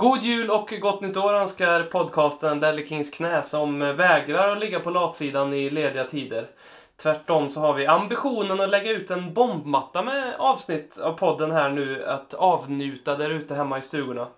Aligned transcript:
God 0.00 0.22
jul 0.22 0.50
och 0.50 0.74
gott 0.80 1.00
nytt 1.00 1.16
år 1.16 1.34
önskar 1.34 1.82
podcasten 1.82 2.60
Lelle 2.60 2.86
Kings 2.86 3.10
knä 3.10 3.42
som 3.42 3.78
vägrar 3.78 4.48
att 4.48 4.58
ligga 4.58 4.80
på 4.80 4.90
latsidan 4.90 5.54
i 5.54 5.70
lediga 5.70 6.04
tider. 6.04 6.46
Tvärtom 7.02 7.48
så 7.48 7.60
har 7.60 7.74
vi 7.74 7.86
ambitionen 7.86 8.60
att 8.60 8.68
lägga 8.68 8.90
ut 8.90 9.10
en 9.10 9.34
bombmatta 9.34 10.02
med 10.02 10.34
avsnitt 10.38 10.98
av 11.02 11.12
podden 11.12 11.50
här 11.50 11.70
nu 11.70 12.04
att 12.04 12.34
avnjuta 12.34 13.16
där 13.16 13.30
ute 13.30 13.54
hemma 13.54 13.78
i 13.78 13.82
stugorna. 13.82 14.28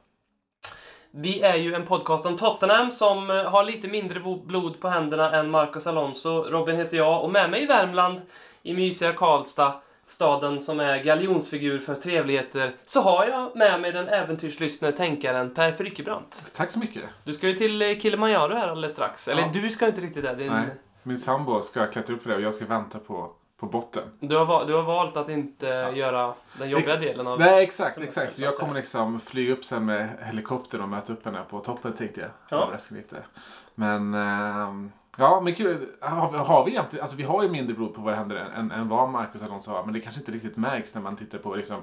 Vi 1.11 1.41
är 1.41 1.57
ju 1.57 1.75
en 1.75 1.87
podcast 1.87 2.27
om 2.27 2.39
Tottenham 2.39 2.91
som 2.91 3.29
har 3.29 3.65
lite 3.65 3.89
mindre 3.89 4.21
blod 4.45 4.81
på 4.81 4.89
händerna 4.89 5.37
än 5.37 5.51
Marcos 5.51 5.87
Alonso. 5.87 6.45
Robin 6.49 6.77
heter 6.77 6.97
jag 6.97 7.25
och 7.25 7.31
med 7.31 7.51
mig 7.51 7.63
i 7.63 7.67
Värmland, 7.67 8.21
i 8.63 8.75
mysiga 8.75 9.13
Karlstad, 9.13 9.73
staden 10.11 10.61
som 10.61 10.81
är 10.81 11.03
galjonsfigur 11.05 11.79
för 11.79 11.95
trevligheter, 11.95 12.75
så 12.87 13.01
har 13.01 13.27
jag 13.27 13.57
med 13.57 13.81
mig 13.81 13.93
den 13.93 14.09
äventyrslystne 14.09 14.93
tänkaren 14.93 15.55
Per 15.55 15.73
Frykebrant. 15.73 16.53
Tack 16.57 16.71
så 16.71 16.79
mycket. 16.79 17.03
Du 17.25 17.33
ska 17.35 17.49
ju 17.49 17.55
till 17.55 17.83
eh, 17.83 17.99
Kilimanjaro 17.99 18.55
här 18.55 18.69
alldeles 18.69 18.93
strax. 18.93 19.29
Eller 19.29 19.43
Ja. 19.43 19.51
du 19.53 19.71
ska 19.71 19.87
inte 19.87 20.01
riktigt 20.01 20.23
det. 20.25 20.35
Din... 20.35 20.53
Nej, 20.53 20.67
min 21.03 21.19
sambo 21.19 21.63
ska 21.63 21.87
klättra 21.87 22.15
upp 22.17 22.23
för 22.23 22.31
det 22.31 22.37
och 22.37 22.43
jag 22.43 22.55
ska 22.55 22.67
vänta 22.67 22.99
på, 22.99 23.33
på 23.61 23.67
botten. 23.67 24.03
Du, 24.21 24.37
har 24.37 24.67
du 24.67 24.75
har 24.75 24.83
valt 24.83 25.17
att 25.17 25.29
inte 25.29 25.67
göra 25.95 26.35
den 26.59 26.71
jobbiga 26.71 26.95
Ex- 26.95 27.03
delen 27.03 27.27
av 27.27 27.39
Nej, 27.39 27.63
exakt. 27.63 27.99
exakt. 27.99 28.33
Så 28.35 28.43
jag 28.43 28.55
kommer 28.57 28.75
liksom 28.75 29.21
flyga 29.21 29.53
upp 29.53 29.65
sen 29.65 29.85
med 29.87 30.09
helikoptern 30.23 30.81
och 30.81 30.89
möta 30.89 31.13
upp 31.13 31.25
henne 31.25 31.41
på 31.51 31.61
toppen 31.61 31.93
tänkte 31.93 32.21
jag. 32.21 32.31
Ja. 32.49 32.63
Överraska 32.65 32.95
lite. 32.95 33.17
Men, 33.75 34.15
ehm, 34.15 34.93
ja 35.19 35.41
men 35.41 35.55
kul. 35.55 35.87
Har 36.01 36.31
vi, 36.31 36.39
har 36.39 36.65
vi 36.65 36.71
egentligen, 36.71 37.03
alltså 37.03 37.17
vi 37.17 37.23
har 37.23 37.43
ju 37.43 37.49
mindre 37.49 37.75
blod 37.75 37.95
på 37.95 38.01
våra 38.01 38.15
händer 38.15 38.37
än, 38.37 38.71
än, 38.71 38.89
vad 38.89 39.09
Marcus 39.09 39.43
Alonso 39.43 39.71
har. 39.71 39.85
Men 39.85 39.95
det 39.95 40.01
kanske 40.01 40.21
inte 40.21 40.33
riktigt 40.33 40.57
märks 40.57 40.95
när 40.95 41.03
man 41.03 41.17
tittar 41.17 41.39
på 41.39 41.55
liksom, 41.55 41.83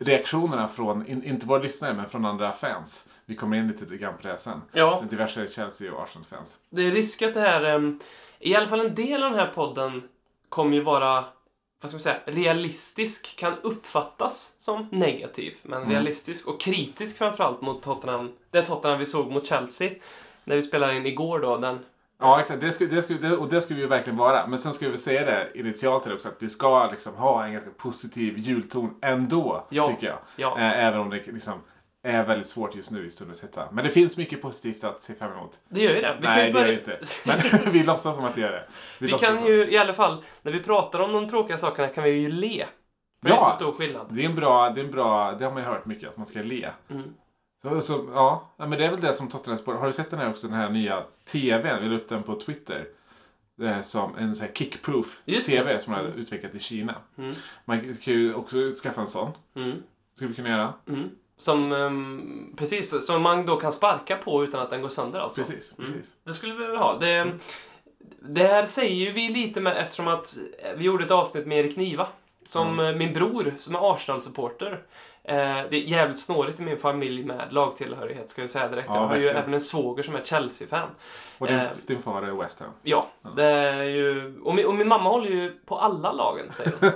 reaktionerna 0.00 0.68
från, 0.68 1.06
in, 1.06 1.24
inte 1.24 1.46
våra 1.46 1.62
lyssnare, 1.62 1.94
men 1.94 2.08
från 2.08 2.24
andra 2.24 2.52
fans. 2.52 3.08
Vi 3.24 3.36
kommer 3.36 3.56
in 3.56 3.68
lite 3.68 3.96
grann 3.96 4.14
på 4.22 4.28
det 4.28 4.38
sen. 4.38 4.62
Ja, 4.72 5.04
Diverse 5.10 5.48
Chelsea 5.48 5.92
och 5.92 6.02
Arsenal-fans. 6.02 6.60
det 6.70 6.82
är 6.86 6.90
risk 6.90 7.22
att 7.22 7.34
det 7.34 7.40
här, 7.40 7.94
i 8.38 8.54
alla 8.54 8.68
fall 8.68 8.80
en 8.80 8.94
del 8.94 9.22
av 9.22 9.30
den 9.30 9.40
här 9.40 9.52
podden 9.54 10.02
kommer 10.48 10.74
ju 10.76 10.82
vara, 10.82 11.24
vad 11.80 11.90
ska 11.90 11.96
man 11.96 12.00
säga, 12.00 12.18
realistisk, 12.24 13.36
kan 13.36 13.54
uppfattas 13.62 14.54
som 14.58 14.86
negativ, 14.90 15.54
men 15.62 15.78
Mm. 15.82 15.92
realistisk 15.92 16.46
och 16.48 16.60
kritisk 16.60 17.18
framförallt 17.18 17.60
mot 17.60 17.82
Tottenham, 17.82 18.32
det 18.50 18.62
Tottenham 18.62 18.98
vi 18.98 19.06
såg 19.06 19.30
mot 19.30 19.46
Chelsea, 19.46 19.90
när 20.44 20.56
vi 20.56 20.62
spelade 20.62 20.96
in 20.96 21.06
igår 21.06 21.38
då, 21.38 21.56
den 21.56 21.78
Ja, 22.20 22.40
exakt. 22.40 22.60
Det 22.60 22.72
ska, 22.72 22.84
det 22.86 23.02
ska, 23.02 23.14
det, 23.14 23.36
och 23.36 23.48
det 23.48 23.60
ska 23.60 23.74
vi 23.74 23.80
ju 23.80 23.86
verkligen 23.86 24.16
vara. 24.18 24.46
Men 24.46 24.58
sen 24.58 24.72
ska 24.72 24.88
vi 24.88 24.96
säga 24.98 25.24
det 25.24 25.48
initialt 25.54 26.06
här 26.06 26.14
också 26.14 26.28
att 26.28 26.36
vi 26.38 26.48
ska 26.48 26.90
liksom 26.90 27.14
ha 27.14 27.44
en 27.44 27.52
ganska 27.52 27.70
positiv 27.70 28.38
julton 28.38 28.94
ändå, 29.02 29.66
Ja. 29.70 29.84
tycker 29.88 30.06
jag. 30.06 30.18
Ja. 30.36 30.58
Eh, 30.58 30.84
även 30.86 31.00
om 31.00 31.10
det 31.10 31.26
liksom 31.26 31.54
är 32.02 32.24
väldigt 32.24 32.48
svårt 32.48 32.74
just 32.74 32.90
nu 32.90 33.06
i 33.06 33.10
stundens 33.10 33.42
hetta. 33.42 33.68
Men 33.72 33.84
det 33.84 33.90
finns 33.90 34.16
mycket 34.16 34.42
positivt 34.42 34.84
att 34.84 35.00
se 35.00 35.14
fram 35.14 35.32
emot. 35.32 35.56
Det 35.68 35.80
gör 35.82 35.94
ju 35.94 36.00
det. 36.00 36.16
Vi 36.20 36.26
kan 36.26 36.34
Nej, 36.36 36.38
det 36.38 36.46
gör 36.46 36.52
börja... 36.52 36.66
det 36.66 36.72
inte. 36.78 36.98
Men 37.26 37.38
vi 37.72 37.82
låtsas 37.84 38.16
som 38.16 38.24
att 38.24 38.34
det 38.34 38.40
gör 38.40 38.52
det. 38.52 38.64
Vi 38.98 39.08
låtsas 39.08 39.28
kan 39.28 39.38
som. 39.38 39.46
ju 39.46 39.70
i 39.70 39.78
alla 39.78 39.92
fall, 39.92 40.24
när 40.42 40.52
vi 40.52 40.60
pratar 40.60 41.00
om 41.00 41.12
de 41.12 41.28
tråkiga 41.28 41.58
sakerna 41.58 41.88
kan 41.88 42.04
vi 42.04 42.10
ju 42.10 42.28
le. 42.28 42.64
För 43.22 43.28
det 43.28 43.34
är 43.34 43.36
Ja. 43.38 43.50
så 43.50 43.56
stor 43.56 43.72
skillnad. 43.72 44.06
Det 44.10 44.20
är 44.24 44.26
en 44.26 44.34
bra, 44.34 44.70
det 44.70 44.80
är 44.80 44.84
en 44.84 44.90
bra, 44.90 45.32
det 45.38 45.44
har 45.44 45.52
man 45.52 45.62
ju 45.62 45.68
hört 45.68 45.86
mycket, 45.86 46.08
att 46.08 46.16
man 46.16 46.26
ska 46.26 46.38
le. 46.42 46.68
Mm. 46.90 47.14
Så, 47.62 47.80
så, 47.80 48.08
ja, 48.14 48.48
men 48.56 48.70
det 48.70 48.84
är 48.86 48.90
väl 48.90 49.00
det 49.00 49.12
som 49.12 49.28
Tottenham 49.28 49.58
Sport. 49.58 49.78
Har 49.78 49.86
du 49.86 49.92
sett 49.92 50.10
den 50.10 50.18
här 50.18 50.30
också, 50.30 50.46
den 50.46 50.56
här 50.56 50.70
nya 50.70 51.02
TVn? 51.32 51.82
Vi 51.82 51.88
la 51.88 51.96
upp 51.96 52.08
den 52.08 52.22
på 52.22 52.34
Twitter. 52.40 52.84
Som 53.82 54.16
en 54.18 54.34
sån 54.34 54.46
här 54.46 54.54
kickproof 54.54 55.22
TV 55.46 55.78
som 55.78 55.92
man 55.92 56.00
har 56.00 56.06
Mm. 56.08 56.20
utvecklat 56.20 56.54
i 56.54 56.58
Kina. 56.58 56.94
Mm. 57.18 57.32
Man 57.64 57.80
kan 57.80 58.14
ju 58.14 58.34
också 58.34 58.56
skaffa 58.82 59.00
en 59.00 59.06
sån. 59.06 59.30
Mm. 59.56 59.82
Ska 60.14 60.26
vi 60.26 60.34
kunna 60.34 60.48
göra. 60.48 60.74
Mm. 60.88 61.08
Som, 61.38 61.72
ehm, 61.72 62.54
precis, 62.56 63.06
som 63.06 63.22
man 63.22 63.46
då 63.46 63.56
kan 63.56 63.72
sparka 63.72 64.16
på 64.16 64.44
utan 64.44 64.60
att 64.60 64.70
den 64.70 64.82
går 64.82 64.88
sönder 64.88 65.20
alltså. 65.20 65.40
Precis, 65.40 65.74
Mm. 65.78 65.92
precis. 65.92 66.16
Det 66.24 66.34
skulle 66.34 66.54
vi 66.54 66.66
väl 66.66 66.76
ha. 66.76 66.98
Det, 66.98 67.32
det 68.20 68.46
här 68.46 68.66
säger 68.66 68.94
ju 69.06 69.12
vi 69.12 69.28
lite 69.28 69.60
med 69.60 69.76
eftersom 69.76 70.08
att 70.08 70.36
vi 70.76 70.84
gjorde 70.84 71.04
ett 71.04 71.10
avsnitt 71.10 71.46
med 71.46 71.58
Erik 71.58 71.76
Niva. 71.76 72.06
Som 72.44 72.68
Mm. 72.80 72.86
eh, 72.86 72.96
min 72.98 73.12
bror, 73.14 73.54
som 73.58 73.74
är 73.74 73.94
Arsenal-supporter. 73.94 74.82
Eh, 75.24 75.34
det 75.70 75.76
är 75.76 75.80
jävligt 75.80 76.18
snårigt 76.18 76.60
i 76.60 76.62
min 76.62 76.78
familj 76.78 77.24
med 77.24 77.52
lagtillhörighet, 77.52 78.30
ska 78.30 78.40
jag 78.40 78.50
säga 78.50 78.68
direkt. 78.68 78.88
Ja, 78.88 78.94
jag 78.94 79.00
har 79.06 79.14
ju 79.16 79.20
verkligen. 79.22 79.36
även 79.42 79.54
en 79.54 79.60
svåger 79.60 80.02
som 80.02 80.16
är 80.16 80.22
Chelsea-fan. 80.22 80.88
Och 81.38 81.46
din, 81.46 81.56
Eh. 81.58 81.66
din 81.86 81.98
far 81.98 82.22
är 82.22 82.30
West 82.32 82.60
Ham. 82.60 82.68
Ja, 82.82 83.06
det 83.36 83.44
är 83.44 83.82
ju... 83.84 84.38
Och 84.44 84.54
min, 84.54 84.66
och 84.66 84.74
min 84.74 84.88
mamma 84.88 85.10
håller 85.10 85.30
ju 85.30 85.50
på 85.66 85.78
alla 85.78 86.12
lagen, 86.12 86.52
säger 86.52 86.72
hon. 86.80 86.90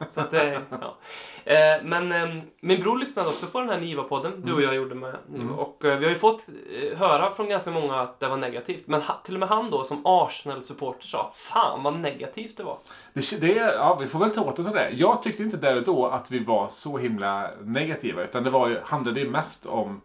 Så 0.08 0.20
att 0.20 0.30
det, 0.30 0.60
ja. 0.70 0.96
Eh, 1.44 1.84
Men 1.84 2.12
eh, 2.12 2.42
min 2.60 2.80
bror 2.80 2.98
lyssnade 2.98 3.28
också 3.28 3.46
på 3.46 3.60
den 3.60 3.68
här 3.68 3.80
Niva-podden, 3.80 4.32
du 4.44 4.52
och 4.52 4.62
jag 4.62 4.74
gjorde 4.74 4.94
med. 4.94 5.16
Mm. 5.34 5.50
Och 5.50 5.84
eh, 5.84 5.98
vi 5.98 6.04
har 6.04 6.12
ju 6.12 6.18
fått 6.18 6.48
eh, 6.48 6.98
höra 6.98 7.32
från 7.32 7.48
ganska 7.48 7.70
många 7.70 8.00
att 8.00 8.20
det 8.20 8.28
var 8.28 8.36
negativt. 8.36 8.86
Men 8.86 9.02
ha, 9.02 9.14
till 9.24 9.34
och 9.34 9.40
med 9.40 9.48
han 9.48 9.70
då, 9.70 9.84
som 9.84 10.06
Arsenal-supporter, 10.06 11.06
sa 11.06 11.32
Fan 11.34 11.82
vad 11.82 11.98
negativt 11.98 12.56
det 12.56 12.62
var. 12.62 12.78
Det, 13.12 13.40
det, 13.40 13.54
ja, 13.54 13.98
vi 14.00 14.06
får 14.06 14.18
väl 14.18 14.30
ta 14.30 14.44
åt 14.44 14.58
oss 14.58 14.66
av 14.66 14.74
det. 14.74 14.90
Jag 14.90 15.22
tyckte 15.22 15.42
inte 15.42 15.56
där 15.56 15.76
och 15.76 15.84
då 15.84 16.06
att 16.06 16.30
vi 16.30 16.38
var 16.38 16.68
så 16.68 16.98
himla 16.98 17.50
negativa. 17.62 18.22
Utan 18.22 18.44
det 18.44 18.50
var 18.50 18.68
ju, 18.68 18.78
handlade 18.84 19.20
ju 19.20 19.30
mest 19.30 19.66
om 19.66 20.00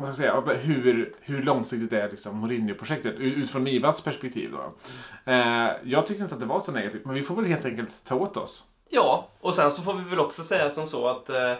vad 0.00 0.14
ska 0.14 0.24
jag 0.24 0.44
säga, 0.44 0.56
hur, 0.56 1.14
hur 1.20 1.42
långsiktigt 1.42 1.92
är 1.92 2.10
liksom 2.10 2.36
Mourinho-projektet 2.36 3.14
utifrån 3.16 3.64
Nivas 3.64 4.00
perspektiv. 4.00 4.52
Då. 4.52 4.74
Eh, 5.32 5.70
jag 5.84 6.06
tycker 6.06 6.22
inte 6.22 6.34
att 6.34 6.40
det 6.40 6.46
var 6.46 6.60
så 6.60 6.72
negativt, 6.72 7.04
men 7.04 7.14
vi 7.14 7.22
får 7.22 7.34
väl 7.36 7.44
helt 7.44 7.64
enkelt 7.64 8.04
ta 8.06 8.14
åt 8.14 8.36
oss. 8.36 8.64
Ja, 8.88 9.26
och 9.40 9.54
sen 9.54 9.72
så 9.72 9.82
får 9.82 9.94
vi 9.94 10.10
väl 10.10 10.20
också 10.20 10.42
säga 10.42 10.70
som 10.70 10.86
så 10.86 11.08
att 11.08 11.30
eh, 11.30 11.54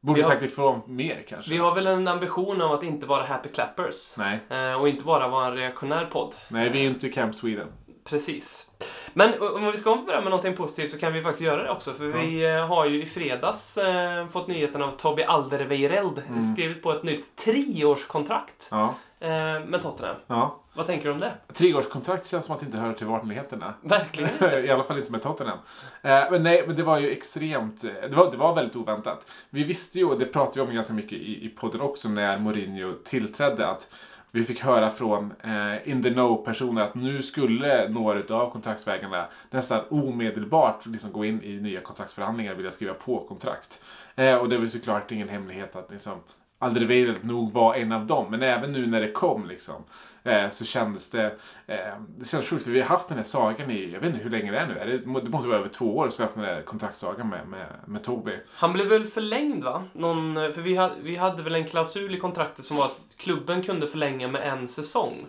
Borde 0.00 0.18
Vi 0.18 0.22
har- 0.22 0.30
sagt 0.30 0.42
ifrån 0.42 0.80
mer 0.86 1.24
kanske. 1.28 1.50
vi 1.50 1.58
har 1.58 1.74
väl 1.74 1.86
en 1.86 2.08
ambition 2.08 2.62
av 2.62 2.72
att 2.72 2.82
inte 2.82 3.06
vara 3.06 3.26
happy 3.26 3.48
clappers. 3.48 4.14
Nej, 4.18 4.38
Eh, 4.50 4.80
och 4.80 4.88
inte 4.88 5.04
bara 5.04 5.28
vara 5.28 5.46
en 5.46 5.54
reaktionär 5.56 6.04
podd. 6.12 6.34
nej, 6.48 6.70
vi 6.70 6.80
är 6.84 6.90
inte 6.90 7.08
Camp 7.08 7.34
Sweden. 7.34 7.68
Precis. 8.04 8.70
Men 9.12 9.42
om 9.42 9.70
vi 9.72 9.76
ska 9.78 9.96
börja 9.96 10.20
med 10.20 10.30
någonting 10.30 10.56
positivt 10.56 10.90
så 10.90 10.98
kan 10.98 11.12
vi 11.12 11.22
faktiskt 11.22 11.42
göra 11.44 11.62
det 11.62 11.70
också. 11.70 11.92
För 11.94 12.04
vi 12.04 12.44
eh, 12.54 12.66
har 12.66 12.84
ju 12.86 13.02
i 13.02 13.06
fredags 13.06 13.78
eh, 13.78 14.28
fått 14.28 14.46
nyheten 14.48 14.82
av 14.82 14.90
Toby 14.92 15.22
Alderweireld 15.22 16.22
Mm. 16.28 16.42
skrivit 16.42 16.82
på 16.82 16.92
ett 16.92 17.02
nytt 17.02 17.36
treårskontrakt 17.36 18.68
Ja, 18.70 18.94
eh, 19.20 19.28
med 19.66 19.82
Tottenham. 19.82 20.16
ja. 20.26 20.60
Vad 20.76 20.86
tänker 20.86 21.08
du 21.08 21.14
om 21.14 21.20
det? 21.20 21.32
Treårskontrakt 21.52 22.26
känns 22.26 22.44
som 22.44 22.54
att 22.54 22.60
det 22.60 22.66
inte 22.66 22.78
hör 22.78 22.92
till 22.92 23.06
vanligheterna. 23.06 23.74
Verkligen 23.82 24.30
inte. 24.42 24.56
I 24.58 24.70
alla 24.70 24.84
fall 24.84 24.98
inte 24.98 25.12
med 25.12 25.22
Tottenham. 25.22 25.58
Eh, 26.02 26.24
men 26.30 26.42
nej, 26.42 26.64
men 26.66 26.76
det 26.76 26.82
var 26.82 26.98
ju 26.98 27.10
extremt... 27.10 27.84
eh, 27.84 27.90
Det 28.10 28.16
var, 28.16 28.30
det 28.30 28.36
var 28.36 28.54
väldigt 28.54 28.76
oväntat. 28.76 29.30
Vi 29.50 29.64
visste 29.64 29.98
ju, 29.98 30.04
och 30.04 30.18
det 30.18 30.26
pratade 30.26 30.60
vi 30.60 30.68
om 30.70 30.74
ganska 30.74 30.94
mycket 30.94 31.12
i, 31.12 31.46
i 31.46 31.48
podden 31.48 31.80
också 31.80 32.08
när 32.08 32.38
Mourinho 32.38 32.92
tillträdde, 33.04 33.66
att 33.68 33.90
vi 34.30 34.44
fick 34.44 34.60
höra 34.60 34.90
från 34.90 35.32
eh, 35.42 35.88
in 35.90 36.02
the 36.02 36.10
know-personer 36.10 36.82
att 36.82 36.94
nu 36.94 37.22
skulle 37.22 37.88
några 37.88 38.36
av 38.36 38.50
kontraktsvägarna 38.50 39.26
nästan 39.50 39.80
omedelbart 39.90 40.86
liksom 40.86 41.12
gå 41.12 41.24
in 41.24 41.42
i 41.42 41.52
nya 41.60 41.80
kontraktsförhandlingar 41.80 42.52
och 42.52 42.58
vilja 42.58 42.70
skriva 42.70 42.94
på 42.94 43.26
kontrakt. 43.28 43.84
Eh, 44.16 44.34
och 44.34 44.48
det 44.48 44.58
var 44.58 44.66
såklart 44.66 45.12
ingen 45.12 45.28
hemlighet 45.28 45.76
att 45.76 45.90
liksom, 45.90 46.18
Alderweireld 46.66 47.24
nog 47.24 47.52
var 47.52 47.74
en 47.74 47.92
av 47.92 48.06
dem. 48.06 48.26
Men 48.30 48.42
även 48.42 48.72
nu 48.72 48.86
när 48.86 49.00
det 49.00 49.12
kom 49.12 49.46
liksom, 49.46 49.84
eh, 50.24 50.50
så 50.50 50.64
kändes 50.64 51.10
det... 51.10 51.24
Eh, 51.66 51.76
det 52.18 52.28
känns 52.28 52.48
sjukt 52.48 52.64
för 52.64 52.70
vi 52.70 52.80
har 52.80 52.88
haft 52.88 53.08
den 53.08 53.18
här 53.18 53.24
sagan 53.24 53.70
i, 53.70 53.92
jag 53.92 54.00
vet 54.00 54.08
inte 54.10 54.22
hur 54.22 54.30
länge 54.30 54.52
det 54.52 54.58
är 54.58 54.66
nu. 54.66 54.78
Är 54.78 54.86
det, 54.86 54.98
det 54.98 55.30
måste 55.30 55.48
vara 55.48 55.58
över 55.58 55.68
två 55.68 55.96
år 55.96 56.08
så 56.08 56.16
vi 56.16 56.22
har 56.22 56.26
haft 56.26 56.36
den 56.36 56.44
här 56.44 56.62
kontraktsagan 56.62 57.28
med, 57.28 57.48
med, 57.48 57.66
med 57.86 58.02
Toby. 58.04 58.38
Han 58.54 58.72
blev 58.72 58.86
väl 58.86 59.06
förlängd 59.06 59.64
va? 59.64 59.84
Någon, 59.92 60.34
för 60.34 60.62
vi 60.62 60.76
hade, 60.76 60.94
vi 61.02 61.16
hade 61.16 61.42
väl 61.42 61.54
en 61.54 61.66
klausul 61.66 62.14
i 62.14 62.18
kontraktet 62.18 62.64
som 62.64 62.76
var 62.76 62.84
att 62.84 62.98
klubben 63.16 63.62
kunde 63.62 63.86
förlänga 63.86 64.28
med 64.28 64.48
en 64.52 64.68
säsong. 64.68 65.26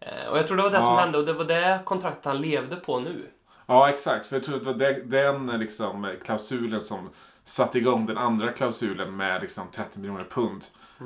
Eh, 0.00 0.30
och 0.30 0.38
jag 0.38 0.46
tror 0.46 0.56
det 0.56 0.62
var 0.62 0.70
det 0.70 0.82
som 0.82 0.94
Ja. 0.94 1.00
hände 1.00 1.18
och 1.18 1.24
det 1.24 1.32
var 1.32 1.44
det 1.44 1.80
kontraktet 1.84 2.24
han 2.24 2.40
levde 2.40 2.76
på 2.76 3.00
nu. 3.00 3.26
Ja, 3.66 3.88
exakt. 3.90 4.26
För 4.26 4.36
jag 4.36 4.42
tror 4.42 4.56
att 4.56 4.78
det 4.78 5.02
var 5.04 5.10
den 5.10 5.58
liksom, 5.60 6.14
klausulen 6.24 6.80
som 6.80 7.10
satte 7.44 7.78
igång 7.78 8.06
den 8.06 8.18
andra 8.18 8.52
klausulen 8.52 9.16
med 9.16 9.42
liksom, 9.42 9.68
30 9.72 10.00
miljoner 10.00 10.24
pund. 10.24 10.64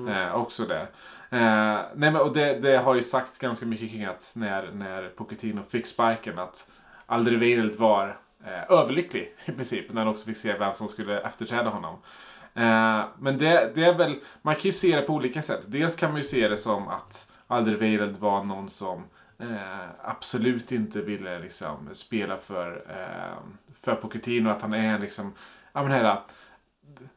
Eh, 0.09 0.35
också 0.35 0.65
där. 0.65 0.91
Eh, 1.31 1.81
nej, 1.95 2.11
men, 2.13 2.17
och 2.17 2.33
det, 2.33 2.59
det 2.59 2.77
har 2.79 2.95
ju 2.95 3.03
sagts 3.03 3.39
ganska 3.39 3.67
mycket 3.67 3.91
kring 3.91 4.05
att 4.05 4.33
när, 4.37 4.73
när 4.73 5.09
Pochettino 5.09 5.63
fick 5.63 5.87
sparken 5.87 6.39
att 6.39 6.71
Alderweireld 7.07 7.77
var 7.77 8.19
eh, 8.45 8.79
överlycklig 8.79 9.35
i 9.45 9.53
princip. 9.53 9.93
När 9.93 10.01
han 10.01 10.11
också 10.11 10.27
fick 10.27 10.37
se 10.37 10.59
vem 10.59 10.75
som 10.75 10.89
skulle 10.89 11.21
efterträda 11.21 11.71
honom. 11.71 11.95
Eh, 12.55 13.05
men 13.19 13.39
det, 13.39 13.73
det 13.75 13.85
är 13.85 13.95
väl, 13.95 14.21
man 14.43 14.55
kan 14.55 14.63
ju 14.63 14.73
se 14.73 14.97
det 14.97 15.03
på 15.03 15.15
olika 15.15 15.43
sätt. 15.43 15.63
Dels 15.67 15.97
kan 15.97 16.11
man 16.11 16.19
ju 16.19 16.25
se 16.25 16.49
det 16.49 16.57
som 16.57 16.89
att 16.89 17.33
Alderweireld 17.47 18.17
var 18.17 18.45
någon 18.45 18.69
som 18.69 19.05
eh, 19.39 19.89
absolut 20.03 20.73
inte 20.73 21.01
ville 21.01 21.39
liksom, 21.39 21.89
spela 21.93 22.37
för, 22.37 22.85
eh, 22.89 23.39
för 23.75 23.95
Pochettino. 23.95 24.51
Att 24.51 24.63
han 24.63 24.75
är 24.75 24.99
liksom, 24.99 25.33
ja 25.73 25.83
men 25.83 25.93
här, 25.93 26.21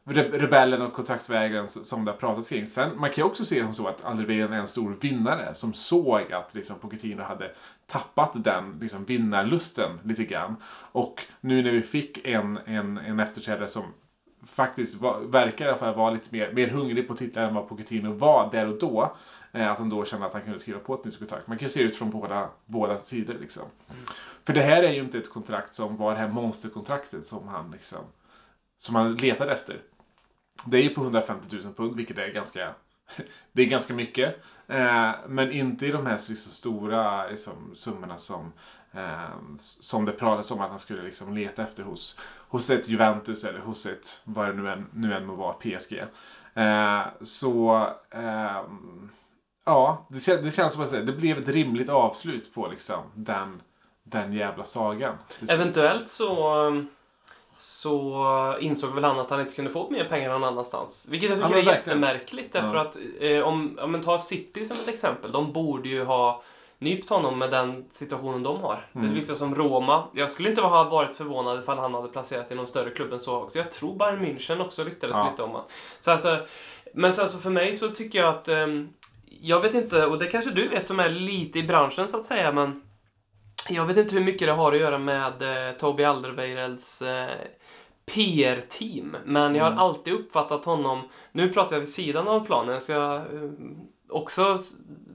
re- 0.04 0.38
rebellen 0.38 0.82
och 0.82 0.92
kontraktsvägraren 0.92 1.64
s- 1.64 1.88
som 1.88 2.04
det 2.04 2.10
har 2.10 2.18
pratats 2.18 2.48
kring. 2.48 2.66
Sen, 2.66 2.90
man 3.00 3.10
kan 3.10 3.22
ju 3.24 3.30
också 3.30 3.44
se 3.44 3.62
som 3.62 3.72
så 3.72 3.88
att 3.88 4.04
Alderweireld 4.04 4.52
är 4.52 4.56
en 4.58 4.68
stor 4.68 4.96
vinnare 5.00 5.54
som 5.54 5.72
såg 5.72 6.32
att 6.32 6.54
liksom, 6.54 6.78
Pochettino 6.78 7.22
hade 7.22 7.50
tappat 7.86 8.44
den 8.44 8.78
liksom, 8.80 9.04
vinnarlusten 9.04 9.90
lite 10.04 10.24
grann. 10.24 10.56
Och 10.92 11.26
nu 11.40 11.62
när 11.62 11.70
vi 11.70 11.82
fick 11.82 12.26
en, 12.26 12.58
en, 12.64 12.98
en 12.98 13.20
efterträdare 13.20 13.68
som 13.68 13.82
faktiskt 14.46 15.00
var, 15.00 15.20
verkar 15.20 15.64
i 15.64 15.68
alla 15.68 15.76
fall 15.78 15.94
vara 15.94 16.10
lite 16.10 16.28
mer, 16.32 16.52
mer 16.52 16.68
hungrig 16.68 17.08
på 17.08 17.14
titlar 17.14 17.42
än 17.42 17.54
vad 17.54 17.68
Pochettino 17.68 18.12
var 18.12 18.48
där 18.52 18.68
och 18.68 18.78
då. 18.78 19.16
Eh, 19.52 19.70
att 19.70 19.78
han 19.78 19.88
då 19.90 20.04
kände 20.04 20.26
att 20.26 20.32
han 20.32 20.42
kunde 20.42 20.58
skriva 20.58 20.78
på 20.78 20.94
ett 20.94 21.04
nytt 21.04 21.18
kontrakt. 21.18 21.46
Man 21.46 21.58
kan 21.58 21.66
ju 21.66 21.72
se 21.72 21.82
det 21.82 21.88
ut 21.88 21.96
från 21.96 22.10
båda, 22.10 22.48
båda 22.66 22.98
sidor 22.98 23.34
liksom. 23.40 23.62
För 24.46 24.52
det 24.52 24.60
här 24.62 24.82
är 24.82 24.92
ju 24.92 25.00
inte 25.00 25.18
ett 25.18 25.30
kontrakt 25.32 25.74
som 25.74 25.96
var 25.96 26.12
det 26.14 26.18
här 26.20 26.28
monsterkontraktet 26.28 27.26
som 27.26 27.48
han 27.48 27.70
liksom 27.70 27.98
som 28.82 28.94
han 28.94 29.14
letade 29.16 29.52
efter. 29.52 29.76
Det 30.66 30.76
är 30.76 30.82
ju 30.82 30.88
på 30.88 31.00
150 31.00 31.56
000 31.64 31.74
pund, 31.74 31.96
vilket 31.96 32.18
är 32.18 32.28
ganska, 32.28 32.74
det 33.52 33.62
är 33.62 33.66
ganska 33.66 33.94
mycket. 33.94 34.36
Eh, 34.66 35.10
men 35.28 35.52
inte 35.52 35.86
i 35.86 35.90
de 35.90 36.06
här 36.06 36.20
liksom, 36.28 36.52
stora 36.52 37.26
liksom, 37.26 37.74
summorna 37.74 38.18
som, 38.18 38.52
eh, 38.92 39.54
som 39.56 40.04
det 40.04 40.12
pratades 40.12 40.50
om 40.50 40.60
att 40.60 40.70
han 40.70 40.78
skulle 40.78 41.02
liksom, 41.02 41.34
leta 41.34 41.62
efter 41.62 41.82
hos, 41.82 42.20
hos 42.48 42.70
ett 42.70 42.88
Juventus 42.88 43.44
eller 43.44 43.60
hos 43.60 43.86
ett, 43.86 44.20
vad 44.24 44.48
det 44.48 44.52
nu 44.52 44.70
än, 44.70 44.86
nu 44.92 45.14
än 45.14 45.26
må 45.26 45.34
vara, 45.34 45.52
PSG. 45.52 46.04
Eh, 46.54 47.02
så, 47.22 47.88
ehm, 48.10 49.10
ja, 49.64 50.06
det, 50.10 50.20
kän, 50.20 50.42
det 50.42 50.50
känns 50.50 50.72
som 50.72 50.82
att 50.82 50.90
säga, 50.90 51.02
det 51.02 51.12
blev 51.12 51.38
ett 51.38 51.48
rimligt 51.48 51.88
avslut 51.88 52.54
på 52.54 52.68
liksom, 52.68 53.02
den, 53.14 53.62
den 54.02 54.32
jävla 54.32 54.64
sagan. 54.64 55.14
Eventuellt 55.48 56.08
så, 56.08 56.54
ehm, 56.66 56.88
så 57.62 58.56
insåg 58.60 58.94
väl 58.94 59.04
han 59.04 59.18
att 59.18 59.30
han 59.30 59.40
inte 59.40 59.54
kunde 59.54 59.70
få 59.70 59.90
mer 59.90 60.04
pengar 60.04 60.28
någon 60.30 60.44
annanstans. 60.44 61.08
Vilket 61.10 61.30
jag 61.30 61.38
Ja, 61.38 61.42
tycker 61.42 61.58
men 61.58 61.68
är 61.68 61.72
verkligen. 61.72 61.98
jättemärkligt. 62.02 62.52
Därför 62.52 62.74
Ja. 62.74 62.80
att 62.80 62.98
eh, 63.20 63.40
om, 63.42 63.78
om 63.82 63.92
man 63.92 64.02
tar 64.02 64.18
City 64.18 64.64
som 64.64 64.76
ett 64.76 64.88
exempel. 64.88 65.32
De 65.32 65.52
borde 65.52 65.88
ju 65.88 66.04
ha 66.04 66.42
nypt 66.78 67.08
honom 67.10 67.38
med 67.38 67.50
den 67.50 67.84
situationen 67.90 68.42
de 68.42 68.60
har. 68.60 68.86
Det 68.92 68.98
Mm. 68.98 69.10
är 69.10 69.14
liksom 69.16 69.36
som 69.36 69.54
Roma. 69.54 70.04
Jag 70.14 70.30
skulle 70.30 70.48
inte 70.48 70.62
ha 70.62 70.84
varit 70.84 71.14
förvånad 71.14 71.58
ifall 71.58 71.78
han 71.78 71.94
hade 71.94 72.08
placerat 72.08 72.52
i 72.52 72.54
någon 72.54 72.66
större 72.66 72.90
klubb 72.90 73.12
än 73.12 73.20
så 73.20 73.36
också. 73.36 73.58
Jag 73.58 73.70
tror 73.72 73.94
Bayern 73.96 74.24
München 74.26 74.60
också 74.60 74.84
lyckades 74.84 75.16
Ja. 75.16 75.30
lite 75.30 75.42
om 75.42 75.50
han. 75.50 75.62
Så 76.00 76.10
alltså, 76.10 76.38
men 76.94 77.14
så 77.14 77.28
för 77.38 77.50
mig 77.50 77.74
så 77.74 77.88
tycker 77.88 78.18
jag 78.18 78.28
att 78.28 78.48
ehm, 78.48 78.88
jag 79.40 79.60
vet 79.60 79.74
inte, 79.74 80.06
och 80.06 80.18
det 80.18 80.26
kanske 80.26 80.50
du 80.50 80.68
vet 80.68 80.86
som 80.86 81.00
är 81.00 81.08
lite 81.08 81.58
i 81.58 81.62
branschen 81.62 82.08
så 82.08 82.16
att 82.16 82.22
säga, 82.24 82.52
men 82.52 82.82
jag 83.68 83.86
vet 83.86 83.96
inte 83.96 84.14
hur 84.14 84.24
mycket 84.24 84.48
det 84.48 84.52
har 84.52 84.72
att 84.72 84.80
göra 84.80 84.98
med 84.98 85.42
eh, 85.68 85.72
Toby 85.76 86.04
Alderweirelds 86.04 87.02
eh, 87.02 87.28
PR-team. 88.06 89.16
Men 89.24 89.54
jag 89.54 89.64
har 89.64 89.70
Mm. 89.70 89.82
alltid 89.82 90.14
uppfattat 90.14 90.64
honom, 90.64 91.08
nu 91.32 91.48
pratar 91.48 91.76
jag 91.76 91.80
vid 91.80 91.88
sidan 91.92 92.28
av 92.28 92.46
planen, 92.46 92.72
jag 92.72 92.82
ska 92.82 93.16
eh, 93.16 93.22
också 94.12 94.58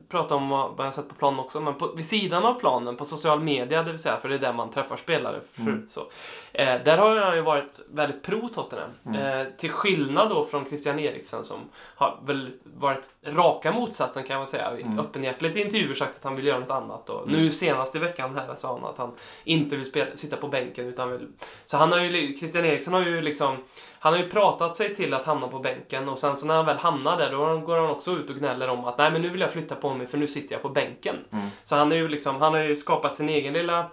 prata 0.10 0.36
om 0.36 0.50
vad 0.50 0.86
jag 0.86 0.94
sett 0.94 1.10
på 1.10 1.16
planen 1.16 1.40
också, 1.40 1.60
men 1.60 1.74
på, 1.76 1.88
vid 1.88 2.06
sidan 2.06 2.46
av 2.46 2.54
planen, 2.54 2.96
på 2.98 3.06
social 3.06 3.40
media, 3.40 3.84
det 3.84 3.92
vill 3.92 4.02
säga, 4.02 4.18
för 4.18 4.30
det 4.30 4.36
är 4.36 4.40
där 4.40 4.54
man 4.54 4.72
träffar 4.72 4.98
spelare. 4.98 5.40
För, 5.54 5.62
Mm. 5.62 5.88
så. 5.90 6.08
Eh, 6.52 6.84
där 6.86 6.98
har 6.98 7.16
jag 7.16 7.36
ju 7.36 7.42
varit 7.42 7.80
väldigt 7.92 8.24
pro 8.24 8.50
Tottenham. 8.50 8.90
Mm. 9.06 9.22
Eh, 9.22 9.48
till 9.58 9.72
skillnad 9.72 10.30
då 10.30 10.46
från 10.46 10.66
Christian 10.66 11.00
Eriksen 11.00 11.44
som 11.44 11.60
har 11.96 12.20
väl 12.26 12.52
varit 12.64 13.10
raka 13.26 13.72
motsatsen 13.72 14.24
kan 14.24 14.38
man 14.38 14.48
säga. 14.48 14.70
Mm. 14.70 15.00
Öppenhjärtigt 15.00 15.58
i 15.58 15.62
intervjuer 15.62 15.94
sagt 15.94 16.18
att 16.18 16.24
han 16.24 16.36
vill 16.36 16.46
göra 16.46 16.60
något 16.60 16.72
annat. 16.72 17.10
Och 17.10 17.28
Mm. 17.28 17.40
Nu 17.42 17.52
senast 17.52 17.96
i 17.96 18.00
veckan 18.00 18.36
här 18.36 18.56
sa 18.56 18.74
han 18.74 18.86
att 18.90 18.98
han 18.98 19.12
inte 19.44 19.76
vill 19.78 19.86
spela, 19.86 20.16
sitta 20.16 20.38
på 20.38 20.48
bänken 20.48 20.86
utan 20.88 21.12
vill... 21.12 21.28
Så 21.66 21.78
han 21.78 21.92
har 21.92 22.00
ju, 22.00 22.38
Christian 22.38 22.66
Eriksen 22.66 22.94
har 22.94 23.02
ju 23.02 23.22
liksom... 23.22 23.58
Han 24.08 24.14
har 24.14 24.22
ju 24.22 24.30
pratat 24.30 24.76
sig 24.76 24.96
till 24.96 25.14
att 25.14 25.26
hamna 25.26 25.48
på 25.48 25.60
bänken 25.60 26.10
och 26.10 26.20
sen 26.20 26.36
så 26.38 26.46
när 26.46 26.56
han 26.56 26.66
väl 26.66 26.78
hamnar 26.78 27.18
där 27.18 27.32
då 27.32 27.58
går 27.58 27.78
han 27.78 27.90
också 27.90 28.12
ut 28.12 28.30
och 28.30 28.36
gnäller 28.36 28.70
om 28.70 28.86
att 28.86 28.98
nej 28.98 29.12
men 29.12 29.22
nu 29.22 29.30
vill 29.30 29.42
jag 29.42 29.52
flytta 29.52 29.76
på 29.76 29.94
mig 29.94 30.08
för 30.08 30.18
nu 30.18 30.28
sitter 30.28 30.56
jag 30.56 30.62
på 30.62 30.70
bänken. 30.70 31.16
Mm. 31.32 31.48
Så 31.64 31.76
han, 31.76 31.92
är 31.92 31.96
ju 31.96 32.08
liksom, 32.08 32.42
han 32.42 32.54
har 32.54 32.60
ju 32.60 32.76
skapat 32.76 33.16
sin 33.16 33.30
egen 33.30 33.54
lilla 33.54 33.86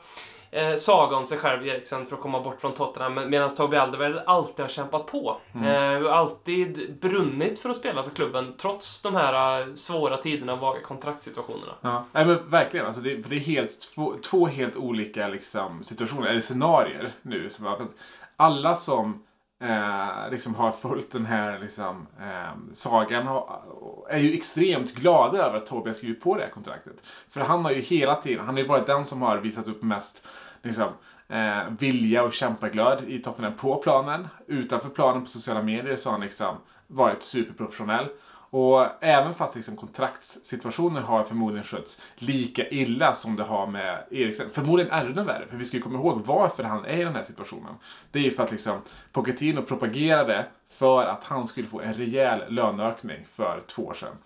eh, 0.51 0.75
saga 0.75 1.17
om 1.17 1.27
sig 1.27 1.39
själv, 1.39 1.67
Eriksen, 1.67 2.07
för 2.07 2.17
att 2.17 2.23
komma 2.23 2.41
bort 2.41 2.61
från 2.61 2.75
Tottenham. 2.75 3.15
Men- 3.15 3.31
Medan 3.31 3.51
Toby 3.51 3.77
Alderweireld 3.77 4.23
alltid 4.27 4.61
har 4.61 4.69
kämpat 4.69 5.07
på. 5.07 5.37
Mm. 5.55 6.05
Eh, 6.05 6.13
alltid 6.13 6.99
brunnit 7.01 7.59
för 7.59 7.71
att 7.71 7.77
spela 7.77 8.03
för 8.03 8.11
klubben, 8.11 8.55
trots 8.59 9.03
de 9.03 9.15
här 9.15 9.61
eh, 9.61 9.75
svåra 9.75 10.17
tiderna 10.17 10.53
och 10.53 10.59
vaga 10.61 10.81
kontraktssituationerna. 10.81 11.73
Ja, 11.81 12.05
nej, 12.13 12.27
men 12.27 12.49
verkligen. 12.49 12.87
Alltså 12.87 13.01
det, 13.01 13.23
för 13.23 13.31
det 13.31 13.37
är 13.37 13.41
helt, 13.41 13.95
två, 13.95 14.15
två 14.31 14.47
helt 14.47 14.77
olika 14.77 15.29
liksom, 15.29 15.85
situationer, 15.85 16.29
eller 16.29 16.41
scenarier 16.41 17.11
nu. 17.23 17.49
Som, 17.51 17.89
alla 18.37 18.75
som 18.75 19.23
eh, 19.65 20.31
liksom 20.31 20.55
har 20.55 20.73
följt 20.73 21.13
den 21.13 21.27
här 21.27 21.59
liksom, 21.59 22.07
eh, 22.21 22.73
sagan 22.73 23.27
har, 23.27 23.61
är 24.09 24.19
ju 24.19 24.35
extremt 24.35 24.95
glada 24.95 25.39
över 25.39 25.57
att 25.57 25.67
Tobias 25.67 25.97
skrivit 25.97 26.23
på 26.23 26.37
det 26.37 26.43
här 26.43 26.51
kontraktet. 26.51 27.07
För 27.29 27.41
han 27.41 27.65
har 27.65 27.73
ju 27.73 27.81
hela 27.81 28.15
tiden, 28.15 28.47
han 28.47 28.55
har 28.55 28.63
ju 28.63 28.69
varit 28.69 28.87
den 28.87 29.05
som 29.05 29.23
har 29.23 29.39
visat 29.39 29.69
upp 29.69 29.83
mest 29.83 30.27
liksom, 30.63 30.89
eh, 31.29 31.63
vilja 31.79 32.23
och 32.23 32.33
kämpaglöd 32.33 33.05
i 33.07 33.19
Tottenham 33.19 33.57
på 33.57 33.77
planen. 33.77 34.29
Utanför 34.47 34.89
planen 34.89 35.23
på 35.23 35.29
sociala 35.29 35.63
medier 35.63 35.97
så 35.97 36.09
har 36.09 36.13
han 36.13 36.25
liksom 36.25 36.57
varit 36.87 37.23
superprofessionell. 37.23 38.09
Och 38.57 38.87
även 39.01 39.35
fast 39.35 39.55
liksom 39.55 39.77
kontraktssituationer 39.77 41.01
har 41.01 41.25
förmodligen 41.25 41.65
skötts 41.65 42.01
lika 42.15 42.69
illa 42.69 43.15
som 43.15 43.37
det 43.37 43.43
har 43.43 43.67
med 43.67 44.05
Eriksen. 44.11 44.51
Förmodligen 44.51 44.93
ännu 44.93 45.23
värre, 45.23 45.47
för 45.47 45.57
vi 45.57 45.65
ska 45.65 45.77
ju 45.77 45.83
komma 45.83 45.99
ihåg 45.99 46.23
varför 46.25 46.65
han 46.65 46.85
är 46.85 47.01
i 47.01 47.05
den 47.05 47.15
här 47.15 47.23
situationen. 47.23 47.75
Det 48.11 48.19
är 48.19 48.23
ju 48.23 48.31
för 48.31 48.43
att 48.43 48.53
liksom 48.53 48.81
Pochettino 49.13 49.63
propagerade 49.63 50.45
för 50.69 51.05
att 51.05 51.25
han 51.25 51.47
skulle 51.47 51.69
få 51.69 51.81
en 51.81 51.95
rejäl 51.95 52.43
löneökning 52.49 53.25
för 53.27 53.63
två 53.67 53.83
år 53.83 53.95
sedan. 53.95 54.17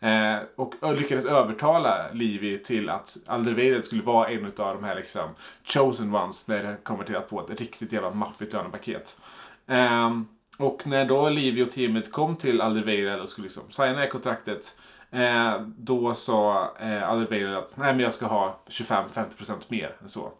Eh, 0.00 0.42
och 0.56 0.96
lyckades 0.96 1.24
övertala 1.24 2.12
Livi 2.12 2.58
till 2.58 2.90
att 2.90 3.16
Alderweireld 3.26 3.84
skulle 3.84 4.02
vara 4.02 4.28
en 4.28 4.46
av 4.46 4.74
de 4.74 4.84
här 4.84 4.94
liksom 4.94 5.28
chosen 5.64 6.14
ones 6.14 6.48
när 6.48 6.62
det 6.62 6.76
kommer 6.82 7.04
till 7.04 7.16
att 7.16 7.28
få 7.28 7.40
ett 7.40 7.60
riktigt 7.60 7.92
jävla 7.92 8.10
maffigt 8.10 8.52
lönepaket. 8.52 9.18
Ehm, 9.66 10.26
och 10.58 10.86
när 10.86 11.04
då 11.04 11.28
Livio 11.28 11.62
och 11.62 11.70
teamet 11.70 12.12
kom 12.12 12.36
till 12.36 12.60
Alderweireld 12.60 13.22
och 13.22 13.28
skulle 13.28 13.44
liksom 13.44 13.70
signa 13.70 13.92
det 13.92 13.98
här 13.98 14.08
kontraktet 14.08 14.78
eh, 15.10 15.60
då 15.76 16.14
sa 16.14 16.72
eh, 16.80 17.08
Alderweireld 17.08 17.56
att 17.56 17.74
nej 17.78 17.92
men 17.92 18.00
jag 18.00 18.12
ska 18.12 18.26
ha 18.26 18.60
25-50% 18.68 19.52
mer 19.68 19.96
än 20.02 20.08
så. 20.08 20.32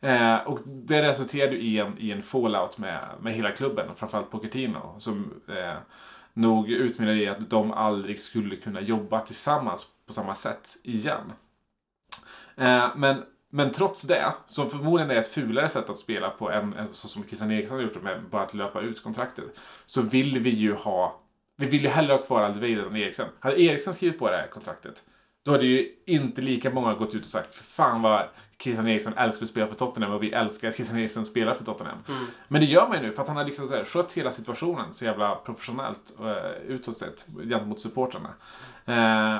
Eh, 0.00 0.36
och 0.36 0.60
det 0.64 1.02
resulterade 1.02 1.56
ju 1.56 1.62
i 1.62 1.78
en, 1.78 1.98
i 1.98 2.10
en 2.10 2.22
fallout 2.22 2.78
med, 2.78 3.08
med 3.20 3.34
hela 3.34 3.50
klubben 3.50 3.88
och 3.88 3.98
framförallt 3.98 4.30
Pochettino 4.30 4.94
som 4.98 5.42
eh, 5.48 5.78
nog 6.32 6.70
utmynnade 6.70 7.18
i 7.18 7.28
att 7.28 7.50
de 7.50 7.72
aldrig 7.72 8.20
skulle 8.20 8.56
kunna 8.56 8.80
jobba 8.80 9.20
tillsammans 9.20 9.86
på 10.06 10.12
samma 10.12 10.34
sätt 10.34 10.76
igen. 10.82 11.32
Eh, 12.56 12.88
men, 12.96 13.22
men 13.56 13.70
trots 13.72 14.02
det, 14.02 14.34
som 14.46 14.70
förmodligen 14.70 15.10
är 15.10 15.16
ett 15.16 15.28
fulare 15.28 15.68
sätt 15.68 15.90
att 15.90 15.98
spela 15.98 16.30
på 16.30 16.50
än, 16.50 16.72
än 16.72 16.88
så 16.94 17.08
som 17.08 17.24
Christian 17.24 17.50
Eriksson 17.50 17.76
har 17.76 17.82
gjort 17.82 17.94
det 17.94 18.00
med 18.00 18.22
bara 18.30 18.42
att 18.42 18.54
löpa 18.54 18.80
ut 18.80 19.02
kontraktet, 19.02 19.44
så 19.86 20.02
vill 20.02 20.38
vi 20.38 20.50
ju 20.50 20.74
ha 20.74 21.20
vi 21.56 21.66
vill 21.66 21.82
ju 21.82 21.88
hellre 21.88 22.12
ha 22.12 22.22
kvar 22.22 22.42
Alderweireld 22.42 22.86
än 22.86 22.96
Eriksen. 22.96 23.28
Hade 23.40 23.60
Eriksen 23.60 23.94
skrivit 23.94 24.18
på 24.18 24.30
det 24.30 24.36
här 24.36 24.46
kontraktet, 24.46 25.02
då 25.44 25.52
hade 25.52 25.66
ju 25.66 25.88
inte 26.06 26.42
lika 26.42 26.70
många 26.70 26.94
gått 26.94 27.14
ut 27.14 27.20
och 27.20 27.26
sagt 27.26 27.54
för 27.54 27.64
fan 27.64 28.02
vad 28.02 28.28
Christian 28.58 28.88
Eriksen 28.88 29.14
älskar 29.14 29.44
att 29.44 29.50
spela 29.50 29.66
för 29.66 29.74
Tottenham 29.74 30.12
och 30.12 30.22
vi 30.22 30.32
älskar 30.32 30.68
att 30.68 30.74
Christian 30.74 30.98
Eriksen 30.98 31.26
spelar 31.26 31.54
för 31.54 31.64
Tottenham. 31.64 31.98
Men 32.48 32.60
det 32.60 32.66
gör 32.66 32.88
man 32.88 32.96
ju 32.96 33.02
nu 33.02 33.12
för 33.12 33.22
att 33.22 33.28
han 33.28 33.36
har 33.36 33.44
liksom 33.44 33.68
så 33.68 33.74
här, 33.74 33.84
skött 33.84 34.12
hela 34.12 34.30
situationen 34.30 34.94
så 34.94 35.04
jävla 35.04 35.34
professionellt 35.34 36.16
uh, 36.20 36.72
utåt 36.74 36.96
sett 36.96 37.26
gentemot 37.48 37.80
supportrarna. 37.80 38.28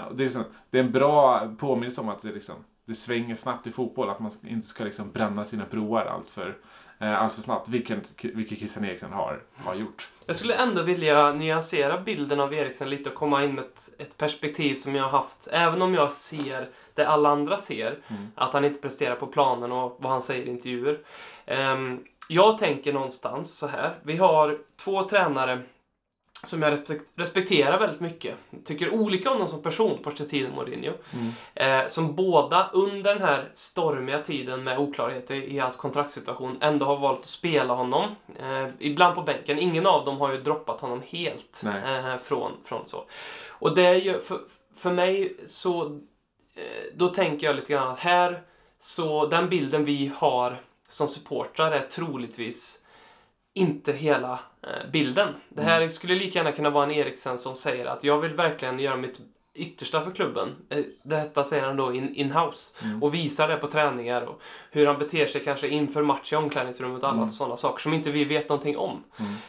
Och 0.08 0.16
det, 0.16 0.22
är 0.22 0.24
liksom, 0.24 0.44
det 0.70 0.78
är 0.78 0.84
en 0.84 0.92
bra 0.92 1.48
påminnelse 1.58 2.00
om 2.00 2.08
att 2.08 2.22
det, 2.22 2.32
liksom, 2.32 2.56
det 2.84 2.94
svänger 2.94 3.34
snabbt 3.34 3.66
i 3.66 3.72
fotboll. 3.72 4.10
Att 4.10 4.20
man 4.20 4.30
inte 4.46 4.66
ska 4.66 4.84
liksom 4.84 5.12
bränna 5.12 5.44
sina 5.44 5.64
broar 5.70 6.04
allt 6.04 6.30
för, 6.30 6.56
eh, 6.98 7.22
allt 7.22 7.34
för 7.34 7.42
snabbt. 7.42 7.68
Vilket, 7.68 8.24
vilket 8.24 8.58
Christian 8.58 8.84
Eriksen 8.84 9.12
har, 9.12 9.42
har 9.56 9.74
gjort. 9.74 10.08
Jag 10.26 10.36
skulle 10.36 10.54
ändå 10.54 10.82
vilja 10.82 11.32
nyansera 11.32 12.00
bilden 12.00 12.40
av 12.40 12.54
Eriksen 12.54 12.90
lite 12.90 13.10
och 13.10 13.16
komma 13.16 13.44
in 13.44 13.54
med 13.54 13.64
ett, 13.64 13.94
ett 13.98 14.16
perspektiv 14.18 14.74
som 14.74 14.94
jag 14.94 15.04
har 15.04 15.10
haft. 15.10 15.48
Även 15.52 15.82
om 15.82 15.94
jag 15.94 16.12
ser 16.12 16.68
det 16.94 17.08
alla 17.08 17.28
andra 17.28 17.58
ser, 17.58 17.98
att 18.34 18.52
han 18.52 18.64
inte 18.64 18.80
presterar 18.80 19.16
på 19.16 19.26
planen 19.26 19.72
och 19.72 19.96
vad 20.00 20.12
han 20.12 20.22
säger 20.22 20.46
i 20.46 20.50
intervjuer. 20.50 20.98
Ehm, 21.46 22.04
jag 22.28 22.58
tänker 22.58 22.92
någonstans 22.92 23.58
så 23.58 23.66
här. 23.66 23.94
Vi 24.02 24.16
har 24.16 24.58
två 24.76 25.02
tränare 25.02 25.62
som 26.44 26.62
jag 26.62 26.72
respek- 26.72 27.06
respekterar 27.16 27.78
väldigt 27.78 28.00
mycket. 28.00 28.34
Tycker 28.64 28.94
olika 28.94 29.30
om 29.30 29.38
dem 29.38 29.48
som 29.48 29.62
person, 29.62 29.98
Pochettino 30.02 30.48
och 30.48 30.54
Mourinho. 30.54 30.92
Eh, 31.54 31.86
som 31.86 32.14
båda 32.14 32.70
under 32.72 33.14
den 33.14 33.22
här 33.22 33.50
stormiga 33.54 34.22
tiden 34.22 34.64
med 34.64 34.78
oklarheter 34.78 35.34
i 35.34 35.58
hans 35.58 35.76
kontraktssituation 35.76 36.58
ändå 36.60 36.86
har 36.86 36.96
valt 36.96 37.20
att 37.20 37.26
spela 37.26 37.74
honom. 37.74 38.14
Eh, 38.40 38.68
ibland 38.78 39.14
på 39.14 39.22
bänken. 39.22 39.58
Ingen 39.58 39.86
av 39.86 40.04
dem 40.04 40.18
har 40.18 40.32
ju 40.32 40.42
droppat 40.42 40.80
honom 40.80 41.02
helt 41.08 41.64
eh, 41.64 42.16
från, 42.18 42.52
från 42.64 42.86
så. 42.86 43.04
Och 43.48 43.74
det 43.74 43.86
är 43.86 43.94
ju, 43.94 44.18
för, 44.20 44.38
för 44.76 44.92
mig 44.92 45.36
så, 45.46 45.84
eh, 46.54 46.84
då 46.94 47.08
tänker 47.08 47.46
jag 47.46 47.56
lite 47.56 47.72
grann 47.72 47.88
att 47.88 47.98
här, 47.98 48.42
så 48.80 49.26
den 49.26 49.48
bilden 49.48 49.84
vi 49.84 50.12
har 50.16 50.60
som 50.88 51.08
supportrar 51.08 51.72
är 51.72 51.86
troligtvis 51.86 52.83
inte 53.54 53.92
hela 53.92 54.40
eh, 54.62 54.90
bilden. 54.92 55.28
Det 55.48 55.62
här 55.62 55.88
skulle 55.88 56.14
lika 56.14 56.38
gärna 56.38 56.52
kunna 56.52 56.70
vara 56.70 56.84
en 56.84 56.90
Eriksen 56.90 57.38
som 57.38 57.56
säger 57.56 57.86
att 57.86 58.04
jag 58.04 58.18
vill 58.18 58.34
verkligen 58.34 58.78
göra 58.78 58.96
mitt 58.96 59.20
yttersta 59.56 60.00
för 60.00 60.10
klubben. 60.10 60.48
Eh, 60.68 60.84
Detta 61.02 61.44
säger 61.44 61.62
han 61.64 61.76
då 61.76 61.94
in- 61.94 62.14
in-house. 62.14 62.74
Och 63.02 63.14
visar 63.14 63.48
det 63.48 63.56
på 63.56 63.66
träningar 63.66 64.22
och 64.22 64.40
hur 64.70 64.86
han 64.86 64.98
beter 64.98 65.26
sig 65.26 65.44
kanske 65.44 65.68
inför 65.68 66.02
match 66.02 66.32
i 66.32 66.36
omklädningsrummet 66.36 67.02
och 67.02 67.08
alla 67.08 67.28
sådana 67.28 67.56
saker 67.56 67.82
som 67.82 67.92
inte 67.94 68.10
vi 68.10 68.24
vet 68.24 68.48
någonting 68.48 68.76
om. 68.76 69.04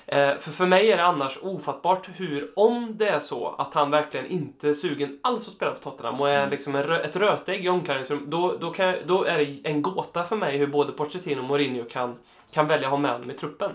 Eh, 0.05 0.38
för 0.38 0.51
för 0.51 0.65
mig 0.65 0.91
är 0.91 0.97
det 0.97 1.03
annars 1.05 1.39
ofattbart 1.41 2.09
hur, 2.15 2.51
om 2.55 2.97
det 2.97 3.07
är 3.07 3.19
så 3.19 3.55
att 3.57 3.74
han 3.74 3.91
verkligen 3.91 4.25
inte 4.25 4.69
är 4.69 4.74
sugen 4.74 5.19
alls 5.24 5.47
att 5.47 5.53
spela 5.53 5.75
för 5.75 5.83
Tottenham 5.83 6.21
och 6.21 6.29
är 6.29 6.50
liksom 6.50 6.75
en 6.75 6.91
ett 6.91 7.15
rötägg 7.15 7.65
i 7.65 7.69
omklädningsrummet, 7.69 8.31
då, 8.31 8.57
då, 8.62 8.74
jag- 8.77 8.95
då 9.05 9.24
är 9.24 9.38
det 9.38 9.69
en 9.69 9.81
gåta 9.81 10.24
för 10.24 10.35
mig 10.35 10.57
hur 10.57 10.67
både 10.67 10.91
Pochettino 10.91 11.39
och 11.39 11.45
Mourinho 11.47 11.83
kan 11.89 12.15
kan 12.55 12.67
välja 12.67 12.88
att 12.88 12.91
ha 12.91 12.97
med 12.97 13.12
honom 13.12 13.31
i 13.31 13.33
truppen. 13.33 13.71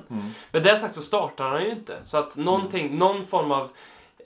Med 0.51 0.63
det 0.63 0.79
sagt 0.79 0.95
så 0.95 1.03
startar 1.03 1.45
han 1.51 1.65
ju 1.65 1.71
inte. 1.71 2.05
Så 2.05 2.19
att 2.19 2.37
någonting, 2.37 2.99
någon 2.99 3.27
form 3.27 3.53
av 3.53 3.71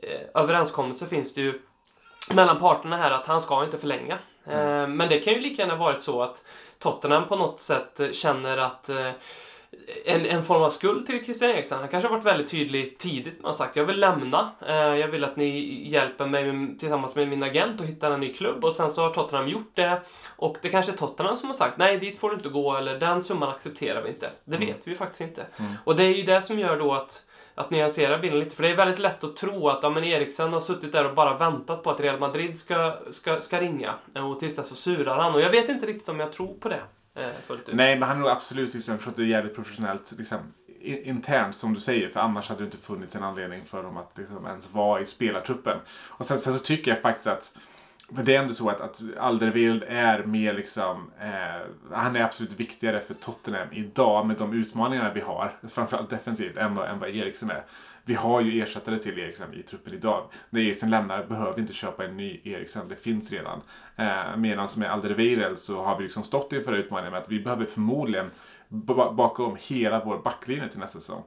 eh, 0.02 0.42
överenskommelse 0.42 1.06
finns 1.06 1.34
det 1.34 1.40
ju 1.40 1.60
mellan 2.30 2.58
parterna 2.58 2.96
här 2.96 3.10
att 3.10 3.26
han 3.26 3.40
ska 3.40 3.64
inte 3.64 3.78
förlänga. 3.78 4.18
Eh, 4.46 4.86
men 4.88 5.08
det 5.08 5.18
kan 5.20 5.32
ju 5.32 5.40
lika 5.40 5.62
gärna 5.62 5.76
varit 5.76 6.00
så 6.00 6.22
att 6.22 6.44
Tottenham 6.78 7.28
på 7.28 7.36
något 7.36 7.60
sätt 7.60 8.00
eh, 8.00 8.10
känner 8.10 8.56
att 8.56 8.88
eh, 8.88 9.10
en, 10.04 10.26
en 10.26 10.44
form 10.44 10.62
av 10.62 10.70
skuld 10.70 11.06
till 11.06 11.24
Christian 11.24 11.50
Eriksen. 11.50 11.78
Han 11.78 11.88
kanske 11.88 12.08
har 12.08 12.16
varit 12.16 12.26
väldigt 12.26 12.50
tydlig 12.50 12.98
tidigt. 12.98 13.42
Man 13.42 13.48
har 13.48 13.54
sagt 13.54 13.76
jag 13.76 13.84
vill 13.84 14.00
lämna. 14.00 14.50
Eh, 14.66 14.74
jag 14.74 15.08
vill 15.08 15.24
att 15.24 15.36
ni 15.36 15.82
hjälper 15.88 16.26
mig 16.26 16.52
med, 16.52 16.78
tillsammans 16.78 17.14
med 17.14 17.28
min 17.28 17.42
agent 17.42 17.80
att 17.80 17.86
hitta 17.86 18.14
en 18.14 18.20
ny 18.20 18.32
klubb. 18.32 18.64
Och 18.64 18.72
sen 18.72 18.90
så 18.90 19.02
har 19.02 19.10
Tottenham 19.10 19.48
gjort 19.48 19.70
det. 19.74 20.00
Och 20.36 20.56
det 20.62 20.68
kanske 20.68 20.92
är 20.92 20.96
Tottenham 20.96 21.38
som 21.38 21.48
har 21.48 21.54
sagt 21.54 21.78
nej 21.78 21.98
dit 21.98 22.18
får 22.18 22.30
du 22.30 22.36
inte 22.36 22.48
gå 22.48 22.76
eller 22.76 22.98
den 22.98 23.22
summan 23.22 23.48
accepterar 23.48 24.02
vi 24.02 24.08
inte. 24.08 24.30
Det 24.44 24.56
vet 24.56 24.88
vi 24.88 24.94
faktiskt 24.94 25.20
inte. 25.20 25.46
Och 25.84 25.96
det 25.96 26.04
är 26.04 26.14
ju 26.14 26.22
det 26.22 26.42
som 26.42 26.58
gör 26.58 26.78
då 26.78 26.92
att 26.92 27.22
att 27.54 27.70
nyansera 27.70 28.18
bilden 28.18 28.40
lite. 28.40 28.56
För 28.56 28.62
det 28.62 28.68
är 28.68 28.76
väldigt 28.76 28.98
lätt 28.98 29.24
att 29.24 29.36
tro 29.36 29.68
att 29.68 29.82
ja, 29.82 29.90
men 29.90 30.04
Eriksen 30.04 30.52
har 30.52 30.60
suttit 30.60 30.92
där 30.92 31.06
och 31.06 31.14
bara 31.14 31.38
väntat 31.38 31.82
på 31.82 31.90
att 31.90 32.00
Real 32.00 32.18
Madrid 32.18 32.58
ska, 32.58 32.96
ska, 33.10 33.40
ska 33.40 33.60
ringa. 33.60 33.94
Och 34.14 34.40
tills 34.40 34.56
dess 34.56 34.68
så 34.68 34.74
surar 34.74 35.18
han. 35.18 35.34
Och 35.34 35.40
jag 35.40 35.50
vet 35.50 35.68
inte 35.68 35.86
riktigt 35.86 36.08
om 36.08 36.20
jag 36.20 36.32
tror 36.32 36.54
på 36.54 36.68
det 36.68 36.80
Eh, 37.14 37.28
fullt 37.46 37.68
ut. 37.68 37.74
Nej, 37.74 37.98
men 37.98 38.08
han 38.08 38.16
har 38.16 38.22
nog 38.22 38.30
absolut 38.32 38.74
liksom, 38.74 38.98
skött 38.98 39.16
det 39.16 39.24
jävligt 39.24 39.54
professionellt 39.54 40.14
liksom, 40.18 40.38
internt 40.80 41.54
som 41.54 41.74
du 41.74 41.80
säger. 41.80 42.08
För 42.08 42.20
annars 42.20 42.48
hade 42.48 42.60
det 42.60 42.64
inte 42.64 42.78
funnits 42.78 43.16
en 43.16 43.22
anledning 43.22 43.64
för 43.64 43.82
dem 43.82 43.96
att 43.96 44.18
liksom, 44.18 44.46
ens 44.46 44.72
vara 44.72 45.00
i 45.00 45.06
spelartruppen. 45.06 45.78
Och 46.08 46.26
sen, 46.26 46.38
sen 46.38 46.54
så 46.54 46.64
tycker 46.64 46.90
jag 46.90 47.00
faktiskt 47.00 47.26
att 47.26 47.56
men 48.08 48.24
det 48.24 48.36
är 48.36 48.40
ändå 48.40 48.54
så 48.54 48.68
att, 48.68 48.80
att 48.80 49.02
Alderweireld 49.18 49.84
är 49.88 50.24
mer 50.24 50.54
liksom, 50.54 51.10
eh, 51.20 51.66
han 51.92 52.16
är 52.16 52.20
absolut 52.20 52.52
viktigare 52.52 53.00
för 53.00 53.14
Tottenham 53.14 53.68
idag 53.72 54.26
med 54.26 54.36
de 54.36 54.52
utmaningarna 54.52 55.12
vi 55.12 55.20
har, 55.20 55.58
framförallt 55.68 56.10
defensivt, 56.10 56.56
än 56.56 56.74
vad, 56.74 56.88
än 56.88 56.98
vad 56.98 57.08
Eriksen 57.08 57.50
är. 57.50 57.64
Vi 58.04 58.14
har 58.14 58.40
ju 58.40 58.62
ersättare 58.62 58.98
till 58.98 59.18
Eriksen 59.18 59.54
i 59.54 59.62
truppen 59.62 59.94
idag. 59.94 60.28
När 60.50 60.60
Eriksen 60.60 60.90
lämnar 60.90 61.26
behöver 61.26 61.54
vi 61.54 61.60
inte 61.60 61.72
köpa 61.72 62.04
en 62.04 62.16
ny 62.16 62.40
Eriksen, 62.44 62.88
det 62.88 62.96
finns 62.96 63.32
redan. 63.32 63.60
Eh, 63.96 64.36
Medan 64.36 64.68
med 64.76 64.90
Alderweireld 64.92 65.58
så 65.58 65.82
har 65.82 65.96
vi 65.98 66.02
liksom 66.02 66.22
stått 66.22 66.52
inför 66.52 66.72
utmaningen 66.72 67.12
med 67.12 67.22
att 67.22 67.30
vi 67.30 67.40
behöver 67.40 67.64
förmodligen 67.64 68.30
bakom 68.68 69.16
baka 69.16 69.42
om 69.42 69.56
hela 69.60 70.04
vår 70.04 70.18
backlinje 70.18 70.68
till 70.68 70.80
nästa 70.80 71.00
säsong. 71.00 71.22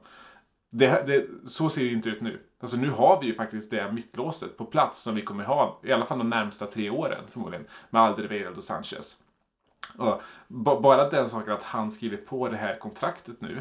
Det, 0.70 1.06
det, 1.06 1.48
så 1.48 1.68
ser 1.68 1.80
det 1.80 1.86
ju 1.86 1.94
inte 1.94 2.08
ut 2.08 2.20
nu. 2.20 2.40
Alltså 2.60 2.76
nu 2.76 2.90
har 2.90 3.20
vi 3.20 3.26
ju 3.26 3.34
faktiskt 3.34 3.70
det 3.70 3.92
mittlåset 3.92 4.56
på 4.56 4.64
plats 4.64 5.02
som 5.02 5.14
vi 5.14 5.22
kommer 5.22 5.44
ha 5.44 5.80
i 5.84 5.92
alla 5.92 6.06
fall 6.06 6.18
de 6.18 6.30
närmsta 6.30 6.66
tre 6.66 6.90
åren 6.90 7.24
förmodligen. 7.28 7.66
Med 7.90 8.02
Alderweireld 8.02 8.56
och 8.56 8.64
Sanchez. 8.64 9.18
Och 9.96 10.22
bara 10.48 11.10
den 11.10 11.28
saken 11.28 11.52
att 11.52 11.62
han 11.62 11.90
skrivit 11.90 12.26
på 12.26 12.48
det 12.48 12.56
här 12.56 12.78
kontraktet 12.78 13.40
nu 13.40 13.60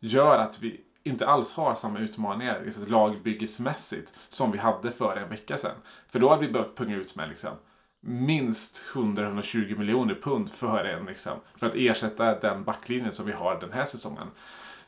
gör 0.00 0.38
att 0.38 0.62
vi 0.62 0.80
inte 1.08 1.26
alls 1.26 1.54
har 1.54 1.74
samma 1.74 1.98
utmaningar 1.98 2.62
liksom, 2.64 2.86
lagbyggesmässigt 2.86 4.12
som 4.28 4.52
vi 4.52 4.58
hade 4.58 4.92
för 4.92 5.16
en 5.16 5.28
vecka 5.28 5.56
sedan. 5.56 5.76
För 6.08 6.18
då 6.18 6.28
hade 6.28 6.46
vi 6.46 6.52
behövt 6.52 6.76
punga 6.76 6.96
ut 6.96 7.16
med 7.16 7.28
liksom, 7.28 7.52
minst 8.00 8.86
100-120 8.92 9.78
miljoner 9.78 10.14
pund 10.14 10.50
för, 10.50 10.84
en, 10.84 11.06
liksom, 11.06 11.32
för 11.56 11.66
att 11.66 11.74
ersätta 11.74 12.40
den 12.40 12.64
backlinjen 12.64 13.12
som 13.12 13.26
vi 13.26 13.32
har 13.32 13.60
den 13.60 13.72
här 13.72 13.84
säsongen. 13.84 14.26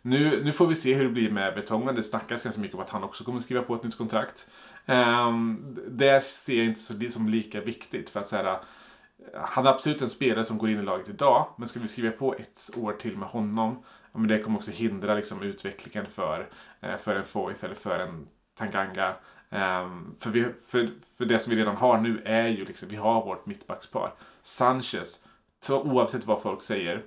Nu, 0.03 0.45
nu 0.45 0.53
får 0.53 0.67
vi 0.67 0.75
se 0.75 0.95
hur 0.95 1.05
det 1.05 1.11
blir 1.11 1.31
med 1.31 1.55
Betongen. 1.55 1.95
Det 1.95 2.03
snackas 2.03 2.43
ganska 2.43 2.61
mycket 2.61 2.75
om 2.75 2.81
att 2.81 2.91
han 2.91 3.05
också 3.05 3.25
kommer 3.25 3.41
skriva 3.41 3.63
på 3.63 3.75
ett 3.75 3.83
nytt 3.83 3.99
kontrakt. 3.99 4.51
Um, 4.87 5.79
det 5.89 6.21
ser 6.23 6.57
jag 6.57 6.67
inte 6.67 6.81
så, 6.81 6.95
som 7.11 7.29
lika 7.29 7.61
viktigt. 7.61 8.11
För 8.11 8.21
att 8.21 8.27
säga, 8.27 8.61
han 9.35 9.67
är 9.67 9.71
absolut 9.71 10.03
en 10.03 10.11
spelare 10.11 10.45
som 10.45 10.59
går 10.59 10.71
in 10.71 10.79
i 10.79 10.83
laget 10.83 11.09
idag. 11.09 11.55
Men 11.59 11.69
ska 11.69 11.81
vi 11.81 11.89
skriva 11.89 12.11
på 12.11 12.35
ett 12.35 12.71
år 12.77 12.93
till 12.93 13.17
med 13.17 13.29
honom. 13.29 13.83
Men 14.13 14.29
det 14.29 14.39
kommer 14.39 14.59
också 14.59 14.71
hindra 14.71 15.15
liksom, 15.15 15.43
utvecklingen 15.43 16.07
för, 16.07 16.49
eh, 16.81 16.97
för 16.97 17.17
en 17.17 17.25
Foyth 17.25 17.65
eller 17.65 17.75
för 17.75 17.99
en 17.99 18.29
Tanganga. 18.59 19.15
Um, 19.53 20.17
för, 20.21 20.31
vi, 20.31 20.47
för, 20.69 20.91
för 21.19 21.25
det 21.25 21.39
som 21.39 21.51
vi 21.51 21.61
redan 21.61 21.77
har 21.77 21.99
nu 21.99 22.23
är 22.25 22.49
ju 22.49 22.65
liksom, 22.65 22.89
vi 22.89 22.97
har 22.97 23.25
vårt 23.25 23.47
mittbackspar. 23.47 24.15
Sanchez, 24.43 25.25
så 25.61 25.83
oavsett 25.83 26.27
vad 26.27 26.43
folk 26.43 26.63
säger, 26.63 27.03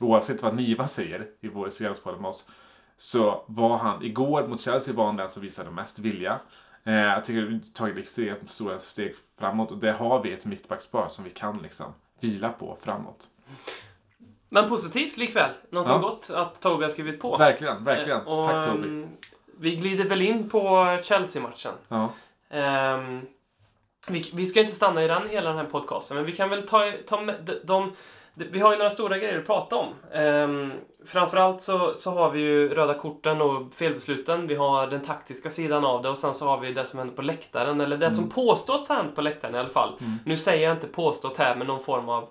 oavsett 0.00 0.42
vad 0.42 0.54
Niva 0.54 0.88
säger 0.88 1.26
i 1.40 1.48
vår 1.48 1.70
senaste 1.70 2.10
med 2.10 2.26
oss, 2.26 2.48
så 2.96 3.44
var 3.46 3.78
han, 3.78 4.02
igår 4.02 4.48
mot 4.48 4.60
Chelsea 4.60 4.94
var 4.94 5.06
han 5.06 5.16
den 5.16 5.30
som 5.30 5.42
visade 5.42 5.70
mest 5.70 5.98
vilja. 5.98 6.40
Eh, 6.84 6.94
jag 6.94 7.24
tycker 7.24 7.42
vi 7.42 7.52
har 7.52 7.60
tagit 7.72 7.98
extremt 7.98 8.50
stora 8.50 8.78
steg 8.78 9.14
framåt 9.38 9.70
och 9.70 9.78
där 9.78 9.92
har 9.92 10.22
vi 10.22 10.32
ett 10.32 10.46
mittbackspar 10.46 11.08
som 11.08 11.24
vi 11.24 11.30
kan 11.30 11.58
liksom 11.58 11.94
vila 12.20 12.48
på 12.48 12.78
framåt. 12.80 13.26
Men 14.48 14.68
positivt 14.68 15.16
likväl. 15.16 15.50
Någonting 15.70 15.94
Ja. 15.94 16.00
gott 16.00 16.30
att 16.34 16.60
Toby 16.60 16.82
har 16.84 16.90
skrivit 16.90 17.20
på. 17.20 17.36
Verkligen, 17.36 17.84
verkligen. 17.84 18.20
Eh, 18.20 18.28
och, 18.28 18.46
Tack 18.46 18.66
Toby. 18.66 18.88
ehm, 18.88 19.08
Vi 19.60 19.76
glider 19.76 20.04
väl 20.04 20.22
in 20.22 20.48
på 20.50 20.86
Chelsea-matchen. 21.02 21.72
Ja. 21.88 22.08
Ehm, 22.50 23.20
vi, 24.10 24.30
vi 24.34 24.46
ska 24.46 24.60
inte 24.60 24.74
stanna 24.74 25.04
i 25.04 25.08
den 25.08 25.28
hela 25.28 25.48
den 25.48 25.58
här 25.58 25.64
podcasten, 25.64 26.16
men 26.16 26.26
vi 26.26 26.32
kan 26.32 26.50
väl 26.50 26.68
ta, 26.68 26.92
ta 27.08 27.20
med 27.20 27.34
de, 27.44 27.52
de, 27.64 27.92
de, 28.34 28.44
Vi 28.50 28.60
har 28.60 28.70
ju 28.72 28.76
några 28.78 28.90
stora 28.90 29.18
grejer 29.18 29.38
att 29.38 29.46
prata 29.46 29.76
om. 29.76 29.88
Um, 30.22 30.72
framförallt 31.06 31.62
så, 31.62 31.94
så 31.94 32.10
har 32.10 32.30
vi 32.30 32.40
ju 32.40 32.68
röda 32.68 32.94
korten 32.94 33.40
och 33.42 33.74
felbesluten. 33.74 34.46
Vi 34.46 34.54
har 34.54 34.86
den 34.86 35.00
taktiska 35.04 35.50
sidan 35.50 35.84
av 35.84 36.02
det 36.02 36.08
och 36.08 36.18
sen 36.18 36.34
så 36.34 36.46
har 36.46 36.58
vi 36.60 36.72
det 36.72 36.86
som 36.86 36.98
händer 36.98 37.14
på 37.16 37.22
läktaren, 37.22 37.80
eller 37.80 37.96
det 37.96 38.06
Mm. 38.06 38.16
som 38.16 38.30
påstås 38.30 38.88
ha 38.88 38.96
hänt 38.96 39.14
på 39.14 39.22
läktaren 39.22 39.54
i 39.54 39.58
alla 39.58 39.68
fall. 39.68 39.92
Nu 40.24 40.36
säger 40.36 40.68
jag 40.68 40.76
inte 40.76 40.86
påstått 40.86 41.36
här 41.36 41.56
med 41.56 41.66
någon 41.66 41.80
form 41.84 42.08
av 42.08 42.28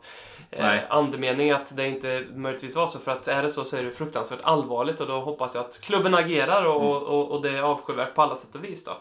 Nej. 0.51 0.77
eh, 0.77 0.96
andemening 0.96 1.51
att 1.51 1.75
det 1.77 1.88
inte 1.88 2.25
möjligtvis 2.36 2.75
var 2.75 2.88
så. 2.88 3.00
För 3.00 3.12
att 3.12 3.27
är 3.27 3.44
det 3.44 3.50
så 3.50 3.66
så 3.66 3.77
är 3.77 3.84
det 3.84 3.92
fruktansvärt 3.92 4.39
allvarligt 4.44 5.00
och 5.01 5.08
då 5.08 5.20
hoppas 5.20 5.56
jag 5.56 5.66
att 5.66 5.82
klubben 5.82 6.16
agerar 6.16 6.66
och, 6.66 6.75
Mm. 6.82 6.88
och, 6.88 7.01
och, 7.04 7.32
och 7.32 7.42
det 7.42 7.50
är 7.58 7.62
avskyvärt 7.62 8.16
på 8.16 8.22
alla 8.22 8.36
sätt 8.36 8.56
och 8.56 8.63
vis. 8.63 8.84
Då. 8.86 8.92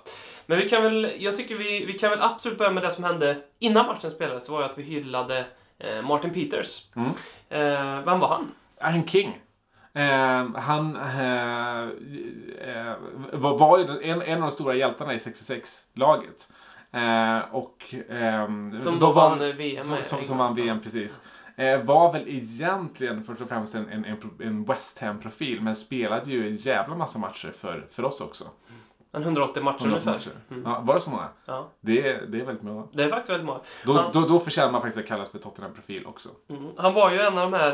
Men 0.47 0.59
vi 0.59 0.69
kan 0.69 0.83
väl, 0.83 1.13
jag 1.19 1.37
tycker 1.37 1.55
vi, 1.57 1.85
vi 1.85 1.93
kan 1.93 2.11
väl 2.11 2.23
absolut 2.23 2.59
börja 2.59 2.71
med 2.71 2.83
det 2.83 2.91
som 2.91 3.05
hände 3.05 3.37
innan 3.59 3.87
matchen 3.87 4.11
spelades. 4.11 4.47
Det 4.47 4.53
var 4.53 4.61
ju 4.61 4.67
att 4.67 4.79
vi 4.79 4.83
hyllade 4.83 5.45
eh, 5.79 6.03
Martin 6.03 6.35
Peters. 6.35 6.83
Mm. 6.97 7.11
Eh, 7.49 8.05
vem 8.05 8.21
var 8.21 8.29
han? 8.29 8.53
En 8.81 9.09
king. 9.09 9.41
Eh, 9.95 10.47
han 10.55 10.97
eh, 10.97 11.89
var, 13.33 13.59
var 13.59 13.79
ju 13.79 13.85
en, 14.11 14.23
en 14.23 14.43
av 14.43 14.49
de 14.49 14.51
stora 14.51 14.75
hjältarna 14.75 15.15
i 15.15 15.19
66-laget. 15.19 16.49
Eh, 16.97 17.55
och, 17.55 17.95
ehm, 18.11 18.81
Som 18.81 18.99
då 18.99 19.13
vann 19.13 19.41
eh, 19.41 19.55
VM. 19.55 19.85
Som, 19.85 20.03
som, 20.03 20.25
som 20.25 20.39
vann 20.39 20.55
VM, 20.55 20.81
precis. 20.81 21.21
Eh, 21.57 21.83
var 21.83 22.13
väl 22.13 22.29
egentligen 22.29 23.25
först 23.25 23.41
och 23.41 23.49
främst 23.49 23.75
en, 23.75 23.89
en, 23.89 24.17
en, 24.41 24.65
West 24.65 24.99
Ham-profil, 24.99 25.61
men 25.61 25.77
spelade 25.77 26.31
ju 26.31 26.47
en 26.49 26.57
jävla 26.57 26.97
massa 26.97 27.19
matcher 27.19 27.53
för, 27.57 27.87
för 27.91 28.05
oss 28.05 28.21
också. 28.21 28.45
En 29.13 29.23
180 29.23 29.63
matcher 29.63 29.77
100 29.81 29.89
ungefär. 29.91 30.13
matcher. 30.13 30.31
Mm. 30.51 30.63
Ja, 30.67 30.81
var 30.85 30.95
det 30.95 31.01
så 31.01 31.11
många? 31.11 31.29
Ja, 31.45 31.69
Det 31.81 32.09
är, 32.09 32.27
det 32.29 32.41
är 32.41 32.45
väldigt 32.45 32.65
många. 32.65 32.89
det 32.93 33.05
är 33.05 33.09
faktiskt 33.09 33.31
väldigt 33.31 33.47
många. 33.47 33.61
Då, 33.85 33.95
Ja. 33.95 34.11
då, 34.13 34.21
då 34.21 34.41
förtjänar 34.41 34.73
man 34.73 34.81
faktiskt 34.81 34.99
att 34.99 35.09
kallas 35.09 35.31
för 35.31 35.39
Tottenham-profil 35.39 36.07
också. 36.07 36.29
Mm. 36.49 36.71
Han 36.77 36.95
var 36.95 37.11
ju 37.11 37.21
en 37.21 37.39
av 37.39 37.51
de 37.51 37.57
här... 37.57 37.73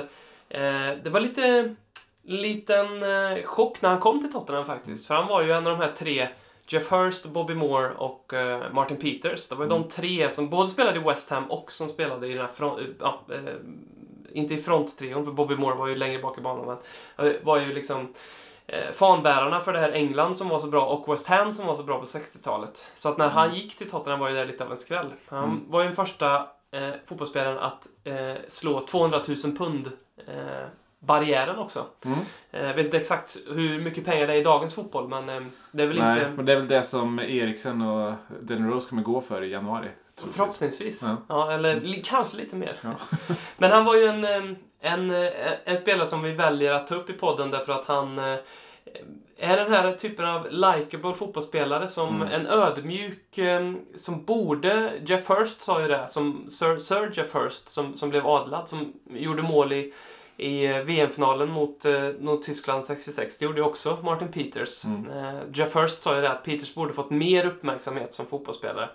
Eh, 0.49 0.97
det 1.05 1.11
var 1.11 1.21
lite 1.21 1.75
liten 2.23 3.03
eh, 3.03 3.45
chock 3.45 3.83
när 3.83 3.89
han 3.91 4.01
kom 4.01 4.21
till 4.21 4.33
Tottenham 4.33 4.65
faktiskt. 4.65 5.07
För 5.07 5.15
han 5.15 5.27
var 5.27 5.43
ju 5.43 5.53
en 5.53 5.67
av 5.67 5.79
de 5.79 5.85
här 5.85 5.93
tre, 5.93 6.29
Jeff 6.73 6.93
Hurst, 6.93 7.27
Bobby 7.27 7.55
Moore 7.55 7.91
och 7.95 8.35
eh, 8.35 8.73
Martin 8.73 8.97
Peters. 8.97 9.49
Det 9.49 9.55
var 9.55 9.65
ju 9.65 9.69
de 9.71 9.85
tre 9.89 10.31
som 10.31 10.51
både 10.51 10.71
spelade 10.71 11.01
i 11.01 11.03
West 11.03 11.31
Ham 11.31 11.51
och 11.51 11.73
som 11.73 11.89
spelade 11.89 12.27
i 12.27 12.33
den 12.33 12.41
här 12.41 12.49
front, 12.53 12.81
ja, 13.01 13.21
eh, 13.33 13.55
inte 14.33 14.55
i 14.55 14.59
fronttrion, 14.59 15.25
för 15.25 15.33
Bobby 15.33 15.57
Moore 15.57 15.75
var 15.75 15.87
ju 15.87 15.97
längre 15.97 16.23
bak 16.23 16.39
i 16.39 16.41
banan, 16.41 16.79
men 17.17 17.35
var 17.43 17.61
ju 17.61 17.75
liksom 17.75 18.15
eh, 18.67 18.93
fanbärarna 18.93 19.61
för 19.61 19.73
det 19.73 19.79
här 19.79 19.93
England 19.93 20.37
som 20.37 20.49
var 20.49 20.59
så 20.59 20.67
bra 20.67 20.87
och 20.87 21.13
West 21.13 21.27
Ham 21.27 21.53
som 21.53 21.67
var 21.67 21.77
så 21.77 21.83
bra 21.83 21.99
på 21.99 22.05
60-talet. 22.05 22.89
Så 22.95 23.09
att 23.09 23.19
när 23.19 23.29
han 23.29 23.55
gick 23.55 23.77
till 23.79 23.91
Tottenham 23.91 24.21
var 24.21 24.29
ju 24.29 24.35
det 24.35 24.45
lite 24.45 24.65
av 24.65 24.71
en 24.71 24.77
skräll. 24.77 25.13
Han 25.27 25.45
Mm. 25.45 25.71
var 25.71 25.81
ju 25.81 25.87
den 25.87 25.97
första 25.97 26.37
eh, 26.71 26.91
fotbollsspelaren 27.05 27.59
att 27.59 27.87
eh, 28.05 28.35
slå 28.49 28.81
200 28.81 29.21
000 29.45 29.57
pund 29.57 29.91
eh, 30.27 30.67
barriären 31.07 31.59
också. 31.59 31.85
Mm. 32.05 32.19
Eh, 32.53 32.67
Jag 32.67 32.75
vet 32.75 32.85
inte 32.85 32.97
exakt 32.97 33.37
hur 33.47 33.81
mycket 33.81 34.05
pengar 34.05 34.27
det 34.27 34.33
är 34.33 34.37
i 34.37 34.43
dagens 34.43 34.75
fotboll, 34.75 35.09
men 35.09 35.29
eh, 35.29 35.41
det 35.73 35.83
är 35.83 35.87
väl 35.87 35.99
Nej, 35.99 36.19
inte... 36.19 36.33
men 36.37 36.45
det 36.47 36.53
är 36.53 36.57
väl 36.57 36.69
det 36.69 36.83
som 36.83 37.19
Eriksen 37.21 37.83
och 37.83 38.13
Denny 38.41 38.71
Rose 38.71 38.89
kommer 38.89 39.03
gå 39.03 39.21
för 39.21 39.43
i 39.43 39.51
januari. 39.51 39.89
troligtvis. 40.17 40.37
Förhoppningsvis. 40.37 41.03
Ja. 41.03 41.17
Ja. 41.29 41.53
eller 41.53 41.81
li, 41.81 42.03
kanske 42.07 42.37
lite 42.37 42.57
mer. 42.57 42.77
Ja. 42.83 42.91
Men 43.59 43.71
han 43.71 43.85
var 43.85 43.95
ju 43.97 44.05
en, 44.07 44.25
eh, 44.25 44.57
en, 44.81 45.11
en 45.65 45.79
spelare 45.79 46.07
som 46.07 46.23
vi 46.23 46.33
väljer 46.33 46.73
att 46.73 46.87
ta 46.87 46.95
upp 46.95 47.11
i 47.11 47.13
podden 47.13 47.51
därför 47.51 47.73
att 47.73 47.85
han 47.85 48.19
är 49.39 49.57
den 49.57 49.73
här 49.73 49.93
typen 49.93 50.25
av 50.29 50.47
likable 50.51 51.15
fotbollsspelare 51.15 51.89
som 51.89 52.17
Mm. 52.23 52.29
en 52.33 52.47
ödmjuk, 52.47 53.39
som 53.97 54.25
borde, 54.25 54.93
Jeff 55.07 55.29
Hurst 55.31 55.63
sa 55.63 55.81
ju 55.83 55.89
det, 55.89 56.09
som 56.09 56.51
Sir, 56.51 56.79
Sir 56.79 57.11
Jeff 57.15 57.35
Hurst 57.35 57.69
som, 57.69 57.97
som 57.97 58.11
blev 58.11 58.27
adlad, 58.27 58.69
som 58.69 58.93
gjorde 59.11 59.43
mål 59.43 59.73
i, 59.73 59.93
i 60.37 60.65
eh, 60.67 60.79
VM-finalen 60.79 61.49
mot, 61.49 61.85
eh, 61.85 62.09
mot 62.21 62.43
Tyskland 62.43 62.85
66. 62.85 63.39
Det 63.39 63.45
gjorde 63.45 63.59
ju 63.61 63.65
också 63.67 63.99
Martin 64.03 64.29
Peters. 64.33 64.85
Mm. 64.85 65.11
Eh, 65.11 65.41
Jeff 65.55 65.75
Hurst 65.75 66.03
sa 66.03 66.15
ju 66.17 66.21
det 66.23 66.31
att 66.31 66.45
Peters 66.45 66.75
borde 66.75 66.93
fått 66.93 67.11
mer 67.11 67.47
uppmärksamhet 67.47 68.13
som 68.13 68.27
fotbollsspelare. 68.27 68.89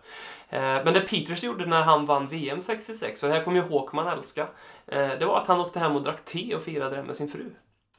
Men 0.49 0.93
det 0.93 0.99
Peters 0.99 1.43
gjorde 1.43 1.65
när 1.65 1.81
han 1.81 2.05
vann 2.05 2.27
VM 2.27 2.61
66, 2.61 3.23
och 3.23 3.29
det 3.29 3.35
här 3.35 3.43
kommer 3.43 3.57
ju 3.57 3.67
Håkman 3.67 4.07
älska, 4.07 4.47
det 4.85 5.25
var 5.25 5.37
att 5.37 5.47
han 5.47 5.59
åkte 5.59 5.79
hem 5.79 5.95
och 5.95 6.01
drack 6.03 6.25
te 6.25 6.55
och 6.55 6.63
firade 6.63 6.95
det 6.95 7.03
med 7.03 7.15
sin 7.15 7.27
fru. 7.27 7.45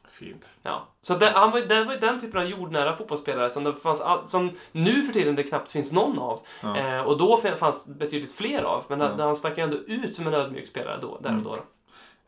Fint. 0.09 0.57
Ja. 0.63 0.89
Så 1.03 1.15
det, 1.15 1.27
han 1.31 1.51
var, 1.51 1.61
det 1.61 1.85
var 1.85 1.93
ju 1.93 1.99
den 1.99 2.21
typen 2.21 2.41
av 2.41 2.47
jordnära 2.47 2.97
fotbollsspelare 2.97 3.51
som, 3.51 3.65
det 3.65 3.75
fanns, 3.75 4.01
all- 4.01 4.29
som 4.29 4.51
nu 4.73 5.03
för 5.03 5.13
tiden 5.13 5.35
det 5.35 5.43
knappt 5.43 5.71
finns 5.71 5.93
någon 5.93 6.19
av. 6.19 6.41
Ja. 6.63 6.77
Eh, 6.77 7.01
och 7.03 7.19
då 7.19 7.37
fanns 7.37 7.89
betydligt 7.99 8.33
fler 8.33 8.63
av. 8.63 8.85
Men 8.89 9.01
Ja. 9.01 9.15
han 9.19 9.37
stack 9.37 9.59
ju 9.59 9.65
ändå 9.65 9.77
ut 9.77 10.15
som 10.15 10.27
en 10.27 10.35
ödmjuk 10.35 10.67
spelare 10.69 10.99
då, 11.03 11.19
där 11.23 11.37
och 11.37 11.43
då. 11.43 11.57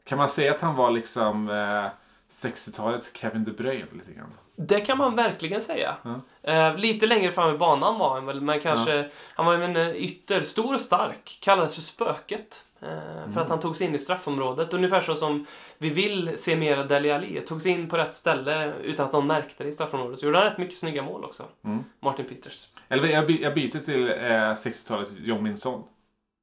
Kan 0.04 0.19
man 0.19 0.28
säga 0.28 0.50
att 0.54 0.61
han 0.61 0.76
var 0.76 0.90
liksom 0.90 1.49
eh, 1.49 1.90
60-talets 2.30 3.16
Kevin 3.16 3.45
De 3.45 3.52
Bruyne 3.52 3.87
lite 3.92 4.12
grann? 4.12 4.33
Det 4.57 4.80
kan 4.80 4.99
man 4.99 5.16
verkligen 5.16 5.61
säga. 5.61 5.97
Ja. 6.02 6.21
Eh, 6.52 6.76
lite 6.76 7.07
längre 7.07 7.33
fram 7.33 7.54
i 7.54 7.59
banan 7.59 7.99
var 7.99 8.14
han 8.14 8.26
väl, 8.26 8.40
men 8.40 8.61
kanske... 8.61 9.11
Han 9.35 9.47
var 9.47 9.54
en 9.54 9.76
eh, 9.76 9.88
ytter, 9.90 10.40
stor 10.40 10.75
och 10.75 10.80
stark. 10.80 11.38
Kallades 11.42 11.75
för 11.75 11.83
Spöket. 11.83 12.64
Eh, 12.83 13.33
För 13.35 13.40
att 13.40 13.49
han 13.49 13.61
tog 13.61 13.76
sig 13.76 13.87
in 13.87 13.95
i 13.95 13.99
straffområdet. 13.99 14.75
Ungefär 14.75 15.00
så 15.00 15.16
som 15.16 15.47
vi 15.78 15.90
vill 15.90 16.35
se 16.37 16.57
mer 16.57 16.76
av 16.76 16.88
Dele 16.88 17.14
Alli. 17.14 17.40
Tog 17.40 17.62
sig 17.62 17.73
in 17.73 17.88
på 17.88 17.97
rätt 17.97 18.14
ställe 18.14 18.73
utan 18.83 19.07
att 19.07 19.12
någon 19.12 19.26
märkte 19.26 19.64
det 19.64 19.69
i 19.69 19.73
straffområdet. 19.73 20.19
Så 20.19 20.26
gjorde 20.26 20.38
han 20.38 20.47
rätt 20.47 20.59
mycket 20.59 20.78
snygga 20.78 21.02
mål 21.02 21.25
också. 21.25 21.45
Mm. 21.64 21.85
Martin 22.00 22.26
Peters. 22.26 22.69
Eller 22.88 23.09
jag, 23.09 23.26
by, 23.26 23.42
jag 23.42 23.54
byter 23.54 23.78
till 23.78 24.09
eh, 24.09 24.14
60-talets 24.14 25.12
John 25.19 25.42
Minson. 25.42 25.83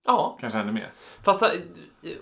Ja, 0.07 0.37
Kanske 0.41 0.59
ännu 0.59 0.71
mer. 0.71 0.91
fast 1.23 1.41
eh, 1.43 1.49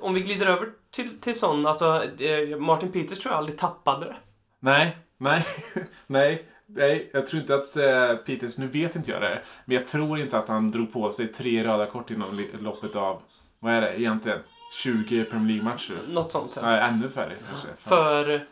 om 0.01 0.13
vi 0.13 0.21
glider 0.21 0.45
över 0.45 0.69
till, 0.91 1.19
till 1.19 1.39
sån, 1.39 1.65
alltså 1.65 2.03
eh, 2.19 2.57
Martin 2.57 2.91
Peters 2.91 3.19
tror 3.19 3.31
jag 3.31 3.37
aldrig 3.37 3.59
tappade 3.59 4.05
det. 4.05 4.15
Nej, 4.59 4.97
nej, 5.17 5.43
nej. 6.07 6.45
Nej, 6.67 7.09
jag 7.13 7.27
tror 7.27 7.41
inte 7.41 7.55
att 7.55 7.77
eh, 7.77 8.15
Peters, 8.15 8.57
nu 8.57 8.67
vet 8.67 8.95
inte 8.95 9.11
jag 9.11 9.21
det, 9.21 9.41
men 9.65 9.77
jag 9.77 9.87
tror 9.87 10.19
inte 10.19 10.37
att 10.37 10.47
han 10.47 10.71
drog 10.71 10.93
på 10.93 11.11
sig 11.11 11.27
tre 11.27 11.63
röda 11.63 11.85
kort 11.85 12.11
inom 12.11 12.47
loppet 12.59 12.95
av, 12.95 13.21
vad 13.59 13.73
är 13.73 13.81
det 13.81 14.01
egentligen, 14.01 14.39
20 14.83 15.25
Premier 15.25 15.47
League-matcher? 15.47 15.97
Något 16.13 16.29
sånt. 16.29 16.51
Ja. 16.55 16.61
Nej, 16.61 16.79
ännu 16.81 17.09
färre 17.09 17.33
kanske. 17.49 17.67
Fan. 17.67 17.75
För, 17.77 18.45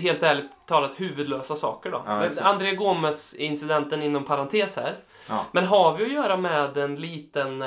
helt 0.00 0.22
ärligt 0.22 0.50
talat, 0.66 1.00
huvudlösa 1.00 1.54
saker 1.56 1.90
då. 1.90 2.02
Ja. 2.06 2.28
André 2.42 2.74
Gomes-incidenten 2.74 4.02
inom 4.02 4.24
parentes 4.24 4.76
här. 4.76 4.94
Ja. 5.28 5.46
Men 5.52 5.66
har 5.66 5.96
vi 5.96 6.04
att 6.04 6.12
göra 6.12 6.36
med 6.36 6.76
en 6.76 6.96
liten... 6.96 7.62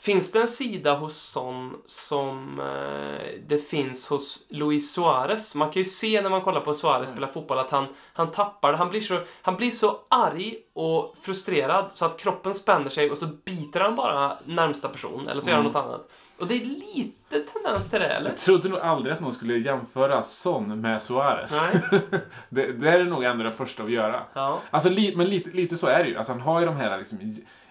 Finns 0.00 0.32
det 0.32 0.40
en 0.40 0.48
sida 0.48 0.94
hos 0.94 1.16
Son 1.16 1.76
som 1.86 2.60
eh, 2.60 3.40
det 3.46 3.58
finns 3.58 4.08
hos 4.08 4.46
Luis 4.48 4.92
Suarez? 4.92 5.54
Man 5.54 5.70
kan 5.72 5.82
ju 5.82 5.88
se 5.88 6.22
när 6.22 6.30
man 6.30 6.40
kollar 6.42 6.60
på 6.60 6.74
Suarez 6.74 7.10
spela 7.10 7.26
fotboll 7.28 7.58
att 7.58 7.70
han, 7.70 7.86
han 8.12 8.30
tappar. 8.30 8.72
Han 8.72 8.90
blir, 8.90 9.00
så, 9.00 9.20
han 9.42 9.56
blir 9.56 9.70
så 9.70 9.98
arg 10.08 10.58
och 10.72 11.14
frustrerad 11.22 11.92
så 11.92 12.04
att 12.04 12.16
kroppen 12.18 12.54
spänner 12.54 12.90
sig 12.90 13.10
och 13.10 13.18
så 13.18 13.26
biter 13.26 13.80
han 13.80 13.96
bara 13.96 14.38
närmsta 14.44 14.88
person 14.88 15.28
eller 15.28 15.40
så 15.40 15.48
gör 15.50 15.56
han 15.56 15.66
Mm. 15.66 15.72
något 15.72 15.84
annat. 15.84 16.10
Och 16.38 16.46
det 16.46 16.54
är 16.54 16.64
lite 16.64 17.40
tendens 17.52 17.90
till 17.90 18.00
det, 18.00 18.06
eller? 18.06 18.30
Jag 18.30 18.38
trodde 18.38 18.68
nog 18.68 18.78
aldrig 18.78 19.12
att 19.14 19.20
någon 19.20 19.32
skulle 19.32 19.58
jämföra 19.58 20.22
Son 20.22 20.80
med 20.80 21.02
Suarez. 21.02 21.60
Nej. 21.72 22.00
det, 22.48 22.72
det 22.72 22.88
är 22.90 23.04
nog 23.04 23.24
ändå 23.24 23.44
det 23.44 23.50
första 23.52 23.82
att 23.82 23.90
göra. 23.90 24.22
Ja. 24.34 24.60
Alltså, 24.70 24.88
li, 24.88 25.16
men 25.16 25.26
lite, 25.28 25.50
lite 25.50 25.76
så 25.76 25.86
är 25.86 26.02
det 26.04 26.08
ju. 26.08 26.16
Alltså, 26.16 26.32
han 26.32 26.40
har 26.40 26.60
ju 26.60 26.66
de 26.66 26.76
här 26.76 26.98
liksom, 26.98 27.18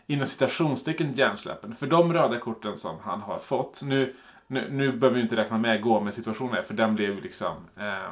inom 0.08 0.26
citationstecken 0.26 1.14
hjärnsläppen. 1.14 1.76
För 1.76 1.88
de 1.88 2.14
röda 2.14 2.40
korten 2.40 2.78
som 2.78 2.96
han 3.02 3.22
har 3.22 3.40
fått. 3.40 3.82
Nu, 3.84 4.16
nu, 4.48 4.68
nu 4.72 4.92
behöver 4.92 5.16
vi 5.16 5.22
inte 5.22 5.36
räkna 5.36 5.58
med 5.58 5.82
Gomes-situationen 5.82 6.64
för 6.64 6.74
den 6.74 6.96
blev 6.96 7.10
ju 7.10 7.22
liksom 7.22 7.56
eh, 7.78 8.12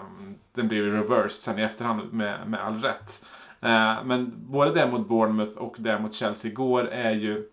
den 0.52 0.68
blev 0.68 0.84
ju 0.84 0.92
reversed 0.92 1.32
sen 1.32 1.60
i 1.60 1.62
efterhand 1.62 2.14
med, 2.14 2.48
med 2.48 2.60
all 2.66 2.82
rätt. 2.82 3.26
Eh, 3.62 4.04
men 4.04 4.34
både 4.36 4.74
det 4.74 4.88
mot 4.88 5.08
Bournemouth 5.08 5.58
och 5.58 5.76
det 5.80 6.00
mot 6.00 6.14
Chelsea 6.14 6.52
igår 6.52 6.88
är 6.88 7.12
ju 7.12 7.50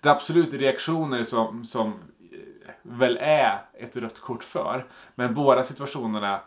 det 0.00 0.08
är 0.08 0.12
absolut 0.12 0.54
reaktioner 0.54 1.22
som, 1.22 1.64
som 1.64 1.88
eh, 1.88 2.72
väl 2.82 3.18
är 3.20 3.62
ett 3.74 3.96
rött 3.96 4.20
kort 4.20 4.44
för. 4.44 4.86
Men 5.14 5.34
båda 5.34 5.62
situationerna 5.62 6.40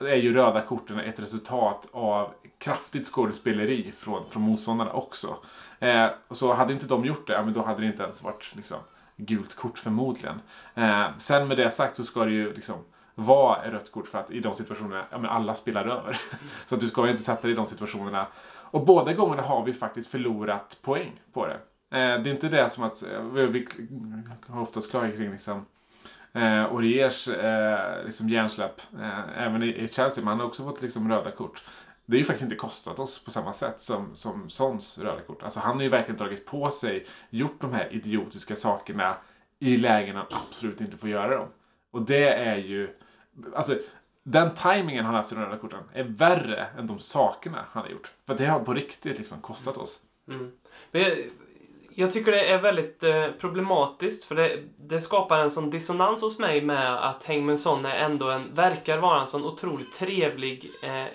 är 0.00 0.16
ju 0.16 0.32
röda 0.32 0.60
korten 0.60 1.00
ett 1.00 1.20
resultat 1.20 1.88
av 1.92 2.34
kraftigt 2.58 3.06
skådespeleri 3.06 3.92
från, 3.92 4.30
från 4.30 4.42
motståndarna 4.42 4.92
också. 4.92 5.36
Eh, 5.78 6.06
och 6.28 6.36
så 6.36 6.52
hade 6.52 6.72
inte 6.72 6.86
de 6.86 7.04
gjort 7.04 7.26
det, 7.26 7.32
ja, 7.32 7.42
men 7.42 7.52
då 7.52 7.62
hade 7.62 7.80
det 7.80 7.86
inte 7.86 8.02
ens 8.02 8.22
varit 8.22 8.52
liksom, 8.56 8.78
gult 9.16 9.54
kort 9.54 9.78
förmodligen. 9.78 10.40
Eh, 10.74 11.06
sen 11.16 11.48
med 11.48 11.56
det 11.56 11.70
sagt 11.70 11.96
så 11.96 12.04
ska 12.04 12.24
det 12.24 12.30
ju 12.30 12.52
liksom 12.52 12.76
vara 13.14 13.70
rött 13.70 13.92
kort 13.92 14.08
för 14.08 14.18
att 14.18 14.30
i 14.30 14.40
de 14.40 14.54
situationerna, 14.54 15.04
ja 15.10 15.18
men 15.18 15.30
alla 15.30 15.54
spelar 15.54 15.86
över. 15.86 16.20
så 16.66 16.74
att 16.74 16.80
du 16.80 16.88
ska 16.88 17.04
ju 17.04 17.10
inte 17.10 17.22
sätta 17.22 17.42
dig 17.42 17.50
i 17.50 17.54
de 17.54 17.66
situationerna. 17.66 18.26
Och 18.70 18.84
båda 18.84 19.12
gångerna 19.12 19.42
har 19.42 19.64
vi 19.64 19.74
faktiskt 19.74 20.10
förlorat 20.10 20.78
poäng 20.82 21.20
på 21.32 21.46
det. 21.46 21.54
Eh, 21.98 22.22
det 22.22 22.30
är 22.30 22.34
inte 22.34 22.48
det 22.48 22.70
som 22.70 22.84
att, 22.84 23.02
eh, 23.02 23.20
vi 23.20 23.46
vi 23.46 23.68
har 24.48 24.62
oftast 24.62 24.90
klagat 24.90 25.16
kring 25.16 25.30
liksom 25.30 25.66
Eh, 26.36 26.74
Oriers 26.74 27.28
eh, 27.28 28.04
liksom 28.04 28.28
hjärnsläpp, 28.28 28.80
eh, 29.00 29.46
även 29.46 29.62
i, 29.62 29.66
i 29.66 29.88
Chelsea, 29.88 30.24
men 30.24 30.28
han 30.28 30.40
har 30.40 30.46
också 30.46 30.64
fått 30.64 30.82
liksom 30.82 31.10
röda 31.10 31.30
kort. 31.30 31.64
Det 32.06 32.16
är 32.16 32.18
ju 32.18 32.24
faktiskt 32.24 32.42
inte 32.42 32.56
kostat 32.56 32.98
oss 32.98 33.24
på 33.24 33.30
samma 33.30 33.52
sätt 33.52 33.80
som, 33.80 34.14
som 34.14 34.50
Sons 34.50 34.98
röda 34.98 35.20
kort. 35.20 35.42
Alltså 35.42 35.60
han 35.60 35.76
har 35.76 35.82
ju 35.82 35.88
verkligen 35.88 36.18
dragit 36.18 36.46
på 36.46 36.70
sig, 36.70 37.06
gjort 37.30 37.60
de 37.60 37.72
här 37.72 37.92
idiotiska 37.92 38.56
sakerna 38.56 39.16
i 39.58 39.76
lägen 39.76 40.16
han 40.16 40.26
absolut 40.30 40.80
inte 40.80 40.96
får 40.96 41.08
göra 41.08 41.36
dem. 41.36 41.48
Och 41.90 42.02
det 42.02 42.28
är 42.28 42.56
ju, 42.56 42.96
alltså 43.54 43.78
den 44.22 44.54
tajmingen 44.54 45.04
han 45.04 45.14
har 45.14 45.22
haft 45.22 45.32
i 45.32 45.34
de 45.34 45.44
röda 45.44 45.58
korten 45.58 45.80
är 45.92 46.04
värre 46.04 46.66
än 46.78 46.86
de 46.86 46.98
sakerna 46.98 47.64
han 47.70 47.82
har 47.82 47.90
gjort. 47.90 48.12
För 48.26 48.34
det 48.34 48.46
har 48.46 48.60
på 48.60 48.74
riktigt 48.74 49.18
liksom 49.18 49.40
kostat 49.40 49.76
oss. 49.76 50.00
Mm. 50.28 50.52
Men 50.90 51.02
jag, 51.02 51.12
jag 51.94 52.12
tycker 52.12 52.32
det 52.32 52.50
är 52.50 52.62
väldigt 52.62 53.02
eh, 53.02 53.26
problematiskt 53.40 54.24
för 54.24 54.34
det, 54.34 54.62
det 54.76 55.00
skapar 55.00 55.38
en 55.38 55.50
sån 55.50 55.70
dissonans 55.70 56.22
hos 56.22 56.38
mig 56.38 56.62
med 56.62 57.08
att 57.08 57.24
Hengmen 57.24 57.58
Son 57.58 57.86
är 57.86 57.96
ändå 57.96 58.30
en, 58.30 58.54
verkar 58.54 58.98
vara 58.98 59.20
en 59.20 59.26
sån 59.26 59.44
otroligt 59.44 59.92
trevlig 59.98 60.70
eh, 60.82 61.06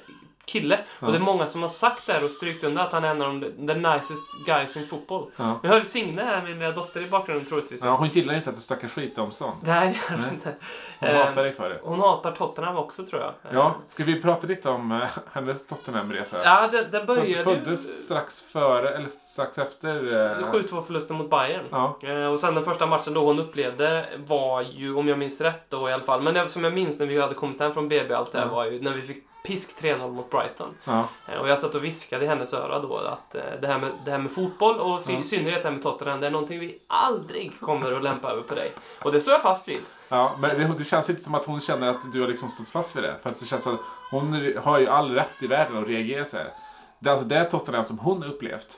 kille. 0.51 0.79
Ja. 0.99 1.05
Och 1.07 1.11
det 1.13 1.17
är 1.17 1.21
många 1.21 1.47
som 1.47 1.61
har 1.61 1.69
sagt 1.69 2.07
där 2.07 2.23
och 2.23 2.31
strykt 2.31 2.63
under 2.63 2.81
att 2.83 2.91
han 2.91 3.03
är 3.03 3.09
en 3.09 3.21
av 3.21 3.39
de 3.39 3.67
the 3.67 3.73
nicest 3.73 4.23
guys 4.45 4.77
in 4.77 4.87
football. 4.87 5.25
Ja. 5.35 5.59
Vi 5.63 5.69
hör 5.69 5.81
Signe 5.83 6.21
här, 6.21 6.41
min 6.43 6.59
lilla 6.59 6.71
dotter 6.71 7.01
i 7.01 7.07
bakgrunden 7.09 7.45
troligtvis. 7.45 7.83
Ja, 7.83 7.95
hon 7.95 8.07
gillar 8.07 8.33
inte 8.33 8.49
att 8.49 8.55
det 8.55 8.61
snackar 8.61 8.87
skit 8.87 9.17
om 9.17 9.31
Son. 9.31 9.51
Nej, 9.61 9.87
det 10.09 10.13
gör 10.15 10.21
hon 10.21 10.33
inte. 10.33 10.53
Hon 10.99 11.09
Eh, 11.09 11.25
hatar 11.25 11.43
dig 11.43 11.51
för 11.51 11.69
det. 11.69 11.79
Hon 11.83 11.99
hatar 11.99 12.31
Tottenham 12.31 12.77
också 12.77 13.05
tror 13.05 13.21
jag. 13.21 13.33
Ja, 13.53 13.75
ska 13.81 14.03
vi 14.03 14.21
prata 14.21 14.47
lite 14.47 14.69
om 14.69 14.91
eh, 14.91 15.07
hennes 15.33 15.67
Tottenham-resa? 15.67 16.37
Ja, 16.43 16.67
det, 16.71 16.83
det 16.83 16.97
Föd- 16.99 17.05
började 17.05 17.43
Föddes 17.43 18.05
strax 18.05 18.43
före, 18.43 18.89
eller 18.89 19.07
strax 19.07 19.57
efter... 19.57 19.93
ju 19.93 20.15
eh, 20.25 20.51
7-2 20.51 20.83
förlusten 20.83 21.17
mot 21.17 21.29
Bayern. 21.29 21.63
Ja, 21.71 21.97
Eh, 22.03 22.25
Och 22.33 22.39
sen 22.39 22.55
den 22.55 22.63
första 22.65 22.85
matchen 22.85 23.13
då 23.13 23.25
hon 23.25 23.39
upplevde 23.39 24.05
var 24.27 24.61
ju, 24.61 24.95
om 24.95 25.07
jag 25.07 25.19
minns 25.19 25.41
rätt 25.41 25.69
då 25.69 25.89
i 25.89 25.93
alla 25.93 26.03
fall, 26.03 26.21
men 26.21 26.33
det 26.33 26.49
som 26.49 26.63
jag 26.63 26.73
minns 26.73 26.99
när 26.99 27.05
vi 27.05 27.21
hade 27.21 27.33
kommit 27.33 27.59
hem 27.59 27.73
från 27.73 27.89
BB 27.89 28.13
allt 28.13 28.31
det 28.31 28.39
här 28.39 28.45
Ja. 28.45 28.51
var 28.53 28.65
ju 28.65 28.81
när 28.81 28.91
vi 28.93 29.01
fick 29.01 29.23
pisk 29.45 29.81
3-0 29.81 30.11
mot 30.11 30.29
Brighton. 30.29 30.75
Ja. 30.83 31.07
Eh, 31.27 31.39
Och 31.39 31.49
jag 31.49 31.59
satt 31.59 31.75
och 31.75 31.83
viskade 31.83 32.25
i 32.25 32.27
hennes 32.27 32.53
öra 32.53 32.79
då 32.79 32.97
att 32.97 33.35
eh, 33.35 33.41
det 33.61 33.67
här 33.67 33.79
med, 33.79 33.91
det 34.05 34.11
här 34.11 34.17
med 34.17 34.31
fotboll 34.31 34.79
och 34.79 35.09
i 35.09 35.13
Ja. 35.13 35.23
synnerhet 35.23 35.61
det 35.63 35.67
här 35.69 35.75
med 35.75 35.83
Tottenham, 35.83 36.19
det 36.21 36.27
är 36.27 36.31
någonting 36.31 36.59
vi 36.59 36.81
aldrig 36.87 37.59
kommer 37.59 37.91
att 37.91 38.03
lämpa 38.03 38.31
över 38.31 38.41
på 38.41 38.55
dig. 38.55 38.73
Och 39.03 39.11
det 39.11 39.21
står 39.21 39.33
jag 39.33 39.41
fast 39.41 39.67
vid. 39.67 39.81
Ja, 40.09 40.35
men 40.39 40.49
det, 40.59 40.73
det 40.77 40.83
känns 40.83 41.09
inte 41.09 41.21
som 41.21 41.35
att 41.35 41.45
hon 41.45 41.59
känner 41.59 41.87
att 41.87 42.13
du 42.13 42.21
har 42.21 42.27
liksom 42.27 42.49
stått 42.49 42.69
fast 42.69 42.95
vid 42.95 43.03
det. 43.03 43.15
För 43.21 43.29
att 43.29 43.39
det 43.39 43.45
känns 43.45 43.67
att 43.67 43.79
hon 44.11 44.53
har 44.63 44.79
ju 44.79 44.87
all 44.87 45.11
rätt 45.11 45.43
i 45.43 45.47
världen 45.47 45.77
att 45.77 45.87
reagera 45.87 46.25
så 46.25 46.37
här. 46.37 46.53
Det, 46.99 47.09
alltså 47.11 47.25
det 47.25 47.43
Tottenham 47.45 47.83
som 47.83 47.99
hon 47.99 48.23
upplevt 48.23 48.77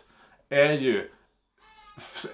är 0.50 0.72
ju 0.74 1.10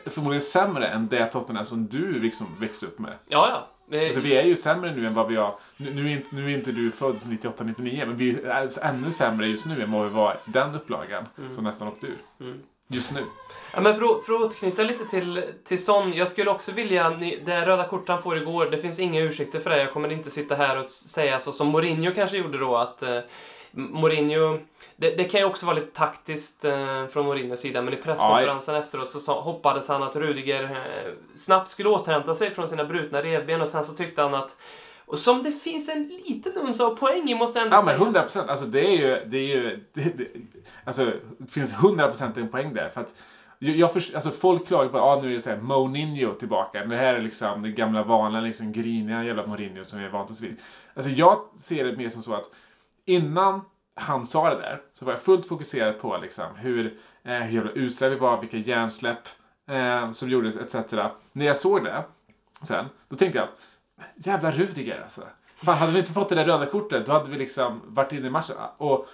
förmodligen 0.09 0.41
sämre 0.41 0.87
än 0.87 1.07
det 1.07 1.25
Tottenham 1.25 1.65
som 1.65 1.87
du 1.87 2.19
liksom 2.21 2.47
växte 2.59 2.85
upp 2.85 2.99
med. 2.99 3.13
Ja, 3.27 3.49
ja. 3.49 3.67
Alltså 3.93 4.21
vi 4.21 4.35
är 4.35 4.43
ju 4.43 4.55
sämre 4.55 4.95
nu 4.95 5.07
än 5.07 5.13
vad 5.13 5.27
vi 5.27 5.35
var. 5.35 5.55
Nu, 5.77 5.93
nu, 5.93 6.05
är, 6.11 6.11
inte, 6.15 6.35
nu 6.35 6.51
är 6.51 6.57
inte 6.57 6.71
du 6.71 6.91
född 6.91 7.15
98-99 7.15 8.05
men 8.05 8.17
vi 8.17 8.29
är 8.45 8.85
ännu 8.85 9.11
sämre 9.11 9.47
just 9.47 9.65
nu 9.65 9.81
än 9.83 9.91
vad 9.91 10.03
vi 10.07 10.09
var 10.13 10.37
den 10.45 10.75
upplagan 10.75 11.25
som 11.51 11.63
nästan 11.63 11.87
åkte 11.87 12.07
ur. 12.07 12.17
Mm. 12.41 12.59
Just 12.91 13.13
nu. 13.13 13.23
Ja, 13.73 13.81
men 13.81 13.95
för, 13.95 14.05
att, 14.05 14.25
för 14.25 14.33
att 14.33 14.41
återknyta 14.41 14.83
lite 14.83 15.05
till, 15.05 15.43
till 15.63 15.83
Son. 15.85 16.13
Jag 16.13 16.27
skulle 16.27 16.51
också 16.51 16.71
vilja, 16.71 17.09
ni- 17.09 17.41
det 17.45 17.65
röda 17.65 17.87
kort 17.87 18.07
han 18.07 18.21
får 18.21 18.37
igår, 18.37 18.65
det 18.65 18.77
finns 18.77 18.99
inga 18.99 19.21
ursäkter 19.21 19.59
för 19.59 19.69
det. 19.69 19.77
Jag 19.79 19.93
kommer 19.93 20.11
inte 20.11 20.31
sitta 20.31 20.55
här 20.55 20.79
och 20.79 20.85
säga 20.85 21.39
så 21.39 21.51
som 21.51 21.67
Mourinho 21.67 22.13
kanske 22.15 22.37
gjorde 22.37 22.57
då 22.57 22.77
att 22.77 23.03
eh, 23.03 23.19
Mourinho, 23.71 24.59
det, 24.95 25.17
det 25.17 25.23
kan 25.23 25.39
ju 25.39 25.45
också 25.45 25.65
vara 25.65 25.75
lite 25.75 25.97
taktiskt 25.97 26.65
eh, 26.65 27.07
från 27.07 27.25
Mourinhos 27.25 27.59
sida, 27.59 27.81
men 27.81 27.93
i 27.93 27.97
presskonferensen 27.97 28.75
efteråt 28.75 29.11
så 29.11 29.19
sa, 29.19 29.41
hoppades 29.41 29.87
han 29.87 30.03
att 30.03 30.15
Rudiger 30.15 30.63
eh, 30.63 31.13
snabbt 31.35 31.69
skulle 31.69 31.89
återhämta 31.89 32.35
sig 32.35 32.51
från 32.51 32.69
sina 32.69 32.85
brutna 32.85 33.21
revben 33.23 33.61
och 33.61 33.67
sen 33.67 33.83
så 33.83 33.93
tyckte 33.93 34.21
han 34.21 34.33
att 34.33 34.57
och 35.09 35.19
som 35.19 35.43
det 35.43 35.51
finns 35.51 35.89
en 35.89 36.07
liten 36.07 36.53
uns 36.53 36.79
av 36.79 36.95
poäng 36.95 37.29
i 37.29 37.35
måste 37.35 37.59
jag 37.59 37.65
ändå 37.65 37.77
Ja 37.77 37.81
men 37.81 37.95
säga. 37.95 38.03
100 38.03 38.21
procent. 38.21 38.49
Alltså 38.49 38.65
det 38.65 38.79
är 38.79 38.91
ju, 38.91 39.25
det 39.29 39.37
är 39.37 39.47
ju, 39.47 39.85
det, 39.93 40.17
det, 40.17 40.27
alltså 40.83 41.11
det 41.37 41.51
finns 41.51 41.73
100 41.73 42.07
procent 42.07 42.37
en 42.37 42.49
poäng 42.49 42.73
där. 42.73 42.89
För 42.89 43.01
att 43.01 43.13
jag, 43.59 43.93
först, 43.93 44.15
alltså 44.15 44.29
folk 44.29 44.67
klagar 44.67 44.89
på 44.89 44.97
att 44.97 45.03
ah, 45.03 45.21
nu 45.21 45.35
är 45.35 45.39
så 45.39 45.49
här, 45.49 45.57
Mourinho 45.57 46.33
tillbaka. 46.33 46.85
Det 46.85 46.95
här 46.95 47.13
är 47.13 47.21
liksom 47.21 47.63
det 47.63 47.71
gamla 47.71 48.03
vanliga, 48.03 48.41
liksom 48.41 48.71
griniga 48.71 49.23
jävla 49.23 49.47
Mourinho 49.47 49.83
som 49.83 49.99
vi 49.99 50.05
är 50.05 50.09
vant 50.09 50.31
oss 50.31 50.41
vid. 50.41 50.55
Alltså 50.93 51.11
jag 51.11 51.41
ser 51.55 51.83
det 51.83 51.97
mer 51.97 52.09
som 52.09 52.21
så 52.21 52.33
att 52.33 52.51
innan 53.09 53.61
han 53.95 54.25
sa 54.25 54.49
det 54.49 54.61
där 54.61 54.81
så 54.93 55.05
var 55.05 55.13
jag 55.13 55.21
fullt 55.21 55.47
fokuserad 55.47 55.99
på 55.99 56.17
liksom 56.17 56.45
hur, 56.55 56.97
eh, 57.23 57.33
hur 57.33 57.55
jävla 57.55 57.71
usla 57.71 58.09
vi 58.09 58.15
var, 58.15 58.41
vilka 58.41 58.57
hjärnsläpp 58.57 59.27
eh, 59.69 60.11
som 60.11 60.29
gjordes 60.29 60.57
etc. 60.57 60.91
När 61.31 61.45
jag 61.45 61.57
såg 61.57 61.83
det 61.83 62.03
sen, 62.63 62.85
då 63.09 63.15
tänkte 63.15 63.39
jag 63.39 63.47
jävla 64.15 64.51
Rudiger 64.51 65.01
alltså. 65.01 65.21
Fan, 65.63 65.77
hade 65.77 65.91
vi 65.91 65.99
inte 65.99 66.13
fått 66.13 66.29
det 66.29 66.35
där 66.35 66.45
röda 66.45 66.65
kortet 66.65 67.05
då 67.05 67.11
hade 67.11 67.29
vi 67.29 67.37
liksom 67.37 67.81
varit 67.85 68.13
inne 68.13 68.27
i 68.27 68.29
matchen. 68.29 68.55
Och 68.77 69.07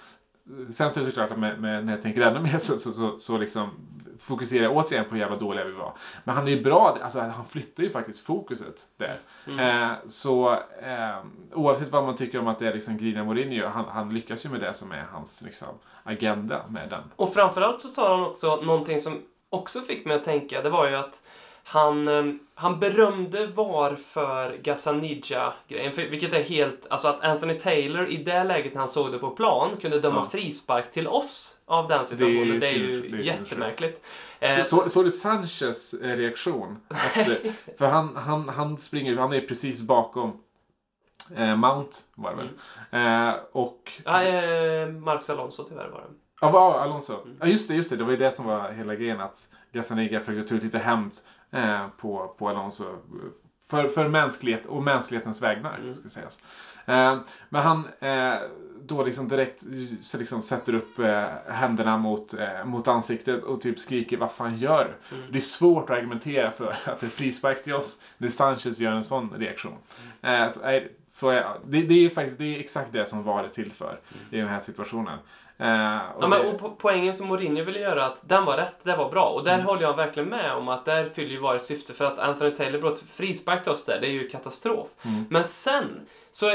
sen 0.70 0.90
så 0.90 1.00
är 1.00 1.04
det 1.04 1.10
såklart 1.10 1.30
att 1.30 1.38
med, 1.38 1.60
med, 1.60 1.84
när 1.84 1.92
jag 1.92 2.02
tänker 2.02 2.20
ännu 2.20 2.40
mer 2.40 2.58
så, 2.58 2.78
så, 2.78 2.92
så, 2.92 3.18
så 3.18 3.38
liksom 3.38 3.70
fokuserar 4.18 4.62
jag 4.62 4.76
återigen 4.76 5.04
på 5.04 5.10
hur 5.10 5.20
jävla 5.20 5.36
dåliga 5.36 5.64
vi 5.64 5.72
var. 5.72 5.92
Men 6.24 6.34
han 6.34 6.46
är 6.46 6.50
ju 6.50 6.62
bra, 6.62 6.98
alltså 7.02 7.20
han 7.20 7.44
flyttar 7.44 7.82
ju 7.82 7.90
faktiskt 7.90 8.20
fokuset 8.26 8.86
där. 8.96 9.20
Eh, 9.46 9.92
så 10.06 10.52
eh, 10.82 11.18
oavsett 11.52 11.92
vad 11.92 12.04
man 12.04 12.16
tycker 12.16 12.38
om 12.38 12.48
att 12.48 12.58
det 12.58 12.68
är 12.68 12.74
liksom 12.74 12.96
Grina 12.96 13.24
Mourinho, 13.24 13.66
han, 13.66 13.84
han 13.84 14.14
lyckas 14.14 14.44
ju 14.44 14.48
med 14.48 14.60
det 14.60 14.74
som 14.74 14.92
är 14.92 15.06
hans 15.12 15.42
liksom, 15.42 15.68
agenda 16.02 16.62
med 16.68 16.90
den. 16.90 17.02
Och 17.16 17.34
framförallt 17.34 17.80
så 17.80 17.88
sa 17.88 18.16
han 18.16 18.26
också 18.26 18.56
någonting 18.56 19.00
som 19.00 19.22
också 19.50 19.80
fick 19.80 20.06
mig 20.06 20.16
att 20.16 20.24
tänka. 20.24 20.62
Det 20.62 20.70
var 20.70 20.88
ju 20.88 20.96
att 20.96 21.22
han, 21.68 22.08
eh, 22.08 22.24
han 22.54 22.80
berömde 22.80 23.46
VAR 23.46 23.96
för 23.96 24.56
Gazzaniga-grejen. 24.62 25.92
Vilket 25.96 26.32
är 26.32 26.42
helt... 26.42 26.86
Alltså 26.90 27.08
att 27.08 27.24
Anthony 27.24 27.54
Taylor 27.58 28.06
i 28.08 28.16
det 28.16 28.44
läget 28.44 28.72
när 28.74 28.78
han 28.78 28.88
såg 28.88 29.12
det 29.12 29.18
på 29.18 29.30
plan 29.30 29.70
kunde 29.80 30.00
döma 30.00 30.16
Ja. 30.16 30.30
frispark 30.30 30.92
till 30.92 31.08
oss 31.08 31.60
av 31.66 31.88
den 31.88 32.06
situationen. 32.06 32.60
Det 32.60 32.66
är, 32.68 32.72
ju 32.72 33.08
det 33.08 33.16
är 33.16 33.20
jättemärkligt. 33.20 34.04
Eh, 34.40 34.54
Så, 34.54 34.64
så, 34.64 34.88
såg 34.88 35.04
du 35.04 35.10
Sanchez 35.10 35.94
eh, 35.94 36.16
reaktion? 36.16 36.76
Efter, 36.90 37.38
för 37.78 37.86
han, 37.86 38.16
han, 38.16 38.48
han 38.48 38.78
springer, 38.78 39.16
han 39.16 39.32
är 39.32 39.40
precis 39.40 39.82
bakom 39.82 40.40
eh, 41.36 41.56
Mount 41.56 41.96
var 42.14 42.30
det 42.30 42.36
väl? 42.36 42.48
Eh, 43.30 43.34
och... 43.52 43.92
ja, 44.04 44.22
eh, 44.22 44.88
Marcus 44.88 45.30
Alonso 45.30 45.64
tyvärr 45.64 45.88
var 45.88 46.00
det. 46.00 46.06
Ja, 46.40 46.50
vad- 46.50 46.76
Alonso. 46.82 47.12
Ja, 47.40 47.46
just 47.46 47.68
det, 47.68 47.74
just 47.74 47.90
det. 47.90 47.96
Det 47.96 48.04
var 48.04 48.10
ju 48.10 48.16
det 48.16 48.30
som 48.32 48.46
var 48.46 48.70
hela 48.72 48.94
grejen. 48.94 49.20
Att 49.20 49.48
Gazzaniga 49.72 50.20
försökte 50.20 50.48
ta 50.48 50.54
ut 50.54 50.62
lite 50.62 50.78
hämnd 50.78 51.12
eh, 51.50 51.88
på, 51.88 52.34
på 52.38 52.48
Alonso. 52.48 52.84
För, 53.68 53.88
för 53.88 54.08
mänsklighet 54.08 54.66
och 54.66 54.82
mänsklighetens 54.82 55.42
vägnar, 55.42 55.94
ska 55.94 56.08
sägas. 56.08 56.38
Eh, 56.86 57.18
men 57.48 57.62
han 57.62 57.88
eh, 58.00 58.38
då 58.82 59.04
liksom 59.04 59.28
direkt 59.28 59.64
så 60.02 60.18
liksom 60.18 60.42
sätter 60.42 60.74
upp 60.74 60.98
eh, 60.98 61.26
händerna 61.48 61.98
mot, 61.98 62.34
eh, 62.34 62.64
mot 62.64 62.88
ansiktet 62.88 63.44
och 63.44 63.60
typ 63.60 63.78
skriker 63.78 64.16
vad 64.16 64.32
fan 64.32 64.58
gör 64.58 64.96
du? 65.10 65.16
Det 65.32 65.38
är 65.38 65.42
svårt 65.42 65.90
att 65.90 65.96
argumentera 65.96 66.50
för 66.50 66.70
att 66.84 67.00
det 67.00 67.06
är 67.06 67.10
frispark 67.10 67.62
till 67.62 67.74
oss 67.74 68.02
när 68.18 68.28
Sanchez 68.28 68.78
gör 68.78 68.92
en 68.92 69.04
sån 69.04 69.34
reaktion. 69.36 69.76
Eh, 70.22 70.48
så, 70.48 70.60
det, 71.66 71.82
det 71.82 72.04
är 72.04 72.08
faktiskt 72.08 72.38
det 72.38 72.56
är 72.56 72.60
exakt 72.60 72.92
det 72.92 73.06
som 73.06 73.22
var 73.22 73.42
det 73.42 73.48
till 73.48 73.72
för 73.72 74.00
i 74.30 74.36
den 74.36 74.48
här 74.48 74.60
situationen. 74.60 75.18
Eh, 75.58 75.98
och 76.16 76.22
Ja, 76.22 76.28
men, 76.28 76.30
det- 76.30 76.48
och 76.48 76.60
po- 76.60 76.76
poängen 76.78 77.14
som 77.14 77.26
Mourinho 77.28 77.64
ville 77.64 77.78
göra, 77.80 78.06
att 78.06 78.28
den 78.28 78.44
var 78.44 78.56
rätt, 78.56 78.76
det 78.82 78.96
var 78.96 79.10
bra. 79.10 79.24
Och 79.28 79.44
där 79.44 79.54
Mm. 79.54 79.66
håller 79.66 79.82
jag 79.82 79.96
verkligen 79.96 80.28
med 80.28 80.52
om 80.52 80.68
att 80.68 80.84
där 80.84 81.04
fyller 81.04 81.30
ju 81.30 81.38
VAR 81.40 81.56
ett 81.56 81.64
syfte. 81.64 81.92
För 81.92 82.04
att 82.04 82.18
Anthony 82.18 82.50
Taylor 82.50 82.80
bröt 82.80 83.00
frispark 83.00 83.62
till 83.62 83.72
oss 83.72 83.84
där, 83.84 84.00
det 84.00 84.06
är 84.06 84.10
ju 84.12 84.28
katastrof. 84.28 84.88
Mm. 85.02 85.24
Men 85.30 85.44
sen 85.44 86.00
så 86.32 86.54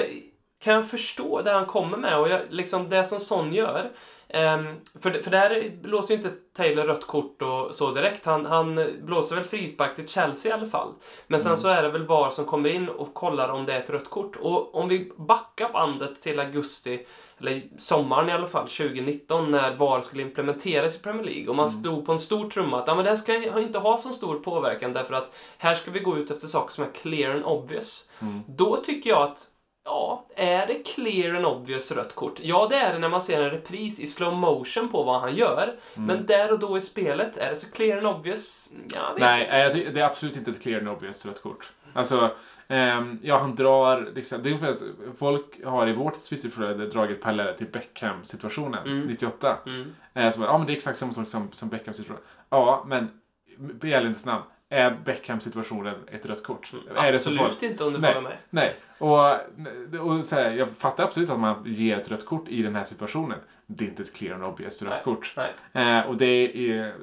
kan 0.63 0.73
jag 0.73 0.89
förstå 0.89 1.41
det 1.41 1.51
han 1.51 1.65
kommer 1.65 1.97
med 1.97 2.19
och 2.19 2.29
jag, 2.29 2.41
liksom 2.49 2.89
det 2.89 3.03
som 3.03 3.19
Son 3.19 3.53
gör. 3.53 3.89
ehm, 4.33 4.75
för, 5.01 5.11
för 5.11 5.31
där 5.31 5.71
blåser 5.81 6.13
ju 6.13 6.17
inte 6.21 6.31
Taylor 6.57 6.83
rött 6.83 7.07
kort 7.07 7.41
och 7.41 7.75
så 7.75 7.91
direkt. 7.91 8.25
Han, 8.25 8.45
han 8.45 8.87
blåser 9.01 9.35
väl 9.35 9.43
frispark 9.45 9.95
till 9.95 10.07
Chelsea 10.07 10.49
i 10.49 10.53
alla 10.53 10.65
fall. 10.65 10.93
Men 11.27 11.39
sen 11.39 11.57
så 11.57 11.67
är 11.67 11.83
det 11.83 11.89
väl 11.89 12.05
VAR 12.05 12.29
som 12.29 12.45
kommer 12.45 12.69
in 12.69 12.89
och 12.89 13.13
kollar 13.13 13.49
om 13.49 13.65
det 13.65 13.73
är 13.73 13.79
ett 13.79 13.89
rött 13.89 14.09
kort. 14.09 14.35
Och 14.35 14.75
om 14.75 14.87
vi 14.87 15.11
backar 15.17 15.69
bandet 15.73 16.21
till 16.21 16.39
augusti, 16.39 17.05
eller 17.41 17.61
sommaren 17.79 18.29
i 18.29 18.31
alla 18.31 18.47
fall, 18.47 18.67
2019 18.67 19.51
när 19.51 19.75
VAR 19.75 20.01
skulle 20.01 20.23
implementeras 20.23 20.95
i 20.95 20.99
Premier 20.99 21.25
League 21.25 21.47
och 21.49 21.55
man 21.55 21.69
stod 21.69 22.05
på 22.05 22.11
en 22.11 22.19
stor 22.19 22.49
trumma 22.49 22.79
att 22.79 22.87
ja, 22.87 22.95
men 22.95 23.03
det 23.03 23.09
här 23.11 23.15
ska 23.17 23.59
inte 23.61 23.79
ha 23.79 23.97
så 23.97 24.09
stor 24.09 24.39
påverkan 24.39 24.93
därför 24.93 25.13
att 25.13 25.35
här 25.57 25.75
ska 25.75 25.91
vi 25.91 25.99
gå 25.99 26.17
ut 26.17 26.31
efter 26.31 26.47
saker 26.47 26.73
som 26.73 26.83
är 26.83 26.91
clear 26.91 27.35
and 27.35 27.43
obvious. 27.45 28.09
Då 28.47 28.77
tycker 28.77 29.09
jag 29.09 29.21
att 29.21 29.47
Ja, 29.83 30.25
är 30.35 30.67
det 30.67 30.73
clear 30.85 31.35
and 31.35 31.45
obvious 31.45 31.91
rött 31.91 32.15
kort? 32.15 32.39
Ja, 32.41 32.67
det 32.69 32.75
är 32.75 32.93
det 32.93 32.99
när 32.99 33.09
man 33.09 33.21
ser 33.21 33.41
en 33.41 33.49
repris 33.49 33.99
i 33.99 34.07
slow 34.07 34.33
motion 34.33 34.89
på 34.91 35.03
vad 35.03 35.21
han 35.21 35.35
gör. 35.35 35.75
Men 35.93 36.25
där 36.25 36.51
och 36.51 36.59
då 36.59 36.77
i 36.77 36.81
spelet, 36.81 37.37
är 37.37 37.49
det 37.49 37.55
så 37.55 37.71
clear 37.71 37.97
and 37.97 38.07
obvious? 38.07 38.69
Jag 38.93 39.13
vet 39.13 39.19
Nej, 39.21 39.41
inte. 39.43 39.77
tycker- 39.77 39.91
det 39.91 39.99
är 40.01 40.05
absolut 40.05 40.35
inte 40.37 40.51
ett 40.51 40.61
clear 40.61 40.79
and 40.79 40.89
obvious 40.89 41.25
rött 41.25 41.41
kort. 41.41 41.71
Alltså, 41.93 42.29
ehm, 42.71 43.19
ja 43.23 43.37
han 43.37 43.55
drar 43.55 44.11
liksom, 44.15 44.43
det 44.43 44.49
är 44.49 44.53
ungefär, 44.53 44.75
folk 45.15 45.65
har 45.65 45.87
i 45.87 45.93
vårt 45.93 46.25
Twitterflöde 46.25 46.87
dragit 46.87 47.21
paralleller 47.21 47.53
till 47.53 47.67
Beckham-situationen 47.67 49.07
98. 49.07 49.57
Mm. 49.65 49.93
Eh, 50.13 50.31
så, 50.31 50.41
ja 50.41 50.57
men 50.57 50.67
det 50.67 50.73
är 50.73 50.75
exakt 50.75 50.97
samma 50.97 51.13
sak 51.13 51.27
som, 51.27 51.51
som 51.51 51.69
Beckham-situationen. 51.69 52.23
Ja, 52.49 52.85
men 52.87 53.07
i 53.83 53.93
ärlighetens 53.93 54.25
namn, 54.25 54.43
är 54.69 54.97
Beckham-situationen 55.05 55.95
ett 56.11 56.25
rött 56.25 56.43
kort? 56.43 56.73
Är 56.95 57.11
det 57.11 57.19
så 57.19 57.29
folk? 57.29 57.41
Absolut 57.41 57.71
inte 57.71 57.83
om 57.83 57.93
du 57.93 57.99
Nej. 57.99 58.13
håller 58.13 58.29
med. 58.29 58.37
Nej, 58.49 58.75
och, 58.97 59.29
och 59.99 60.25
så 60.25 60.35
här, 60.35 60.51
jag 60.51 60.69
fattar 60.69 61.03
absolut 61.03 61.29
att 61.29 61.39
man 61.39 61.63
ger 61.65 61.97
ett 61.97 62.11
rött 62.11 62.25
kort 62.25 62.47
i 62.47 62.61
den 62.61 62.75
här 62.75 62.83
situationen. 62.83 63.37
Det 63.65 63.85
är 63.85 63.89
inte 63.89 64.03
ett 64.03 64.13
clear 64.13 64.35
and 64.35 64.43
obvious 64.43 64.81
rött 64.81 64.91
Nej, 64.91 65.01
kort. 65.03 65.35
nej. 65.37 65.97
Eh, 65.97 66.05
och 66.05 66.17
det 66.17 66.71
är, 66.71 66.93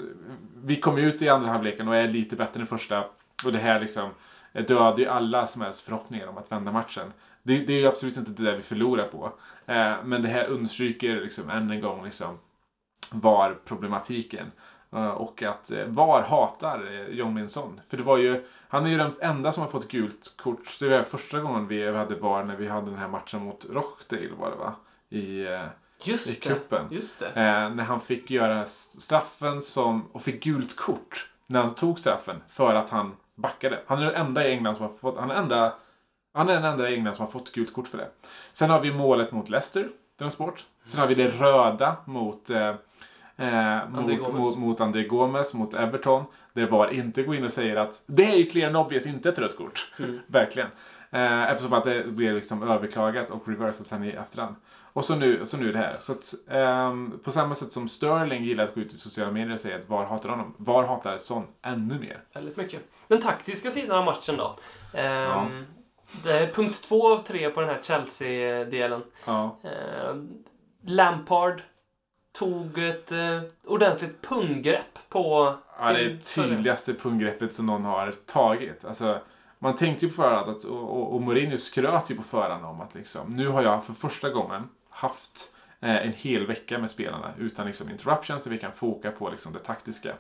vi 0.65 0.77
kom 0.77 0.99
ut 0.99 1.23
i 1.23 1.29
andra 1.29 1.51
halvleken 1.51 1.89
och 1.89 1.97
är 1.97 2.09
lite 2.09 2.37
bättre 2.37 2.61
än 2.61 2.67
första. 2.67 3.05
Och 3.45 3.53
det 3.53 3.59
här 3.59 3.81
liksom 3.81 4.11
dödade 4.53 5.03
ju 5.03 5.09
alla 5.09 5.47
som 5.47 5.63
helst 5.63 5.81
förhoppningar 5.81 6.27
om 6.27 6.39
att 6.39 6.53
vända 6.53 6.73
matchen. 6.73 7.13
Det, 7.43 7.59
det 7.59 7.73
är 7.73 7.81
ju 7.81 7.87
absolut 7.87 8.17
inte 8.17 8.31
det 8.31 8.43
där 8.51 8.57
vi 8.57 8.63
förlorar 8.63 9.09
på. 9.09 9.33
Eh, 9.67 9.95
men 10.05 10.23
det 10.23 10.29
här 10.29 10.47
understryker 10.47 11.17
liksom 11.21 11.51
än 11.51 11.71
en 11.71 11.81
gång 11.81 12.05
liksom 12.05 12.39
var 13.13 13.59
problematiken. 13.65 14.53
Eh, 14.93 15.09
Och 15.09 15.43
att 15.43 15.71
eh, 15.71 15.85
VAR 15.87 16.23
hatar 16.23 16.93
eh, 16.93 17.15
John 17.17 17.35
Min 17.35 17.49
Son. 17.49 17.81
För 17.89 17.97
det 17.97 18.03
var 18.03 18.17
ju, 18.17 18.45
han 18.69 18.87
är 18.87 18.91
ju 18.91 18.99
den 18.99 19.13
enda 19.21 19.53
som 19.53 19.63
har 19.63 19.71
fått 19.71 19.89
gult 19.89 20.35
kort. 20.39 20.77
Det 20.81 20.89
var 20.89 21.03
första 21.03 21.41
gången 21.41 21.67
vi 21.69 21.93
hade 21.97 22.15
VAR 22.15 22.45
när 22.45 22.57
vi 22.57 22.69
hade 22.69 22.87
den 22.91 22.99
här 22.99 23.09
matchen 23.09 23.45
mot 23.45 23.67
Rochdale 23.71 24.29
var 24.39 24.51
det 24.51 24.57
va? 24.57 24.75
I, 25.11 25.47
eh, 25.47 25.53
i 26.05 26.11
Just 26.11 26.43
det. 26.43 26.49
cupen. 26.49 26.87
Just. 26.91 27.23
Eh, 27.23 27.31
när 27.35 27.83
han 27.85 28.01
fick 28.01 28.31
göra 28.31 28.67
straffen 28.67 29.63
som, 29.63 30.07
och 30.13 30.23
fick 30.23 30.45
gult 30.45 30.77
kort 30.77 31.31
när 31.47 31.61
han 31.63 31.75
tog 31.75 31.99
straffen 31.99 32.37
för 32.49 32.75
att 32.75 32.91
han 32.91 33.17
backade. 33.39 33.83
Han 33.87 33.99
är 33.99 34.05
den 34.05 34.15
enda 34.15 34.49
i 34.49 34.53
England 34.53 34.77
som 34.77 34.87
har 34.87 34.93
fått, 34.93 35.19
han 35.19 35.31
är, 35.31 35.35
enda, 35.35 35.75
han 36.35 36.49
är 36.49 36.55
den 36.55 36.65
enda 36.65 36.91
i 36.91 36.95
England 36.95 37.15
som 37.15 37.25
har 37.25 37.33
fått 37.33 37.53
gult 37.53 37.73
kort 37.73 37.89
för 37.89 37.99
det. 37.99 38.09
Sen 38.53 38.71
har 38.71 38.81
vi 38.81 38.93
målet 38.93 39.33
mot 39.33 39.49
Leicester, 39.49 39.89
glöms 40.19 40.39
bort. 40.39 40.67
Sen 40.85 41.01
har 41.01 41.07
vi 41.07 41.15
det 41.15 41.29
röda 41.29 41.97
mot 42.07 42.51
eh, 42.51 42.75
Eh, 43.41 43.89
mot, 43.89 44.19
Gomes. 44.19 44.33
mot, 44.35 44.59
mot 44.59 44.81
André 44.81 45.05
Gomes, 45.05 45.55
mot 45.55 45.75
Everton. 45.75 46.25
Där 46.53 46.67
VAR 46.67 46.93
inte 46.95 47.23
går 47.23 47.37
in 47.37 47.45
och 47.45 47.53
säger 47.53 47.77
att 47.77 48.03
det 48.07 48.33
är 48.33 48.37
ju 48.37 48.47
clear 48.47 48.67
and 48.67 48.77
obvious, 48.77 49.07
inte 49.07 49.29
ett 49.29 49.39
rött 49.39 49.57
kort. 49.57 49.93
Mm. 49.99 50.21
Verkligen. 50.27 50.69
Eh, 51.11 51.51
eftersom 51.51 51.73
att 51.73 51.85
det 51.85 52.07
blev 52.07 52.35
liksom 52.35 52.63
överklagat 52.63 53.31
och 53.31 53.49
reversat 53.49 53.87
sen 53.87 54.05
i 54.05 54.09
efterhand. 54.09 54.55
Och 54.99 55.05
så 55.05 55.17
nu, 55.17 55.47
så 55.47 55.57
nu 55.57 55.73
det 55.73 55.79
här. 55.79 55.97
Så 56.01 56.13
att, 56.13 56.35
ehm, 56.51 57.19
på 57.25 57.31
samma 57.31 57.55
sätt 57.55 57.73
som 57.73 57.89
Sterling 57.89 58.45
gillar 58.45 58.65
att 58.65 58.75
gå 58.75 58.81
ut 58.81 58.93
i 58.93 58.97
sociala 58.97 59.33
medier 59.33 59.55
och 59.55 59.61
säga 59.61 59.77
att 59.77 59.89
VAR 59.89 60.05
hatar 60.05 60.29
honom. 60.29 60.55
VAR 60.57 60.87
hatar 60.87 61.17
Son 61.17 61.47
ännu 61.63 61.99
mer. 61.99 62.23
Väldigt 62.35 62.57
mycket. 62.57 62.83
Den 63.09 63.21
taktiska 63.21 63.71
sidan 63.71 63.99
av 63.99 64.05
matchen 64.05 64.37
då. 64.37 64.57
Ehm, 64.93 65.05
Ja. 65.31 65.47
Det 66.25 66.33
är 66.39 66.47
punkt 66.53 66.85
två 66.89 67.13
av 67.15 67.19
tre 67.19 67.51
på 67.51 67.61
den 67.61 67.71
här 67.71 67.79
Chelsea-delen. 67.83 69.03
Ja. 69.25 69.57
Ehm, 69.63 70.29
Lampard 70.83 71.63
tog 72.39 72.79
ett 72.79 73.13
eh, 73.13 73.41
ordentligt 73.67 74.23
punggrepp 74.29 74.99
på 75.09 75.55
Ja, 75.81 75.93
det 75.93 76.01
är 76.01 76.17
tydligaste 76.17 76.95
punggreppet 76.95 77.55
som 77.55 77.67
någon 77.67 77.85
har 77.85 78.13
tagit. 78.27 78.85
Alltså, 78.85 79.19
man 79.59 79.77
tänkte 79.77 80.05
ju 80.07 80.11
på 80.11 80.17
förhand, 80.23 80.51
att, 80.51 80.65
och, 80.65 80.97
och, 80.97 81.15
och 81.15 81.23
Mourinho 81.23 81.59
skröt 81.59 82.11
ju 82.11 82.17
på 82.17 82.23
förhand 82.23 82.65
om 82.65 82.81
att 82.81 82.95
liksom, 82.95 83.33
nu 83.35 83.49
har 83.49 83.63
jag 83.63 83.85
för 83.85 83.93
första 83.93 84.31
gången 84.31 84.69
haft 84.99 85.55
eh, 85.81 86.07
en 86.07 86.13
hel 86.13 86.47
vecka 86.47 86.79
med 86.79 86.91
spelarna 86.91 87.35
utan 87.39 87.67
liksom, 87.67 87.91
interruptions, 87.91 88.43
så 88.43 88.51
vi 88.51 88.59
kan 88.59 88.73
foka 88.73 89.11
på 89.11 89.31
liksom, 89.31 89.53
det 89.53 89.59
taktiska. 89.59 90.15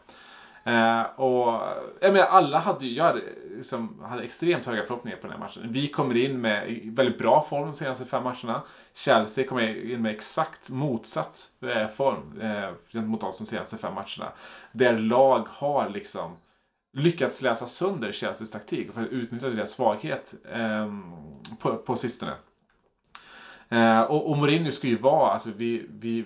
Eh, 0.64 1.02
och 1.02 1.62
jag 2.00 2.12
menar, 2.12 2.26
alla 2.26 2.58
hade 2.58 2.86
ju, 2.86 2.96
jag 2.96 3.04
hade, 3.04 3.22
liksom, 3.56 4.02
hade 4.04 4.22
extremt 4.22 4.66
höga 4.66 4.84
förhoppningar 4.84 5.16
på 5.16 5.22
den 5.22 5.32
här 5.32 5.38
matchen. 5.38 5.62
Vi 5.68 5.88
kommer 5.88 6.16
in 6.16 6.40
med 6.40 6.80
väldigt 6.84 7.18
bra 7.18 7.42
form 7.42 7.66
de 7.66 7.74
senaste 7.74 8.04
fem 8.04 8.24
matcherna. 8.24 8.62
Chelsea 8.94 9.46
kommer 9.46 9.92
in 9.92 10.02
med 10.02 10.14
exakt 10.14 10.70
motsatt 10.70 11.46
eh, 11.62 11.88
form 11.88 12.40
eh, 12.40 12.70
gentemot 12.92 13.22
oss 13.22 13.38
de 13.38 13.46
senaste 13.46 13.76
fem 13.76 13.94
matcherna. 13.94 14.32
Där 14.72 14.98
lag 14.98 15.46
har 15.48 15.88
liksom 15.88 16.36
lyckats 16.92 17.42
läsa 17.42 17.66
sönder 17.66 18.12
Chelseas 18.12 18.50
taktik 18.50 18.92
för 18.92 19.00
att 19.00 19.08
utnyttja 19.08 19.48
deras 19.48 19.70
svaghet 19.70 20.34
eh, 20.52 20.92
på, 21.58 21.76
på 21.76 21.96
sistone. 21.96 22.32
Eh, 23.68 24.00
och, 24.00 24.30
och 24.30 24.38
Mourinho 24.38 24.70
ska 24.70 24.86
ju 24.86 24.98
vara, 24.98 25.32
alltså 25.32 25.50
vi, 25.56 25.86
vi 25.88 26.24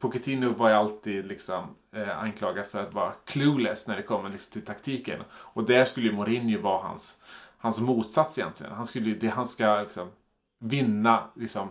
Pochettino 0.00 0.54
var 0.54 0.68
ju 0.68 0.74
alltid 0.74 1.26
liksom 1.26 1.76
eh, 1.92 2.18
anklagad 2.18 2.66
för 2.66 2.82
att 2.82 2.94
vara 2.94 3.12
clueless 3.24 3.88
när 3.88 3.96
det 3.96 4.02
kommer 4.02 4.30
liksom 4.30 4.52
till 4.52 4.66
taktiken. 4.66 5.20
Och 5.30 5.64
där 5.64 5.84
skulle 5.84 6.06
ju 6.06 6.12
Mourinho 6.12 6.60
vara 6.60 6.82
hans, 6.82 7.18
hans 7.58 7.80
motsats 7.80 8.38
egentligen. 8.38 8.72
Han, 8.72 8.86
skulle, 8.86 9.14
det, 9.14 9.28
han 9.28 9.46
ska 9.46 9.80
liksom 9.80 10.10
vinna 10.58 11.30
liksom, 11.34 11.68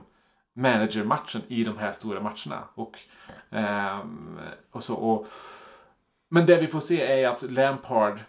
managermatchen 0.53 1.41
i 1.47 1.63
de 1.63 1.77
här 1.77 1.91
stora 1.91 2.19
matcherna. 2.19 2.63
Och, 2.75 2.99
eh, 3.57 3.99
och 4.71 4.83
så, 4.83 4.95
och, 4.95 5.27
men 6.29 6.45
det 6.45 6.61
vi 6.61 6.67
får 6.67 6.79
se 6.79 7.01
är 7.01 7.29
att 7.29 7.41
Lampard 7.41 8.19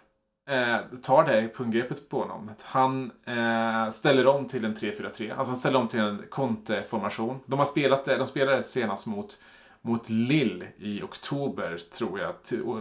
eh, 0.45 0.77
tar 1.01 1.25
det 1.25 1.49
punggreppet 1.55 2.09
på 2.09 2.19
honom. 2.19 2.51
Han 2.61 3.11
eh, 3.25 3.89
ställer 3.89 4.27
om 4.27 4.47
till 4.47 4.65
en 4.65 4.75
3-4-3. 4.75 5.29
Alltså 5.29 5.51
han 5.51 5.55
ställer 5.55 5.79
om 5.79 5.87
till 5.87 5.99
en 5.99 6.23
Conte-formation. 6.29 7.39
De 7.45 7.59
har 7.59 7.65
spelat 7.65 8.05
det, 8.05 8.17
de 8.17 8.27
spelade 8.27 8.63
senast 8.63 9.07
mot, 9.07 9.39
mot 9.81 10.09
Lille 10.09 10.67
i 10.77 11.01
oktober, 11.01 11.77
tror 11.77 12.19
jag. 12.19 12.43
2 12.43 12.79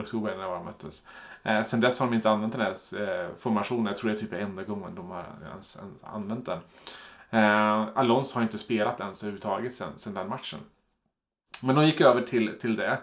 oktober 0.00 0.36
när 0.36 0.44
de 0.44 0.64
möttes. 0.64 1.06
Eh, 1.42 1.62
sen 1.62 1.80
dess 1.80 2.00
har 2.00 2.06
de 2.06 2.14
inte 2.14 2.30
använt 2.30 2.52
den 2.52 2.62
här 2.62 3.00
eh, 3.02 3.34
formationen. 3.36 3.86
Jag 3.86 3.96
tror 3.96 4.10
det 4.10 4.16
är 4.16 4.18
typ 4.18 4.32
enda 4.32 4.62
gången 4.62 4.94
de 4.94 5.10
har 5.10 5.24
ens 5.50 5.78
använt 6.02 6.46
den. 6.46 6.58
Eh, 7.30 7.88
Alonso 7.94 8.34
har 8.34 8.42
inte 8.42 8.58
spelat 8.58 9.00
ens 9.00 9.22
överhuvudtaget 9.22 9.74
sen, 9.74 9.92
sen 9.96 10.14
den 10.14 10.28
matchen. 10.28 10.60
Men 11.60 11.74
de 11.74 11.86
gick 11.86 12.00
över 12.00 12.22
till, 12.22 12.58
till 12.58 12.76
det. 12.76 12.98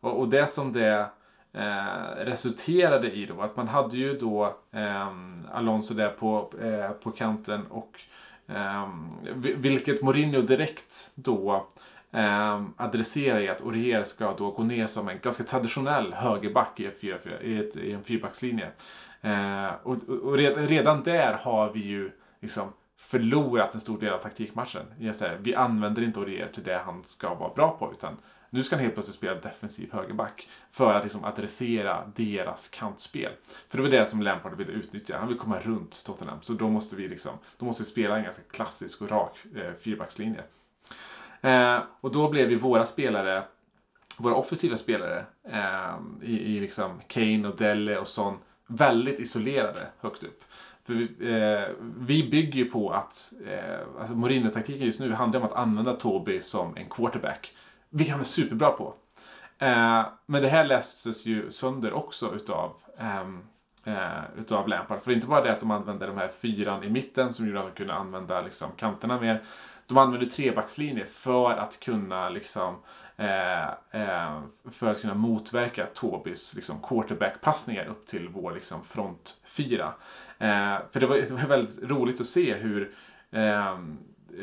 Och, 0.00 0.20
och 0.20 0.28
det 0.28 0.46
som 0.46 0.72
det 0.72 1.10
eh, 1.52 2.16
resulterade 2.16 3.10
i 3.12 3.26
då 3.26 3.40
att 3.40 3.56
man 3.56 3.68
hade 3.68 3.96
ju 3.96 4.18
då 4.18 4.56
eh, 4.70 5.08
Alonso 5.52 5.94
där 5.94 6.08
på, 6.08 6.52
eh, 6.62 6.90
på 6.90 7.10
kanten 7.10 7.66
och 7.66 8.00
eh, 8.46 8.88
vilket 9.56 10.02
Mourinho 10.02 10.40
direkt 10.40 11.10
då 11.14 11.66
eh, 12.12 12.62
adresserar 12.76 13.40
i 13.40 13.48
att 13.48 13.62
Aurier 13.64 14.04
ska 14.04 14.34
då 14.38 14.50
gå 14.50 14.62
ner 14.62 14.86
som 14.86 15.08
en 15.08 15.18
ganska 15.22 15.44
traditionell 15.44 16.12
högerback 16.12 16.80
i, 16.80 16.86
en 16.86 16.92
fyra- 16.92 17.18
fyra- 17.18 17.42
i, 17.42 17.58
ett, 17.58 17.76
i 17.76 17.92
en 17.92 18.02
fyrbackslinje. 18.02 18.70
Eh, 19.20 19.68
och 19.82 19.96
och, 20.08 20.36
redan, 20.38 21.02
där 21.02 21.32
har 21.42 21.72
vi 21.72 21.80
ju 21.80 22.10
liksom 22.40 22.72
förlorat 22.96 23.74
en 23.74 23.80
stor 23.80 24.00
del 24.00 24.12
av 24.12 24.18
taktikmatchen. 24.18 24.82
Jag 24.98 25.16
säger, 25.16 25.38
vi 25.40 25.54
använder 25.54 26.02
inte 26.02 26.20
Aurier 26.20 26.48
till 26.54 26.62
det 26.62 26.80
han 26.86 27.02
ska 27.06 27.34
vara 27.34 27.54
bra 27.54 27.76
på 27.78 27.92
utan 27.92 28.16
nu 28.50 28.62
ska 28.62 28.76
han 28.76 28.82
helt 28.82 28.94
plötsligt 28.94 29.16
spela 29.16 29.34
defensiv 29.34 29.92
högerback 29.92 30.48
för 30.70 30.94
att 30.94 31.02
liksom 31.02 31.24
adressera 31.24 32.12
deras 32.16 32.68
kantspel. 32.68 33.32
För 33.68 33.78
det 33.78 33.82
var 33.82 33.90
det 33.90 34.06
som 34.06 34.22
Lampard 34.22 34.56
ville 34.56 34.72
utnyttja. 34.72 35.18
Han 35.18 35.28
vill 35.28 35.38
komma 35.38 35.58
runt 35.58 36.04
Tottenham. 36.04 36.38
Så 36.42 36.52
då 36.52 36.68
måste 36.68 36.96
vi 36.96 37.08
liksom, 37.08 37.32
då 37.58 37.66
måste 37.66 37.82
vi 37.82 37.88
spela 37.88 38.16
en 38.16 38.24
ganska 38.24 38.42
klassisk 38.50 39.02
och 39.02 39.10
rak 39.10 39.38
eh, 39.56 39.72
fyrbackslinje. 39.72 40.42
Eh, 41.40 41.78
och 42.00 42.12
då 42.12 42.28
blev 42.28 42.50
ju 42.50 42.58
våra 42.58 42.86
spelare, 42.86 43.44
våra 44.16 44.34
offensiva 44.34 44.76
spelare 44.76 45.24
eh, 45.44 45.98
i, 46.22 46.56
i 46.56 46.60
liksom 46.60 47.00
Kane 47.06 47.48
och 47.48 47.56
Dele 47.56 47.98
och 47.98 48.08
sån 48.08 48.38
väldigt 48.66 49.20
isolerade 49.20 49.86
högt 50.00 50.22
upp. 50.22 50.44
För 50.84 50.94
vi, 50.94 51.04
eh, 51.32 51.76
vi 51.98 52.30
bygger 52.30 52.58
ju 52.58 52.64
på 52.64 52.90
att 52.90 53.32
eh, 53.46 54.00
alltså 54.00 54.14
Mourinho-taktiken 54.14 54.86
just 54.86 55.00
nu 55.00 55.12
handlar 55.12 55.40
om 55.40 55.46
att 55.46 55.52
använda 55.52 55.92
Toby 55.92 56.42
som 56.42 56.76
en 56.76 56.88
quarterback. 56.88 57.54
Vilket 57.90 58.12
han 58.12 58.20
är 58.20 58.24
superbra 58.24 58.70
på. 58.70 58.94
Eh, 59.58 60.06
men 60.26 60.42
det 60.42 60.48
här 60.48 60.64
lästes 60.64 61.26
ju 61.26 61.50
sönder 61.50 61.92
också 61.92 62.34
utav, 62.34 62.72
ehm, 62.98 63.40
eh, 63.84 64.38
utav 64.38 64.68
Lampard. 64.68 65.00
För 65.00 65.10
det 65.10 65.14
är 65.14 65.16
inte 65.16 65.26
bara 65.26 65.44
det 65.44 65.52
att 65.52 65.60
de 65.60 65.70
använde 65.70 66.06
de 66.06 66.16
här 66.16 66.28
fyran 66.28 66.84
i 66.84 66.90
mitten 66.90 67.32
som 67.32 67.46
gjorde 67.46 67.60
att 67.60 67.66
de 67.66 67.74
kunde 67.74 67.94
använda 67.94 68.40
liksom, 68.40 68.70
kanterna 68.76 69.20
mer. 69.20 69.42
De 69.86 69.98
använde 69.98 70.26
trebackslinje 70.26 71.04
för 71.04 71.50
att 71.50 71.80
kunna 71.80 72.28
liksom 72.28 72.76
eh, 73.16 73.68
eh 73.68 74.40
för 74.70 74.86
att 74.90 75.00
kunna 75.00 75.14
motverka 75.14 75.86
Tobis 75.86 76.54
liksom, 76.54 76.76
quarterback-passningar 76.82 77.86
upp 77.86 78.06
till 78.06 78.28
vår 78.28 78.52
liksom, 78.52 78.82
front 78.82 79.40
fyra. 79.44 79.92
Eh, 80.38 80.76
för 80.90 81.00
det 81.00 81.06
var, 81.06 81.16
det 81.28 81.30
var 81.30 81.48
väldigt 81.48 81.90
roligt 81.90 82.20
att 82.20 82.26
se 82.26 82.54
hur 82.54 82.94
eh, 83.30 83.78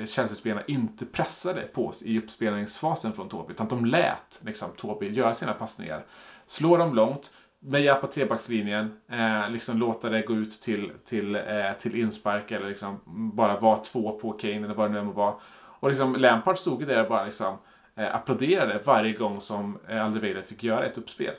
Chelsea-spelarna 0.05 0.65
inte 0.67 1.05
pressade 1.05 1.61
på 1.61 1.87
oss 1.87 2.03
i 2.03 2.19
uppspelningsfasen 2.19 3.13
från 3.13 3.29
Tobi, 3.29 3.53
utan 3.53 3.67
de 3.67 3.85
lät 3.85 4.41
liksom, 4.45 4.69
Tobi 4.77 5.09
göra 5.09 5.33
sina 5.33 5.53
passningar. 5.53 6.05
Slå 6.47 6.77
dem 6.77 6.95
långt, 6.95 7.33
med 7.59 7.81
hjälp 7.81 8.03
av 8.03 8.07
trebackslinjen, 8.07 8.97
eh, 9.11 9.49
liksom 9.49 9.77
låta 9.77 10.09
det 10.09 10.21
gå 10.21 10.33
ut 10.33 10.51
till, 10.51 10.91
till, 11.05 11.35
eh, 11.35 11.41
till 11.79 11.95
inspark 11.95 12.51
eller 12.51 12.67
liksom 12.67 13.01
bara 13.35 13.59
vara 13.59 13.77
två 13.77 14.19
på 14.19 14.31
Kane 14.31 14.55
eller 14.55 14.73
vad 14.73 14.89
det 14.89 14.93
nu 14.93 14.99
än 14.99 15.05
må 15.05 15.11
vara. 15.11 15.35
Och 15.79 15.89
liksom 15.89 16.15
Lampard 16.15 16.57
stod 16.57 16.81
ju 16.81 16.87
där 16.87 17.03
och 17.03 17.09
bara 17.09 17.25
liksom 17.25 17.57
eh, 17.95 18.15
applåderade 18.15 18.81
varje 18.85 19.13
gång 19.13 19.41
som 19.41 19.79
eh, 19.87 20.05
Alderweireld 20.05 20.45
fick 20.45 20.63
göra 20.63 20.85
ett 20.85 20.97
uppspel. 20.97 21.33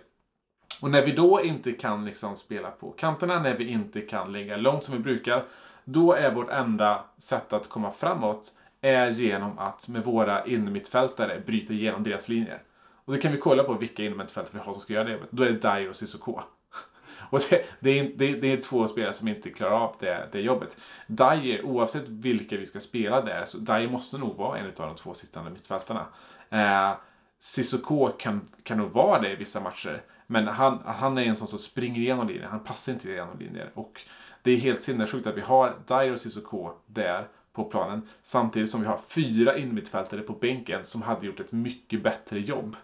Och 0.83 0.91
när 0.91 1.05
vi 1.05 1.13
då 1.13 1.41
inte 1.45 1.73
kan 1.73 2.05
liksom 2.05 2.37
spela 2.37 2.71
på 2.71 2.91
kanterna, 2.91 3.43
när 3.43 3.55
vi 3.55 3.69
inte 3.69 4.01
kan 4.01 4.33
ligga 4.33 4.57
långt 4.57 4.85
som 4.85 4.97
vi 4.97 5.03
brukar, 5.03 5.45
då 5.89 6.13
är 6.13 6.35
vårt 6.35 6.51
enda 6.51 7.05
sätt 7.19 7.53
att 7.53 7.69
komma 7.69 7.91
framåt 7.91 8.53
är 8.81 9.11
genom 9.11 9.59
att 9.59 9.89
med 9.89 10.05
våra 10.05 10.47
innermittfältare 10.47 11.43
bryta 11.47 11.73
igenom 11.73 12.03
deras 12.03 12.29
linjer. 12.29 12.63
Och 13.05 13.15
då 13.15 13.21
kan 13.21 13.33
vi 13.33 13.39
kolla 13.39 13.65
på 13.65 13.75
vilka 13.75 14.05
innermittfältare 14.05 14.53
vi 14.53 14.59
har 14.59 14.73
som 14.73 14.81
ska 14.81 14.93
göra 14.93 15.05
det. 15.05 15.19
Då 15.31 15.43
är 15.43 15.51
det 15.51 15.59
Dyer 15.59 15.89
och 15.89 15.97
Cissoko. 15.97 16.41
Och 17.31 17.41
det, 17.51 17.65
det, 17.81 17.99
är, 17.99 18.13
det, 18.17 18.33
det 18.33 18.53
är 18.53 18.57
två 18.57 18.89
spelare 18.89 19.13
som 19.13 19.29
inte 19.29 19.51
klarar 19.51 19.73
av 19.73 19.97
det, 20.01 20.29
det 20.33 20.41
jobbet. 20.41 20.77
Dyer, 21.07 21.65
oavsett 21.65 22.09
vilka 22.09 22.57
vi 22.57 22.67
ska 22.67 22.81
spela 22.81 23.21
där, 23.21 23.45
så 23.45 23.59
Dyer 23.59 23.89
måste 23.89 24.19
nog 24.19 24.37
vara 24.37 24.59
en 24.59 24.67
av 24.67 24.73
de 24.77 24.95
två 24.95 25.15
sittande 25.15 25.51
mittfältarna. 25.51 26.07
Eh, 26.51 26.93
Cissoko 27.39 28.09
kan, 28.09 28.49
kan 28.63 28.79
nog 28.79 28.91
vara 28.91 29.21
det 29.21 29.33
i 29.33 29.37
vissa 29.37 29.61
matcher. 29.61 30.03
Men 30.27 30.47
han, 30.47 30.83
han 30.85 31.19
är 31.19 31.23
en 31.23 31.37
sån 31.37 31.49
som 31.49 31.59
springer 31.59 32.01
igenom 32.01 32.29
linjer, 32.29 32.47
Han 32.47 32.65
passar 32.65 32.93
inte 32.93 33.11
igenom 33.11 33.39
linjer. 33.39 33.71
Och 33.75 34.01
det 34.47 34.53
är 34.53 34.57
helt 34.57 34.83
sinnessjukt 34.83 35.27
att 35.27 35.37
vi 35.37 35.41
har 35.41 35.75
Dyer 35.87 36.13
och 36.13 36.21
Cissoko 36.21 36.71
där 36.87 37.29
på 37.53 37.65
planen. 37.65 38.09
Samtidigt 38.23 38.71
som 38.71 38.81
vi 38.81 38.87
har 38.87 38.99
fyra 38.99 39.57
innermittfältare 39.57 40.21
på 40.21 40.33
bänken 40.33 40.85
som 40.85 41.03
hade 41.03 41.27
gjort 41.27 41.41
ett 41.41 41.53
mycket 41.53 42.03
bättre 42.03 42.41
jobb 42.41 42.77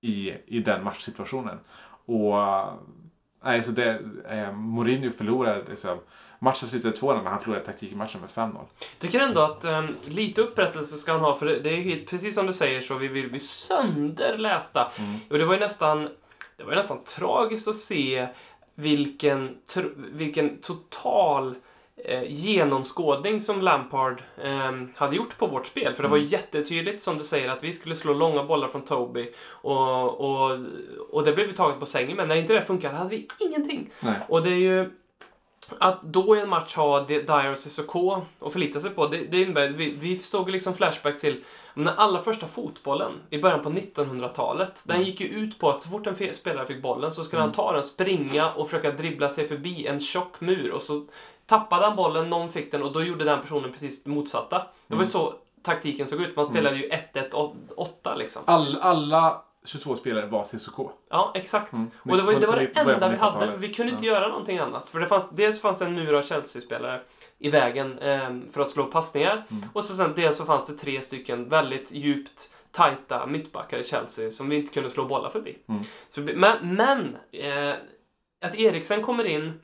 i, 0.00 0.32
i 0.46 0.60
den 0.60 0.84
matchsituationen. 0.84 1.58
Och 2.04 2.34
nej, 3.44 3.62
så 3.62 3.70
det, 3.70 4.02
eh, 4.28 4.52
Mourinho 4.52 5.10
förlorade 5.10 5.64
liksom, 5.68 5.98
matchen 6.38 6.68
slutade 6.68 6.96
2-0 6.96 7.16
men 7.16 7.26
han 7.26 7.40
förlorade 7.40 7.66
taktikmatchen 7.66 8.20
med 8.20 8.30
5-0. 8.30 8.64
tycker 8.98 9.20
ändå 9.20 9.40
att 9.40 9.64
um, 9.64 9.96
lite 10.04 10.40
upprättelse 10.40 10.96
ska 10.96 11.12
han 11.12 11.20
ha, 11.20 11.34
för 11.34 11.46
det, 11.46 11.70
är 11.70 12.06
precis 12.06 12.34
som 12.34 12.46
du 12.46 12.52
säger 12.52 12.80
så 12.80 12.94
vi 12.94 13.08
vill 13.08 13.30
bli 13.30 13.40
sönderlästa. 13.40 14.92
Och 15.30 15.38
det 15.38 15.44
var 15.44 15.54
ju 15.54 15.60
nästan, 15.60 16.08
det 16.56 16.64
var 16.64 16.70
ju 16.70 16.76
nästan 16.76 17.04
tragiskt 17.04 17.68
att 17.68 17.76
se 17.76 18.28
vilken, 18.80 19.56
vilken 19.96 20.58
total 20.58 21.54
eh, 21.96 22.22
genomskådning 22.32 23.40
som 23.40 23.62
Lampard 23.62 24.22
eh, 24.42 24.72
hade 24.94 25.16
gjort 25.16 25.38
på 25.38 25.46
vårt 25.46 25.66
spel. 25.66 25.94
För 25.94 26.02
det 26.02 26.08
var 26.08 26.16
ju 26.16 26.24
jättetydligt 26.24 27.02
som 27.02 27.18
du 27.18 27.24
säger 27.24 27.48
att 27.48 27.64
vi 27.64 27.72
skulle 27.72 27.96
slå 27.96 28.14
långa 28.14 28.44
bollar 28.44 28.68
från 28.68 28.82
Toby 28.82 29.32
och, 29.46 30.20
och, 30.20 30.58
och 31.10 31.24
det 31.24 31.32
blev 31.32 31.46
vi 31.46 31.52
taget 31.52 31.80
på 31.80 31.86
sängen 31.86 32.16
men 32.16 32.28
när 32.28 32.36
inte 32.36 32.52
det 32.52 32.62
funkade 32.62 32.96
hade 32.96 33.10
vi 33.10 33.28
ingenting. 33.38 33.90
Nej. 34.00 34.14
Och 34.28 34.42
det 34.42 34.50
är 34.50 34.54
ju 34.54 34.90
att 35.78 36.02
då 36.02 36.36
i 36.36 36.40
en 36.40 36.48
match 36.48 36.76
ha 36.76 37.00
Dyer 37.00 37.52
och 37.52 37.58
Cissoko 37.58 38.20
att 38.40 38.52
förlita 38.52 38.80
sig 38.80 38.90
på, 38.90 39.06
det, 39.06 39.18
det 39.18 39.42
innebär, 39.42 39.68
vi, 39.68 39.90
vi 39.90 40.16
såg 40.16 40.50
liksom 40.50 40.74
flashbacks 40.74 41.20
till 41.20 41.44
den 41.74 41.88
allra 41.88 42.20
första 42.20 42.48
fotbollen 42.48 43.12
i 43.30 43.38
början 43.38 43.62
på 43.62 43.70
1900-talet. 43.70 44.84
Den 44.86 45.02
gick 45.02 45.20
ju 45.20 45.26
ut 45.28 45.58
på 45.58 45.70
att 45.70 45.82
så 45.82 45.88
fort 45.88 46.06
en 46.06 46.34
spelare 46.34 46.66
fick 46.66 46.82
bollen 46.82 47.12
så 47.12 47.24
skulle 47.24 47.42
han 47.42 47.52
ta 47.52 47.72
den, 47.72 47.82
springa 47.82 48.48
och 48.56 48.70
försöka 48.70 48.90
dribbla 48.90 49.28
sig 49.28 49.48
förbi 49.48 49.86
en 49.86 50.00
tjock 50.00 50.40
mur 50.40 50.72
och 50.72 50.82
så 50.82 51.06
tappade 51.46 51.86
han 51.86 51.96
bollen, 51.96 52.30
någon 52.30 52.48
fick 52.52 52.72
den 52.72 52.82
och 52.82 52.92
då 52.92 53.02
gjorde 53.04 53.24
den 53.24 53.40
personen 53.40 53.72
precis 53.72 54.04
det 54.04 54.10
motsatta. 54.10 54.66
Det 54.86 54.94
var 54.94 55.02
ju 55.02 55.08
så 55.08 55.34
taktiken 55.62 56.08
såg 56.08 56.20
ut. 56.20 56.36
Man 56.36 56.46
spelade 56.46 56.76
ju 56.76 56.90
1-1-8 57.14 58.16
liksom. 58.16 58.42
All, 58.44 58.78
alla 58.80 59.42
22 59.64 59.96
spelare 59.96 60.26
var 60.26 60.44
Cissoko. 60.44 60.90
Ja, 61.10 61.32
exakt. 61.34 61.72
Mm. 61.72 61.90
Och 61.98 62.16
det 62.16 62.22
var, 62.22 62.32
det 62.32 62.46
var 62.46 62.56
det 62.56 62.76
enda 62.76 63.08
vi 63.08 63.16
hade, 63.16 63.36
90-talet. 63.36 63.52
för 63.52 63.60
vi 63.60 63.74
kunde 63.74 63.92
inte 63.92 64.06
Ja. 64.06 64.12
göra 64.12 64.28
någonting 64.28 64.58
annat. 64.58 64.90
För 64.90 65.00
det 65.00 65.06
fanns, 65.06 65.30
dels 65.30 65.60
fanns 65.60 65.78
det 65.78 65.84
en 65.84 65.94
mur 65.94 66.14
av 66.14 66.22
Chelsea-spelare 66.22 67.00
i 67.40 67.50
vägen 67.50 67.98
ehm, 67.98 68.48
för 68.52 68.60
att 68.60 68.70
slå 68.70 68.84
passningar. 68.84 69.46
Mm. 69.50 69.64
Och 69.72 69.84
så 69.84 69.94
sen 69.94 70.12
dels 70.16 70.36
så 70.36 70.44
fanns 70.44 70.66
det 70.66 70.72
tre 70.72 71.02
stycken 71.02 71.48
väldigt 71.48 71.92
djupt 71.92 72.50
tajta 72.70 73.26
mittbackar 73.26 73.78
i 73.78 73.84
Chelsea 73.84 74.30
som 74.30 74.48
vi 74.48 74.56
inte 74.56 74.74
kunde 74.74 74.90
slå 74.90 75.04
bollar 75.04 75.30
förbi. 75.30 75.58
Mm. 75.68 75.82
Så, 76.10 76.20
men 76.20 76.76
men 76.76 77.16
eh, 77.32 77.74
att 78.40 78.54
Eriksen 78.54 79.02
kommer 79.02 79.24
in, 79.24 79.60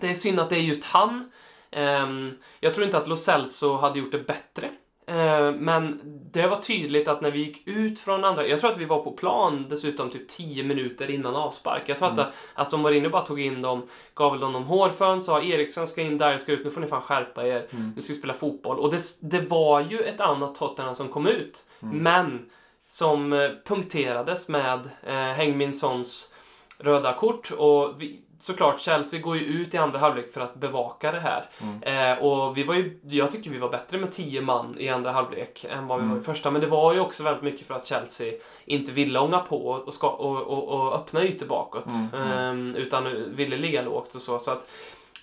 det 0.00 0.10
är 0.10 0.14
synd 0.14 0.40
att 0.40 0.50
det 0.50 0.56
är 0.56 0.60
just 0.60 0.84
han. 0.84 1.30
Ehm, 1.70 2.38
jag 2.60 2.74
tror 2.74 2.86
inte 2.86 2.98
att 2.98 3.08
Lo 3.08 3.16
Celso 3.16 3.76
hade 3.76 3.98
gjort 3.98 4.12
det 4.12 4.26
bättre. 4.26 4.70
Eh, 5.12 5.52
Men 5.52 6.00
det 6.32 6.46
var 6.46 6.56
tydligt 6.56 7.08
att 7.08 7.20
när 7.20 7.30
vi 7.30 7.38
gick 7.38 7.68
ut 7.68 7.98
från 7.98 8.24
andra... 8.24 8.46
Jag 8.46 8.60
tror 8.60 8.70
att 8.70 8.78
vi 8.78 8.84
var 8.84 9.02
på 9.02 9.10
plan 9.12 9.66
dessutom 9.70 10.10
typ 10.10 10.28
10 10.28 10.64
minuter 10.64 11.10
innan 11.10 11.36
avspark. 11.36 11.82
Jag 11.86 11.98
tror 11.98 12.08
att 12.08 12.16
det, 12.16 12.26
alltså 12.54 12.78
Mourinho 12.78 13.10
bara 13.10 13.22
tog 13.22 13.40
in 13.40 13.62
dem, 13.62 13.82
gav 14.14 14.32
väl 14.32 14.40
dem 14.40 14.64
hårfön, 14.64 15.20
sa 15.20 15.42
Eriksson 15.42 15.86
ska 15.88 16.02
in, 16.02 16.18
där 16.18 16.38
ska 16.38 16.52
ut, 16.52 16.64
nu 16.64 16.70
får 16.70 16.80
ni 16.80 16.86
fan 16.86 17.02
skärpa 17.02 17.46
er. 17.46 17.66
Nu 17.96 18.02
ska 18.02 18.12
vi 18.12 18.18
spela 18.18 18.34
fotboll. 18.34 18.78
Och 18.78 18.90
det, 18.90 19.00
det 19.22 19.40
var 19.40 19.80
ju 19.80 20.00
ett 20.00 20.20
annat 20.20 20.54
Tottenham 20.54 20.94
som 20.94 21.08
kom 21.08 21.26
ut. 21.26 21.64
Men 21.80 22.50
som 22.88 23.32
eh, 23.32 23.50
punkterades 23.66 24.48
med 24.48 24.80
eh, 25.02 25.12
Heung-Min 25.14 25.72
Sons 25.72 26.32
röda 26.78 27.14
kort. 27.14 27.50
Och 27.50 28.02
vi, 28.02 28.20
såklart, 28.42 28.80
Chelsea 28.80 29.20
går 29.20 29.36
ju 29.36 29.44
ut 29.44 29.74
i 29.74 29.78
andra 29.78 29.98
halvlek 29.98 30.32
för 30.32 30.40
att 30.40 30.54
bevaka 30.54 31.12
det 31.12 31.20
här. 31.20 31.48
Eh, 31.82 32.18
och 32.18 32.56
vi 32.56 32.62
var 32.62 32.74
ju, 32.74 33.00
jag 33.02 33.32
tycker 33.32 33.50
vi 33.50 33.58
var 33.58 33.68
bättre 33.68 33.98
med 33.98 34.12
10 34.12 34.40
man 34.40 34.78
i 34.78 34.88
andra 34.88 35.12
halvlek 35.12 35.66
än 35.70 35.86
vad 35.86 36.02
vi 36.02 36.08
var 36.08 36.18
i 36.18 36.20
första. 36.20 36.50
Men 36.50 36.60
det 36.60 36.66
var 36.66 36.94
ju 36.94 37.00
också 37.00 37.22
väldigt 37.22 37.42
mycket 37.42 37.66
för 37.66 37.74
att 37.74 37.86
Chelsea 37.86 38.32
inte 38.64 38.92
ville 38.92 39.18
ånga 39.18 39.38
på 39.38 39.66
och, 39.66 39.94
ska, 39.94 40.08
och, 40.08 40.36
och, 40.36 40.68
och 40.68 40.94
öppna 40.94 41.24
ytor 41.24 41.46
bakåt. 41.46 41.86
Ehm, 42.14 42.74
utan 42.76 43.34
ville 43.34 43.56
ligga 43.56 43.82
lågt 43.82 44.14
och 44.14 44.22
så. 44.22 44.38
så 44.38 44.50
att, 44.50 44.68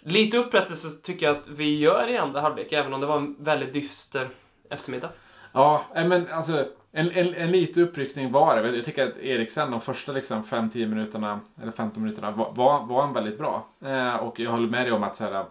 lite 0.04 0.38
upprättelse 0.38 1.04
tycker 1.04 1.26
jag 1.26 1.38
att 1.38 1.48
vi 1.48 1.78
gör 1.78 2.10
i 2.10 2.18
andra 2.18 2.42
halvlek, 2.42 2.72
även 2.72 2.94
om 2.94 3.02
det 3.02 3.08
var 3.08 3.18
en 3.18 3.36
väldigt 3.40 3.74
dyster 3.74 4.30
eftermiddag. 4.70 5.10
Ja, 5.54 5.82
eh, 5.96 6.08
men 6.08 6.28
alltså 6.32 6.66
en, 6.91 7.12
en, 7.12 7.34
en 7.34 7.52
liten 7.52 7.84
uppryckning 7.84 8.32
var 8.32 8.62
det. 8.62 8.75
Jag 8.75 8.86
tycker 8.86 9.08
att 9.08 9.17
Eriksen 9.17 9.71
de 9.71 9.82
första 9.82 10.12
liksom 10.12 10.43
5-10 10.43 10.88
minuterna, 10.88 11.39
eller 11.62 11.71
15 11.71 12.04
minuterna, 12.04 12.32
var, 12.32 12.52
var, 12.56 12.86
var 12.86 13.04
en 13.04 13.13
väldigt 13.13 13.38
bra. 13.38 13.67
Eh, 13.86 14.15
och 14.15 14.39
jag 14.39 14.52
håller 14.52 14.69
med 14.69 14.86
dig 14.86 14.91
om 14.91 15.04
att 15.04 15.15
så 15.15 15.23
här, 15.23 15.34
ehm, 15.34 15.45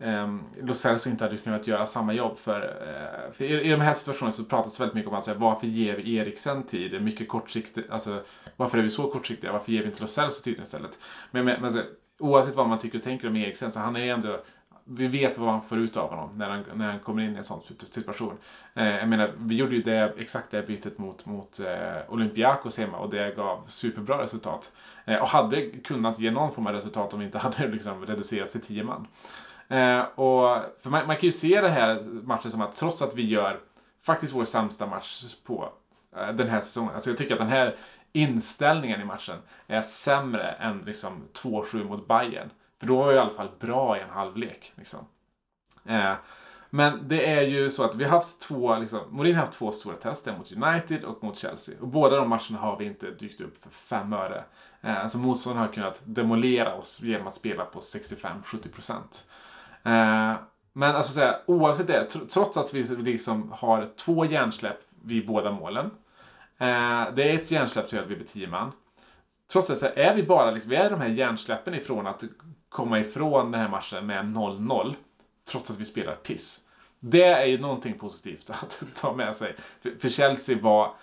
Um, 0.00 0.44
Lo 0.62 0.74
Celso 0.74 1.10
inte 1.10 1.24
hade 1.24 1.36
kunnat 1.36 1.66
göra 1.66 1.86
samma 1.86 2.12
jobb 2.12 2.38
för, 2.38 2.60
eh, 2.62 3.32
för 3.32 3.44
i, 3.44 3.60
i 3.60 3.70
de 3.70 3.80
här 3.80 3.92
situationerna 3.92 4.32
så 4.32 4.44
pratas 4.44 4.80
väldigt 4.80 4.94
mycket 4.94 5.10
om 5.10 5.18
att 5.18 5.24
säga, 5.24 5.38
varför 5.38 5.66
ger 5.66 5.96
vi 5.96 6.16
Eriksen 6.16 6.62
tid? 6.62 7.02
Mycket 7.02 7.28
kortsiktigt, 7.28 7.90
alltså 7.90 8.22
varför 8.56 8.78
är 8.78 8.82
vi 8.82 8.90
så 8.90 9.10
kortsiktiga? 9.10 9.52
Varför 9.52 9.72
ger 9.72 9.80
vi 9.80 9.86
inte 9.86 10.00
Lo 10.00 10.06
Celso 10.06 10.42
tid 10.42 10.60
istället? 10.62 10.98
Men, 11.30 11.44
men, 11.44 11.60
men 11.60 11.72
så, 11.72 11.80
oavsett 12.18 12.54
vad 12.54 12.68
man 12.68 12.78
tycker 12.78 12.98
och 12.98 13.04
tänker 13.04 13.28
om 13.28 13.36
Eriksen 13.36 13.72
så 13.72 13.80
han 13.80 13.96
är 13.96 14.14
ändå 14.14 14.40
vi 14.90 15.06
vet 15.06 15.38
vad 15.38 15.46
man 15.46 15.62
får 15.62 15.78
ut 15.78 15.96
av 15.96 16.10
honom 16.10 16.30
när 16.36 16.48
han, 16.48 16.64
när 16.74 16.90
han 16.90 17.00
kommer 17.00 17.22
in 17.22 17.34
i 17.34 17.38
en 17.38 17.44
sån 17.44 17.62
situation. 17.90 18.34
Eh, 18.74 18.96
jag 18.96 19.08
menar, 19.08 19.32
vi 19.38 19.56
gjorde 19.56 19.76
ju 19.76 19.82
det, 19.82 20.14
exakt 20.18 20.50
det 20.50 20.66
bytet 20.66 20.98
mot, 20.98 21.26
mot 21.26 21.60
eh, 21.60 22.12
Olympiakos 22.12 22.78
hemma 22.78 22.98
och 22.98 23.10
det 23.10 23.36
gav 23.36 23.64
superbra 23.66 24.22
resultat. 24.22 24.72
Eh, 25.04 25.16
och 25.16 25.28
hade 25.28 25.70
kunnat 25.70 26.18
ge 26.18 26.30
någon 26.30 26.52
form 26.52 26.66
av 26.66 26.72
resultat 26.72 27.14
om 27.14 27.20
vi 27.20 27.26
inte 27.26 27.38
hade 27.48 27.68
liksom, 27.68 28.06
reducerats 28.06 28.52
till 28.52 28.60
10 28.60 28.84
man. 28.84 29.06
Eh, 29.68 30.00
och, 30.00 30.62
för 30.82 30.90
man, 30.90 31.06
man 31.06 31.16
kan 31.16 31.26
ju 31.26 31.32
se 31.32 31.60
det 31.60 31.68
här 31.68 32.02
matchen 32.26 32.50
som 32.50 32.60
att 32.60 32.76
trots 32.76 33.02
att 33.02 33.16
vi 33.16 33.26
gör 33.26 33.60
faktiskt 34.02 34.34
vår 34.34 34.44
sämsta 34.44 34.86
match 34.86 35.36
på 35.44 35.72
eh, 36.16 36.32
den 36.32 36.48
här 36.48 36.60
säsongen. 36.60 36.94
Alltså 36.94 37.10
jag 37.10 37.18
tycker 37.18 37.34
att 37.34 37.40
den 37.40 37.48
här 37.48 37.76
inställningen 38.12 39.00
i 39.00 39.04
matchen 39.04 39.38
är 39.66 39.82
sämre 39.82 40.50
än 40.50 40.78
liksom 40.78 41.28
2-7 41.32 41.88
mot 41.88 42.08
Bayern. 42.08 42.50
För 42.80 42.86
då 42.86 42.96
var 42.96 43.08
vi 43.08 43.14
i 43.14 43.18
alla 43.18 43.30
fall 43.30 43.50
bra 43.60 43.98
i 43.98 44.00
en 44.00 44.10
halvlek. 44.10 44.72
Liksom. 44.76 45.06
Eh, 45.84 46.14
men 46.70 47.08
det 47.08 47.26
är 47.26 47.42
ju 47.42 47.70
så 47.70 47.84
att 47.84 47.94
vi 47.94 48.04
har 48.04 48.10
haft 48.10 48.40
två, 48.40 48.78
liksom, 48.78 49.00
Morin 49.10 49.34
har 49.34 49.40
haft 49.40 49.58
två 49.58 49.72
stora 49.72 49.96
tester 49.96 50.36
mot 50.38 50.52
United 50.52 51.04
och 51.04 51.24
mot 51.24 51.36
Chelsea. 51.36 51.74
Och 51.80 51.88
båda 51.88 52.16
de 52.16 52.28
matcherna 52.28 52.58
har 52.58 52.76
vi 52.76 52.84
inte 52.84 53.10
dykt 53.10 53.40
upp 53.40 53.62
för 53.62 53.70
fem 53.70 54.12
öre. 54.12 54.44
Eh, 54.80 55.02
alltså 55.02 55.18
motståndarna 55.18 55.66
har 55.66 55.72
kunnat 55.72 56.00
demolera 56.04 56.74
oss 56.74 57.00
genom 57.02 57.26
att 57.26 57.34
spela 57.34 57.64
på 57.64 57.80
65-70%. 57.80 58.94
Eh, 59.82 60.36
men 60.72 60.96
alltså 60.96 61.12
så 61.12 61.20
här, 61.20 61.36
oavsett 61.46 61.86
det, 61.86 62.04
trots 62.04 62.56
att 62.56 62.74
vi 62.74 62.82
liksom 62.84 63.52
har 63.52 63.88
två 63.96 64.24
hjärnsläpp 64.24 64.78
vid 65.02 65.26
båda 65.26 65.52
målen. 65.52 65.86
Eh, 66.58 67.14
det 67.14 67.30
är 67.30 67.34
ett 67.34 67.50
hjärnsläpp 67.50 67.88
till 67.88 68.00
vid 68.00 68.26
10 68.26 68.48
man. 68.48 68.72
Trots 69.52 69.68
det 69.68 69.76
så 69.76 69.86
är 69.96 70.14
vi 70.14 70.22
bara 70.22 70.50
liksom, 70.50 70.70
vi 70.70 70.76
är 70.76 70.90
de 70.90 71.00
här 71.00 71.08
hjärnsläppen 71.08 71.74
ifrån 71.74 72.06
att 72.06 72.24
komma 72.68 73.00
ifrån 73.00 73.52
den 73.52 73.60
här 73.60 73.68
matchen 73.68 74.06
med 74.06 74.24
0-0. 74.24 74.94
Trots 75.50 75.70
att 75.70 75.78
vi 75.78 75.84
spelar 75.84 76.16
piss. 76.16 76.60
Det 77.00 77.24
är 77.24 77.46
ju 77.46 77.58
någonting 77.58 77.98
positivt 77.98 78.50
att 78.62 78.82
ta 78.94 79.14
med 79.14 79.36
sig. 79.36 79.54
För, 79.98 80.08
Chelsea 80.08 80.58
var 80.58 80.94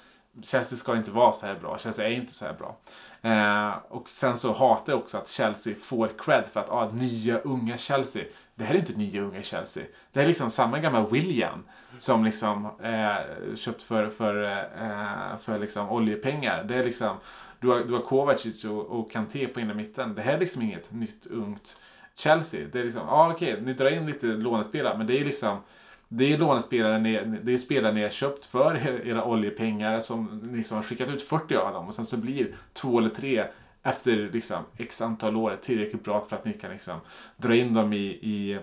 Chelsea 0.43 0.77
ska 0.77 0.97
inte 0.97 1.11
vara 1.11 1.33
så 1.33 1.45
här 1.45 1.55
bra. 1.55 1.77
Chelsea 1.77 2.07
är 2.07 2.11
inte 2.11 2.33
så 2.33 2.45
här 2.45 2.53
bra. 2.53 2.77
Eh, 3.21 3.73
och 3.89 4.09
sen 4.09 4.37
så 4.37 4.53
hatar 4.53 4.93
jag 4.93 4.99
också 4.99 5.17
att 5.17 5.27
Chelsea 5.27 5.75
får 5.75 6.09
cred 6.17 6.47
för 6.47 6.59
att 6.59 6.69
ah, 6.69 6.91
nya 6.91 7.39
unga 7.39 7.77
Chelsea. 7.77 8.23
Det 8.55 8.63
här 8.63 8.75
är 8.75 8.79
inte 8.79 8.97
nya 8.97 9.21
unga 9.21 9.43
Chelsea. 9.43 9.83
Det 10.11 10.21
är 10.21 10.27
liksom 10.27 10.49
samma 10.49 10.79
gamla 10.79 11.07
William 11.07 11.63
som 11.99 12.25
liksom 12.25 12.65
eh, 12.65 13.55
köpt 13.55 13.83
för, 13.83 14.09
för, 14.09 14.43
eh, 14.43 15.37
för 15.37 15.59
liksom 15.59 15.89
oljepengar. 15.89 16.63
Det 16.63 16.75
är 16.75 16.83
liksom, 16.83 17.17
du 17.59 17.67
har, 17.67 17.79
du 17.79 17.93
har 17.93 18.01
Kovacic 18.01 18.65
och, 18.65 18.85
och 18.85 19.11
Kanté 19.11 19.47
på 19.47 19.59
inre 19.59 19.73
mitten. 19.73 20.15
Det 20.15 20.21
här 20.21 20.33
är 20.33 20.39
liksom 20.39 20.61
inget 20.61 20.91
nytt 20.91 21.27
ungt 21.27 21.79
Chelsea. 22.15 22.67
Det 22.71 22.79
är 22.79 22.83
liksom, 22.83 23.01
ja 23.07 23.13
ah, 23.13 23.31
okej, 23.31 23.61
ni 23.61 23.73
drar 23.73 23.91
in 23.91 24.05
lite 24.05 24.25
lånespelare, 24.25 24.97
men 24.97 25.07
det 25.07 25.19
är 25.19 25.25
liksom 25.25 25.59
det 26.07 26.33
är 26.33 26.37
lånespelare 26.37 26.99
ni, 26.99 27.39
det 27.43 27.53
är 27.53 27.57
spelare 27.57 27.93
ni 27.93 28.01
har 28.01 28.09
köpt 28.09 28.45
för 28.45 28.75
era 29.07 29.25
oljepengar 29.25 29.99
som 29.99 30.39
ni 30.43 30.57
liksom 30.57 30.75
har 30.75 30.83
skickat 30.83 31.09
ut 31.09 31.23
40 31.23 31.55
av 31.55 31.73
dem. 31.73 31.87
Och 31.87 31.93
sen 31.93 32.05
så 32.05 32.17
blir 32.17 32.55
två 32.73 32.99
eller 32.99 33.09
tre 33.09 33.45
efter 33.83 34.29
liksom 34.33 34.63
x 34.77 35.01
antal 35.01 35.35
år 35.35 35.57
tillräckligt 35.61 36.03
bra 36.03 36.21
för 36.21 36.35
att 36.35 36.45
ni 36.45 36.53
kan 36.53 36.71
liksom 36.71 36.99
dra 37.37 37.55
in 37.55 37.73
dem 37.73 37.93
i, 37.93 38.05
i, 38.05 38.59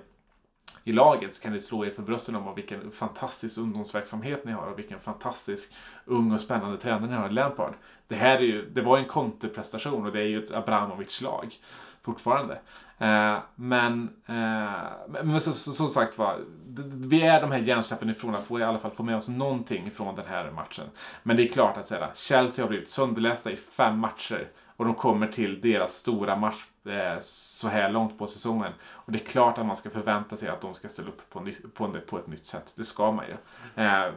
i 0.85 0.93
laget. 0.93 1.35
Så 1.35 1.43
kan 1.43 1.53
ni 1.53 1.61
slå 1.61 1.85
er 1.85 1.91
för 1.91 2.03
brösten 2.03 2.37
om 2.37 2.55
vilken 2.55 2.91
fantastisk 2.91 3.59
ungdomsverksamhet 3.59 4.45
ni 4.45 4.53
har 4.53 4.67
och 4.67 4.79
vilken 4.79 5.01
fantastisk 5.01 5.75
ung 6.05 6.33
och 6.33 6.41
spännande 6.41 6.79
tränare 6.79 7.11
ni 7.11 7.17
har. 7.17 7.29
I 7.29 7.33
Lampard. 7.33 7.75
Det 8.09 8.15
här 8.15 8.37
är 8.37 8.41
ju, 8.41 8.71
det 8.71 8.83
var 8.83 8.99
en 8.99 9.05
konterprestation 9.05 10.07
och 10.07 10.13
det 10.13 10.21
är 10.21 10.27
ju 10.27 10.43
ett 10.43 10.55
Abramovic-lag 10.55 11.55
fortfarande. 12.03 12.55
Eh, 12.99 13.39
men, 13.55 14.09
eh, 14.27 14.35
men 15.09 15.23
men 15.23 15.41
så, 15.41 15.53
så, 15.53 15.73
som 15.73 15.89
sagt 15.89 16.19
var, 16.19 16.39
vi 17.07 17.23
är 17.23 17.41
de 17.41 17.53
här 17.53 17.59
hjärnsläppen 17.59 18.11
ifrån 18.11 18.35
att 18.35 18.47
få 18.47 18.61
i 18.61 18.63
alla 18.63 18.79
fall 18.79 18.91
få 18.91 19.03
med 19.03 19.17
oss 19.17 19.29
någonting 19.29 19.91
från 19.91 20.15
den 20.15 20.27
här 20.27 20.51
matchen. 20.51 20.87
Men 21.23 21.37
det 21.37 21.43
är 21.43 21.53
klart 21.53 21.77
att 21.77 21.87
säga, 21.87 22.11
Chelsea 22.15 22.65
har 22.65 22.69
blivit 22.69 22.89
sönderlästa 22.89 23.51
i 23.51 23.57
fem 23.57 23.99
matcher 23.99 24.49
och 24.77 24.85
de 24.85 24.95
kommer 24.95 25.27
till 25.27 25.61
deras 25.61 25.93
stora 25.93 26.37
match 26.37 26.65
eh, 26.87 27.19
så 27.21 27.69
här 27.69 27.91
långt 27.91 28.19
på 28.19 28.27
säsongen. 28.27 28.73
Och 28.83 29.13
det 29.13 29.19
är 29.19 29.27
klart 29.27 29.59
att 29.59 29.67
man 29.67 29.77
ska 29.77 29.91
förvänta 29.91 30.37
sig 30.37 30.49
att 30.49 30.61
de 30.61 30.75
ska 30.75 30.89
ställa 30.89 31.09
upp 31.09 31.31
på, 31.31 31.41
ny, 31.41 31.55
på, 31.75 31.93
på 32.07 32.19
ett 32.19 32.27
nytt 32.27 32.45
sätt. 32.45 32.73
Det 32.77 32.85
ska 32.85 33.13
man 33.13 33.25
ju. 33.27 33.35
Eh, 33.85 34.11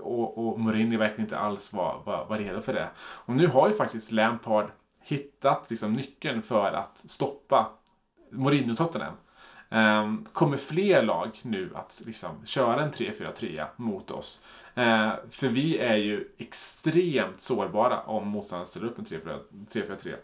och, 0.00 0.38
och 0.38 0.60
Mourinho 0.60 0.98
verkar 0.98 1.22
inte 1.22 1.38
alls 1.38 1.72
vara 1.72 1.98
var, 2.04 2.26
var 2.26 2.38
redo 2.38 2.60
för 2.60 2.72
det. 2.72 2.88
Och 2.98 3.34
nu 3.34 3.46
har 3.46 3.68
ju 3.68 3.74
faktiskt 3.74 4.12
Lampard 4.12 4.70
hittat 5.06 5.70
liksom, 5.70 5.92
nyckeln 5.92 6.42
för 6.42 6.72
att 6.72 6.98
stoppa 6.98 7.70
Mourinho-Tottenham. 8.30 9.12
Um, 9.68 9.78
ehm, 9.78 10.24
kommer 10.32 10.56
fler 10.56 11.02
lag 11.02 11.30
nu 11.42 11.70
att 11.74 12.02
liksom, 12.06 12.46
köra 12.46 12.82
en 12.82 12.92
3-4-3 12.92 13.66
mot 13.76 14.10
oss? 14.10 14.42
Eh, 14.74 15.12
för 15.30 15.48
vi 15.48 15.78
är 15.78 15.96
ju 15.96 16.28
extremt 16.38 17.40
sårbara 17.40 18.00
om 18.00 18.28
motståndaren 18.28 18.66
ställer 18.66 18.86
upp 18.86 18.98
en 18.98 19.04
3-4-3. 19.04 20.16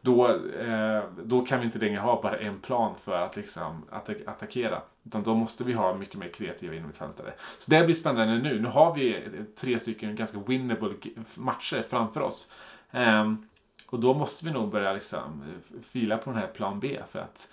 Då, 0.00 0.28
eh, 0.60 1.02
då 1.24 1.44
kan 1.44 1.60
vi 1.60 1.66
inte 1.66 1.78
längre 1.78 2.00
ha 2.00 2.22
bara 2.22 2.38
en 2.38 2.60
plan 2.60 2.94
för 3.00 3.20
att 3.20 3.36
liksom, 3.36 3.84
att 3.90 4.10
attackera. 4.26 4.82
Utan 5.04 5.22
då 5.22 5.34
måste 5.34 5.64
vi 5.64 5.72
ha 5.72 5.94
mycket 5.94 6.14
mer 6.14 6.28
kreativa 6.28 6.74
innermittfältare. 6.74 7.32
Så 7.58 7.70
det 7.70 7.84
blir 7.84 7.94
spännande 7.94 8.38
nu. 8.38 8.60
Nu 8.60 8.68
har 8.68 8.94
vi 8.94 9.22
tre 9.60 9.78
stycken 9.78 10.16
ganska 10.16 10.38
winnable 10.38 10.94
matcher 11.34 11.82
framför 11.82 12.20
oss. 12.20 12.52
Ehm, 12.90 13.48
och 13.90 14.00
då 14.00 14.14
måste 14.14 14.44
vi 14.44 14.50
nog 14.50 14.70
börja 14.70 14.92
liksom 14.92 15.20
eh, 15.20 15.80
fila 15.82 16.18
på 16.18 16.30
den 16.30 16.38
här 16.38 16.46
plan 16.46 16.80
B 16.80 16.98
för 17.10 17.18
att 17.18 17.52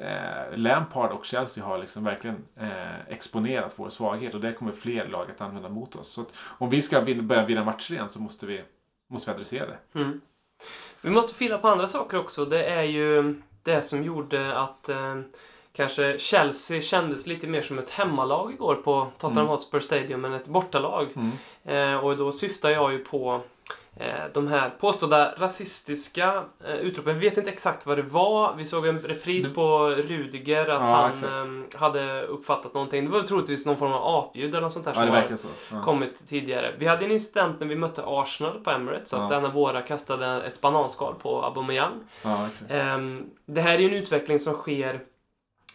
eh, 0.00 0.58
Lampard 0.58 1.12
och 1.12 1.24
Chelsea 1.24 1.64
har 1.64 1.78
liksom 1.78 2.04
verkligen 2.04 2.44
eh, 2.56 3.00
exponerat 3.08 3.74
vår 3.76 3.90
svaghet 3.90 4.34
och 4.34 4.40
det 4.40 4.52
kommer 4.52 4.72
fler 4.72 5.08
lag 5.08 5.30
att 5.30 5.40
använda 5.40 5.68
mot 5.68 5.96
oss. 5.96 6.08
Så 6.08 6.24
om 6.58 6.70
vi 6.70 6.82
ska 6.82 7.00
vinna, 7.00 7.22
börja 7.22 7.44
vinna 7.44 7.64
matcher 7.64 7.92
igen 7.92 8.08
så 8.08 8.20
måste 8.20 8.46
vi, 8.46 8.62
måste 9.08 9.30
vi 9.30 9.34
adressera 9.34 9.66
det. 9.66 9.98
Mm. 9.98 10.20
Vi 11.00 11.10
måste 11.10 11.34
fila 11.34 11.58
på 11.58 11.68
andra 11.68 11.88
saker 11.88 12.18
också. 12.18 12.44
Det 12.44 12.64
är 12.64 12.82
ju 12.82 13.42
det 13.62 13.82
som 13.82 14.04
gjorde 14.04 14.58
att 14.58 14.88
eh, 14.88 15.20
kanske 15.72 16.18
Chelsea 16.18 16.82
kändes 16.82 17.26
lite 17.26 17.46
mer 17.46 17.62
som 17.62 17.78
ett 17.78 17.90
hemmalag 17.90 18.52
igår 18.52 18.74
på 18.74 19.06
Tottenham 19.18 19.38
Mm. 19.38 19.48
Hotspur 19.48 19.80
Stadium 19.80 20.24
än 20.24 20.32
ett 20.32 20.48
bortalag. 20.48 21.08
Mm. 21.16 21.32
Eh, 21.64 22.04
och 22.04 22.16
då 22.16 22.32
syftar 22.32 22.70
jag 22.70 22.92
ju 22.92 22.98
på 22.98 23.42
de 24.32 24.48
här 24.48 24.70
påstådda 24.80 25.34
rasistiska 25.38 26.44
eh, 26.66 26.74
utropen. 26.74 27.18
Vi 27.18 27.28
vet 27.28 27.38
inte 27.38 27.50
exakt 27.50 27.86
vad 27.86 27.98
det 27.98 28.02
var. 28.02 28.54
Vi 28.56 28.64
såg 28.64 28.86
en 28.86 28.98
repris 28.98 29.54
på 29.54 29.88
Rudiger 29.88 30.60
att 30.62 30.68
Ja, 30.68 30.78
han 30.86 31.10
exakt. 31.12 31.36
eh, 31.74 31.80
hade 31.80 32.22
uppfattat 32.22 32.74
någonting. 32.74 33.04
Det 33.04 33.10
var 33.10 33.22
troligtvis 33.22 33.66
någon 33.66 33.76
form 33.76 33.92
av 33.92 34.14
apljud 34.16 34.50
eller 34.50 34.60
något 34.60 34.72
sånt 34.72 34.84
där 34.84 34.92
Ja, 34.96 35.00
som 35.02 35.10
verkar 35.10 35.36
så. 35.36 35.48
Ja. 35.72 35.82
kommit 35.84 36.28
tidigare. 36.28 36.74
Vi 36.78 36.86
hade 36.86 37.04
en 37.04 37.10
incident 37.10 37.60
när 37.60 37.66
vi 37.66 37.76
mötte 37.76 38.02
Arsenal 38.06 38.60
på 38.60 38.70
Emirates, 38.70 39.08
så 39.08 39.16
att 39.16 39.30
Ja. 39.30 39.36
en 39.36 39.44
av 39.44 39.52
våra 39.52 39.82
kastade 39.82 40.42
ett 40.42 40.60
bananskal 40.60 41.14
på 41.22 41.42
Aubameyang. 41.44 41.92
Ehm, 42.68 43.26
det 43.46 43.60
här 43.60 43.74
är 43.74 43.78
ju 43.78 43.88
en 43.88 43.94
utveckling 43.94 44.38
som 44.38 44.54
sker 44.54 45.00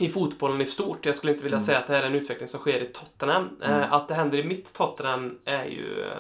i 0.01 0.09
fotbollen 0.09 0.61
i 0.61 0.65
stort. 0.65 1.05
Jag 1.05 1.15
skulle 1.15 1.31
inte 1.31 1.43
vilja 1.43 1.57
Mm. 1.57 1.65
säga 1.65 1.77
att 1.77 1.87
det 1.87 1.93
här 1.93 2.03
är 2.03 2.07
en 2.07 2.15
utveckling 2.15 2.47
som 2.47 2.59
sker 2.59 2.79
i 2.83 2.85
Tottenham. 2.85 3.49
Mm. 3.63 3.81
Eh, 3.81 3.93
att 3.93 4.07
det 4.07 4.13
händer 4.13 4.37
i 4.37 4.43
mitt 4.43 4.73
Tottenham 4.75 5.37
är 5.45 5.65
ju 5.65 6.01
eh, 6.03 6.17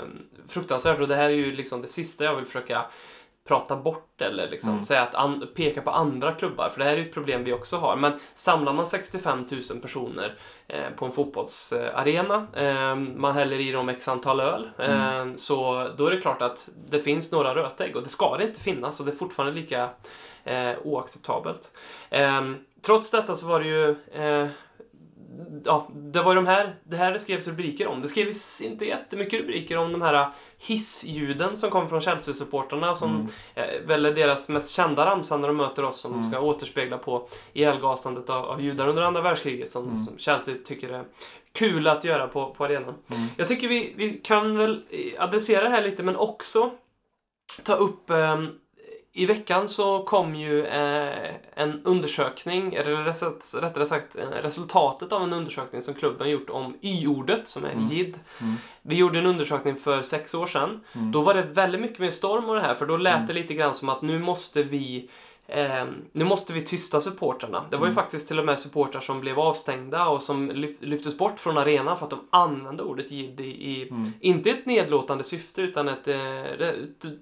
fruktansvärt 0.47 0.99
och 1.01 1.07
det 1.07 1.15
här 1.15 1.25
är 1.25 1.29
ju 1.29 1.55
liksom 1.55 1.81
det 1.81 1.87
sista 1.87 2.23
jag 2.23 2.35
vill 2.35 2.45
försöka 2.45 2.85
prata 3.47 3.75
bort 3.75 4.21
eller 4.21 4.49
liksom 4.49 4.71
Mm. 4.71 4.85
säga 4.85 5.01
att 5.01 5.15
an- 5.15 5.47
peka 5.55 5.81
på 5.81 5.91
andra 5.91 6.31
klubbar, 6.31 6.69
för 6.69 6.79
det 6.79 6.85
här 6.85 6.93
är 6.93 6.97
ju 6.97 7.05
ett 7.05 7.13
problem 7.13 7.43
vi 7.43 7.53
också 7.53 7.77
har. 7.77 7.95
Men 7.95 8.19
samlar 8.33 8.73
man 8.73 8.87
65 8.87 9.45
000 9.71 9.79
personer 9.81 10.35
eh, 10.67 10.89
på 10.95 11.05
en 11.05 11.11
fotbollsarena, 11.11 12.47
eh, 12.55 12.95
man 12.95 13.33
häller 13.33 13.59
i 13.59 13.71
dem 13.71 13.89
x 13.89 14.07
antal 14.07 14.39
öl, 14.39 14.69
eh, 14.77 15.25
så 15.35 15.89
då 15.97 16.07
är 16.07 16.11
det 16.11 16.21
klart 16.21 16.41
att 16.41 16.69
det 16.89 16.99
finns 16.99 17.31
några 17.31 17.55
rötägg 17.55 17.95
och 17.95 18.03
det 18.03 18.09
ska 18.09 18.37
det 18.37 18.43
inte 18.43 18.61
finnas 18.61 18.99
och 18.99 19.05
det 19.05 19.11
är 19.11 19.15
fortfarande 19.15 19.53
lika 19.61 19.89
eh, 20.43 20.71
oacceptabelt. 20.83 21.71
Eh, 22.81 22.85
trots 22.85 23.11
detta 23.11 23.35
så 23.35 23.47
var 23.47 23.59
det 23.59 23.67
ju 23.67 23.95
eh, 24.11 24.47
Ja, 25.65 25.87
det 25.93 26.21
var 26.21 26.35
de 26.35 26.45
här, 26.47 26.71
det 26.83 26.97
här 26.97 27.11
det 27.11 27.19
skrevs 27.19 27.47
rubriker 27.47 27.87
om. 27.87 28.01
Det 28.01 28.07
skrevs 28.07 28.61
inte 28.61 28.85
jättemycket 28.85 29.39
rubriker 29.41 29.77
om 29.77 29.91
de 29.91 30.01
här 30.01 30.29
hissljuden 30.57 31.57
som 31.57 31.69
kom 31.69 31.89
från 31.89 32.01
Chelsea-supporterna 32.01 32.95
som 32.95 33.09
Mm. 33.15 33.27
eh, 33.55 33.81
väl 33.87 34.05
är 34.05 34.13
deras 34.13 34.49
mest 34.49 34.69
kända 34.71 35.05
ramsa 35.05 35.37
när 35.37 35.47
de 35.47 35.57
möter 35.57 35.83
oss 35.85 35.99
som 35.99 36.13
Mm. 36.13 36.29
ska 36.29 36.39
återspegla 36.39 36.97
på 36.97 37.27
ihjälgasandet 37.53 38.29
av, 38.29 38.45
av 38.45 38.61
judar 38.61 38.87
under 38.87 39.01
andra 39.03 39.21
världskriget 39.21 39.69
som, 39.69 39.83
Mm. 39.85 39.99
som 39.99 40.17
Chelsea 40.17 40.55
tycker 40.65 40.89
är 40.89 41.03
kul 41.53 41.87
att 41.87 42.03
göra 42.03 42.27
på, 42.27 42.53
på 42.53 42.65
arenan. 42.65 42.93
Mm. 43.15 43.27
Jag 43.37 43.47
tycker 43.47 43.67
vi, 43.67 43.93
vi 43.97 44.09
kan 44.13 44.57
väl 44.57 44.83
eh, 44.89 45.23
adressera 45.23 45.63
det 45.63 45.69
här 45.69 45.83
lite 45.83 46.03
men 46.03 46.15
också 46.15 46.71
ta 47.63 47.73
upp 47.75 48.09
ehm, 48.09 48.47
i 49.13 49.25
veckan 49.25 49.67
så 49.67 50.03
kom 50.03 50.35
ju 50.35 50.65
eh, 50.65 51.31
en 51.55 51.81
undersökning, 51.85 52.73
eller 52.73 52.91
rätt- 53.03 53.61
rättare 53.61 53.85
sagt 53.85 54.15
eh, 54.15 54.27
resultatet 54.27 55.11
av 55.11 55.23
en 55.23 55.33
undersökning 55.33 55.81
som 55.81 55.93
klubben 55.93 56.29
gjort 56.29 56.49
om 56.49 56.77
y-ordet 56.81 57.47
som 57.49 57.65
är 57.65 57.71
Mm. 57.71 57.85
jid. 57.85 58.19
Mm. 58.41 58.55
Vi 58.81 58.95
gjorde 58.95 59.19
en 59.19 59.25
undersökning 59.25 59.75
för 59.75 60.01
sex 60.03 60.33
år 60.33 60.47
sedan. 60.47 60.81
Mm. 60.95 61.11
Då 61.11 61.21
var 61.21 61.33
det 61.33 61.41
väldigt 61.41 61.81
mycket 61.81 61.99
mer 61.99 62.11
storm 62.11 62.49
och 62.49 62.55
det 62.55 62.61
här 62.61 62.75
för 62.75 62.85
då 62.85 62.97
lät 62.97 63.15
Mm. 63.15 63.27
det 63.27 63.33
lite 63.33 63.53
grann 63.53 63.75
som 63.75 63.89
att 63.89 64.01
nu 64.01 64.19
måste 64.19 64.63
vi 64.63 65.09
Eh, 65.53 65.85
nu 66.11 66.25
måste 66.25 66.53
vi 66.53 66.61
tysta 66.61 67.01
supportrarna. 67.01 67.65
Det 67.69 67.77
var 67.77 67.85
ju 67.85 67.91
Mm. 67.91 68.03
faktiskt 68.03 68.27
till 68.27 68.39
och 68.39 68.45
med 68.45 68.59
supportrar 68.59 69.01
som 69.01 69.19
blev 69.21 69.39
avstängda 69.39 70.07
och 70.07 70.21
som 70.23 70.51
lyf- 70.51 70.77
lyftes 70.79 71.17
bort 71.17 71.39
från 71.39 71.57
arenan 71.57 71.97
för 71.97 72.03
att 72.05 72.09
de 72.09 72.19
använde 72.29 72.83
ordet 72.83 73.11
jid 73.11 73.39
i, 73.41 73.87
Mm. 73.91 74.11
inte 74.19 74.49
ett 74.49 74.65
nedlåtande 74.65 75.23
syfte 75.23 75.61
utan 75.61 75.87
ett, 75.87 76.07
eh, 76.07 76.73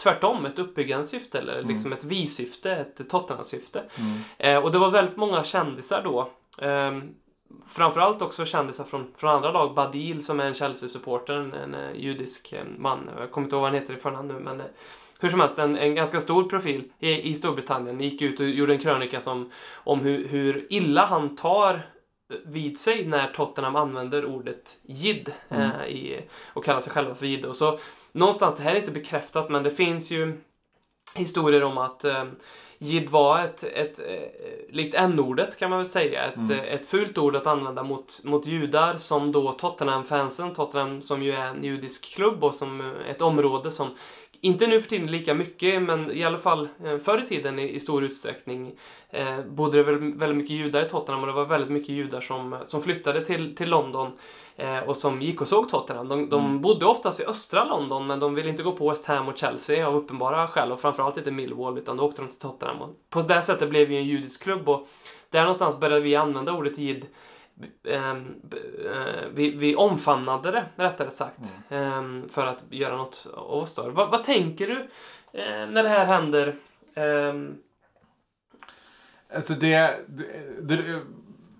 tvärtom, 0.03 0.45
ett 0.45 0.59
uppbyggande 0.59 1.07
syfte 1.07 1.39
eller 1.39 1.57
Mm. 1.59 1.69
liksom 1.69 1.93
ett 1.93 2.03
vi-syfte, 2.03 2.71
ett 2.75 3.09
Tottenham-syfte. 3.09 3.83
Eh, 4.37 4.63
och 4.63 4.71
det 4.71 4.77
var 4.79 4.91
väldigt 4.91 5.17
många 5.17 5.43
kändisar 5.43 6.01
då. 6.03 6.29
Ehm, 6.61 7.01
framförallt 7.67 8.21
också 8.21 8.45
kändisar 8.45 8.83
från, 8.83 9.11
från 9.17 9.29
andra 9.29 9.51
lag. 9.51 9.73
Badil 9.75 10.25
som 10.25 10.39
är 10.39 10.45
en 10.45 10.53
Chelsea-supporter, 10.53 11.33
en, 11.33 11.53
en 11.53 11.73
eh, 11.75 11.95
judisk 11.95 12.53
eh, 12.53 12.63
man. 12.77 13.09
Jag 13.19 13.31
kommer 13.31 13.45
inte 13.45 13.55
ihåg 13.55 13.61
vad 13.61 13.71
han 13.71 13.79
heter 13.81 13.93
i 13.93 13.97
förnamn 13.97 14.27
nu 14.27 14.33
men 14.39 14.59
eh, 14.59 14.65
hur 15.19 15.29
som 15.29 15.39
helst, 15.39 15.59
en, 15.59 15.77
en 15.77 15.95
ganska 15.95 16.21
stor 16.21 16.43
profil 16.43 16.83
i, 16.99 17.31
i 17.31 17.35
Storbritannien 17.35 18.01
gick 18.01 18.21
ut 18.21 18.39
och 18.39 18.49
gjorde 18.49 18.73
en 18.73 18.79
krönika 18.79 19.21
som, 19.21 19.51
om 19.73 19.99
hur, 19.99 20.27
hur 20.27 20.67
illa 20.69 21.05
han 21.05 21.35
tar 21.35 21.81
vid 22.45 22.79
sig 22.79 23.05
när 23.07 23.27
Tottenham 23.27 23.75
använder 23.75 24.25
ordet 24.25 24.77
jid 24.83 25.31
Mm. 25.49 25.71
eh, 25.71 25.87
i, 25.87 26.19
och 26.53 26.65
kallar 26.65 26.81
sig 26.81 26.93
själva 26.93 27.15
för 27.15 27.25
jid. 27.25 27.45
Och 27.45 27.55
så 27.55 27.79
någonstans, 28.11 28.57
det 28.57 28.63
här 28.63 28.75
är 28.75 28.79
inte 28.79 28.91
bekräftat, 28.91 29.49
men 29.49 29.63
det 29.63 29.71
finns 29.71 30.11
ju 30.11 30.37
historier 31.15 31.63
om 31.63 31.77
att 31.77 32.05
eh, 32.05 32.25
jid 32.77 33.09
var 33.09 33.43
ett, 33.43 33.63
ett 33.63 33.99
eh, 33.99 34.75
likt 34.75 34.95
n-ordet 34.95 35.57
kan 35.59 35.69
man 35.69 35.79
väl 35.79 35.85
säga, 35.87 36.23
ett, 36.25 36.35
Mm. 36.35 36.51
eh, 36.51 36.73
ett 36.73 36.87
fult 36.87 37.17
ord 37.17 37.35
att 37.35 37.47
använda 37.47 37.83
mot, 37.83 38.19
mot 38.23 38.45
judar 38.45 38.97
som 38.97 39.31
då 39.31 39.51
Tottenham-fansen, 39.53 40.53
Tottenham 40.53 41.01
som 41.01 41.23
ju 41.23 41.31
är 41.31 41.45
en 41.45 41.63
judisk 41.63 42.13
klubb 42.15 42.43
och 42.43 42.53
som 42.55 42.81
eh, 42.81 43.09
ett 43.09 43.21
område 43.21 43.71
som 43.71 43.95
inte 44.41 44.67
nu 44.67 44.81
för 44.81 44.89
tiden 44.89 45.11
lika 45.11 45.33
mycket, 45.33 45.81
men 45.81 46.11
i 46.11 46.23
alla 46.23 46.37
fall 46.37 46.69
eh, 46.85 46.97
förr 46.97 47.17
i 47.23 47.27
tiden 47.27 47.59
i, 47.59 47.79
stor 47.79 48.03
utsträckning 48.03 48.71
eh, 49.09 49.41
bodde 49.41 49.77
det 49.77 49.83
väl, 49.83 50.13
väldigt 50.13 50.37
mycket 50.37 50.55
judar 50.55 50.85
i 50.85 50.89
Tottenham 50.89 51.21
och 51.21 51.27
det 51.27 51.33
var 51.33 51.45
väldigt 51.45 51.69
mycket 51.69 51.89
judar 51.89 52.21
som, 52.21 52.55
som 52.65 52.81
flyttade 52.81 53.25
till, 53.25 53.55
till 53.55 53.69
London 53.69 54.11
eh, 54.55 54.79
och 54.79 54.97
som 54.97 55.21
gick 55.21 55.41
och 55.41 55.47
såg 55.47 55.69
Tottenham. 55.69 56.07
De, 56.07 56.29
de 56.29 56.45
Mm. 56.45 56.61
bodde 56.61 56.85
oftast 56.85 57.19
i 57.21 57.25
östra 57.25 57.63
London 57.65 58.07
men 58.07 58.19
de 58.19 58.35
ville 58.35 58.49
inte 58.49 58.63
gå 58.63 58.71
på 58.71 58.89
West 58.89 59.05
Ham 59.05 59.27
och 59.27 59.37
Chelsea 59.37 59.87
av 59.87 59.95
uppenbara 59.95 60.47
skäl 60.47 60.71
och 60.71 60.81
framförallt 60.81 61.17
inte 61.17 61.31
Millwall 61.31 61.77
utan 61.77 61.97
då 61.97 62.03
åkte 62.03 62.21
de 62.21 62.27
till 62.27 62.39
Tottenham. 62.39 62.81
Och 62.81 62.89
på 63.09 63.21
det 63.21 63.41
sättet 63.41 63.69
blev 63.69 63.87
vi 63.87 63.97
en 63.97 64.05
judisk 64.05 64.43
klubb 64.43 64.69
och 64.69 64.87
där 65.29 65.41
någonstans 65.41 65.79
började 65.79 66.01
vi 66.01 66.15
använda 66.15 66.53
ordet 66.53 66.77
jid 66.77 67.05
vi, 69.31 69.55
vi 69.55 69.75
omfamnade 69.75 70.51
det, 70.51 70.65
rättare 70.75 71.11
sagt, 71.11 71.53
ehm, 71.69 72.29
för 72.29 72.45
att 72.45 72.63
göra 72.69 72.97
något 72.97 73.27
av 73.33 73.51
oss. 73.51 73.75
Då. 73.75 73.89
Vad, 73.89 74.11
vad 74.11 74.23
tänker 74.23 74.67
du 74.67 74.75
eh, 75.39 75.69
när 75.69 75.83
det 75.83 75.89
här 75.89 76.05
händer? 76.05 76.55
Ehm, 76.95 77.57
Alltså 79.33 79.53
det, 79.53 79.99
det, 80.07 80.25
det, 80.61 81.01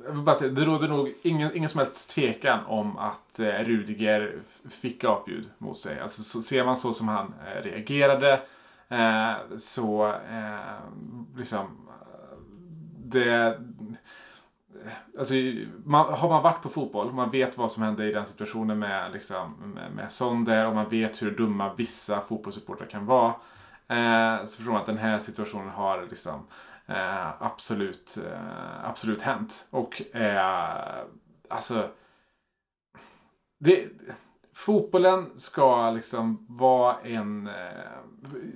jag 0.06 0.12
vill 0.12 0.22
bara 0.24 0.36
säga, 0.36 0.52
det 0.52 0.66
råder 0.66 0.88
nog 0.88 1.14
ingen, 1.22 1.56
ingen 1.56 1.70
som 1.70 1.80
helst 1.80 2.10
tvekan 2.10 2.66
om 2.66 2.98
att 2.98 3.40
eh, 3.40 3.46
Rudiger 3.46 4.42
fick 4.70 5.04
apljud 5.04 5.50
mot 5.58 5.78
sig. 5.78 6.00
Alltså, 6.00 6.24
så, 6.24 6.42
ser 6.42 6.66
man 6.66 6.78
så 6.78 6.94
som 6.94 7.08
han 7.08 7.34
eh, 7.48 7.64
reagerade 7.64 8.42
eh, 8.90 9.58
så 9.58 10.08
eh, 10.08 11.38
liksom 11.38 11.66
eh, 11.90 12.38
det 12.98 13.60
Alltså, 15.18 15.34
man, 15.86 16.14
har 16.14 16.30
man 16.30 16.44
varit 16.44 16.62
på 16.62 16.70
fotboll, 16.70 17.14
man 17.14 17.32
vet 17.32 17.58
vad 17.58 17.72
som 17.72 17.84
hände 17.84 18.10
i 18.10 18.12
den 18.12 18.26
situationen 18.26 18.80
med, 18.80 19.12
liksom, 19.14 19.74
med, 19.76 19.92
med 19.92 20.12
Sonder 20.12 20.68
och 20.68 20.76
man 20.76 20.90
vet 20.90 21.22
hur 21.22 21.32
dumma 21.32 21.74
vissa 21.74 22.22
fotbollssupportrar 22.22 22.88
kan 22.88 23.06
vara. 23.06 23.34
Eh, 23.88 24.46
så 24.46 24.56
förstår 24.56 24.72
man 24.72 24.82
att 24.82 24.88
den 24.88 24.98
här 24.98 25.20
situationen 25.20 25.70
har 25.70 26.08
liksom, 26.10 26.48
eh, 26.86 27.44
absolut, 27.44 28.18
eh, 28.26 28.86
absolut 28.86 29.22
hänt. 29.22 29.68
Och 29.70 30.16
eh, 30.16 31.04
alltså... 31.50 31.90
Det, 33.60 33.88
fotbollen 34.54 35.38
ska 35.38 35.92
liksom 35.92 36.46
vara 36.50 37.00
en... 37.00 37.48
Eh, 37.48 37.54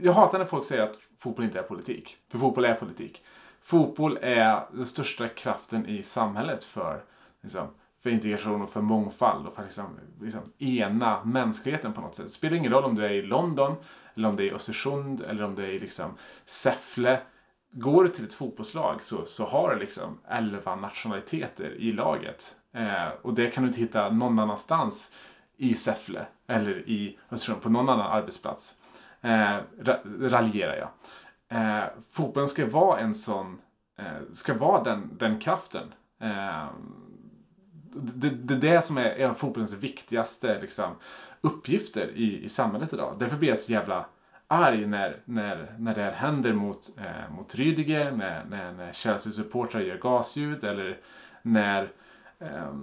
jag 0.02 0.14
hatar 0.14 0.40
när 0.40 0.46
folk 0.46 0.66
säger 0.66 0.84
att 0.84 0.98
fotboll 1.20 1.46
inte 1.46 1.60
är 1.60 1.64
politik. 1.64 2.18
För 2.32 2.38
fotboll 2.38 2.66
är 2.66 2.76
politik. 2.76 3.24
Fotboll 3.64 4.18
är 4.22 4.66
den 4.72 4.86
största 4.86 5.28
kraften 5.28 5.86
i 5.86 6.04
samhället 6.04 6.64
för, 6.64 7.04
liksom, 7.42 7.68
för 8.04 8.10
integration 8.10 8.62
och 8.62 8.70
för 8.70 8.82
mångfald 8.82 9.48
och 9.48 9.56
för 9.56 9.64
liksom, 9.64 10.00
liksom 10.22 10.42
ena 10.58 11.24
mänskligheten 11.24 11.94
på 11.94 12.02
något 12.02 12.16
sätt. 12.16 12.26
Det 12.26 12.32
spelar 12.32 12.58
ingen 12.58 12.72
roll 12.72 12.84
om 12.84 12.96
du 12.96 13.06
är 13.06 13.10
i 13.10 13.22
London, 13.22 13.76
eller 14.16 14.30
om 14.30 14.36
det 14.36 14.44
är 14.44 14.46
i 14.46 14.52
Östersund, 14.54 15.22
eller 15.22 15.44
om 15.44 15.56
det 15.56 15.64
är 15.64 15.70
i 15.70 15.80
liksom 15.80 16.12
Säffle. 16.46 17.20
Går 17.72 18.04
du 18.04 18.10
till 18.10 18.26
ett 18.26 18.34
fotbollslag 18.34 19.04
så, 19.04 19.26
så 19.26 19.46
har 19.46 19.74
du 19.74 19.80
liksom 19.80 20.18
11 20.28 20.76
nationaliteter 20.76 21.76
i 21.80 21.92
laget. 21.92 22.56
Eh, 22.74 23.08
och 23.22 23.34
det 23.34 23.48
kan 23.48 23.64
du 23.64 23.68
inte 23.68 23.80
hitta 23.82 24.10
någon 24.10 24.40
annanstans 24.40 25.14
i 25.58 25.76
Säffle 25.76 26.26
eller 26.48 26.90
i 26.90 27.20
Östersund, 27.32 27.62
på 27.62 27.70
någon 27.70 27.90
annan 27.90 28.12
arbetsplats. 28.12 28.78
Eh, 29.22 29.30
ra- 29.80 30.30
raljerar 30.30 30.76
jag. 30.76 30.90
Eh, 31.54 31.84
fotbollen 32.12 32.48
ska 32.48 32.66
vara 32.66 33.00
en 33.00 33.14
sån, 33.14 33.62
eh, 34.00 34.34
ska 34.34 34.54
vara 34.54 34.84
den, 34.84 35.18
den 35.18 35.40
kraften. 35.40 35.94
Eh, 36.22 36.68
det, 37.96 38.30
det 38.30 38.54
är 38.54 38.74
det 38.74 38.82
som 38.82 38.98
är 38.98 39.10
en 39.10 39.30
av 39.30 39.34
fotbollens 39.34 39.74
viktigaste 39.74 40.62
liksom, 40.62 40.96
uppgifter 41.42 42.12
i, 42.16 42.44
i 42.44 42.50
samhället 42.50 42.94
idag. 42.94 43.16
Därför 43.20 43.38
blir 43.38 43.50
jag 43.50 43.58
så 43.58 43.72
jävla 43.72 44.06
arg 44.48 44.88
när, 44.88 45.22
när, 45.26 45.76
när 45.78 45.96
det 45.96 46.02
här 46.02 46.12
händer 46.12 46.54
mot, 46.54 46.90
eh, 46.98 47.36
mot 47.36 47.56
Rydiger, 47.56 48.12
när, 48.12 48.46
när, 48.46 48.72
när 48.72 48.94
Chelsea-supportrar 48.94 49.82
gör 49.82 49.98
gasljud 49.98 50.64
eller 50.64 51.00
när 51.42 51.92
eh, 52.40 52.74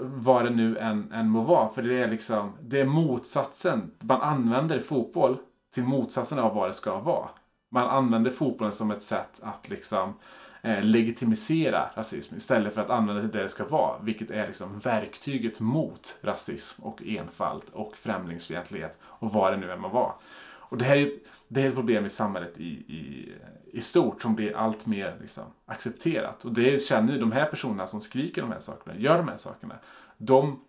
vad 0.00 0.44
det 0.44 0.50
nu 0.50 0.78
än, 0.78 1.12
än 1.12 1.28
må 1.28 1.40
vara. 1.40 1.68
För 1.68 1.82
det 1.82 2.02
är 2.02 2.08
liksom, 2.08 2.52
det 2.60 2.80
är 2.80 2.86
motsatsen. 2.86 3.90
Man 4.00 4.22
använder 4.22 4.80
fotboll 4.80 5.36
till 5.74 5.84
motsatsen 5.84 6.38
av 6.38 6.54
vad 6.54 6.68
det 6.68 6.74
ska 6.74 7.00
vara. 7.00 7.28
Man 7.72 7.88
använder 7.88 8.30
fotbollen 8.30 8.72
som 8.72 8.90
ett 8.90 9.02
sätt 9.02 9.40
att 9.42 9.68
liksom 9.68 10.14
eh, 10.62 10.84
legitimisera 10.84 11.90
rasism 11.94 12.36
istället 12.36 12.74
för 12.74 12.80
att 12.80 12.90
använda 12.90 13.22
det 13.22 13.28
till 13.28 13.38
det 13.38 13.42
det 13.42 13.48
ska 13.48 13.64
vara. 13.64 13.98
Vilket 13.98 14.30
är 14.30 14.46
liksom 14.46 14.78
verktyget 14.78 15.60
mot 15.60 16.18
rasism 16.22 16.82
och 16.82 17.02
enfald 17.02 17.62
och 17.72 17.96
främlingsfientlighet 17.96 18.98
och 19.02 19.32
vad 19.32 19.52
det 19.52 19.56
nu 19.56 19.72
än 19.72 19.80
må 19.80 19.88
vara. 19.88 20.12
Och 20.72 20.78
det 20.78 20.84
här 20.84 20.96
är 20.96 21.02
ett, 21.02 21.24
det 21.48 21.62
är 21.62 21.68
ett 21.68 21.74
problem 21.74 22.06
i 22.06 22.10
samhället 22.10 22.58
i, 22.58 22.68
i, 22.68 23.32
i 23.72 23.80
stort 23.80 24.22
som 24.22 24.34
blir 24.34 24.56
allt 24.56 24.86
mer 24.86 25.16
liksom, 25.20 25.44
accepterat. 25.66 26.44
Och 26.44 26.52
det 26.52 26.82
känner 26.82 27.12
ju 27.12 27.18
de 27.18 27.32
här 27.32 27.46
personerna 27.46 27.86
som 27.86 28.00
skriker 28.00 28.42
de 28.42 28.52
här 28.52 28.60
sakerna, 28.60 28.98
gör 28.98 29.16
de 29.16 29.28
här 29.28 29.36
sakerna. 29.36 29.74
De 30.18 30.60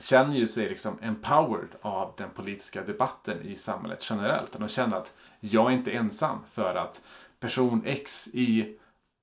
känner 0.00 0.36
ju 0.36 0.46
sig 0.46 0.68
liksom 0.68 0.98
empowered 1.02 1.68
av 1.82 2.14
den 2.16 2.30
politiska 2.30 2.82
debatten 2.82 3.42
i 3.42 3.56
samhället 3.56 4.06
generellt. 4.10 4.52
De 4.58 4.68
känner 4.68 4.96
att 4.96 5.14
jag 5.40 5.72
är 5.72 5.76
inte 5.76 5.90
ensam 5.90 6.38
för 6.50 6.74
att 6.74 7.02
person 7.40 7.82
X 7.86 8.28
i 8.34 8.78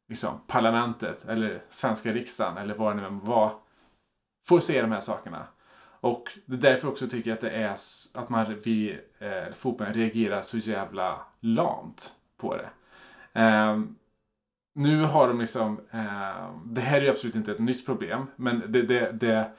liksom, 0.10 0.42
parlamentet 0.48 1.26
eller 1.26 1.62
svenska 1.70 2.14
riksdagen 2.14 2.58
eller 2.58 2.76
vad 2.76 2.96
det 2.96 3.02
nu 3.02 3.08
än 3.08 3.20
var 3.20 3.56
får 4.48 4.60
se 4.60 4.82
de 4.82 4.92
här 4.92 5.00
sakerna. 5.00 5.48
Och 6.02 6.38
det 6.46 6.56
är 6.56 6.72
därför 6.72 6.88
också 6.88 7.08
tycker 7.08 7.30
jag 7.30 7.36
att 7.36 7.42
det 7.42 7.50
är 7.50 7.76
att 8.14 8.30
man, 8.30 8.62
vi, 8.64 9.00
eh, 9.20 9.54
fotbollen 9.54 9.94
reagerar 9.94 10.42
så 10.42 10.58
jävla 10.58 11.20
lamt 11.40 12.14
på 12.38 12.58
det. 12.58 12.70
Ehm, 13.34 13.96
nu 14.76 15.02
har 15.04 15.28
de 15.28 15.40
liksom, 15.40 15.80
ehm, 15.92 16.62
det 16.66 16.82
här 16.82 16.98
är 16.98 17.02
ju 17.02 17.10
absolut 17.10 17.36
inte 17.36 17.52
ett 17.52 17.60
nytt 17.60 17.86
problem, 17.86 18.28
men 18.36 18.64
det, 18.68 18.82
det, 18.82 19.12
det, 19.12 19.52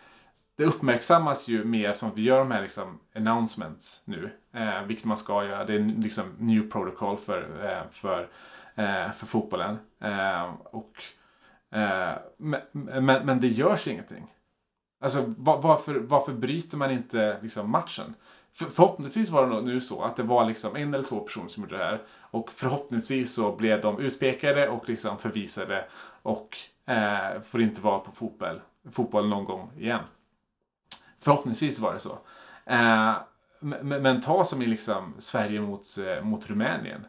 det 0.60 0.66
uppmärksammas 0.66 1.48
ju 1.48 1.64
mer 1.64 1.92
som 1.92 2.08
att 2.08 2.16
vi 2.16 2.22
gör 2.22 2.38
de 2.38 2.50
här 2.50 2.62
liksom 2.62 3.00
announcements 3.14 4.02
nu, 4.04 4.30
eh, 4.54 4.82
vilket 4.82 5.04
man 5.04 5.16
ska 5.16 5.44
göra. 5.44 5.64
Det 5.64 5.74
är 5.74 5.78
liksom 5.78 6.24
new 6.38 6.70
protocol 6.70 7.16
för, 7.16 7.40
eh, 7.64 7.90
för, 7.90 8.28
eh, 8.74 9.12
för 9.12 9.26
fotbollen. 9.26 9.78
Eh, 10.00 10.54
och, 10.64 11.02
eh, 11.78 12.14
men, 12.36 12.60
men, 12.72 13.26
men 13.26 13.40
det 13.40 13.48
görs 13.48 13.88
ingenting. 13.88 14.26
Alltså 15.00 15.34
var, 15.38 15.62
varför, 15.62 15.94
varför 15.94 16.32
bryter 16.32 16.76
man 16.76 16.90
inte 16.90 17.38
liksom, 17.42 17.70
matchen? 17.70 18.14
För, 18.52 18.64
förhoppningsvis 18.64 19.30
var 19.30 19.46
det 19.46 19.60
nu 19.60 19.80
så 19.80 20.02
att 20.02 20.16
det 20.16 20.22
var 20.22 20.44
liksom 20.44 20.76
en 20.76 20.94
eller 20.94 21.04
två 21.04 21.20
personer 21.20 21.48
som 21.48 21.62
gjorde 21.62 21.78
det 21.78 21.84
här. 21.84 22.02
Och 22.10 22.52
förhoppningsvis 22.52 23.34
så 23.34 23.56
blev 23.56 23.80
de 23.80 23.98
utpekade 23.98 24.68
och 24.68 24.88
liksom 24.88 25.18
förvisade 25.18 25.84
och 26.22 26.56
eh, 26.86 27.40
får 27.42 27.60
inte 27.60 27.80
vara 27.80 27.98
på 27.98 28.12
fotboll, 28.12 28.60
fotboll 28.90 29.28
någon 29.28 29.44
gång 29.44 29.70
igen. 29.78 30.02
Förhoppningsvis 31.20 31.78
var 31.78 31.92
det 31.94 32.00
så. 32.00 32.18
Eh, 32.66 33.14
men, 33.60 34.02
men 34.02 34.20
ta 34.20 34.44
som 34.44 34.62
i 34.62 34.66
liksom 34.66 35.14
Sverige 35.18 35.60
mot, 35.60 35.98
eh, 35.98 36.24
mot 36.24 36.50
Rumänien. 36.50 37.06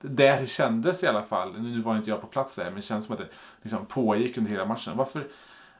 Där 0.00 0.46
kändes 0.46 1.04
i 1.04 1.06
alla 1.06 1.22
fall, 1.22 1.60
nu 1.60 1.80
var 1.80 1.96
inte 1.96 2.10
jag 2.10 2.20
på 2.20 2.26
plats 2.26 2.54
där, 2.54 2.64
men 2.64 2.74
det 2.74 2.82
känns 2.82 3.04
som 3.04 3.12
att 3.12 3.20
det 3.20 3.28
liksom 3.62 3.86
pågick 3.86 4.38
under 4.38 4.50
hela 4.50 4.64
matchen. 4.64 4.96
Varför, 4.96 5.26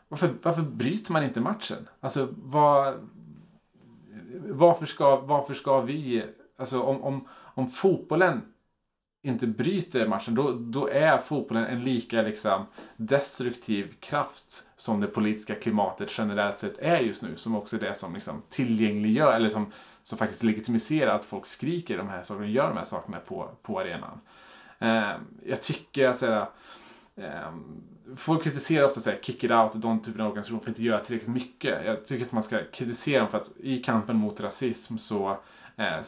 varför, 0.09 0.31
varför 0.43 0.63
bryter 0.63 1.13
man 1.13 1.25
inte 1.25 1.41
matchen? 1.41 1.89
Alltså, 2.01 2.29
vad, 2.37 3.09
varför, 4.49 4.87
ska, 4.87 5.17
varför 5.17 5.55
ska 5.55 5.81
vi... 5.81 6.25
Alltså, 6.57 6.83
om, 6.83 7.03
om, 7.03 7.29
om 7.31 7.71
fotbollen 7.71 8.54
inte 9.25 9.47
bryter 9.47 10.09
matchen, 10.09 10.35
då, 10.35 10.53
då 10.53 10.89
är 10.89 11.19
fotbollen 11.19 11.65
en 11.65 11.85
lika 11.85 12.23
liksom, 12.23 12.67
destruktiv 12.97 13.95
kraft 14.01 14.67
som 14.77 15.01
det 15.01 15.07
politiska 15.07 15.55
klimatet 15.55 16.19
generellt 16.19 16.59
sett 16.59 16.79
är 16.79 16.99
just 16.99 17.23
nu. 17.23 17.37
Som 17.37 17.57
också 17.57 17.77
är 17.77 17.81
det 17.81 17.95
som 17.95 18.15
liksom, 18.15 18.43
tillgängliggör, 18.49 19.33
eller 19.33 19.49
som, 19.49 19.73
som 20.03 20.19
faktiskt 20.19 20.43
legitimiserar 20.43 21.15
att 21.15 21.25
folk 21.25 21.47
skriker 21.47 21.99
de 21.99 22.09
här 22.09 22.23
sakerna 22.23 22.47
och 22.47 22.51
gör 22.51 22.69
de 22.69 22.77
här 22.77 22.85
sakerna 22.85 23.19
på, 23.19 23.51
på 23.63 23.81
arenan. 23.81 24.21
Eh, 24.79 25.13
jag 25.45 25.63
tycker, 25.63 26.13
så 26.13 26.27
här, 26.27 26.47
eh, 27.17 27.55
folk 28.17 28.43
kritiserar 28.43 28.87
ofta 28.87 29.01
så 29.01 29.11
här, 29.11 29.19
kick 29.23 29.45
it 29.45 29.51
out 29.51 29.75
och 29.75 29.81
de 29.81 30.01
typen 30.01 30.21
av 30.21 30.29
organisationer 30.29 30.61
för 30.61 30.71
att 30.71 30.77
inte 30.79 30.83
göra 30.83 31.05
tillräckligt 31.05 31.35
mycket. 31.35 31.85
Jag 31.85 32.07
tycker 32.07 32.25
att 32.25 32.33
man 32.33 32.43
ska 32.43 32.61
kritisera 32.73 33.21
dem 33.21 33.31
för 33.31 33.39
att 33.39 33.51
i 33.61 33.79
kampen 33.79 34.17
mot 34.17 34.41
rasism 34.41 34.99
så 34.99 35.31
eh, 35.77 36.01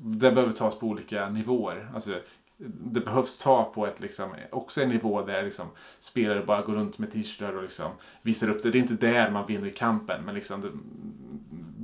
det 0.00 0.32
behöver 0.32 0.52
tas 0.52 0.78
på 0.78 0.86
olika 0.86 1.28
nivåer. 1.28 1.90
Alltså, 1.94 2.20
det 2.68 3.00
behövs 3.00 3.38
ta 3.38 3.64
på 3.64 3.86
ett 3.86 4.00
liksom, 4.00 4.34
också 4.50 4.82
en 4.82 4.88
nivå 4.88 5.22
där 5.22 5.42
liksom, 5.42 5.66
spelare 6.00 6.44
bara 6.44 6.62
går 6.62 6.72
runt 6.72 6.98
med 6.98 7.12
t-shirtar 7.12 7.56
och 7.56 7.62
liksom, 7.62 7.92
visar 8.22 8.50
upp 8.50 8.62
det. 8.62 8.70
Det 8.70 8.78
är 8.78 8.82
inte 8.82 9.06
där 9.06 9.30
man 9.30 9.46
vinner 9.46 9.70
kampen, 9.70 10.24
men 10.24 10.34
liksom, 10.34 10.60
det, 10.60 10.70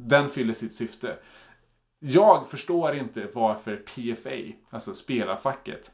den 0.09 0.29
fyller 0.29 0.55
sitt 0.55 0.75
syfte. 0.75 1.17
Jag 1.99 2.49
förstår 2.49 2.95
inte 2.95 3.29
varför 3.35 3.77
PFA, 3.77 4.57
alltså 4.71 4.95
spelarfacket, 4.95 5.93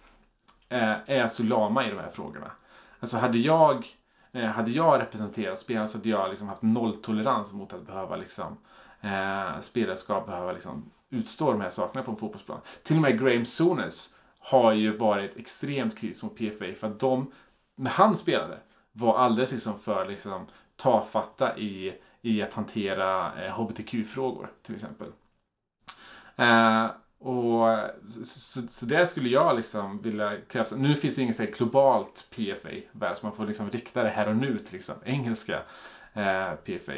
eh, 0.68 0.94
är 1.06 1.28
så 1.28 1.42
lama 1.42 1.86
i 1.86 1.90
de 1.90 1.98
här 1.98 2.10
frågorna. 2.10 2.50
Alltså 3.00 3.18
hade 3.18 3.38
jag, 3.38 3.86
eh, 4.32 4.44
hade 4.44 4.70
jag 4.70 5.00
representerat 5.00 5.58
spelarna 5.58 5.88
så 5.88 5.98
hade 5.98 6.08
jag 6.08 6.30
liksom 6.30 6.48
haft 6.48 6.62
nolltolerans 6.62 7.52
mot 7.52 7.72
att 7.72 7.86
behöva 7.86 8.16
liksom, 8.16 8.56
eh, 9.00 9.60
spelare 9.60 9.96
ska 9.96 10.20
behöva 10.20 10.52
liksom 10.52 10.90
utstå 11.10 11.52
de 11.52 11.60
här 11.60 11.70
sakerna 11.70 12.04
på 12.04 12.10
en 12.10 12.16
fotbollsplan. 12.16 12.60
Till 12.82 12.96
och 12.96 13.02
med 13.02 13.20
Graham 13.20 13.44
Souness 13.44 14.14
har 14.42 14.72
ju 14.72 14.96
varit 14.96 15.36
extremt 15.36 15.98
kritisk 15.98 16.22
mot 16.22 16.36
PFA 16.36 16.74
för 16.80 16.86
att 16.86 17.00
de, 17.00 17.32
när 17.76 17.90
han 17.90 18.16
spelade, 18.16 18.58
var 18.92 19.18
alldeles 19.18 19.52
liksom 19.52 19.78
för 19.78 20.04
liksom 20.04 20.46
tafatta 20.76 21.58
i, 21.58 21.94
i 22.22 22.42
att 22.42 22.54
hantera 22.54 23.44
eh, 23.44 23.52
HBTQ-frågor 23.52 24.50
till 24.62 24.74
exempel. 24.74 25.08
Eh, 26.36 26.86
och 27.18 27.78
så, 28.04 28.24
så, 28.24 28.60
så 28.68 28.86
där 28.86 29.04
skulle 29.04 29.28
jag 29.28 29.56
liksom 29.56 30.00
vilja 30.00 30.36
kräva. 30.48 30.66
Nu 30.76 30.94
finns 30.94 31.16
det 31.16 31.22
inget 31.22 31.36
så 31.36 31.42
här 31.42 31.50
globalt 31.50 32.28
PFA 32.30 32.70
värld, 32.92 33.16
så 33.16 33.26
man 33.26 33.36
får 33.36 33.46
liksom 33.46 33.70
rikta 33.70 34.02
det 34.02 34.08
här 34.08 34.28
och 34.28 34.36
nu 34.36 34.58
till 34.58 34.72
liksom 34.72 34.94
engelska 35.04 35.62
eh, 36.12 36.52
PFA. 36.52 36.92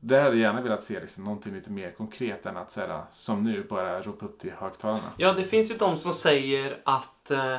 Där 0.00 0.22
hade 0.22 0.36
jag 0.36 0.42
gärna 0.42 0.60
velat 0.60 0.82
se 0.82 1.00
liksom 1.00 1.24
någonting 1.24 1.54
lite 1.54 1.70
mer 1.70 1.90
konkret 1.90 2.46
än 2.46 2.56
att 2.56 2.70
säga 2.70 3.02
som 3.12 3.42
nu 3.42 3.62
bara 3.62 4.02
ropa 4.02 4.26
upp 4.26 4.38
till 4.38 4.52
högtalarna. 4.52 5.10
Ja, 5.16 5.32
det 5.32 5.44
finns 5.44 5.70
ju 5.70 5.74
de 5.74 5.98
som 5.98 6.12
säger 6.12 6.80
att 6.84 7.30
eh, 7.30 7.56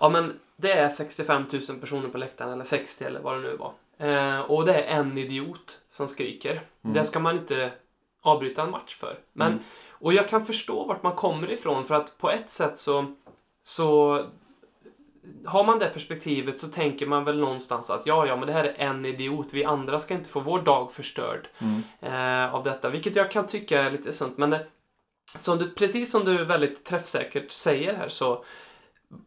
ja, 0.00 0.08
men 0.08 0.40
det 0.56 0.72
är 0.72 0.88
65 0.88 1.44
000 1.68 1.80
personer 1.80 2.08
på 2.08 2.18
läktaren, 2.18 2.52
eller 2.52 2.64
60 2.64 3.04
eller 3.04 3.20
vad 3.20 3.34
det 3.34 3.40
nu 3.40 3.56
var. 3.56 3.72
Eh, 3.98 4.40
och 4.40 4.66
det 4.66 4.82
är 4.82 4.98
en 4.98 5.18
idiot 5.18 5.80
som 5.90 6.08
skriker. 6.08 6.62
Det 6.80 7.04
ska 7.04 7.20
man 7.20 7.36
inte 7.36 7.72
avbryta 8.22 8.62
en 8.62 8.70
match 8.70 8.96
för. 8.96 9.18
Men, 9.32 9.52
Mm. 9.52 9.64
Och 10.02 10.12
jag 10.12 10.28
kan 10.28 10.46
förstå 10.46 10.84
vart 10.84 11.02
man 11.02 11.14
kommer 11.14 11.50
ifrån, 11.50 11.86
för 11.86 11.94
att 11.94 12.18
på 12.18 12.30
ett 12.30 12.50
sätt 12.50 12.78
så, 12.78 13.14
så 13.62 14.24
har 15.46 15.64
man 15.64 15.78
det 15.78 15.88
perspektivet 15.88 16.58
så 16.58 16.68
tänker 16.68 17.06
man 17.06 17.24
väl 17.24 17.38
någonstans 17.38 17.90
att 17.90 18.06
ja, 18.06 18.26
ja, 18.26 18.36
men 18.36 18.46
det 18.46 18.52
här 18.52 18.64
är 18.64 18.74
en 18.78 19.04
idiot. 19.04 19.48
Vi 19.52 19.64
andra 19.64 19.98
ska 19.98 20.14
inte 20.14 20.28
få 20.28 20.40
vår 20.40 20.62
dag 20.62 20.92
förstörd 20.92 21.48
Mm. 21.58 21.82
eh, 22.00 22.54
av 22.54 22.64
detta. 22.64 22.90
Vilket 22.90 23.16
jag 23.16 23.30
kan 23.30 23.46
tycka 23.46 23.82
är 23.82 23.90
lite 23.90 24.12
sunt. 24.12 24.38
Men 24.38 24.50
det, 24.50 24.66
som 25.38 25.58
du, 25.58 25.70
precis 25.70 26.10
som 26.10 26.24
du 26.24 26.44
väldigt 26.44 26.84
träffsäkert 26.84 27.50
säger 27.50 27.94
här 27.94 28.08
så 28.08 28.44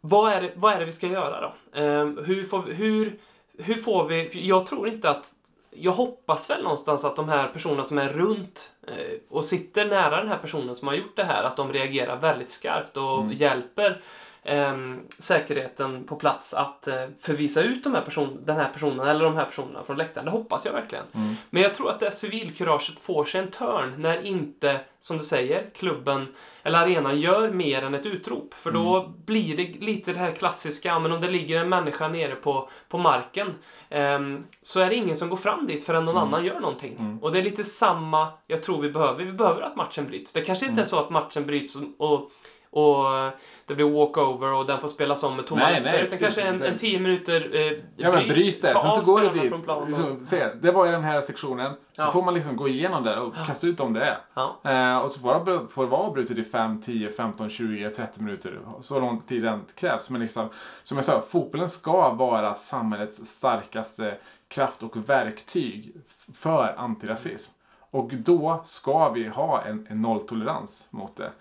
vad 0.01 0.33
är 0.33 0.41
det, 0.41 0.51
vad 0.55 0.73
är 0.73 0.79
det 0.79 0.85
vi 0.85 0.91
ska 0.91 1.07
göra 1.07 1.41
då? 1.41 1.79
Eh, 1.79 2.05
hur, 2.25 2.43
får, 2.43 2.61
hur, 2.61 3.19
hur 3.57 3.75
får 3.75 4.07
vi... 4.07 4.47
Jag 4.47 4.67
tror 4.67 4.87
inte 4.87 5.09
att... 5.09 5.31
Jag 5.75 5.91
hoppas 5.91 6.49
väl 6.49 6.63
någonstans 6.63 7.05
att 7.05 7.15
de 7.15 7.29
här 7.29 7.47
personerna 7.47 7.83
som 7.83 7.97
är 7.97 8.09
runt 8.09 8.71
eh, 8.87 9.19
och 9.29 9.45
sitter 9.45 9.85
nära 9.85 10.17
den 10.17 10.27
här 10.27 10.37
personen 10.37 10.75
som 10.75 10.87
har 10.87 10.95
gjort 10.95 11.15
det 11.15 11.23
här, 11.23 11.43
att 11.43 11.57
de 11.57 11.73
reagerar 11.73 12.17
väldigt 12.17 12.51
skarpt 12.51 12.97
och 12.97 13.33
hjälper 13.33 14.01
eh, 14.43 14.77
säkerheten 15.19 16.03
på 16.03 16.15
plats 16.15 16.53
att 16.53 16.87
eh, 16.87 17.07
förvisa 17.21 17.61
ut 17.61 17.83
de 17.83 17.93
här 17.93 18.01
person, 18.01 18.39
den 18.45 18.55
här 18.55 18.69
personen 18.73 19.07
eller 19.07 19.25
de 19.25 19.35
här 19.35 19.45
personerna 19.45 19.83
från 19.83 19.97
läktaren. 19.97 20.25
Det 20.25 20.31
hoppas 20.31 20.65
jag 20.65 20.73
verkligen. 20.73 21.05
Men 21.49 21.63
jag 21.63 21.75
tror 21.75 21.89
att 21.89 21.99
det 21.99 22.11
civilkuraget 22.11 22.99
får 22.99 23.25
sig 23.25 23.41
en 23.41 23.51
törn 23.51 23.95
när 23.97 24.25
inte, 24.25 24.79
som 24.99 25.17
du 25.17 25.23
säger, 25.23 25.69
klubben 25.75 26.27
eller 26.63 26.79
arenan 26.79 27.19
gör 27.19 27.51
mer 27.51 27.83
än 27.83 27.93
ett 27.93 28.05
utrop. 28.05 28.53
För 28.53 28.71
då 28.71 29.13
blir 29.25 29.57
det 29.57 29.63
lite 29.63 30.13
det 30.13 30.19
här 30.19 30.31
klassiska, 30.31 30.99
men 30.99 31.11
om 31.11 31.21
det 31.21 31.29
ligger 31.29 31.59
en 31.61 31.69
människa 31.69 32.07
nere 32.07 32.35
på, 32.35 32.69
på 32.89 32.97
marken 32.97 33.53
ehm, 33.89 34.43
så 34.61 34.79
är 34.79 34.89
det 34.89 34.95
ingen 34.95 35.15
som 35.15 35.29
går 35.29 35.37
fram 35.37 35.65
dit 35.65 35.85
förrän 35.85 36.05
någon 36.05 36.17
annan 36.17 36.45
gör 36.45 36.59
någonting. 36.59 37.19
Och 37.21 37.31
det 37.31 37.39
är 37.39 37.43
lite 37.43 37.63
samma 37.63 38.27
jag 38.47 38.63
tror 38.63 38.81
vi 38.81 38.89
behöver. 38.89 39.25
Vi 39.25 39.31
behöver 39.31 39.61
att 39.61 39.75
matchen 39.75 40.05
bryts. 40.07 40.33
Det 40.33 40.41
kanske 40.41 40.65
inte 40.65 40.81
är 40.81 40.85
så 40.85 40.99
att 40.99 41.09
matchen 41.09 41.45
bryts 41.45 41.75
och, 41.75 41.83
och 41.97 42.31
och 42.73 43.31
det 43.65 43.75
blir 43.75 43.85
walkover 43.89 44.53
och 44.53 44.65
den 44.65 44.79
får 44.79 44.87
spelas 44.87 45.23
om 45.23 45.35
med 45.35 45.47
tomma 45.47 45.61
Nej, 45.61 45.73
läktare. 45.73 46.05
Utan 46.05 46.17
kanske 46.17 46.41
en, 46.41 46.61
en 46.63 46.77
tio 46.77 46.99
minuter 46.99 47.49
eh, 47.55 47.79
Ja 47.95 48.11
men 48.11 48.27
bryt 48.27 48.61
det, 48.61 48.79
sen 48.79 48.91
så 48.91 49.01
går 49.01 49.21
du 49.21 49.29
dit. 49.29 49.59
Så, 49.95 50.25
se, 50.25 50.53
det 50.61 50.71
var 50.71 50.87
i 50.87 50.91
den 50.91 51.03
här 51.03 51.21
sektionen. 51.21 51.71
Så 51.73 52.01
Ja. 52.01 52.11
får 52.11 52.23
man 52.23 52.33
liksom 52.33 52.55
gå 52.55 52.67
igenom 52.67 53.03
det 53.03 53.19
och 53.19 53.33
kasta 53.47 53.67
ut 53.67 53.79
om 53.79 53.93
det 53.93 54.03
är. 54.05 54.17
Ja. 54.33 54.59
Eh, 54.71 54.97
och 54.97 55.11
så 55.11 55.19
får 55.19 55.45
det, 55.45 55.67
får 55.67 55.83
det 55.83 55.89
vara 55.89 56.01
avbrutet 56.01 56.37
i 56.37 56.43
5, 56.43 56.81
10, 56.81 57.09
15, 57.11 57.49
20, 57.49 57.89
30 57.89 58.21
minuter. 58.21 58.59
Så 58.81 58.99
lång 58.99 59.21
tid 59.21 59.43
det 59.43 59.59
krävs. 59.75 60.09
Men 60.09 60.21
liksom, 60.21 60.49
som 60.83 60.97
jag 60.97 61.05
sa, 61.05 61.21
fotbollen 61.21 61.69
ska 61.69 62.09
vara 62.13 62.55
samhällets 62.55 63.25
starkaste 63.25 64.17
kraft 64.47 64.83
och 64.83 65.09
verktyg 65.09 65.93
för 66.33 66.75
antirasism. 66.77 67.51
Och 67.91 68.09
då 68.13 68.61
ska 68.65 69.09
vi 69.09 69.27
ha 69.27 69.61
en, 69.61 69.87
en 69.89 70.01
nolltolerans 70.01 70.87
mot 70.89 71.15
det. 71.15 71.31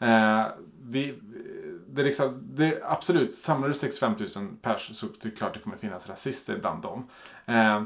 Eh, 0.00 0.46
vi, 0.82 1.18
det, 1.88 2.00
är 2.02 2.04
liksom, 2.04 2.42
det 2.54 2.82
absolut, 2.84 3.34
samlar 3.34 3.68
du 3.68 3.74
65 3.74 4.14
000 4.36 4.48
pers 4.62 4.96
så 4.96 5.06
det 5.22 5.28
är 5.28 5.36
klart 5.36 5.54
det 5.54 5.60
kommer 5.60 5.76
finnas 5.76 6.08
rasister 6.08 6.58
bland 6.58 6.82
dem. 6.82 7.06
Eh, 7.46 7.82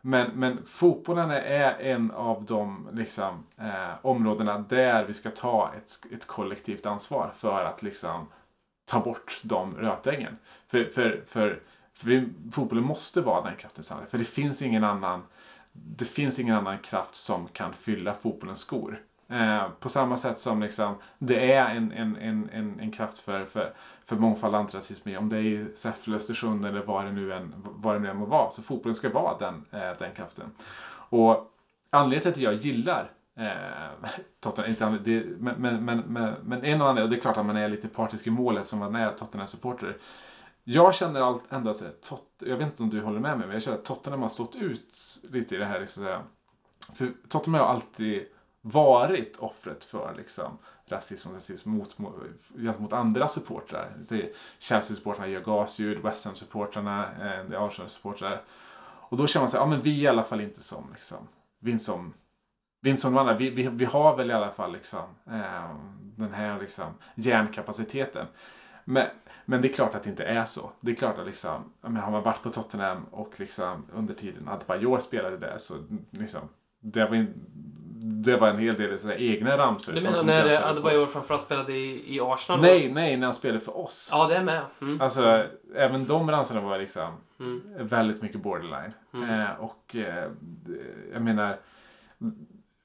men, 0.00 0.30
men 0.30 0.66
fotbollen 0.66 1.30
är 1.30 1.80
en 1.80 2.10
av 2.10 2.44
de 2.44 2.88
liksom, 2.92 3.46
eh, 3.58 3.92
områdena 4.02 4.58
där 4.58 5.04
vi 5.04 5.14
ska 5.14 5.30
ta 5.30 5.72
ett, 5.76 6.12
ett 6.12 6.26
kollektivt 6.26 6.86
ansvar 6.86 7.30
för 7.36 7.64
att 7.64 7.82
liksom, 7.82 8.26
ta 8.84 9.00
bort 9.00 9.40
de 9.42 9.76
rötäggen. 9.76 10.38
För, 10.68 10.84
för, 10.84 11.24
för, 11.26 11.62
för 11.94 12.08
vi, 12.08 12.28
fotbollen 12.52 12.84
måste 12.84 13.20
vara 13.20 13.44
den 13.44 13.56
kraften 13.56 13.80
i 13.80 13.84
samhället. 13.84 14.10
För 14.10 14.18
det 14.18 14.24
finns 14.24 14.62
ingen 14.62 14.84
annan 14.84 15.22
det 15.72 16.04
finns 16.04 16.38
ingen 16.38 16.54
annan 16.54 16.78
kraft 16.78 17.14
som 17.14 17.48
kan 17.48 17.74
fylla 17.74 18.14
fotbollens 18.14 18.60
skor. 18.60 19.02
Eh, 19.30 19.68
på 19.80 19.88
samma 19.88 20.16
sätt 20.16 20.38
som 20.38 20.62
liksom, 20.62 20.94
det 21.18 21.52
är 21.52 21.74
en, 21.74 21.92
en, 21.92 22.16
en, 22.16 22.50
en, 22.52 22.80
en 22.80 22.90
kraft 22.90 23.18
för, 23.18 23.44
för, 23.44 23.74
för 24.04 24.16
mångfald 24.16 24.54
och 24.54 24.60
antirasism, 24.60 25.16
om 25.18 25.28
det 25.28 25.36
är 25.36 25.42
i 25.42 25.66
Säffle, 25.74 26.16
Östersund 26.16 26.66
eller 26.66 26.82
vad 26.82 27.04
det 27.04 27.12
nu 27.12 27.32
än, 27.32 27.54
vad 27.56 27.94
det 27.94 27.98
nu 27.98 28.08
än 28.08 28.16
må 28.16 28.26
vara. 28.26 28.50
Så 28.50 28.62
fotbollen 28.62 28.94
ska 28.94 29.08
vara 29.08 29.38
den, 29.38 29.64
eh, 29.72 29.98
den 29.98 30.14
kraften. 30.14 30.50
Och 31.10 31.52
anledningen 31.90 32.34
till 32.34 32.48
att 32.48 32.52
jag 32.52 32.54
gillar 32.54 33.10
eh, 33.38 34.10
Tottenham, 34.40 34.94
inte 34.94 35.10
det, 35.10 35.24
men, 35.38 35.54
men, 35.58 35.84
men, 35.84 35.98
men, 35.98 36.34
men 36.42 36.64
en 36.64 36.82
och 36.82 36.88
annan, 36.88 37.02
och 37.02 37.10
det 37.10 37.16
är 37.16 37.20
klart 37.20 37.36
att 37.36 37.46
man 37.46 37.56
är 37.56 37.68
lite 37.68 37.88
partisk 37.88 38.26
i 38.26 38.30
målet 38.30 38.66
som 38.66 38.78
man 38.78 38.94
är 38.94 39.12
Tottenham-supporter. 39.12 39.96
Jag 40.64 40.94
känner 40.94 41.20
allt 41.20 41.52
ändå 41.52 41.74
så 41.74 41.84
Tottenham, 41.84 42.00
tot, 42.02 42.48
jag 42.48 42.56
vet 42.56 42.66
inte 42.66 42.82
om 42.82 42.90
du 42.90 43.00
håller 43.00 43.20
med 43.20 43.38
mig, 43.38 43.46
men 43.46 43.54
jag 43.54 43.62
känner 43.62 43.78
att 43.78 43.84
Tottenham 43.84 44.22
har 44.22 44.28
stått 44.28 44.56
ut 44.56 45.20
lite 45.30 45.54
i 45.54 45.58
det 45.58 45.64
här. 45.64 45.80
Liksom, 45.80 46.02
så 46.02 46.08
här. 46.08 46.22
För 46.94 47.12
Tottenham 47.28 47.60
har 47.60 47.68
alltid 47.68 48.26
varit 48.70 49.36
offret 49.36 49.84
för 49.84 50.14
liksom, 50.16 50.58
rasism 50.86 51.28
och 51.28 51.34
rasism 51.34 51.70
mot, 51.70 51.98
mot, 51.98 52.14
gentemot 52.56 52.92
andra 52.92 53.28
supportrar. 53.28 53.92
Chelsea-supportrarna 54.58 55.28
gör 55.28 55.40
gasljud, 55.40 56.02
West 56.02 56.26
Ham-supportrarna, 56.26 57.08
eh, 57.52 57.62
Arsenal-supportrar. 57.62 58.42
Och 59.10 59.16
då 59.16 59.26
känner 59.26 59.42
man 59.42 59.50
sig, 59.50 59.60
ja 59.60 59.66
men 59.66 59.82
vi 59.82 60.00
är 60.00 60.04
i 60.04 60.06
alla 60.08 60.24
fall 60.24 60.40
inte 60.40 60.62
som, 60.62 60.84
liksom, 60.94 61.28
vi 61.58 61.70
är 61.70 61.72
inte 61.72 61.84
som, 61.84 62.14
vi 62.80 62.88
är 62.88 62.90
inte 62.90 63.02
som 63.02 63.14
de 63.14 63.20
andra. 63.20 63.36
Vi, 63.36 63.50
vi, 63.50 63.68
vi 63.68 63.84
har 63.84 64.16
väl 64.16 64.30
i 64.30 64.34
alla 64.34 64.50
fall 64.50 64.72
liksom, 64.72 65.04
eh, 65.26 65.76
den 66.16 66.32
här 66.32 66.60
liksom, 66.60 66.94
hjärnkapaciteten. 67.14 68.26
Men, 68.84 69.06
men 69.44 69.62
det 69.62 69.68
är 69.68 69.72
klart 69.72 69.94
att 69.94 70.02
det 70.02 70.10
inte 70.10 70.24
är 70.24 70.44
så. 70.44 70.70
Det 70.80 70.90
är 70.90 70.94
klart 70.94 71.18
att 71.18 71.26
liksom, 71.26 71.72
men 71.80 71.96
har 71.96 72.10
man 72.10 72.22
varit 72.22 72.42
på 72.42 72.50
Tottenham 72.50 73.04
och 73.10 73.40
liksom 73.40 73.86
under 73.92 74.14
tiden 74.14 74.48
Adebayor 74.48 74.98
spelade 74.98 75.36
där 75.36 75.58
så 75.58 75.74
liksom, 76.10 76.48
det 76.80 77.04
var 77.04 77.16
en, 77.16 77.34
det 78.02 78.36
var 78.36 78.48
en 78.48 78.58
hel 78.58 78.74
del 78.74 78.98
så 78.98 79.08
här, 79.08 79.16
egna 79.16 79.58
ramsor. 79.58 79.92
Du 79.92 80.00
menar 80.00 80.22
när. 80.22 80.70
Adebayor 80.70 81.06
framförallt 81.06 81.42
spelade 81.42 81.72
i, 81.72 82.16
i 82.16 82.20
Arsenal? 82.20 82.60
Nej, 82.60 82.92
nej, 82.92 83.16
när 83.16 83.26
han 83.26 83.34
spelade 83.34 83.60
för 83.60 83.78
oss. 83.78 84.08
Ja, 84.12 84.28
det 84.28 84.36
är 84.36 84.42
med. 84.44 84.62
Mm. 84.80 85.00
Alltså, 85.00 85.46
även 85.74 86.06
de 86.06 86.30
ramsorna 86.30 86.60
var 86.60 86.78
liksom 86.78 87.12
Mm. 87.40 87.62
väldigt 87.78 88.22
mycket 88.22 88.42
borderline. 88.42 88.92
Mm. 89.14 89.30
Eh, 89.40 89.50
och 89.60 89.96
eh, 89.96 90.30
jag 91.12 91.22
menar, 91.22 91.58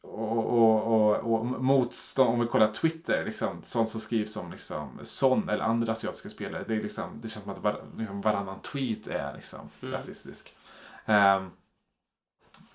och, 0.01 0.45
och, 0.47 0.83
och, 0.83 1.33
och 1.33 1.45
motstånd, 1.45 2.29
om 2.29 2.39
vi 2.39 2.47
kollar 2.47 2.67
Twitter, 2.67 3.25
liksom, 3.25 3.61
sånt 3.63 3.89
som 3.89 3.99
skrivs 4.01 4.37
om 4.37 4.51
liksom, 4.51 4.99
Son 5.03 5.49
eller 5.49 5.63
andra 5.63 5.91
asiatiska 5.91 6.29
spelare, 6.29 6.63
det, 6.67 6.75
är 6.75 6.81
liksom, 6.81 7.03
det 7.21 7.29
känns 7.29 7.43
som 7.43 7.53
att 7.53 7.59
var, 7.63 7.81
liksom, 7.97 8.21
varannan 8.21 8.59
tweet 8.59 9.07
är 9.07 9.33
liksom, 9.35 9.59
Mm. 9.81 9.93
rasistisk. 9.93 10.53
Ehm, 11.05 11.49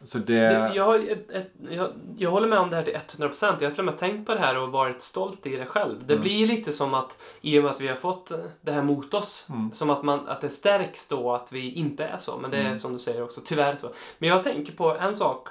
så 0.02 0.18
det... 0.18 0.34
Det, 0.48 0.72
jag, 0.74 1.08
ett, 1.08 1.30
ett, 1.30 1.50
jag, 1.70 1.90
jag 2.18 2.30
håller 2.30 2.48
med 2.48 2.58
om 2.58 2.70
det 2.70 2.76
här 2.76 2.82
till 2.82 2.94
100%. 2.94 3.56
Jag 3.60 3.66
har 3.66 3.70
till 3.70 3.78
och 3.78 3.84
med 3.84 3.98
tänkt 3.98 4.26
på 4.26 4.34
det 4.34 4.40
här 4.40 4.58
och 4.58 4.68
varit 4.72 5.02
stolt 5.02 5.46
i 5.46 5.56
det 5.56 5.66
själv. 5.66 6.06
Det 6.06 6.14
Mm. 6.14 6.22
blir 6.22 6.46
lite 6.46 6.72
som 6.72 6.94
att 6.94 7.22
i 7.40 7.58
och 7.58 7.62
med 7.62 7.72
att 7.72 7.80
vi 7.80 7.88
har 7.88 7.94
fått 7.96 8.32
det 8.60 8.72
här 8.72 8.82
mot 8.82 9.14
oss, 9.14 9.46
Mm. 9.50 9.72
som 9.72 9.90
att, 9.90 10.02
man, 10.02 10.28
att 10.28 10.40
det 10.40 10.50
stärks 10.50 11.08
då 11.08 11.32
att 11.34 11.52
vi 11.52 11.72
inte 11.72 12.04
är 12.04 12.16
så. 12.16 12.38
Men 12.38 12.50
det 12.50 12.56
är 12.56 12.64
Mm. 12.66 12.78
som 12.78 12.92
du 12.92 12.98
säger 12.98 13.22
också, 13.22 13.40
tyvärr 13.44 13.76
så. 13.76 13.88
Men 14.18 14.28
jag 14.28 14.42
tänker 14.44 14.72
på 14.72 14.96
en 14.96 15.14
sak. 15.14 15.48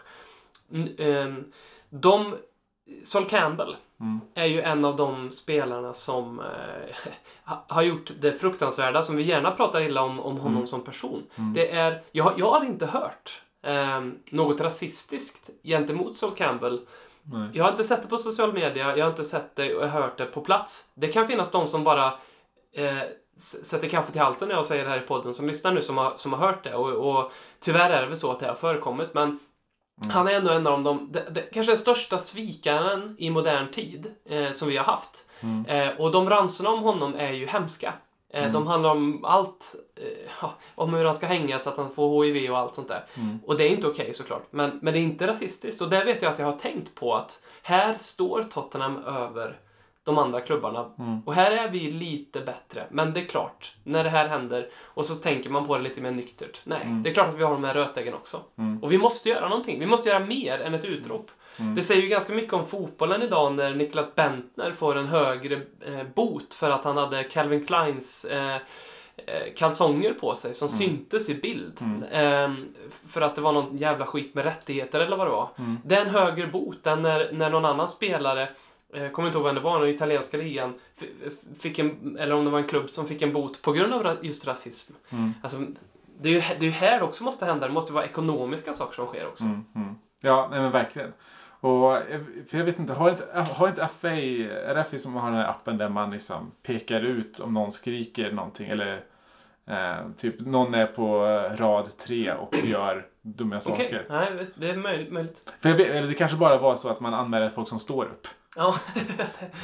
Ehm, 0.98 1.52
De, 1.90 2.36
Sol 3.04 3.26
Campbell 3.30 3.76
Mm. 4.00 4.20
är 4.34 4.46
ju 4.46 4.62
en 4.62 4.86
av 4.86 4.96
de 4.96 5.32
spelarna 5.32 5.94
som 5.94 6.42
ha- 7.46 7.66
har 7.68 7.82
gjort 7.82 8.12
det 8.20 8.32
fruktansvärda, 8.34 9.04
som 9.04 9.16
vi 9.16 9.24
gärna 9.24 9.52
pratar 9.52 9.82
illa 9.82 10.02
om, 10.02 10.20
om 10.20 10.38
honom 10.38 10.56
Mm. 10.56 10.68
som 10.68 10.84
person. 10.84 11.24
Mm. 11.36 11.54
Det 11.54 11.72
är, 11.72 12.02
jag, 12.12 12.34
jag 12.38 12.50
har 12.52 12.66
inte 12.66 12.86
hört 12.86 13.42
eh, 13.68 14.02
något 14.32 14.62
rasistiskt 14.62 15.50
gentemot 15.64 16.16
Sol 16.16 16.36
Campbell. 16.36 16.82
Nej. 17.24 17.50
Jag 17.54 17.64
har 17.64 17.72
inte 17.72 17.84
sett 17.84 18.02
det 18.02 18.08
på 18.08 18.18
social 18.18 18.54
media, 18.54 18.98
jag 18.98 19.06
har 19.06 19.10
inte 19.10 19.24
sett 19.24 19.56
det 19.56 19.76
och 19.76 19.90
hört 19.90 20.18
det 20.18 20.26
på 20.26 20.42
plats. 20.42 20.90
Det 20.96 21.08
kan 21.08 21.28
finnas 21.28 21.52
de 21.52 21.68
som 21.68 21.84
bara 21.84 22.14
eh, 22.74 22.98
sätter 23.38 23.90
kaffet 23.90 24.16
i 24.16 24.20
halsen 24.20 24.48
när 24.48 24.56
jag 24.56 24.66
säger 24.66 24.84
det 24.84 24.90
här 24.90 25.04
i 25.04 25.08
podden, 25.08 25.34
som 25.34 25.48
lyssnar 25.48 25.74
nu, 25.74 25.82
som 25.82 25.98
har, 25.98 26.14
som 26.18 26.34
har 26.34 26.40
hört 26.40 26.64
det. 26.64 26.76
Och, 26.76 26.90
och 26.90 27.32
tyvärr 27.60 27.90
är 27.90 28.02
det 28.02 28.08
väl 28.08 28.18
så 28.18 28.32
att 28.32 28.40
det 28.40 28.48
har 28.48 28.56
förekommit, 28.56 29.14
men 29.14 29.40
han 30.10 30.28
är 30.28 30.34
ändå 30.34 30.52
en 30.52 30.68
av 30.68 30.84
de, 30.84 31.12
de, 31.12 31.20
de, 31.30 31.42
kanske 31.54 31.72
den 31.72 31.78
största 31.78 32.18
svikaren 32.18 33.16
i 33.20 33.30
modern 33.30 33.72
tid 33.72 34.12
eh, 34.30 34.52
som 34.52 34.68
vi 34.68 34.78
har 34.78 34.86
haft. 34.86 35.26
Mm. 35.40 35.66
Eh, 35.66 36.02
och 36.02 36.12
de 36.12 36.30
ransorna 36.30 36.70
om 36.70 36.84
honom 36.84 37.16
är 37.16 37.32
ju 37.32 37.48
hemska. 37.48 37.94
Eh, 38.30 38.40
Mm. 38.42 38.54
De 38.54 38.68
handlar 38.68 38.90
om 38.90 39.26
allt, 39.26 39.76
eh, 39.96 40.04
ja, 40.42 40.54
om 40.76 40.94
hur 40.94 41.06
han 41.06 41.16
ska 41.16 41.26
hänga 41.26 41.60
så 41.60 41.70
att 41.70 41.78
han 41.78 41.92
får 41.92 42.24
HIV 42.26 42.52
och 42.52 42.58
allt 42.58 42.76
sånt 42.76 42.88
där. 42.88 43.06
Mm. 43.16 43.40
Och 43.46 43.58
det 43.58 43.64
är 43.64 43.70
inte 43.70 43.88
okej 43.88 44.14
såklart, 44.14 44.44
men, 44.52 44.80
men 44.82 44.94
det 44.94 45.00
är 45.00 45.04
inte 45.04 45.28
rasistiskt. 45.28 45.82
Och 45.82 45.90
där 45.90 46.06
vet 46.06 46.22
jag 46.22 46.34
att 46.34 46.40
jag 46.40 46.46
har 46.46 46.58
tänkt 46.58 46.96
på 46.96 47.16
att 47.16 47.42
här 47.64 47.96
står 47.98 48.44
Tottenham 48.44 48.98
över 49.06 49.60
de 50.04 50.18
andra 50.18 50.42
klubbarna. 50.42 50.92
Mm. 51.00 51.22
Och 51.26 51.34
här 51.34 51.52
är 51.52 51.70
vi 51.70 51.92
lite 51.92 52.40
bättre. 52.42 52.84
Men 52.90 53.14
det 53.14 53.20
är 53.22 53.26
klart, 53.26 53.76
när 53.84 54.04
det 54.04 54.10
här 54.10 54.28
händer 54.28 54.70
och 54.84 55.06
så 55.06 55.16
tänker 55.16 55.50
man 55.50 55.68
på 55.68 55.78
det 55.78 55.84
lite 55.84 56.02
mer 56.02 56.12
nyktert. 56.12 56.62
Nej, 56.64 56.82
Mm. 56.84 57.04
det 57.04 57.10
är 57.10 57.14
klart 57.14 57.30
att 57.30 57.36
vi 57.40 57.44
har 57.44 57.52
de 57.52 57.64
här 57.64 57.74
rötäggen 57.74 58.14
också. 58.14 58.40
Mm. 58.58 58.84
Och 58.84 58.92
vi 58.92 58.98
måste 58.98 59.30
göra 59.30 59.50
någonting. 59.50 59.80
Vi 59.80 59.86
måste 59.86 60.10
göra 60.10 60.20
mer 60.26 60.60
än 60.62 60.74
ett 60.74 60.86
utrop. 60.86 61.32
Mm. 61.60 61.76
Det 61.76 61.84
säger 61.84 62.02
ju 62.02 62.08
ganska 62.08 62.34
mycket 62.34 62.54
om 62.54 62.66
fotbollen 62.66 63.22
idag 63.22 63.54
när 63.54 63.76
Niklas 63.76 64.16
Bentner 64.16 64.72
får 64.72 64.98
en 64.98 65.08
högre 65.08 65.56
eh, 65.56 66.04
bot 66.16 66.54
för 66.54 66.72
att 66.72 66.84
han 66.84 66.98
hade 66.98 67.24
Calvin 67.24 67.66
Kleins 67.66 68.26
eh, 68.26 68.56
eh, 69.18 69.54
kalsonger 69.56 70.14
på 70.14 70.36
sig 70.36 70.54
som 70.54 70.70
syntes 70.70 71.30
i 71.30 71.36
bild. 71.36 71.80
Mm. 71.82 72.04
Eh, 72.04 72.66
för 73.08 73.22
att 73.22 73.36
det 73.36 73.42
var 73.42 73.54
någon 73.54 73.78
jävla 73.78 74.06
skit 74.06 74.36
med 74.36 74.46
rättigheter 74.46 75.00
eller 75.00 75.18
vad 75.18 75.28
det 75.28 75.32
var. 75.32 75.50
Mm. 75.58 75.78
Det 75.86 75.96
är 75.96 76.02
en 76.02 76.10
högre 76.10 76.48
bot 76.48 76.88
än 76.88 77.02
när, 77.02 77.32
när 77.32 77.50
någon 77.50 77.66
annan 77.66 77.90
spelare 77.90 78.50
eh, 78.94 79.10
kommer 79.10 79.28
inte 79.28 79.38
ihåg 79.38 79.46
vem 79.46 79.56
det 79.56 79.62
var, 79.62 79.80
den 79.80 79.90
italienska 79.90 80.38
ligan, 80.38 80.74
fick 81.60 81.80
en, 81.80 82.18
eller 82.20 82.36
om 82.36 82.46
det 82.46 82.52
var 82.52 82.60
en 82.60 82.68
klubb 82.68 82.90
som 82.90 83.08
fick 83.08 83.22
en 83.22 83.34
bot 83.34 83.62
på 83.62 83.72
grund 83.72 83.94
av 83.94 84.18
just 84.22 84.48
rasism. 84.48 84.94
Mm. 85.10 85.34
Alltså, 85.44 85.58
det 86.20 86.30
är 86.30 86.34
ju 86.34 86.42
det 86.60 86.68
är 86.68 86.72
här 86.72 87.00
det 87.00 87.06
också 87.06 87.24
måste 87.24 87.46
hända. 87.46 87.68
Det 87.68 87.74
måste 87.74 87.94
vara 87.94 88.06
ekonomiska 88.06 88.74
saker 88.74 88.96
som 88.96 89.08
sker 89.08 89.28
också. 89.28 89.44
Mm, 89.44 89.66
mm. 89.76 89.96
Ja, 90.22 90.48
nej 90.52 90.60
men 90.60 90.72
verkligen. 90.72 91.14
Och, 91.60 91.98
eh, 91.98 92.22
för 92.50 92.58
jag 92.58 92.66
vet 92.66 92.80
inte, 92.80 92.94
har 92.94 93.10
inte, 93.10 93.42
har 93.42 93.68
inte 93.68 93.88
FA, 93.88 94.10
är 94.12 94.76
det 94.76 94.84
FA 94.84 94.98
som 94.98 95.14
har 95.16 95.32
den 95.32 95.40
här 95.40 95.50
appen 95.50 95.78
där 95.78 95.90
man 95.90 96.12
liksom 96.12 96.52
pekar 96.64 97.02
ut 97.02 97.40
om 97.40 97.54
någon 97.54 97.72
skriker 97.72 98.32
någonting 98.32 98.70
eller 98.70 99.04
eh, 99.66 100.12
typ 100.18 100.40
någon 100.40 100.74
är 100.74 100.86
på 100.86 101.26
eh, 101.26 101.58
rad 101.58 101.98
tre 101.98 102.34
och 102.34 102.56
gör 102.64 103.06
dumma 103.22 103.58
Okej, 103.58 103.62
saker. 103.62 104.06
nej, 104.10 104.46
det 104.56 104.70
är 104.70 104.78
möjligt. 104.78 105.12
möjligt. 105.12 105.56
För 105.62 105.70
jag 105.70 105.82
eller 105.82 106.08
det 106.08 106.14
kanske 106.14 106.38
bara 106.38 106.58
var 106.58 106.76
så 106.76 106.90
att 106.90 107.00
man 107.00 107.14
anmäler 107.14 107.50
folk 107.50 107.68
som 107.68 107.80
står 107.80 108.06
upp. 108.06 108.28
Ja. 108.56 108.76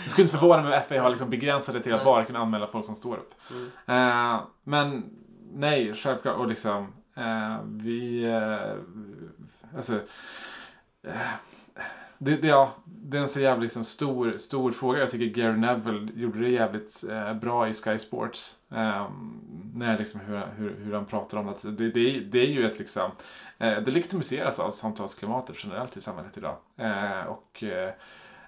Det 0.03 0.09
skulle 0.09 0.23
inte 0.23 0.37
förvåna 0.37 0.63
mig 0.63 0.77
om 0.77 0.83
FA 0.87 1.01
har 1.01 1.09
liksom 1.09 1.29
begränsat 1.29 1.75
det 1.75 1.81
till 1.81 1.93
att 1.93 1.99
Nej. 1.99 2.05
bara 2.05 2.25
kunna 2.25 2.39
anmäla 2.39 2.67
folk 2.67 2.85
som 2.85 2.95
står 2.95 3.17
upp. 3.17 3.33
Mm. 3.51 4.33
Eh, 4.35 4.41
men 4.63 5.09
nej, 5.53 5.93
självklart. 5.93 6.37
Och 6.37 6.47
liksom, 6.47 6.93
eh, 7.15 7.57
vi... 7.65 8.23
Eh, 8.23 9.75
alltså, 9.75 9.93
eh, 11.07 11.13
det, 12.24 12.38
det, 12.38 12.47
ja, 12.47 12.74
det 12.86 13.17
är 13.17 13.21
en 13.21 13.28
så 13.28 13.41
jävla 13.41 13.61
liksom, 13.61 13.84
stor, 13.84 14.38
stor 14.38 14.71
fråga. 14.71 14.99
Jag 14.99 15.09
tycker 15.09 15.41
Gary 15.41 15.57
Neville 15.57 16.11
gjorde 16.15 16.39
det 16.39 16.49
jävligt 16.49 17.03
eh, 17.09 17.34
bra 17.34 17.67
i 17.67 17.74
Sky 17.74 17.99
Sports. 17.99 18.55
Eh, 18.71 19.07
när 19.74 19.97
liksom 19.97 20.19
hur, 20.19 20.41
hur, 20.57 20.76
hur 20.84 20.93
han 20.93 21.05
pratar 21.05 21.38
om 21.38 21.49
att 21.49 21.61
det, 21.61 21.89
det, 21.89 22.19
det 22.19 22.39
är 22.39 22.51
ju 22.51 22.65
ett 22.65 22.80
liksom, 22.80 23.11
eh, 23.57 23.78
det 23.80 23.91
legitimiseras 23.91 24.59
av 24.59 24.71
samtalsklimatet 24.71 25.55
generellt 25.63 25.97
i 25.97 26.01
samhället 26.01 26.38
idag. 26.38 26.55
Eh, 26.78 27.26
och 27.28 27.63
eh, 27.63 27.93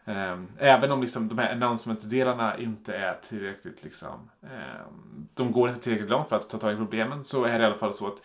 ehm, 0.05 0.47
även 0.57 0.91
om 0.91 1.01
liksom 1.01 1.28
de 1.28 1.38
här 1.38 1.51
announcements-delarna 1.51 2.59
inte 2.59 2.95
är 2.95 3.13
tillräckligt 3.13 3.84
liksom, 3.84 4.30
ehm, 4.43 5.28
de 5.34 5.51
går 5.51 5.69
inte 5.69 5.82
tillräckligt 5.82 6.09
långt 6.09 6.30
för 6.30 6.36
att 6.36 6.49
ta 6.49 6.57
tag 6.57 6.73
i 6.73 6.78
problemen 6.78 7.23
så 7.23 7.43
är 7.43 7.59
det 7.59 7.63
i 7.63 7.65
alla 7.65 7.76
fall 7.76 7.93
så 7.93 8.07
att 8.07 8.21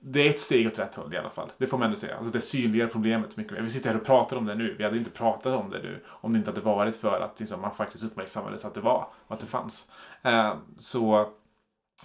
det 0.00 0.20
är 0.20 0.30
ett 0.30 0.40
steg 0.40 0.66
åt 0.66 0.78
rätt 0.78 0.94
håll 0.94 1.14
i 1.14 1.16
alla 1.16 1.30
fall. 1.30 1.52
Det 1.58 1.66
får 1.66 1.78
man 1.78 1.84
ändå 1.84 1.96
säga. 1.96 2.16
Alltså 2.16 2.32
det 2.32 2.40
synliggör 2.40 2.86
problemet 2.86 3.36
mycket 3.36 3.52
mer. 3.52 3.60
Vi 3.60 3.68
sitter 3.68 3.90
här 3.90 3.96
och 3.96 4.06
pratar 4.06 4.36
om 4.36 4.44
det 4.44 4.54
nu. 4.54 4.74
Vi 4.78 4.84
hade 4.84 4.98
inte 4.98 5.10
pratat 5.10 5.54
om 5.54 5.70
det 5.70 5.78
nu 5.78 6.04
om 6.06 6.32
det 6.32 6.38
inte 6.38 6.50
hade 6.50 6.60
varit 6.60 6.96
för 6.96 7.20
att 7.20 7.40
liksom, 7.40 7.60
man 7.60 7.74
faktiskt 7.74 8.04
uppmärksammades 8.04 8.64
att 8.64 8.74
det 8.74 8.80
var 8.80 9.08
och 9.26 9.34
att 9.34 9.40
det 9.40 9.46
fanns. 9.46 9.90
Eh, 10.22 10.54
så 10.78 11.20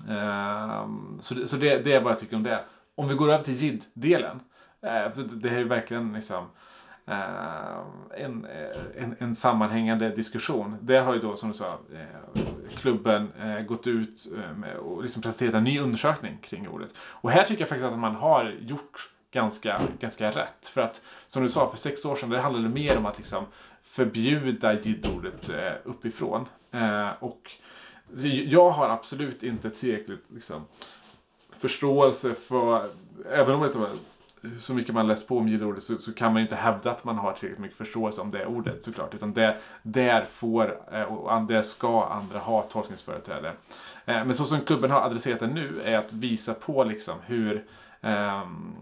eh, 0.10 0.88
så 1.20 1.34
det, 1.34 1.48
så 1.48 1.58
det, 1.58 1.84
det 1.84 1.94
är 1.94 2.02
vad 2.02 2.12
jag 2.12 2.20
tycker 2.20 2.36
om 2.36 2.44
det. 2.44 2.64
Om 2.96 3.08
vi 3.08 3.16
går 3.16 3.34
över 3.34 3.44
till 3.44 3.54
JID-delen. 3.54 4.40
Eh, 4.82 5.18
det 5.18 5.50
här 5.50 5.60
är 5.60 5.64
verkligen 5.64 6.14
liksom 6.14 6.38
eh, 6.44 6.50
Eh, 7.06 8.24
en, 8.24 8.46
eh, 8.46 9.04
en, 9.04 9.16
en 9.20 9.36
sammanhängande 9.36 10.10
diskussion. 10.10 10.78
Där 10.82 11.02
har 11.02 11.14
ju 11.14 11.20
då, 11.20 11.36
som 11.36 11.52
du 11.52 11.58
sa, 11.58 11.80
eh, 11.94 12.42
klubben 12.76 13.32
gått 13.68 13.88
ut 13.88 14.28
och 14.80 15.02
liksom 15.02 15.22
presenterat 15.22 15.54
en 15.54 15.64
ny 15.64 15.80
undersökning 15.80 16.38
kring 16.42 16.68
ordet. 16.68 16.96
Och 16.98 17.32
här 17.32 17.44
tycker 17.44 17.62
jag 17.62 17.70
faktiskt 17.70 17.92
att 17.92 18.00
man 18.00 18.16
har 18.16 18.56
gjort 18.60 19.12
ganska, 19.32 19.82
ganska 20.00 20.32
rätt. 20.32 20.68
För 20.68 20.82
att, 20.82 21.02
som 21.28 21.44
du 21.44 21.50
sa, 21.50 21.70
för 21.70 21.78
sex 21.78 22.06
år 22.06 22.16
sedan, 22.16 22.30
det 22.30 22.42
handlade 22.42 22.70
mer 22.70 22.98
om 22.98 23.06
att 23.06 23.18
liksom 23.18 23.46
förbjuda 23.82 24.74
jidordet 24.74 25.52
uppifrån. 25.84 26.46
Och 27.20 27.52
jag 28.46 28.70
har 28.70 28.90
absolut 28.90 29.44
inte 29.44 29.70
tillräckligt 29.70 30.26
liksom, 30.34 30.66
förståelse 31.60 32.34
för, 32.34 32.90
även 33.32 33.56
om 33.56 33.62
det 33.62 33.70
så, 34.60 34.74
mycket 34.74 34.94
man 34.94 35.08
läst 35.08 35.28
på 35.28 35.38
om 35.38 35.48
gillordet 35.48 35.84
så, 35.84 35.98
så 35.98 36.14
kan 36.14 36.34
man 36.34 36.42
ju 36.42 36.42
inte 36.42 36.56
hävda 36.56 36.92
att 36.92 37.04
man 37.04 37.18
har 37.18 37.34
tillräckligt 37.34 37.62
mycket 37.62 37.78
förståelse 37.78 38.22
om 38.22 38.32
det 38.32 38.46
ordet 38.46 38.84
såklart. 38.84 39.14
Utan 39.14 39.34
det, 39.34 39.58
där 39.84 40.24
får, 40.24 40.80
eh, 40.92 41.04
och 41.04 41.42
där 41.42 41.62
ska 41.62 42.06
andra 42.06 42.40
ha 42.40 42.62
tolkningsföreträde. 42.62 43.54
Eh, 44.06 44.26
men 44.26 44.34
så 44.34 44.46
som 44.46 44.62
klubben 44.62 44.92
har 44.92 45.02
adresserat 45.02 45.40
det 45.40 45.48
nu 45.48 45.82
är 45.86 45.98
att 45.98 46.14
visa 46.14 46.54
på 46.54 46.84
liksom 46.84 47.16
hur 47.26 47.56
um, 48.02 48.76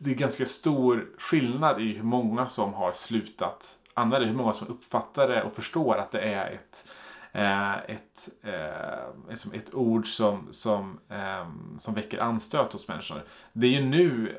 det 0.00 0.10
är 0.10 0.14
ganska 0.14 0.46
stor 0.46 1.08
skillnad 1.18 1.80
i 1.80 1.92
hur 1.92 2.02
många 2.02 2.48
som 2.48 2.74
har 2.74 2.92
slutat 2.92 3.78
använda 3.94 4.18
det, 4.18 4.26
hur 4.26 4.36
många 4.36 4.52
som 4.52 4.68
uppfattar 4.68 5.28
det 5.28 5.42
och 5.42 5.52
förstår 5.52 5.96
att 5.96 6.12
det 6.12 6.20
är 6.20 6.50
ett 6.50 6.88
ett, 7.32 8.28
eh, 8.42 9.52
ett 9.52 9.74
ord 9.74 10.06
som, 10.06 10.48
som, 10.50 10.98
eh, 11.08 11.46
som 11.78 11.94
väcker 11.94 12.22
anstöt 12.22 12.72
hos 12.72 12.88
människor. 12.88 13.22
Det 13.52 13.66
är 13.66 13.70
ju 13.70 13.84
nu, 13.84 14.36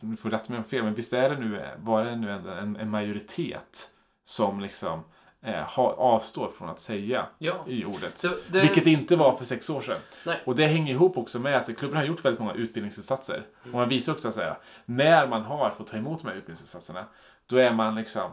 du 0.00 0.10
eh, 0.12 0.16
får 0.16 0.30
rätta 0.30 0.52
mig 0.52 0.58
om 0.58 0.64
fel, 0.64 0.82
men 0.82 0.94
visst 0.94 1.12
är 1.12 1.30
det 1.30 1.36
nu, 1.38 1.66
var 1.78 2.04
det 2.04 2.16
nu 2.16 2.30
en, 2.30 2.76
en 2.76 2.90
majoritet 2.90 3.90
som 4.24 4.60
liksom 4.60 5.04
eh, 5.42 5.62
ha, 5.62 5.92
avstår 5.92 6.48
från 6.48 6.68
att 6.68 6.80
säga 6.80 7.26
Ja. 7.38 7.64
i 7.66 7.84
ordet. 7.84 8.24
Det- 8.48 8.60
Vilket 8.60 8.86
inte 8.86 9.16
var 9.16 9.36
för 9.36 9.44
sex 9.44 9.70
år 9.70 9.80
sedan. 9.80 9.98
Nej. 10.26 10.42
Och 10.44 10.56
det 10.56 10.66
hänger 10.66 10.92
ihop 10.94 11.18
också 11.18 11.38
med 11.38 11.52
att 11.52 11.56
alltså, 11.56 11.72
klubben 11.74 11.96
har 11.96 12.04
gjort 12.04 12.24
väldigt 12.24 12.40
många 12.40 12.52
utbildningsinsatser. 12.54 13.42
Och 13.62 13.68
man 13.72 13.88
visar 13.88 14.12
också 14.12 14.28
att 14.28 14.34
säga, 14.34 14.56
när 14.84 15.26
man 15.26 15.42
har 15.42 15.70
fått 15.70 15.86
ta 15.86 15.96
emot 15.96 16.22
de 16.22 16.28
här 16.28 16.34
utbildningsinsatserna, 16.36 17.04
då 17.46 17.56
är 17.56 17.72
man 17.72 17.94
liksom 17.94 18.30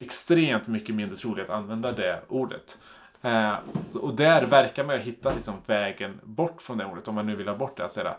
extremt 0.00 0.66
mycket 0.66 0.94
mindre 0.94 1.16
trolig 1.16 1.42
att 1.42 1.50
använda 1.50 1.92
det 1.92 2.22
ordet. 2.28 2.78
Eh, 3.22 3.54
och 3.92 4.14
där 4.14 4.46
verkar 4.46 4.84
man 4.84 4.94
ju 4.94 5.00
ha 5.00 5.04
hittat 5.06 5.34
liksom 5.34 5.54
vägen 5.66 6.20
bort 6.24 6.62
från 6.62 6.78
det 6.78 6.84
ordet, 6.84 7.08
om 7.08 7.14
man 7.14 7.26
nu 7.26 7.36
vill 7.36 7.48
ha 7.48 7.56
bort 7.56 7.76
det. 7.76 7.88
Säga, 7.88 8.16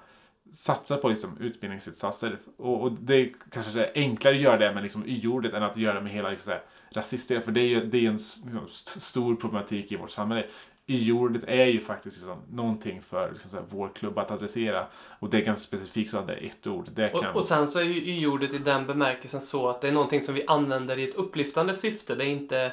satsa 0.53 0.97
på 0.97 1.09
liksom 1.09 1.37
utbildningsinsatser. 1.39 2.37
Och, 2.57 2.81
och 2.81 2.91
det 2.91 3.33
kanske 3.51 3.81
är 3.81 3.91
enklare 3.95 4.35
att 4.35 4.41
göra 4.41 4.57
det 4.57 4.73
med 4.73 4.83
liksom 4.83 5.03
y-ordet 5.07 5.53
än 5.53 5.63
att 5.63 5.77
göra 5.77 5.93
det 5.93 6.01
med 6.01 6.11
hela 6.11 6.29
liksom, 6.29 6.53
rasistdelen. 6.91 7.43
För 7.43 7.51
det 7.51 7.61
är 7.61 7.67
ju 7.67 7.85
det 7.85 7.97
är 7.97 8.07
en 8.07 8.13
liksom, 8.13 8.65
st- 8.65 8.99
stor 8.99 9.35
problematik 9.35 9.91
i 9.91 9.95
vårt 9.95 10.11
samhälle. 10.11 10.45
Y-ordet 10.89 11.43
är 11.47 11.65
ju 11.65 11.81
faktiskt 11.81 12.17
liksom 12.17 12.37
någonting 12.49 13.01
för 13.01 13.31
liksom, 13.31 13.51
så 13.51 13.57
här, 13.57 13.65
vår 13.69 13.89
klubb 13.95 14.17
att 14.17 14.31
adressera. 14.31 14.87
Och 15.19 15.29
det 15.29 15.37
är 15.37 15.41
ganska 15.41 15.67
specifikt 15.67 16.11
så 16.11 16.17
att 16.17 16.27
det 16.27 16.33
är 16.33 16.45
ett 16.45 16.67
ord. 16.67 16.87
Det 16.93 17.09
kan... 17.09 17.25
Och, 17.25 17.35
och 17.35 17.45
sen 17.45 17.67
så 17.67 17.79
är 17.79 17.83
ju 17.83 18.01
y-ordet 18.01 18.53
i 18.53 18.57
den 18.57 18.87
bemärkelsen 18.87 19.41
så 19.41 19.69
att 19.69 19.81
det 19.81 19.87
är 19.87 19.91
någonting 19.91 20.21
som 20.21 20.35
vi 20.35 20.47
använder 20.47 20.99
i 20.99 21.09
ett 21.09 21.15
upplyftande 21.15 21.73
syfte. 21.73 22.15
Det 22.15 22.25
är 22.25 22.29
inte... 22.29 22.71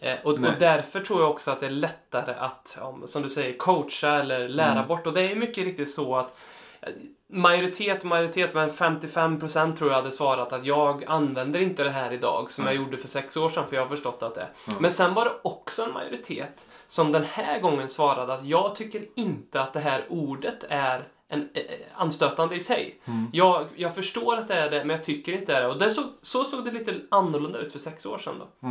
Eh, 0.00 0.14
och, 0.24 0.32
och 0.32 0.38
därför 0.58 1.00
tror 1.00 1.20
jag 1.20 1.30
också 1.30 1.50
att 1.50 1.60
det 1.60 1.66
är 1.66 1.70
lättare 1.70 2.34
att, 2.38 2.78
som 3.06 3.22
du 3.22 3.28
säger, 3.28 3.58
coacha 3.58 4.08
eller 4.10 4.48
lära 4.48 4.72
Mm. 4.72 4.86
bort. 4.88 5.06
Och 5.06 5.12
det 5.12 5.20
är 5.20 5.28
ju 5.28 5.34
mycket 5.34 5.64
riktigt 5.64 5.90
så 5.90 6.16
att 6.16 6.38
eh, 6.80 6.88
majoritet, 7.30 8.04
majoritet, 8.04 8.54
men 8.54 8.70
55% 8.70 9.76
tror 9.76 9.90
jag 9.90 9.96
hade 9.96 10.10
svarat 10.10 10.52
att 10.52 10.64
jag 10.64 11.04
använder 11.04 11.60
inte 11.60 11.82
det 11.84 11.90
här 11.90 12.12
idag 12.12 12.50
som 12.50 12.64
jag 12.66 12.74
gjorde 12.74 12.96
för 12.96 13.08
sex 13.08 13.36
år 13.36 13.48
sedan 13.48 13.64
för 13.68 13.76
jag 13.76 13.82
har 13.82 13.88
förstått 13.88 14.22
att 14.22 14.34
det 14.34 14.40
är. 14.40 14.48
Men 14.80 14.90
sen 14.92 15.14
var 15.14 15.24
det 15.24 15.32
också 15.42 15.82
en 15.82 15.92
majoritet 15.92 16.66
som 16.86 17.12
den 17.12 17.24
här 17.24 17.60
gången 17.60 17.88
svarade 17.88 18.34
att 18.34 18.44
jag 18.44 18.76
tycker 18.76 19.02
inte 19.14 19.60
att 19.60 19.72
det 19.72 19.80
här 19.80 20.04
ordet 20.08 20.64
är 20.68 21.08
en, 21.28 21.48
eh, 21.54 21.62
anstötande 21.94 22.54
i 22.56 22.60
sig. 22.60 23.00
Jag, 23.32 23.66
jag 23.76 23.94
förstår 23.94 24.36
att 24.36 24.48
det 24.48 24.54
är 24.54 24.70
det, 24.70 24.78
men 24.78 24.90
jag 24.90 25.04
tycker 25.04 25.32
inte 25.32 25.52
det 25.52 25.58
är 25.58 25.62
det. 25.62 25.68
Och 25.68 25.78
det 25.78 25.90
så, 25.90 26.02
så 26.22 26.44
såg 26.44 26.64
det 26.64 26.70
lite 26.70 26.94
annorlunda 27.10 27.58
ut 27.58 27.72
för 27.72 27.78
sex 27.78 28.06
år 28.06 28.18
sedan 28.18 28.34
då. 28.60 28.68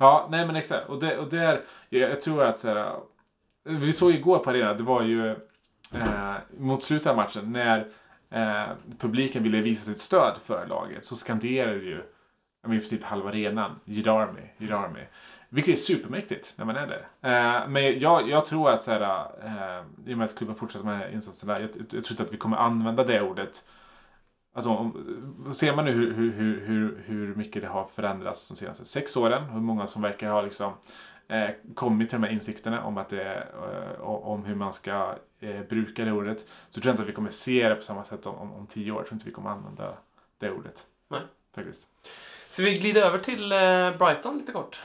Ja, 0.00 0.28
nej 0.30 0.46
men 0.46 0.56
exakt. 0.56 0.88
Och, 0.88 1.00
det, 1.00 1.18
och 1.18 1.28
där, 1.28 1.60
jag, 1.88 2.10
jag 2.10 2.20
tror 2.20 2.44
att 2.44 2.58
så 2.58 2.68
här, 2.68 2.76
eh, 2.76 2.94
vi 3.64 3.92
såg 3.92 4.10
igår 4.10 4.38
på 4.38 4.50
arenan, 4.50 4.76
det 4.76 4.82
var 4.82 5.02
ju 5.02 5.30
eh, 5.94 6.34
mot 6.58 6.84
slutet 6.84 7.06
av 7.06 7.16
matchen 7.16 7.52
när 7.52 7.88
eh, 8.30 8.68
publiken 8.98 9.42
ville 9.42 9.60
visa 9.60 9.84
sitt 9.84 9.98
stöd 9.98 10.38
för 10.42 10.66
laget 10.66 11.04
så 11.04 11.16
skanderade 11.16 11.76
ju 11.76 12.02
i 12.66 12.68
princip 12.68 13.02
halva 13.02 13.28
arenan 13.28 13.80
Jid 13.84 14.08
Army, 14.08 14.40
Jid 14.58 14.72
Army. 14.72 15.00
Vilket 15.48 15.74
är 15.74 15.78
supermäktigt 15.78 16.54
när 16.56 16.64
man 16.64 16.76
är 16.76 16.86
där. 16.86 17.08
Eh, 17.30 17.68
men 17.68 17.98
jag, 18.00 18.28
jag 18.28 18.46
tror 18.46 18.70
att 18.70 18.82
så 18.82 18.90
här, 18.90 19.26
eh, 19.44 19.84
i 20.06 20.14
och 20.14 20.18
med 20.18 20.24
att 20.24 20.36
klubben 20.36 20.56
fortsätter 20.56 20.86
med 20.86 21.12
insatserna, 21.12 21.52
jag, 21.52 21.62
jag, 21.62 21.70
jag 21.78 21.88
tror 21.90 22.10
inte 22.10 22.22
att 22.22 22.32
vi 22.32 22.36
kommer 22.36 22.56
använda 22.56 23.04
det 23.04 23.22
ordet 23.22 23.66
Alltså, 24.52 24.92
ser 25.52 25.76
man 25.76 25.84
nu 25.84 25.92
hur, 25.92 26.14
hur, 26.32 26.66
hur, 26.66 27.02
hur, 27.06 27.34
mycket 27.34 27.62
det 27.62 27.68
har 27.68 27.84
förändrats 27.84 28.48
de 28.48 28.56
senaste 28.56 28.84
sex 28.84 29.16
åren, 29.16 29.44
hur 29.44 29.60
många 29.60 29.86
som 29.86 30.02
verkar 30.02 30.30
ha 30.30 30.42
liksom, 30.42 30.72
eh, 31.28 31.50
kommit 31.74 32.10
till 32.10 32.20
de 32.20 32.26
här 32.26 32.32
insikterna 32.32 32.84
om, 32.84 32.98
att 32.98 33.08
det, 33.08 33.34
eh, 33.34 34.00
om 34.00 34.44
hur 34.44 34.54
man 34.54 34.72
ska 34.72 35.14
eh, 35.40 35.60
bruka 35.68 36.04
det 36.04 36.12
ordet, 36.12 36.48
så 36.68 36.80
tror 36.80 36.88
jag 36.88 36.92
inte 36.92 37.02
att 37.02 37.08
vi 37.08 37.12
kommer 37.12 37.30
se 37.30 37.68
det 37.68 37.74
på 37.74 37.82
samma 37.82 38.04
sätt 38.04 38.26
om, 38.26 38.34
om, 38.34 38.52
om 38.52 38.66
tio 38.66 38.92
år. 38.92 38.98
Jag 38.98 39.06
tror 39.06 39.14
inte 39.14 39.26
vi 39.26 39.32
kommer 39.32 39.50
använda 39.50 39.94
det 40.38 40.50
ordet. 40.50 40.86
Nej. 41.08 41.20
Faktiskt. 41.54 41.88
Så 42.50 42.62
vi 42.62 42.74
glider 42.74 43.02
över 43.02 43.18
till 43.18 43.52
eh, 43.52 43.98
Brighton 43.98 44.36
lite 44.36 44.52
kort. 44.52 44.82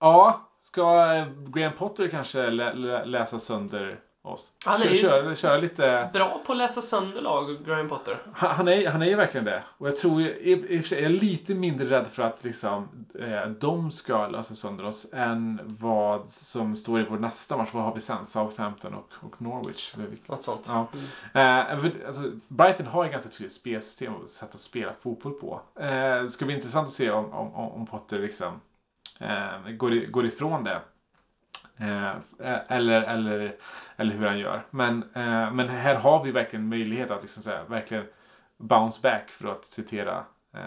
Ja, 0.00 0.48
ska 0.58 1.14
eh, 1.14 1.26
Graham 1.46 1.72
Potter 1.72 2.08
kanske 2.08 2.50
lä, 2.50 3.04
läsa 3.04 3.38
sönder 3.38 4.00
oss? 4.28 4.52
Han 4.64 4.82
är 4.82 4.94
köra, 4.94 5.34
köra 5.34 5.56
lite... 5.56 6.10
Bra 6.12 6.40
på 6.46 6.52
att 6.52 6.58
läsa 6.58 6.82
sönder 6.82 7.20
lag, 7.22 7.64
Graham 7.66 7.88
Potter. 7.88 8.22
Han, 8.34 8.50
han, 8.50 8.68
är, 8.68 8.88
han 8.88 9.02
är 9.02 9.06
ju 9.06 9.14
verkligen 9.14 9.44
det. 9.44 9.62
Och 9.78 9.86
jag 9.86 9.96
tror 9.96 10.20
i, 10.22 10.52
i 10.52 10.82
jag 10.90 11.00
är 11.00 11.08
lite 11.08 11.54
mindre 11.54 11.86
rädd 11.90 12.06
för 12.06 12.22
att 12.22 12.44
liksom, 12.44 12.88
eh, 13.20 13.46
de 13.46 13.90
ska 13.90 14.26
lösa 14.26 14.54
sönder 14.54 14.84
oss 14.86 15.06
än 15.12 15.60
vad 15.80 16.30
som 16.30 16.76
står 16.76 17.00
i 17.00 17.06
vår 17.10 17.18
nästa 17.18 17.56
match. 17.56 17.68
Vad 17.72 17.82
har 17.84 17.94
vi 17.94 18.00
sen? 18.00 18.26
Southampton 18.26 18.94
och, 18.94 19.12
och 19.20 19.42
Norwich. 19.42 19.94
Eller 19.94 20.08
Något 20.26 20.44
sånt. 20.44 20.64
Ja. 20.66 20.80
Eh, 21.40 21.78
för- 21.80 22.06
alltså, 22.06 22.22
Brighton 22.48 22.86
har 22.86 23.04
ju 23.04 23.10
ganska 23.10 23.30
tydligt 23.30 23.52
spelsystem 23.52 24.14
och 24.14 24.30
sätt 24.30 24.54
att 24.54 24.60
spela 24.60 24.92
fotboll 24.92 25.32
på. 25.32 25.60
Eh, 25.80 26.22
det 26.22 26.28
ska 26.28 26.44
bli 26.44 26.54
intressant 26.54 26.86
att 26.86 26.92
se 26.92 27.10
om, 27.10 27.32
om, 27.32 27.54
om 27.54 27.86
Potter 27.86 28.18
liksom, 28.18 28.60
eh, 29.20 29.70
går, 29.76 30.10
går 30.10 30.26
ifrån 30.26 30.64
det. 30.64 30.80
Eh, 31.78 32.12
eller, 32.68 33.02
eller, 33.02 33.54
eller 33.96 34.14
hur 34.14 34.26
han 34.26 34.38
gör. 34.38 34.62
Men, 34.70 35.02
eh, 35.02 35.52
men 35.52 35.68
här 35.68 35.94
har 35.94 36.24
vi 36.24 36.30
verkligen 36.32 36.68
möjlighet 36.68 37.10
att 37.10 37.22
liksom 37.22 37.42
säga, 37.42 37.64
verkligen 37.64 38.04
bounce 38.58 39.00
back 39.02 39.30
för 39.30 39.48
att 39.48 39.64
citera 39.64 40.24
eh, 40.54 40.60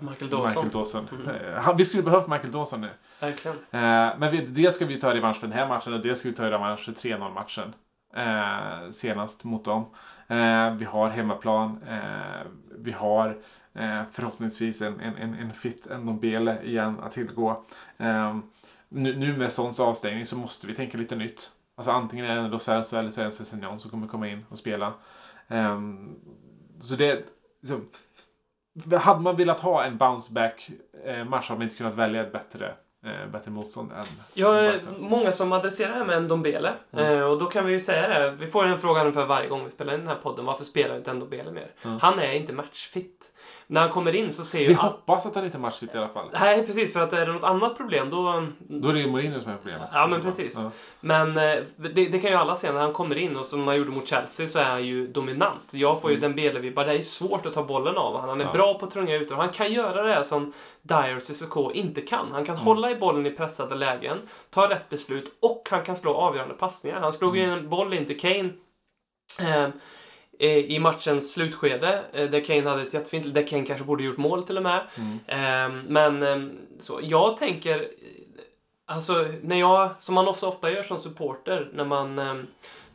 Michael 0.00 0.30
Dawson. 0.30 0.46
Michael 0.48 0.68
Dawson. 0.70 1.08
Eh, 1.28 1.60
han- 1.60 1.76
vi 1.76 1.84
skulle 1.84 2.02
behövt 2.02 2.28
Michael 2.28 2.52
Dawson 2.52 2.80
nu. 2.80 2.88
Verkligen. 3.20 3.56
Eh, 3.56 4.12
men 4.18 4.30
vi, 4.30 4.46
dels 4.46 4.74
ska 4.74 4.86
vi 4.86 4.96
ta 4.96 5.14
revansch 5.14 5.36
för 5.40 5.46
den 5.46 5.56
här 5.58 5.68
matchen 5.68 5.94
och 5.94 6.00
dels 6.00 6.18
ska 6.18 6.28
vi 6.28 6.34
ta 6.34 6.50
revansch 6.50 6.80
för 6.84 6.92
3-0 6.92 7.32
matchen. 7.34 7.74
Eh, 8.14 8.90
senast 8.90 9.44
mot 9.44 9.64
dem. 9.64 9.86
Eh, 10.28 10.70
vi 10.74 10.84
har 10.84 11.08
hemmaplan. 11.08 11.78
Eh, 11.88 12.46
vi 12.78 12.92
har 12.92 13.38
eh, 13.74 14.02
förhoppningsvis 14.12 14.82
en, 14.82 15.00
en, 15.00 15.16
en, 15.16 15.34
en 15.34 15.52
fit 15.52 15.88
Ndombele 15.90 16.62
igen 16.62 17.00
att 17.02 17.10
tillgå. 17.10 17.62
Eh, 17.98 18.36
nu, 18.88 19.16
nu 19.16 19.36
med 19.36 19.52
Sons 19.52 19.80
avstängning 19.80 20.26
så 20.26 20.36
måste 20.36 20.66
vi 20.66 20.74
tänka 20.74 20.98
lite 20.98 21.16
nytt. 21.16 21.52
Alltså 21.76 21.90
antingen 21.90 22.26
är 22.26 22.42
det 22.42 22.48
Lo 22.48 22.58
Celso 22.58 22.96
eller 22.96 23.10
så 23.10 23.20
är 23.20 23.24
det 23.24 23.28
en 23.28 23.32
Sessignon 23.32 23.80
som 23.80 23.90
kommer 23.90 24.06
komma 24.06 24.28
in 24.28 24.44
och 24.48 24.58
spela. 24.58 24.92
Eh, 25.48 25.80
så 26.80 26.94
det... 26.94 27.24
Så, 27.62 27.80
hade 28.96 29.20
man 29.20 29.36
velat 29.36 29.60
ha 29.60 29.84
en 29.84 29.96
bounce 29.96 30.32
back 30.32 30.70
eh, 31.04 31.24
match 31.24 31.48
hade 31.48 31.58
man 31.58 31.64
inte 31.64 31.76
kunnat 31.76 31.94
välja 31.94 32.22
ett 32.22 32.32
bättre, 32.32 32.74
eh, 33.04 33.30
bättre 33.32 33.50
motstånd 33.50 33.92
än 33.92 34.06
är 34.64 34.72
Brighton. 34.72 34.94
många 34.98 35.32
som 35.32 35.52
adresserar 35.52 35.92
det 35.92 35.98
här 35.98 36.04
med 36.04 36.22
Ndombele. 36.22 36.72
Mm. 36.92 37.18
Eh, 37.18 37.24
och 37.24 37.38
då 37.38 37.46
kan 37.46 37.66
vi 37.66 37.72
ju 37.72 37.80
säga 37.80 38.08
det. 38.08 38.30
Vi 38.30 38.46
får 38.46 38.64
den 38.64 38.78
frågan 38.78 39.06
ungefär 39.06 39.26
varje 39.26 39.48
gång 39.48 39.64
vi 39.64 39.70
spelar 39.70 39.94
in 39.94 40.00
den 40.00 40.08
här 40.08 40.18
podden. 40.22 40.44
Varför 40.44 40.64
spelar 40.64 40.96
inte 40.96 41.12
Ndombele 41.12 41.52
mer? 41.52 41.70
Mm. 41.82 41.98
Han 42.00 42.18
är 42.18 42.32
inte 42.32 42.52
matchfit. 42.52 43.32
När 43.70 43.80
han 43.80 43.90
kommer 43.90 44.14
in 44.14 44.32
så 44.32 44.44
ser 44.44 44.58
ju... 44.60 44.68
Vi 44.68 44.74
hoppas 44.74 45.26
att 45.26 45.34
han 45.34 45.44
inte 45.44 45.58
är 45.58 45.60
matchfit 45.60 45.94
i 45.94 45.98
alla 45.98 46.08
fall. 46.08 46.28
Nej, 46.40 46.66
precis. 46.66 46.92
För 46.92 47.00
att 47.00 47.12
är 47.12 47.26
det 47.26 47.32
något 47.32 47.44
annat 47.44 47.76
problem 47.76 48.10
då... 48.10 48.46
Då 48.58 48.88
är 48.88 48.92
det 48.92 49.00
ju 49.00 49.10
Mourinho 49.10 49.40
som 49.40 49.52
är 49.52 49.56
problemet. 49.56 49.88
Ja, 49.92 50.08
men 50.10 50.20
precis. 50.20 50.54
ja. 50.62 50.70
Men 51.00 51.28
eh, 51.36 51.56
det, 51.76 51.90
det 52.08 52.18
kan 52.20 52.30
ju 52.30 52.36
alla 52.36 52.56
se 52.56 52.72
när 52.72 52.80
han 52.80 52.92
kommer 52.92 53.18
in 53.18 53.36
och 53.36 53.46
som 53.46 53.66
han 53.66 53.76
gjorde 53.76 53.90
mot 53.90 54.08
Chelsea 54.08 54.48
så 54.48 54.58
är 54.58 54.64
han 54.64 54.84
ju 54.86 55.06
dominant. 55.06 55.70
Jag 55.74 56.00
får 56.00 56.10
ju 56.10 56.16
den 56.20 56.34
vibbar 56.60 56.84
Det 56.84 56.92
är 56.92 57.00
svårt 57.02 57.46
att 57.46 57.52
ta 57.54 57.62
bollen 57.64 57.96
av 57.96 58.12
honom. 58.12 58.28
Han 58.28 58.40
är 58.40 58.44
Mm. 58.44 58.46
Ja. 58.46 58.52
bra 58.52 58.78
på 58.78 58.86
att 58.86 58.92
ut 59.10 59.30
och 59.30 59.36
han 59.36 59.48
kan 59.48 59.72
göra 59.72 60.02
det 60.02 60.24
som 60.24 60.52
Dyer 60.82 61.16
och 61.16 61.22
Cissoko 61.22 61.72
inte 61.72 62.00
kan. 62.00 62.26
Han 62.26 62.34
Mm. 62.34 62.46
kan 62.46 62.56
hålla 62.56 62.90
i 62.90 62.94
bollen 62.96 63.26
i 63.26 63.30
pressade 63.30 63.74
lägen, 63.74 64.18
ta 64.50 64.70
rätt 64.70 64.88
beslut 64.88 65.36
och 65.42 65.68
han 65.70 65.82
kan 65.82 65.96
slå 65.96 66.14
avgörande 66.14 66.54
passningar. 66.54 67.00
Han 67.00 67.12
slog 67.12 67.36
ju 67.36 67.44
Mm. 67.44 67.58
en 67.58 67.68
boll 67.68 67.94
in 67.94 68.04
till 68.06 68.20
Kane 68.20 68.50
eh, 69.40 69.62
eh, 69.64 69.68
i 70.46 70.78
matchens 70.78 71.32
slutskede 71.32 72.04
eh, 72.12 72.30
där 72.30 72.44
Kane 72.44 72.68
hade 72.68 72.82
ett 72.82 72.94
jättefint, 72.94 73.34
där 73.34 73.46
Kane 73.46 73.66
kanske 73.66 73.84
borde 73.84 74.04
gjort 74.04 74.16
mål 74.16 74.42
till 74.42 74.56
och 74.56 74.62
med. 74.62 74.86
Mm. 74.94 75.18
Eh, 75.26 75.82
men 75.88 76.22
eh, 76.22 76.52
så, 76.80 77.00
jag 77.02 77.36
tänker, 77.36 77.80
eh, 77.80 77.86
alltså 78.86 79.26
när 79.42 79.56
jag, 79.56 79.90
som 79.98 80.14
man 80.14 80.28
ofta, 80.28 80.46
ofta 80.46 80.70
gör 80.70 80.82
som 80.82 80.98
supporter, 80.98 81.70
när 81.72 81.84
man 81.84 82.18
eh, 82.18 82.34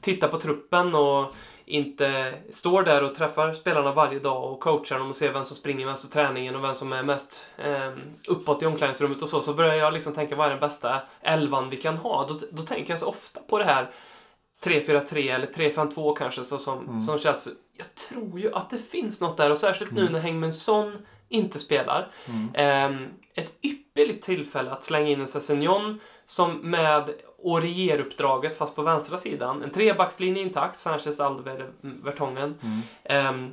tittar 0.02 0.28
på 0.28 0.40
truppen 0.40 0.96
och 0.96 1.34
inte 1.66 2.34
står 2.50 2.84
där 2.84 3.04
och 3.04 3.16
träffar 3.16 3.54
spelarna 3.54 3.92
varje 3.92 4.20
dag 4.20 4.52
och 4.52 4.60
coachar 4.60 5.00
dem 5.00 5.10
och 5.10 5.16
ser 5.16 5.34
vem 5.34 5.46
som 5.46 5.56
springer 5.56 5.86
mest 5.86 6.10
på 6.10 6.14
träningen 6.14 6.56
och 6.56 6.64
vem 6.64 6.76
som 6.76 6.94
är 6.94 7.04
mest 7.04 7.48
eh, 7.58 7.92
uppåt 8.28 8.64
i 8.64 8.66
omklädningsrummet 8.66 9.22
och 9.22 9.30
så, 9.30 9.42
så 9.42 9.54
börjar 9.54 9.76
jag 9.76 9.94
liksom 9.94 10.14
tänka 10.14 10.36
vad 10.36 10.46
är 10.46 10.50
den 10.50 10.60
bästa 10.60 11.02
elvan 11.22 11.70
vi 11.70 11.78
kan 11.78 11.98
ha? 11.98 12.28
Då, 12.28 12.40
då 12.52 12.62
tänker 12.62 12.94
jag 12.94 13.00
så 13.00 13.08
ofta 13.08 13.40
på 13.40 13.58
det 13.58 13.66
här 13.66 13.90
3-4-3 14.64 15.36
eller 15.36 15.48
3-5-2 15.48 16.16
kanske 16.16 16.44
så 16.44 16.58
som, 16.58 16.80
Mm. 16.88 17.02
som 17.02 17.20
känns. 17.20 17.48
Jag 17.78 17.96
tror 17.96 18.40
ju 18.40 18.54
att 18.54 18.70
det 18.70 18.78
finns 18.78 19.22
något 19.22 19.38
där 19.38 19.52
och 19.52 19.58
särskilt 19.58 19.92
nu 19.92 20.02
Mm. 20.02 20.14
när 20.14 20.20
Hengmen 20.20 20.54
Son 20.54 20.98
inte 21.30 21.60
spelar. 21.60 22.12
Mm. 22.28 22.50
Ehm, 22.54 23.08
ett 23.36 23.54
ypperligt 23.66 24.26
tillfälle 24.26 24.72
att 24.72 24.84
slänga 24.84 25.08
in 25.10 25.22
en 25.22 25.28
Sessignon 25.28 26.00
som 26.26 26.52
med 26.58 27.10
Orier-uppdraget 27.44 28.58
fast 28.58 28.76
på 28.76 28.82
vänstra 28.82 29.18
sidan. 29.18 29.64
En 29.64 29.70
trebackslinje 29.70 30.42
intakt, 30.42 30.80
Sanchez, 30.80 31.20
Alder, 31.20 31.70
Vertongen. 31.82 32.56
Mm. 32.62 32.82
Ehm, 33.04 33.52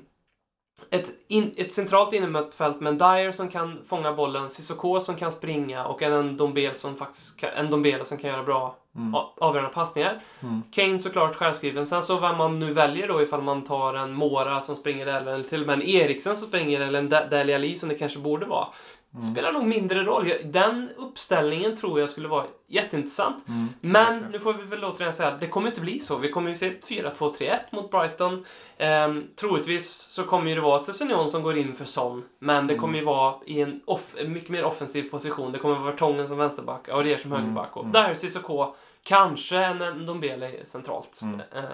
ett, 0.91 1.11
in, 1.29 1.55
ett 1.57 1.73
centralt 1.73 2.13
innermittfält 2.13 2.81
med 2.81 2.91
en 2.93 2.99
Dyer 2.99 3.33
som 3.33 3.49
kan 3.49 3.79
fånga 3.89 4.13
bollen, 4.13 4.51
Sissoko 4.51 5.01
som 5.01 5.17
kan 5.17 5.33
springa 5.33 5.85
och 5.87 6.03
en 6.03 6.27
Ndombele 6.31 6.75
som 6.75 6.97
faktiskt 6.97 7.41
kan, 7.41 7.51
en 7.51 7.67
Ndombele 7.67 8.05
som 8.05 8.19
kan 8.19 8.31
göra 8.31 8.43
bra 8.43 8.77
Mm. 8.97 9.15
avgörande 9.41 9.75
passningar. 9.75 10.21
Mm. 10.43 10.63
Kane 10.73 10.99
såklart 10.99 11.37
självskriven. 11.37 11.87
Sen 11.87 12.03
så 12.03 12.19
vem 12.21 12.37
man 12.37 12.59
nu 12.61 12.73
väljer 12.73 13.09
då 13.09 13.23
ifall 13.23 13.43
man 13.43 13.65
tar 13.65 13.95
en 13.95 14.13
Mora 14.13 14.61
som 14.61 14.77
springer 14.77 15.07
där 15.07 15.21
eller 15.21 15.43
till 15.43 15.61
och 15.61 15.67
med 15.67 15.75
en 15.75 15.83
Eriksen 15.83 16.37
som 16.37 16.49
springer 16.49 16.81
eller 16.81 16.99
en 16.99 17.09
Da- 17.09 17.27
Dele 17.31 17.55
Alli 17.55 17.77
som 17.79 17.89
det 17.89 17.95
kanske 17.95 18.19
borde 18.19 18.47
vara. 18.47 18.67
Mm. 19.15 19.27
Spelar 19.27 19.53
nog 19.53 19.67
mindre 19.67 20.03
roll. 20.05 20.33
Den 20.45 20.91
uppställningen 20.97 21.77
tror 21.77 22.01
jag 22.01 22.11
skulle 22.11 22.29
vara 22.29 22.47
jätteintressant. 22.67 23.49
Mm. 23.49 23.69
Men 23.81 23.93
Verkligen. 23.93 24.33
nu 24.33 24.39
får 24.39 24.55
vi 24.55 24.63
väl 24.63 24.85
återigen 24.85 25.13
säga 25.13 25.29
att 25.29 25.41
det 25.41 25.47
kommer 25.47 25.69
inte 25.69 25.81
bli 25.81 26.01
så. 26.01 26.17
Vi 26.17 26.31
kommer 26.31 26.49
ju 26.49 26.55
se 26.55 26.71
4-2-3-1 26.71 27.59
mot 27.71 27.91
Brighton. 27.91 28.45
Ehm, 28.79 29.25
troligtvis 29.37 29.91
så 29.91 30.25
kommer 30.25 30.55
det 30.55 30.61
vara 30.61 30.79
Sessignon 30.79 31.31
som 31.31 31.43
går 31.43 31.59
in 31.59 31.75
för 31.75 31.85
Son. 31.85 32.25
Men 32.39 32.67
det 32.67 32.77
kommer 32.77 32.99
ju 32.99 33.05
vara 33.05 33.35
i 33.47 33.61
en, 33.61 33.81
off- 33.85 34.17
mycket 34.27 34.51
mer 34.51 34.65
offensiv 34.65 35.11
position. 35.11 35.53
Det 35.53 35.59
kommer 35.59 35.75
vara 35.75 35.91
Vertongen 35.91 36.29
som 36.29 36.39
vänsterback, 36.39 36.89
Aurier 36.89 37.19
som 37.19 37.33
högerback 37.33 37.77
och 37.77 37.83
mm. 37.85 37.93
där 37.93 38.15
Cissoko 38.15 38.75
Kanske 39.03 39.59
en 39.59 39.79
Ndombele 39.79 40.65
centralt. 40.65 41.21
Mm. 41.23 41.41
Eh, 41.41 41.65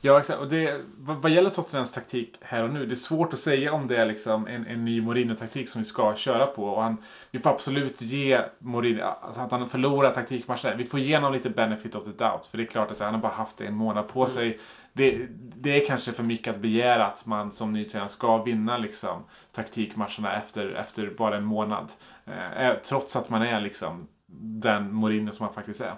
Ja, 0.00 0.18
exakt. 0.18 0.40
Och 0.40 0.48
det, 0.48 0.80
vad, 0.98 1.16
vad 1.16 1.32
gäller 1.32 1.50
Tottenhams 1.50 1.92
taktik 1.92 2.36
här 2.40 2.62
och 2.62 2.70
nu, 2.70 2.86
det 2.86 2.92
är 2.92 2.96
svårt 2.96 3.32
att 3.32 3.38
säga 3.38 3.72
om 3.72 3.86
det 3.86 3.96
är 3.96 4.06
liksom 4.06 4.46
en, 4.46 4.66
en 4.66 4.84
ny 4.84 5.00
Mourinho-taktik 5.00 5.68
som 5.68 5.80
vi 5.80 5.84
ska 5.84 6.14
köra 6.16 6.46
på. 6.46 6.64
Och 6.64 6.82
han, 6.82 6.96
vi 7.30 7.38
får 7.38 7.50
absolut 7.50 8.02
ge 8.02 8.40
Mourinho, 8.58 9.02
alltså 9.02 9.40
att 9.40 9.50
han 9.50 9.68
förlorar 9.68 10.14
taktikmatchen. 10.14 10.78
Vi 10.78 10.84
får 10.84 11.00
ge 11.00 11.16
honom 11.16 11.32
lite 11.32 11.50
benefit 11.50 11.94
of 11.94 12.04
the 12.04 12.10
doubt. 12.10 12.46
För 12.46 12.58
det 12.58 12.64
är 12.64 12.66
klart 12.66 12.90
att 12.90 13.00
han 13.00 13.14
har 13.14 13.20
bara 13.20 13.32
haft 13.32 13.60
en 13.60 13.74
månad 13.74 14.08
på 14.08 14.20
Mm. 14.20 14.30
sig. 14.34 14.58
Det, 14.92 15.26
det 15.56 15.82
är 15.82 15.86
kanske 15.86 16.12
för 16.12 16.22
mycket 16.22 16.54
att 16.54 16.60
begära 16.60 17.06
att 17.06 17.26
man 17.26 17.52
som 17.52 17.72
ny 17.72 17.84
tränare 17.84 18.08
ska 18.08 18.42
vinna 18.42 18.78
liksom, 18.78 19.24
taktikmatcherna 19.52 20.36
efter, 20.36 20.74
efter 20.74 21.10
bara 21.18 21.36
en 21.36 21.44
månad. 21.44 21.92
Eh, 22.26 22.72
trots 22.84 23.16
att 23.16 23.30
man 23.30 23.42
är 23.42 23.60
liksom 23.60 24.08
den 24.38 24.94
Mourinho 24.94 25.32
som 25.32 25.44
han 25.46 25.54
faktiskt 25.54 25.80
är. 25.80 25.94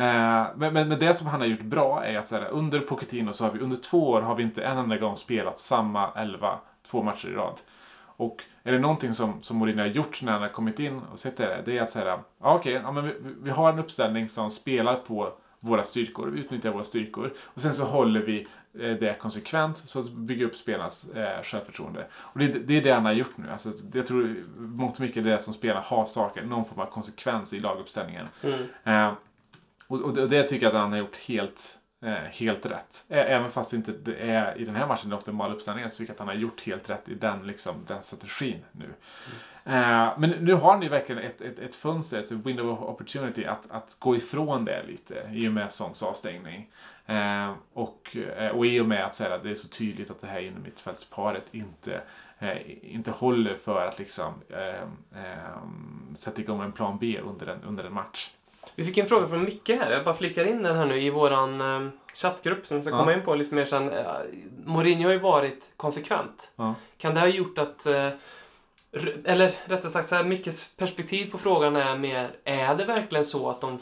Eh, 0.00 0.46
men, 0.56 0.72
men, 0.72 0.88
men 0.88 0.98
det 0.98 1.14
som 1.14 1.26
han 1.26 1.40
har 1.40 1.46
gjort 1.46 1.60
bra 1.60 2.04
är 2.04 2.18
att 2.18 2.30
här, 2.30 2.48
under 2.50 2.80
Pochettino 2.80 3.32
så 3.32 3.44
har 3.44 3.52
vi 3.52 3.60
under 3.60 3.76
två 3.76 4.10
år 4.10 4.22
har 4.22 4.34
vi 4.34 4.42
inte 4.42 4.64
en 4.64 4.78
enda 4.78 4.96
gång 4.96 5.16
spelat 5.16 5.58
samma 5.58 6.12
elva 6.12 6.58
två 6.86 7.02
matcher 7.02 7.28
i 7.28 7.34
rad. 7.34 7.60
Och 8.02 8.44
är 8.62 8.72
det 8.72 8.78
någonting 8.78 9.14
som, 9.14 9.42
som 9.42 9.56
Mourinho 9.56 9.80
har 9.80 9.88
gjort 9.88 10.22
när 10.22 10.32
han 10.32 10.42
har 10.42 10.48
kommit 10.48 10.80
in 10.80 11.00
och 11.12 11.18
sett 11.18 11.36
det, 11.36 11.62
det 11.64 11.78
är 11.78 11.82
att 11.82 11.90
säga 11.90 12.20
ja 12.42 12.54
okej, 12.54 12.72
ja, 12.72 12.92
men 12.92 13.04
vi, 13.04 13.14
vi 13.42 13.50
har 13.50 13.72
en 13.72 13.78
uppställning 13.78 14.28
som 14.28 14.50
spelar 14.50 14.94
på 14.94 15.32
våra 15.60 15.84
styrkor, 15.84 16.26
vi 16.26 16.40
utnyttjar 16.40 16.70
våra 16.70 16.84
styrkor 16.84 17.32
och 17.44 17.62
sen 17.62 17.74
så 17.74 17.84
håller 17.84 18.20
vi 18.20 18.46
eh, 18.80 18.90
det 18.90 19.18
konsekvent 19.20 19.76
så 19.76 20.00
att 20.00 20.10
bygga 20.10 20.46
upp 20.46 20.56
spelarnas 20.56 21.10
eh, 21.10 21.42
självförtroende. 21.42 22.06
Och 22.12 22.38
det, 22.38 22.46
det 22.46 22.76
är 22.76 22.82
det 22.82 22.90
han 22.90 23.04
har 23.04 23.12
gjort 23.12 23.36
nu. 23.36 23.50
Alltså, 23.52 23.72
jag 23.92 24.06
tror 24.06 24.36
mångt 24.56 24.94
och 24.94 25.00
mycket 25.00 25.24
det 25.24 25.38
som 25.38 25.54
spelarna 25.54 25.84
har 25.86 26.06
saker, 26.06 26.42
någon 26.42 26.64
form 26.64 26.80
av 26.80 26.86
konsekvens 26.86 27.52
i 27.52 27.60
laguppställningen. 27.60 28.26
mm. 28.42 28.66
Eh, 28.84 29.12
och, 29.90 30.00
och 30.00 30.14
det, 30.14 30.26
det 30.26 30.42
tycker 30.42 30.66
jag 30.66 30.74
att 30.74 30.80
han 30.80 30.92
har 30.92 30.98
gjort 30.98 31.16
helt, 31.16 31.78
eh, 32.04 32.12
helt 32.12 32.66
rätt. 32.66 33.04
Även 33.08 33.50
fast 33.50 33.72
inte 33.72 33.92
det 33.92 34.16
är 34.16 34.58
i 34.58 34.64
den 34.64 34.74
här 34.74 34.86
matchen 34.86 35.10
den 35.10 35.18
optimala 35.18 35.54
uppställningen 35.54 35.90
så 35.90 35.98
tycker 35.98 36.10
jag 36.10 36.14
att 36.14 36.18
han 36.18 36.28
har 36.28 36.34
gjort 36.34 36.66
helt 36.66 36.90
rätt 36.90 37.08
i 37.08 37.14
den, 37.14 37.46
liksom, 37.46 37.74
den 37.86 38.02
strategin 38.02 38.64
nu. 38.72 38.84
Eh, 39.64 40.18
men 40.18 40.30
nu 40.30 40.54
har 40.54 40.78
ni 40.78 40.88
verkligen 40.88 41.22
ett, 41.22 41.40
ett, 41.40 41.58
ett 41.58 41.74
fönster, 41.74 42.22
ett 42.22 42.32
window 42.32 42.70
of 42.70 42.82
opportunity 42.82 43.44
att, 43.44 43.70
att 43.70 43.96
gå 43.98 44.16
ifrån 44.16 44.64
det 44.64 44.82
lite 44.86 45.30
i 45.32 45.48
och 45.48 45.52
med 45.52 45.72
Sons 45.72 46.02
avstängning. 46.02 46.70
Eh, 47.06 47.52
och, 47.72 48.16
eh, 48.36 48.48
och 48.48 48.66
i 48.66 48.80
och 48.80 48.86
med 48.86 49.04
att 49.04 49.14
säga 49.14 49.34
att 49.34 49.42
det 49.42 49.50
är 49.50 49.54
så 49.54 49.68
tydligt 49.68 50.10
att 50.10 50.20
det 50.20 50.26
här 50.26 50.40
innermittfältsparet 50.40 51.54
inte, 51.54 52.00
eh, 52.38 52.56
inte 52.94 53.10
håller 53.10 53.54
för 53.54 53.86
att 53.86 53.98
liksom, 53.98 54.34
eh, 54.48 54.82
eh, 55.24 55.62
sätta 56.14 56.40
igång 56.40 56.62
en 56.62 56.72
plan 56.72 56.98
B 57.00 57.20
under 57.24 57.46
en, 57.46 57.62
under 57.62 57.84
en 57.84 57.92
match. 57.92 58.30
Vi 58.74 58.84
fick 58.84 58.98
en 58.98 59.06
fråga 59.06 59.26
från 59.26 59.44
Micke 59.44 59.68
här. 59.68 59.90
Jag 59.90 60.04
bara 60.04 60.14
flickar 60.14 60.44
in 60.44 60.62
den 60.62 60.76
här 60.76 60.86
nu 60.86 61.00
i 61.02 61.10
våran 61.10 61.60
eh, 61.60 61.90
chattgrupp 62.14 62.66
som 62.66 62.76
vi 62.76 62.82
ska 62.82 62.92
Ja. 62.92 62.98
komma 62.98 63.12
in 63.14 63.22
på 63.22 63.34
lite 63.34 63.54
mer 63.54 63.64
sen. 63.64 63.90
Eh, 63.90 64.06
Mourinho 64.64 65.04
har 65.04 65.12
ju 65.12 65.18
varit 65.18 65.70
konsekvent. 65.76 66.52
Ja. 66.56 66.74
Kan 66.98 67.14
det 67.14 67.20
ha 67.20 67.26
gjort 67.26 67.58
att... 67.58 67.86
Eh, 67.86 68.08
eller 69.24 69.52
rättare 69.64 69.90
sagt 69.90 70.08
så 70.08 70.14
här, 70.14 70.24
Mickes 70.24 70.76
perspektiv 70.76 71.30
på 71.30 71.38
frågan 71.38 71.76
är 71.76 71.98
mer, 71.98 72.30
är 72.44 72.74
det 72.74 72.84
verkligen 72.84 73.24
så 73.24 73.50
att 73.50 73.60
de 73.60 73.78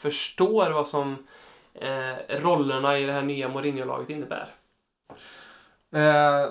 förstår 0.00 0.70
vad 0.70 0.86
som 0.86 1.26
eh, 1.74 2.14
rollerna 2.40 2.98
i 2.98 3.04
det 3.06 3.12
här 3.12 3.22
nya 3.22 3.48
Mourinho-laget 3.48 4.10
innebär? 4.10 4.54
Eh, 5.94 6.50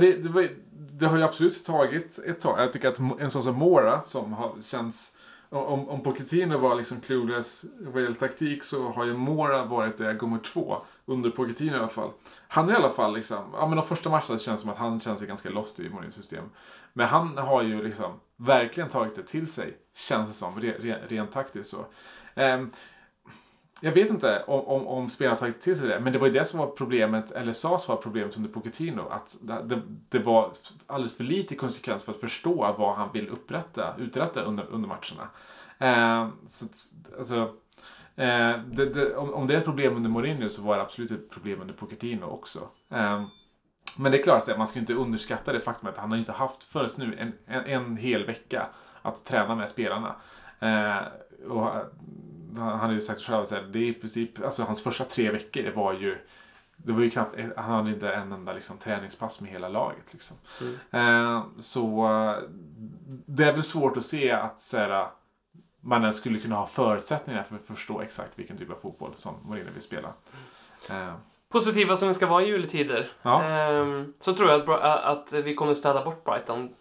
det, 0.00 0.22
det, 0.22 0.28
var, 0.28 0.46
det 0.72 1.06
har 1.06 1.16
ju 1.16 1.22
absolut 1.22 1.64
tagit 1.66 2.18
ett 2.26 2.40
tag. 2.40 2.60
Jag 2.60 2.72
tycker 2.72 2.88
att 2.88 2.98
en 3.20 3.30
sån 3.30 3.42
som 3.42 3.54
Mora 3.54 4.02
som 4.04 4.32
har, 4.32 4.52
känns... 4.62 5.11
Om, 5.52 5.88
om 5.88 6.02
Pochettino 6.02 6.58
var 6.58 6.74
liksom 6.74 7.00
clueless 7.00 7.64
vad 7.80 8.02
gäller 8.02 8.14
taktik 8.14 8.62
så 8.62 8.88
har 8.88 9.04
ju 9.04 9.14
Mora 9.14 9.64
varit 9.64 9.96
det 9.96 10.14
gånger 10.14 10.38
två. 10.38 10.76
Under 11.04 11.30
Pochettino 11.30 11.72
i 11.72 11.78
alla 11.78 11.88
fall. 11.88 12.10
Han 12.48 12.68
är 12.68 12.72
i 12.72 12.76
alla 12.76 12.90
fall 12.90 13.14
liksom... 13.14 13.44
Ja 13.52 13.66
men 13.66 13.76
de 13.76 13.86
första 13.86 14.10
matcherna 14.10 14.38
känns 14.38 14.60
som 14.60 14.70
att 14.70 14.78
han 14.78 15.00
känner 15.00 15.16
sig 15.16 15.26
ganska 15.26 15.50
lost 15.50 15.80
i 15.80 15.88
Mourinhos 15.88 16.14
system. 16.14 16.44
Men 16.92 17.06
han 17.06 17.38
har 17.38 17.62
ju 17.62 17.82
liksom 17.82 18.20
verkligen 18.36 18.88
tagit 18.88 19.16
det 19.16 19.22
till 19.22 19.46
sig. 19.46 19.76
Känns 19.96 20.28
det 20.28 20.34
som. 20.34 20.60
Re, 20.60 20.74
re, 20.78 20.98
rent 21.08 21.32
taktiskt 21.32 21.70
så. 21.70 21.86
Ehm, 22.34 22.70
jag 23.84 23.92
vet 23.92 24.10
inte 24.10 24.42
om, 24.46 24.60
om, 24.60 24.86
om 24.86 25.08
spelarna 25.08 25.38
tagit 25.38 25.60
till 25.60 25.76
sig 25.76 25.88
det, 25.88 26.00
men 26.00 26.12
det 26.12 26.18
var 26.18 26.26
ju 26.26 26.32
det 26.32 26.44
som 26.44 26.58
var 26.60 26.66
problemet, 26.66 27.30
eller 27.30 27.52
sades 27.52 27.88
vara 27.88 27.98
problemet 27.98 28.36
under 28.36 28.50
Pochettino. 28.50 29.08
Att 29.10 29.36
det, 29.40 29.82
det, 30.08 30.18
var 30.18 30.52
alldeles 30.86 31.16
för 31.16 31.24
lite 31.24 31.54
konsekvens 31.54 32.04
för 32.04 32.12
att 32.12 32.20
förstå 32.20 32.74
vad 32.78 32.96
han 32.96 33.08
vill 33.12 33.28
upprätta, 33.28 33.94
uträtta 33.98 34.42
under, 34.42 34.66
under 34.70 34.88
matcherna. 34.88 35.28
Eh, 35.78 36.28
så, 36.46 36.66
alltså, 37.18 37.36
eh, 38.16 38.58
det, 38.66 38.86
det, 38.94 39.16
om, 39.16 39.34
om 39.34 39.46
det 39.46 39.54
är 39.54 39.58
ett 39.58 39.64
problem 39.64 39.96
under 39.96 40.10
Mourinho 40.10 40.48
så 40.48 40.62
var 40.62 40.76
det 40.76 40.82
absolut 40.82 41.10
ett 41.10 41.30
problem 41.30 41.60
under 41.60 41.74
Pochettino 41.74 42.24
också. 42.24 42.60
Eh, 42.90 43.24
men 43.96 44.12
det 44.12 44.18
är 44.18 44.22
klart 44.22 44.48
att 44.48 44.58
man 44.58 44.66
ska 44.66 44.78
inte 44.78 44.94
underskatta 44.94 45.52
det 45.52 45.60
faktum 45.60 45.88
att 45.88 45.98
han 45.98 46.10
har 46.10 46.18
inte 46.18 46.32
haft 46.32 46.64
förrän 46.64 46.88
nu 46.96 47.16
en, 47.18 47.32
en, 47.46 47.64
en 47.64 47.96
hel 47.96 48.26
vecka 48.26 48.66
att 49.02 49.24
träna 49.24 49.54
med 49.54 49.70
spelarna. 49.70 50.16
Eh, 50.60 51.02
och 51.48 51.70
han 52.56 52.80
hade 52.80 52.94
ju 52.94 53.00
sagt 53.00 53.20
själv 53.20 53.40
att 53.40 53.72
det 53.72 53.78
är 53.78 53.82
i 53.82 53.92
princip, 53.94 54.44
alltså 54.44 54.62
hans 54.62 54.82
första 54.82 55.04
tre 55.04 55.30
veckor 55.30 55.62
det 55.62 55.70
var 55.70 55.92
ju 55.92 56.18
det 56.76 56.92
var 56.92 57.00
ju 57.00 57.10
knappt, 57.10 57.36
han 57.56 57.70
hade 57.70 57.90
inte 57.90 58.12
en 58.12 58.32
enda 58.32 58.52
liksom, 58.52 58.78
träningspass 58.78 59.40
med 59.40 59.50
hela 59.50 59.68
laget. 59.68 60.12
Liksom. 60.12 60.36
Eh, 60.90 61.44
så 61.56 62.06
eh, 62.06 62.42
det 63.26 63.44
är 63.44 63.52
väl 63.52 63.62
svårt 63.62 63.96
att 63.96 64.04
se 64.04 64.30
att 64.30 64.60
så 64.60 64.76
här, 64.76 65.08
man 65.80 66.00
ens 66.00 66.16
skulle 66.16 66.38
kunna 66.38 66.56
ha 66.56 66.66
förutsättningar 66.66 67.42
för 67.42 67.56
att 67.56 67.66
förstå 67.66 68.00
exakt 68.00 68.38
vilken 68.38 68.58
typ 68.58 68.70
av 68.70 68.74
fotboll 68.74 69.12
som 69.14 69.34
Mourinho 69.44 69.72
vill 69.72 69.82
spela. 69.82 70.12
Eh, 70.90 71.14
positiva 71.48 71.96
som 71.96 72.08
vi 72.08 72.14
ska 72.14 72.26
vara 72.26 72.42
i 72.42 72.46
juletider 72.46 73.12
Ja. 73.22 73.42
ehm, 73.42 74.12
så 74.18 74.32
tror 74.32 74.50
jag 74.50 74.70
att, 74.70 75.04
att 75.04 75.32
vi 75.32 75.54
kommer 75.54 75.74
städa 75.74 76.04
bort 76.04 76.24
Brighton. 76.24 76.74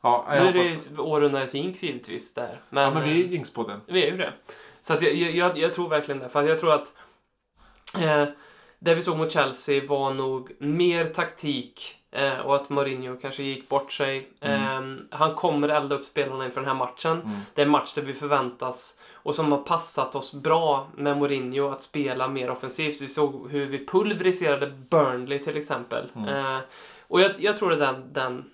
Ja, 0.00 0.26
Nu 0.30 0.36
är 0.36 0.52
hoppas. 0.52 0.86
det 0.88 1.02
Århundradets 1.02 1.54
jinx 1.54 1.82
givetvis 1.82 2.34
där. 2.34 2.60
Men, 2.70 2.84
Ja, 2.84 2.90
men 2.94 3.02
vi 3.02 3.10
är 3.10 3.14
eh, 3.14 3.20
ju 3.20 3.26
Jinx-podden. 3.26 3.80
Vi 3.86 4.02
är 4.06 4.10
ju 4.10 4.16
det. 4.16 4.32
Så 4.82 4.92
att 4.92 5.02
jag, 5.02 5.12
jag- 5.14 5.58
jag, 5.58 5.74
tror 5.74 5.88
verkligen 5.88 6.18
det. 6.18 6.28
För 6.28 6.42
jag 6.42 6.58
tror 6.58 6.72
att 6.74 6.92
eh, 7.98 8.24
det 8.78 8.94
vi 8.94 9.02
såg 9.02 9.16
mot 9.18 9.32
Chelsea 9.32 9.82
var 9.88 10.14
nog 10.14 10.50
mer 10.58 11.06
taktik 11.06 11.96
eh, 12.10 12.38
och 12.38 12.54
att 12.56 12.68
Mourinho 12.68 13.16
kanske 13.16 13.42
gick 13.42 13.68
bort 13.68 13.92
sig. 13.92 14.28
Eh, 14.40 14.80
han 15.10 15.34
kommer 15.34 15.68
elda 15.68 15.94
upp 15.96 16.04
spelarna 16.04 16.44
inför 16.44 16.60
den 16.60 16.68
här 16.68 16.76
matchen. 16.76 17.12
Mm. 17.22 17.40
Det 17.54 17.60
är 17.62 17.66
en 17.66 17.72
match 17.72 17.94
där 17.94 18.02
vi 18.02 18.14
förväntas 18.14 18.98
och 19.12 19.34
som 19.34 19.52
har 19.52 19.58
passat 19.62 20.14
oss 20.14 20.34
bra 20.34 20.88
med 20.96 21.16
Mourinho 21.18 21.68
att 21.70 21.82
spela 21.82 22.28
mer 22.28 22.50
offensivt. 22.50 23.00
Vi 23.02 23.08
såg 23.08 23.50
hur 23.50 23.66
vi 23.66 23.86
pulveriserade 23.86 24.66
Burnley 24.66 25.38
till 25.38 25.56
exempel. 25.56 26.08
Eh, 26.28 26.58
och 27.08 27.20
jag, 27.20 27.30
jag 27.38 27.58
tror 27.58 27.70
det 27.70 27.76
är 27.76 27.92
den, 27.92 28.12
den, 28.12 28.50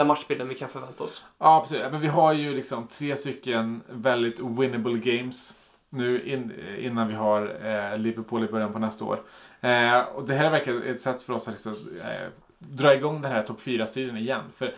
den 0.00 0.06
matchbilden 0.06 0.48
vi 0.48 0.54
kan 0.54 0.68
förvänta 0.68 1.04
oss. 1.04 1.24
Ja, 1.38 1.60
precis. 1.60 1.78
Men 1.90 2.00
vi 2.00 2.06
har 2.06 2.32
ju 2.32 2.54
liksom 2.54 2.86
tre 2.86 3.16
stycken 3.16 3.80
väldigt 3.88 4.40
winnable 4.40 4.98
games 4.98 5.54
nu 5.90 6.22
in, 6.22 6.52
innan 6.78 7.08
vi 7.08 7.14
har 7.14 7.42
eh, 7.42 7.98
Liverpool 7.98 8.44
i 8.44 8.48
början 8.48 8.72
på 8.72 8.78
nästa 8.78 9.04
år. 9.04 9.22
Eh, 9.60 9.98
och 9.98 10.26
det 10.26 10.34
här 10.34 10.50
verkar 10.50 10.86
ett 10.86 11.00
sätt 11.00 11.22
för 11.22 11.32
oss 11.32 11.48
att 11.48 11.54
liksom, 11.54 11.72
eh, 12.04 12.28
dra 12.58 12.94
igång 12.94 13.22
den 13.22 13.32
här 13.32 13.42
topp 13.42 13.60
4-striden 13.60 14.16
igen. 14.16 14.42
För 14.54 14.74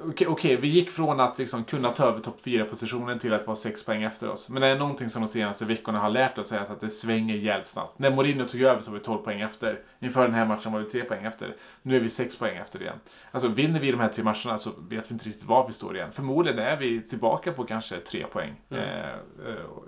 Okej, 0.00 0.26
okej, 0.26 0.56
vi 0.56 0.68
gick 0.68 0.90
från 0.90 1.20
att 1.20 1.38
liksom 1.38 1.64
kunna 1.64 1.88
ta 1.88 2.04
över 2.04 2.20
topp 2.20 2.40
4-positionen 2.44 3.18
till 3.18 3.32
att 3.32 3.46
vara 3.46 3.56
6 3.56 3.84
poäng 3.84 4.02
efter 4.02 4.30
oss. 4.30 4.50
Men 4.50 4.62
det 4.62 4.68
är 4.68 4.78
någonting 4.78 5.10
som 5.10 5.22
de 5.22 5.28
senaste 5.28 5.64
veckorna 5.64 5.98
har 5.98 6.10
lärt 6.10 6.38
oss 6.38 6.52
är 6.52 6.60
att 6.60 6.80
det 6.80 6.90
svänger 6.90 7.34
jävligt 7.34 7.68
snabbt. 7.68 7.98
När 7.98 8.10
Mourinho 8.10 8.44
tog 8.48 8.60
över 8.60 8.80
så 8.80 8.90
var 8.90 8.98
vi 8.98 9.04
12 9.04 9.18
poäng 9.18 9.40
efter. 9.40 9.80
Inför 9.98 10.22
den 10.22 10.34
här 10.34 10.46
matchen 10.46 10.72
var 10.72 10.80
vi 10.80 10.90
3 10.90 11.04
poäng 11.04 11.24
efter. 11.24 11.56
Nu 11.82 11.96
är 11.96 12.00
vi 12.00 12.10
6 12.10 12.36
poäng 12.36 12.56
efter 12.56 12.82
igen. 12.82 12.96
Alltså 13.30 13.48
vinner 13.48 13.80
vi 13.80 13.90
de 13.90 14.00
här 14.00 14.08
tre 14.08 14.24
matcherna 14.24 14.58
så 14.58 14.70
vet 14.88 15.10
vi 15.10 15.12
inte 15.12 15.28
riktigt 15.28 15.44
var 15.44 15.66
vi 15.66 15.72
står 15.72 15.96
igen. 15.96 16.12
Förmodligen 16.12 16.58
är 16.58 16.76
vi 16.76 17.02
tillbaka 17.02 17.52
på 17.52 17.64
kanske 17.64 17.96
3 18.00 18.26
poäng 18.26 18.60
eh, 18.70 18.78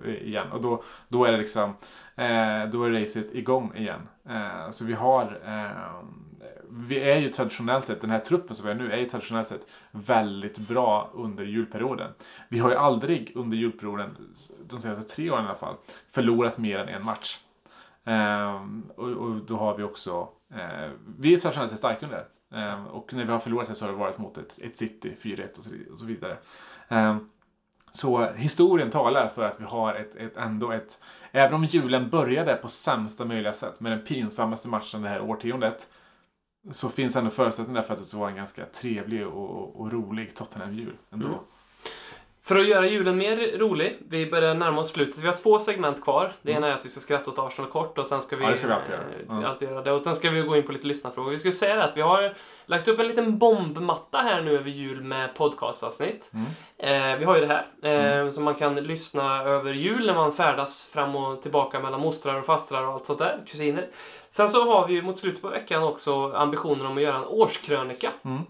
eh, 0.04 0.12
igen. 0.22 0.52
Och 0.52 0.62
då, 0.62 0.82
då 1.09 1.24
är 1.24 1.32
det 1.32 1.38
liksom, 1.38 1.70
eh, 2.16 2.70
då 2.72 2.84
är 2.84 3.00
racet 3.00 3.34
igång 3.34 3.72
igen. 3.76 4.09
Eh, 4.28 4.70
så 4.70 4.84
vi 4.84 4.92
har 4.92 5.40
eh, 5.46 6.07
vi 6.71 7.01
är 7.01 7.19
ju 7.19 7.29
traditionellt 7.29 7.85
sett, 7.85 8.01
den 8.01 8.11
här 8.11 8.21
truppen 8.21 8.57
som 8.57 8.67
vi 8.67 8.73
har 8.73 8.79
nu 8.81 8.93
är 8.93 8.97
ju 8.97 9.09
traditionellt 9.09 9.49
sett 9.49 9.67
väldigt 9.91 10.59
bra 10.59 11.11
under 11.14 11.45
julperioden. 11.45 12.11
Vi 12.49 12.59
har 12.59 12.71
ju 12.71 12.77
aldrig 12.77 13.33
under 13.35 13.57
julperioden, 13.57 14.17
de 14.69 14.81
senaste 14.81 15.14
tre 15.14 15.31
åren 15.31 15.45
i 15.45 15.49
alla 15.49 15.59
fall, 15.59 15.75
förlorat 16.11 16.59
mer 16.59 16.79
än 16.79 16.89
en 16.89 17.05
match. 17.05 17.39
Ehm, 18.05 18.91
och, 18.97 19.09
och 19.09 19.37
då 19.37 19.57
har 19.57 19.77
vi 19.77 19.83
också, 19.83 20.29
eh, 20.55 20.91
vi 21.19 21.35
är 21.35 21.37
traditionellt 21.37 21.71
sett 21.71 21.79
starka 21.79 22.07
under. 22.07 22.27
Ehm, 22.55 22.87
och 22.87 23.14
när 23.14 23.25
vi 23.25 23.33
har 23.33 23.39
förlorat 23.39 23.77
så 23.77 23.85
har 23.85 23.93
det 23.93 23.99
varit 23.99 24.19
mot 24.19 24.39
ett, 24.39 24.59
ett 24.62 24.77
City, 24.77 25.17
4-1 25.23 25.59
och 25.59 25.64
så, 25.64 25.71
och 25.93 25.99
så 25.99 26.05
vidare. 26.05 26.37
Ehm, 26.89 27.29
så 27.97 28.31
historien 28.31 28.91
talar 28.91 29.29
för 29.29 29.45
att 29.45 29.61
vi 29.61 29.64
har 29.64 29.95
ett, 29.95 30.17
ett, 30.17 30.37
ändå 30.37 30.73
ett, 30.73 31.03
även 31.33 31.55
om 31.55 31.64
julen 31.64 32.11
började 32.11 32.55
på 32.55 32.69
sämsta 32.69 33.25
möjliga 33.25 33.53
sätt 33.53 33.81
med 33.81 33.93
den 33.93 34.05
pinsammaste 34.05 34.69
matchen 34.69 35.03
det 35.03 35.09
här 35.09 35.21
årtiondet, 35.21 35.89
så 36.71 36.89
finns 36.89 37.17
ändå 37.17 37.31
förutsättningar 37.31 37.83
för 37.83 37.93
att 37.95 37.99
det 38.01 38.05
ska 38.07 38.19
vara 38.19 38.31
en 38.31 38.37
ganska 38.37 38.64
trevlig 38.67 39.27
och, 39.27 39.81
och 39.81 39.93
rolig 39.93 40.35
Tottenham-jul 40.37 40.97
ändå. 41.12 41.27
Mm. 41.27 41.39
För 42.47 42.57
att 42.57 42.69
göra 42.69 42.87
julen 42.87 43.17
mer 43.17 43.59
rolig, 43.59 43.99
vi 44.09 44.31
börjar 44.31 44.55
närma 44.55 44.81
oss 44.81 44.91
slutet. 44.91 45.19
Vi 45.19 45.27
har 45.27 45.35
två 45.35 45.59
segment 45.59 46.03
kvar. 46.03 46.33
Det 46.43 46.53
ena 46.53 46.69
är 46.69 46.73
att 46.73 46.85
vi 46.85 46.89
ska 46.89 47.01
skratta 47.01 47.31
åt 47.31 47.39
Arsenal 47.39 47.71
kort 47.71 47.99
och 47.99 48.07
sen 48.07 48.23
ska 48.23 48.37
vi, 48.37 48.45
Mm. 48.45 48.49
Ja, 48.49 48.51
det 48.51 48.59
ska 48.59 48.69
vi 48.69 48.75
alltid 48.75 48.95
göra. 48.95 49.43
Ja. 49.43 49.49
alltid 49.49 49.69
göra 49.69 49.83
det. 49.83 49.93
Och 49.93 50.05
sen 50.05 50.14
ska 50.14 50.31
vi 50.31 50.41
gå 50.41 50.57
in 50.57 50.62
på 50.62 50.73
lite 50.73 50.87
lyssnarfrågor. 50.87 51.31
Vi 51.31 51.39
ska 51.39 51.53
säga 51.53 51.77
det 51.77 51.85
att 51.85 51.97
vi 51.97 52.01
har 52.01 52.35
lagt 52.67 52.89
upp 52.89 52.99
en 52.99 53.09
liten 53.09 53.39
bombmatta 53.39 54.19
här 54.19 54.43
nu 54.43 54.59
över 54.59 54.71
jul 54.71 55.03
med 55.03 55.35
podcastavsnitt. 55.35 56.31
Mm. 56.35 56.47
Eh, 57.12 57.19
vi 57.19 57.25
har 57.25 57.37
ju 57.37 57.47
det 57.47 57.64
här 57.83 58.25
eh, 58.25 58.31
som 58.31 58.45
man 58.45 58.55
kan 58.55 58.75
lyssna 58.75 59.43
över 59.43 59.73
jul 59.73 60.07
när 60.07 60.14
man 60.14 60.33
färdas 60.33 60.85
fram 60.85 61.17
och 61.17 61.43
tillbaka 61.43 61.81
mellan 61.81 62.01
mostrar 62.01 62.35
och 62.35 62.47
fastrar 62.47 62.87
och 62.87 62.93
allt 62.93 63.07
sånt 63.07 63.19
där, 63.19 63.45
kusiner. 63.47 63.89
Sen 64.37 64.49
så 64.49 64.72
har 64.72 64.87
vi 64.87 64.95
ju 64.95 65.03
mot 65.03 65.18
slutet 65.18 65.43
på 65.43 65.49
veckan 65.49 65.82
också 65.82 66.32
ambitionen 66.32 66.87
om 66.87 66.97
att 66.97 67.03
göra 67.03 67.16
en 67.16 67.24
årskrönika. 67.24 68.12
Mm. 68.24 68.43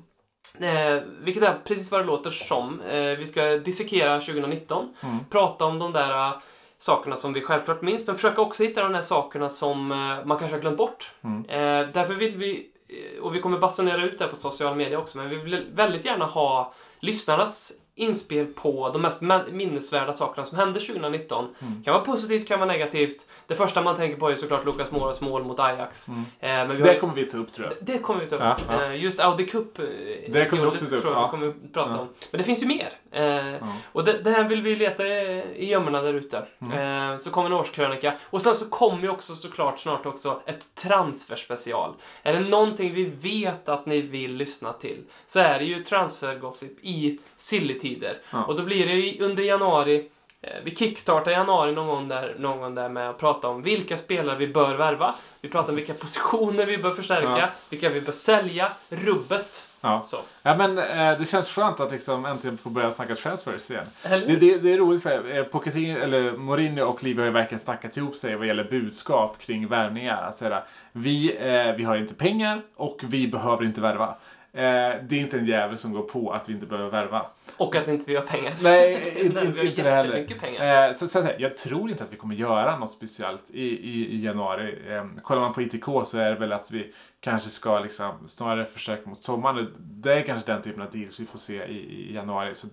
Eh, 0.60 1.02
vilket 1.20 1.42
är 1.42 1.58
precis 1.64 1.92
vad 1.92 2.00
det 2.00 2.04
låter 2.04 2.30
som. 2.30 2.80
Eh, 2.80 3.18
vi 3.18 3.26
ska 3.26 3.42
dissekera 3.42 4.20
2019. 4.20 4.94
Mm. 5.00 5.18
Prata 5.30 5.64
om 5.64 5.78
de 5.78 5.92
där 5.92 6.28
eh, 6.28 6.32
sakerna 6.78 7.16
som 7.16 7.32
vi 7.32 7.40
självklart 7.40 7.82
minns, 7.82 8.06
men 8.06 8.16
försöka 8.16 8.40
också 8.40 8.62
hitta 8.62 8.82
de 8.82 8.92
där 8.92 9.02
sakerna 9.02 9.48
som 9.48 9.92
eh, 9.92 10.24
man 10.24 10.38
kanske 10.38 10.56
har 10.56 10.60
glömt 10.60 10.78
bort. 10.78 11.12
Mm. 11.24 11.44
Eh, 11.44 11.88
därför 11.92 12.14
vill 12.14 12.36
vi, 12.36 12.70
eh, 12.88 13.22
och 13.22 13.34
vi 13.34 13.40
kommer 13.40 13.58
basunera 13.58 14.04
ut 14.04 14.18
det 14.18 14.24
här 14.24 14.30
på 14.30 14.36
sociala 14.36 14.76
medier 14.76 14.98
också, 14.98 15.18
men 15.18 15.28
vi 15.28 15.36
vill 15.36 15.66
väldigt 15.74 16.04
gärna 16.04 16.24
ha 16.24 16.74
lyssnarnas 17.00 17.72
inspel 17.98 18.46
på 18.46 18.90
de 18.92 19.02
mest 19.02 19.22
minnesvärda 19.52 20.12
sakerna 20.12 20.46
som 20.46 20.58
hände 20.58 20.80
2019. 20.80 21.48
Mm. 21.58 21.82
Kan 21.84 21.94
vara 21.94 22.04
positivt, 22.04 22.48
kan 22.48 22.58
vara 22.60 22.72
negativt. 22.72 23.26
Det 23.46 23.54
första 23.54 23.82
man 23.82 23.96
tänker 23.96 24.16
på 24.20 24.30
är 24.30 24.36
såklart 24.36 24.64
Lukas 24.64 24.90
Moras 24.90 25.20
mål 25.20 25.44
mot 25.44 25.60
Ajax. 25.60 26.08
Mm. 26.08 26.20
Eh, 26.20 26.26
men 26.50 26.70
har 26.70 26.78
Det 26.78 26.98
kommer 26.98 27.14
vi 27.14 27.24
ta 27.24 27.38
upp 27.38 27.52
tror 27.52 27.66
jag. 27.68 27.76
det 27.80 27.98
kommer 27.98 28.20
vi 28.20 28.26
ta 28.26 28.36
upp. 28.36 28.42
Ja, 28.42 28.56
ja. 28.68 28.84
Eh, 28.84 29.02
Just 29.02 29.20
Audi 29.20 29.46
Cup 29.46 29.78
eh, 29.78 29.84
Det 30.28 30.44
kommer 30.50 30.62
vi 30.62 30.68
också 30.68 30.84
ta 30.86 30.96
upp, 30.96 31.02
tror 31.02 31.14
jag 31.14 31.22
ja. 31.22 31.26
vi 31.26 31.30
kommer 31.30 31.54
prata 31.72 32.00
om. 32.00 32.08
Men 32.30 32.38
det 32.38 32.44
finns 32.44 32.62
ju 32.62 32.66
mer. 32.66 32.88
Eh, 33.10 33.68
Och 33.92 34.04
det, 34.04 34.12
det 34.12 34.30
här 34.30 34.44
vill 34.44 34.62
vi 34.62 34.76
leta 34.76 35.06
i 35.06 35.42
i 35.56 35.66
gömmorna 35.66 36.02
där 36.02 36.14
ute. 36.14 36.46
Mm. 36.60 37.12
Eh, 37.12 37.18
så 37.18 37.30
kommer 37.30 37.46
en 37.50 37.52
årskrönika. 37.56 38.12
Och 38.22 38.42
sen 38.42 38.56
så 38.56 38.68
kommer 38.70 39.02
ju 39.02 39.08
också 39.08 39.34
såklart 39.34 39.80
snart 39.80 40.06
också 40.06 40.40
ett 40.46 40.74
transferspecial. 40.74 41.94
Är 42.22 42.32
det 42.32 42.50
någonting 42.50 42.94
vi 42.94 43.04
vet 43.04 43.68
att 43.68 43.86
ni 43.86 44.00
vill 44.00 44.34
lyssna 44.36 44.72
till 44.72 45.02
så 45.26 45.40
är 45.40 45.58
det 45.58 45.64
ju 45.64 45.84
transfergossip 45.84 46.78
i 46.82 47.18
silly-tider. 47.50 48.18
Ja. 48.30 48.44
Och 48.44 48.56
då 48.56 48.62
blir 48.62 48.86
det 48.86 48.92
ju 48.92 49.24
under 49.24 49.42
januari 49.42 50.08
eh, 50.42 50.50
vi 50.64 50.76
kickstartar 50.76 51.30
i 51.30 51.34
januari 51.34 51.72
någon 51.72 51.86
gång, 51.86 52.08
där, 52.08 52.34
någon 52.38 52.58
gång 52.60 52.74
där 52.74 52.88
med 52.88 53.10
att 53.10 53.18
prata 53.18 53.48
om 53.48 53.62
vilka 53.62 53.96
spelare 53.96 54.36
vi 54.36 54.46
bör 54.48 54.74
värva. 54.74 55.14
Vi 55.40 55.48
pratar 55.48 55.68
om 55.70 55.76
vilka 55.76 55.94
positioner 55.94 56.66
vi 56.66 56.78
bör 56.78 56.90
förstärka, 56.90 57.38
Ja. 57.38 57.48
vilka 57.68 57.88
vi 57.88 58.00
bör 58.00 58.12
sälja, 58.12 58.68
rubbet. 58.88 59.62
Ja. 59.80 60.06
Så. 60.10 60.20
Ja, 60.42 60.56
men 60.56 60.78
eh, 60.78 61.18
det 61.18 61.28
känns 61.28 61.48
skönt 61.48 61.80
att 61.80 61.92
liksom 61.92 62.26
äntligen 62.26 62.58
få 62.58 62.68
börja 62.70 62.90
snacka 62.90 63.14
transfers 63.14 63.70
igen. 63.70 63.86
Det, 64.02 64.18
det, 64.36 64.58
det 64.58 64.72
är 64.72 64.78
roligt 64.78 65.02
för 65.02 65.36
eh, 65.36 65.42
Pochettino, 65.44 65.98
eller 65.98 66.32
Mourinho 66.32 66.84
och 66.84 67.02
Livi 67.02 67.18
har 67.20 67.26
ju 67.26 67.32
verkligen 67.32 67.58
snackat 67.60 67.96
ihop 67.96 68.16
sig 68.16 68.36
vad 68.36 68.46
gäller 68.46 68.64
budskap 68.64 69.38
kring 69.38 69.68
värvningar. 69.68 70.22
Alltså, 70.22 70.62
vi, 70.92 71.36
eh, 71.36 71.76
vi 71.76 71.84
har 71.84 71.96
inte 71.96 72.14
pengar 72.14 72.62
och 72.76 73.00
vi 73.02 73.28
behöver 73.28 73.64
inte 73.64 73.80
värva. 73.80 74.14
Eh, 74.56 75.02
det 75.02 75.16
är 75.16 75.20
inte 75.20 75.38
en 75.38 75.46
jävel 75.46 75.78
som 75.78 75.92
går 75.92 76.02
på 76.02 76.32
att 76.32 76.48
vi 76.48 76.52
inte 76.52 76.66
behöver 76.66 76.90
värva. 76.90 77.26
Och 77.56 77.76
att 77.76 77.88
inte 77.88 78.04
vi 78.06 78.16
har 78.16 78.22
pengar. 78.22 78.54
Nej, 78.62 79.02
inte, 79.24 79.82
det 79.82 79.90
heller. 79.90 80.38
pengar. 80.40 80.86
Eh, 80.88 80.92
så, 80.92 81.08
så, 81.08 81.22
så, 81.22 81.28
jag 81.38 81.56
tror 81.56 81.90
inte 81.90 82.04
att 82.04 82.12
vi 82.12 82.16
kommer 82.16 82.34
göra 82.34 82.78
något 82.78 82.90
speciellt 82.90 83.50
i, 83.50 83.62
i, 83.62 84.06
i 84.14 84.24
januari. 84.24 84.78
Eh, 84.88 85.04
kollar 85.22 85.40
man 85.40 85.52
på 85.52 85.62
ITK 85.62 85.84
så 86.04 86.18
är 86.18 86.30
det 86.30 86.38
väl 86.38 86.52
att 86.52 86.70
vi 86.70 86.92
kanske 87.20 87.48
ska 87.48 87.80
liksom 87.80 88.12
snarare 88.26 88.64
förstärka 88.64 89.08
mot 89.08 89.22
sommaren. 89.24 89.74
Det 89.78 90.14
är 90.14 90.22
kanske 90.22 90.52
den 90.52 90.62
typen 90.62 90.82
av 90.82 90.90
deals 90.90 91.20
vi 91.20 91.26
får 91.26 91.38
se 91.38 91.64
i, 91.64 92.10
i 92.10 92.14
januari. 92.14 92.54
Så, 92.54 92.66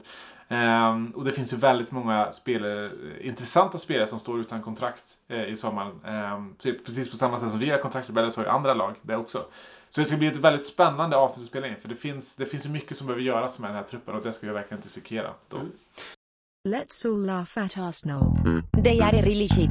ehm, 0.47 1.11
och 1.15 1.25
det 1.25 1.31
finns 1.31 1.53
ju 1.53 1.57
väldigt 1.57 1.91
många 1.91 2.31
spelare, 2.31 2.89
intressanta 3.21 3.77
spelare 3.77 4.07
som 4.07 4.19
står 4.19 4.39
utan 4.39 4.61
kontrakt 4.61 5.03
eh, 5.27 5.43
i 5.43 5.55
sommaren. 5.55 5.99
Ehm, 6.05 6.55
typ 6.55 6.86
precis 6.86 7.11
på 7.11 7.17
samma 7.17 7.39
sätt 7.39 7.51
som 7.51 7.59
vi 7.59 7.69
har 7.69 7.77
kontraktrebeller 7.77 8.29
så 8.29 8.41
har 8.41 8.45
ju 8.45 8.51
andra 8.51 8.73
lag 8.73 8.95
det 9.01 9.15
också. 9.15 9.45
Så 9.96 10.02
det 10.02 10.06
ska 10.06 10.18
bli 10.18 10.28
ett 10.28 10.38
väldigt 10.38 10.66
spännande 10.66 11.18
avsnitt 11.18 11.44
att 11.44 11.50
spela 11.50 11.68
in. 11.68 11.76
För 11.76 11.89
det 11.89 11.96
finns, 11.96 12.36
det 12.36 12.46
finns 12.46 12.68
mycket 12.68 12.98
som 12.98 13.08
behöver 13.08 13.24
göras 13.24 13.60
med 13.60 13.70
den 13.70 13.76
här 13.76 13.84
truppen 13.84 14.16
och 14.16 14.24
det 14.24 14.34
ska 14.34 14.48
vi 14.48 14.54
verkligen 14.54 14.82
dissekera. 14.82 15.34
Då. 15.50 15.58
Let's 16.70 17.08
all 17.08 17.26
laugh 17.26 17.58
at 17.58 17.78
Arsenal. 17.78 18.22
They 18.84 19.02
are 19.02 19.22
really 19.22 19.48
shit. 19.48 19.70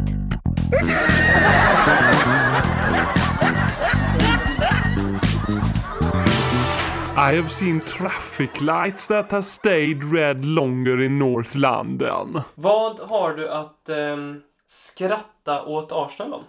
I 7.16 7.36
have 7.36 7.48
seen 7.48 7.80
traffic 7.80 8.60
lights 8.60 9.08
that 9.08 9.30
have 9.32 9.42
stayed 9.42 10.12
red 10.14 10.44
longer 10.44 11.02
in 11.02 11.18
North 11.18 11.56
London. 11.56 12.40
Vad 12.54 13.00
har 13.00 13.34
du 13.34 13.48
att 13.48 13.88
ehm, 13.88 14.40
skratta 14.66 15.64
åt 15.64 15.92
Arsenal 15.92 16.32
om? 16.32 16.44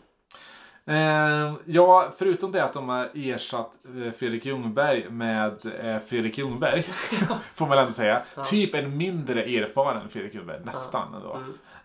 Eh, 0.86 1.54
ja, 1.66 2.12
förutom 2.18 2.52
det 2.52 2.64
att 2.64 2.74
de 2.74 2.90
har 2.90 3.10
ersatt 3.14 3.80
eh, 3.86 4.12
Fredrik 4.12 4.46
Ljungberg 4.46 5.10
med 5.10 5.66
eh, 5.66 6.00
Fredrik 6.00 6.38
Ljungberg, 6.38 6.84
får 7.54 7.68
man 7.68 7.78
ändå 7.78 7.92
säga. 7.92 8.24
Typ 8.50 8.76
en 8.76 8.98
mindre 8.98 9.44
erfaren 9.44 10.10
Fredrik 10.10 10.36
Ljungberg, 10.36 10.60
nästan 10.66 11.14
ändå. 11.14 11.40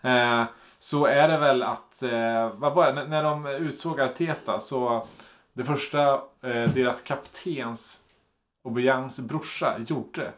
Eh, 0.09 0.43
så 0.79 1.05
är 1.05 1.27
det 1.27 1.37
väl 1.37 1.63
att, 1.63 2.03
eh, 2.03 2.49
vad 2.53 2.73
var 2.73 2.93
det, 2.93 3.07
när 3.07 3.23
de 3.23 3.45
utsåg 3.45 4.01
Arteta 4.01 4.59
så 4.59 5.07
det 5.53 5.65
första 5.65 6.13
eh, 6.41 6.69
deras 6.73 7.01
kaptens 7.01 8.01
Aubayangs 8.65 9.19
brorsa 9.19 9.75
gjorde 9.87 10.31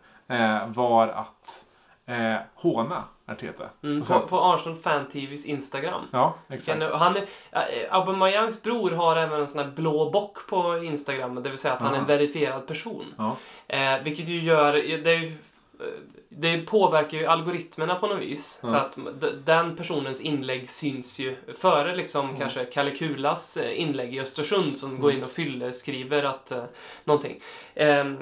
var 0.68 1.08
att 1.08 1.66
eh, 2.06 2.36
håna 2.54 3.04
Arteta. 3.32 3.70
Mm, 3.84 4.04
på, 4.04 4.20
på 4.20 4.40
Arsenal 4.42 4.78
Fan 4.78 5.06
TVs 5.10 5.46
Instagram. 5.46 6.02
Ja, 6.12 6.36
exakt. 6.50 6.84
Han 6.94 7.18
är, 7.18 7.22
äh, 7.52 7.60
Aubameyangs 7.96 8.64
bror 8.64 8.92
har 8.92 9.16
även 9.16 9.42
en 9.42 9.48
sån 9.48 9.60
här 9.64 9.72
blå 9.72 10.10
bock 10.10 10.48
på 10.48 10.78
Instagram, 10.84 11.44
det 11.44 11.50
vill 11.50 11.60
säga 11.60 11.74
att 11.74 11.82
han 11.82 11.94
är 11.94 11.98
en 12.00 12.06
verifierad 12.06 12.68
person. 12.68 13.06
Ja. 13.18 13.36
Eh, 13.68 14.04
vilket 14.04 14.28
ju 14.28 14.42
gör, 14.44 14.74
det, 14.74 15.14
ju, 15.16 15.28
eh, 15.28 15.86
det 16.30 16.58
påverkar 16.58 17.18
ju 17.18 17.26
algoritmerna 17.26 17.96
på 17.96 18.08
något 18.08 18.20
vis. 18.22 18.60
Ja. 18.64 18.70
Så 18.70 18.76
att 18.76 18.98
den 19.46 19.76
personens 19.76 20.22
inlägg 20.22 20.70
syns 20.70 21.20
ju 21.20 21.36
före 21.58 21.96
liksom 21.96 22.26
Mm. 22.26 22.40
kanske 22.40 22.66
Kalle 22.66 22.92
Kulas 22.92 23.58
eh, 23.58 23.82
inlägg 23.82 24.16
i 24.16 24.20
Östersund 24.20 24.78
som 24.78 25.00
går 25.00 25.12
in 25.12 25.24
och 25.24 25.30
fyller, 25.30 25.72
skriver 25.72 26.24
att 26.24 26.52
eh, 26.52 26.64
någonting. 27.04 27.40
Ehm, 27.76 28.18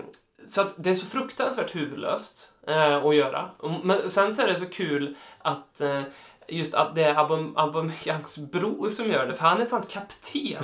så 0.45 0.61
att 0.61 0.73
det 0.77 0.89
är 0.89 0.95
så 0.95 1.05
fruktansvärt 1.05 1.75
huvudlöst 1.75 2.53
eh, 2.67 2.95
att 3.05 3.15
göra. 3.15 3.49
Men 3.83 4.09
sen 4.09 4.33
så 4.35 4.41
är 4.41 4.47
det 4.47 4.59
så 4.59 4.65
kul 4.65 5.15
att 5.39 5.81
eh, 5.81 6.01
just 6.47 6.73
att 6.73 6.95
det 6.95 7.03
är 7.03 7.13
Aubame- 7.15 7.53
Aubameyangs 7.55 8.37
bror 8.51 8.89
som 8.89 9.11
gör 9.11 9.27
det, 9.27 9.33
för 9.33 9.45
han 9.47 9.61
är 9.61 9.65
fan 9.65 9.83
kapten. 9.89 10.63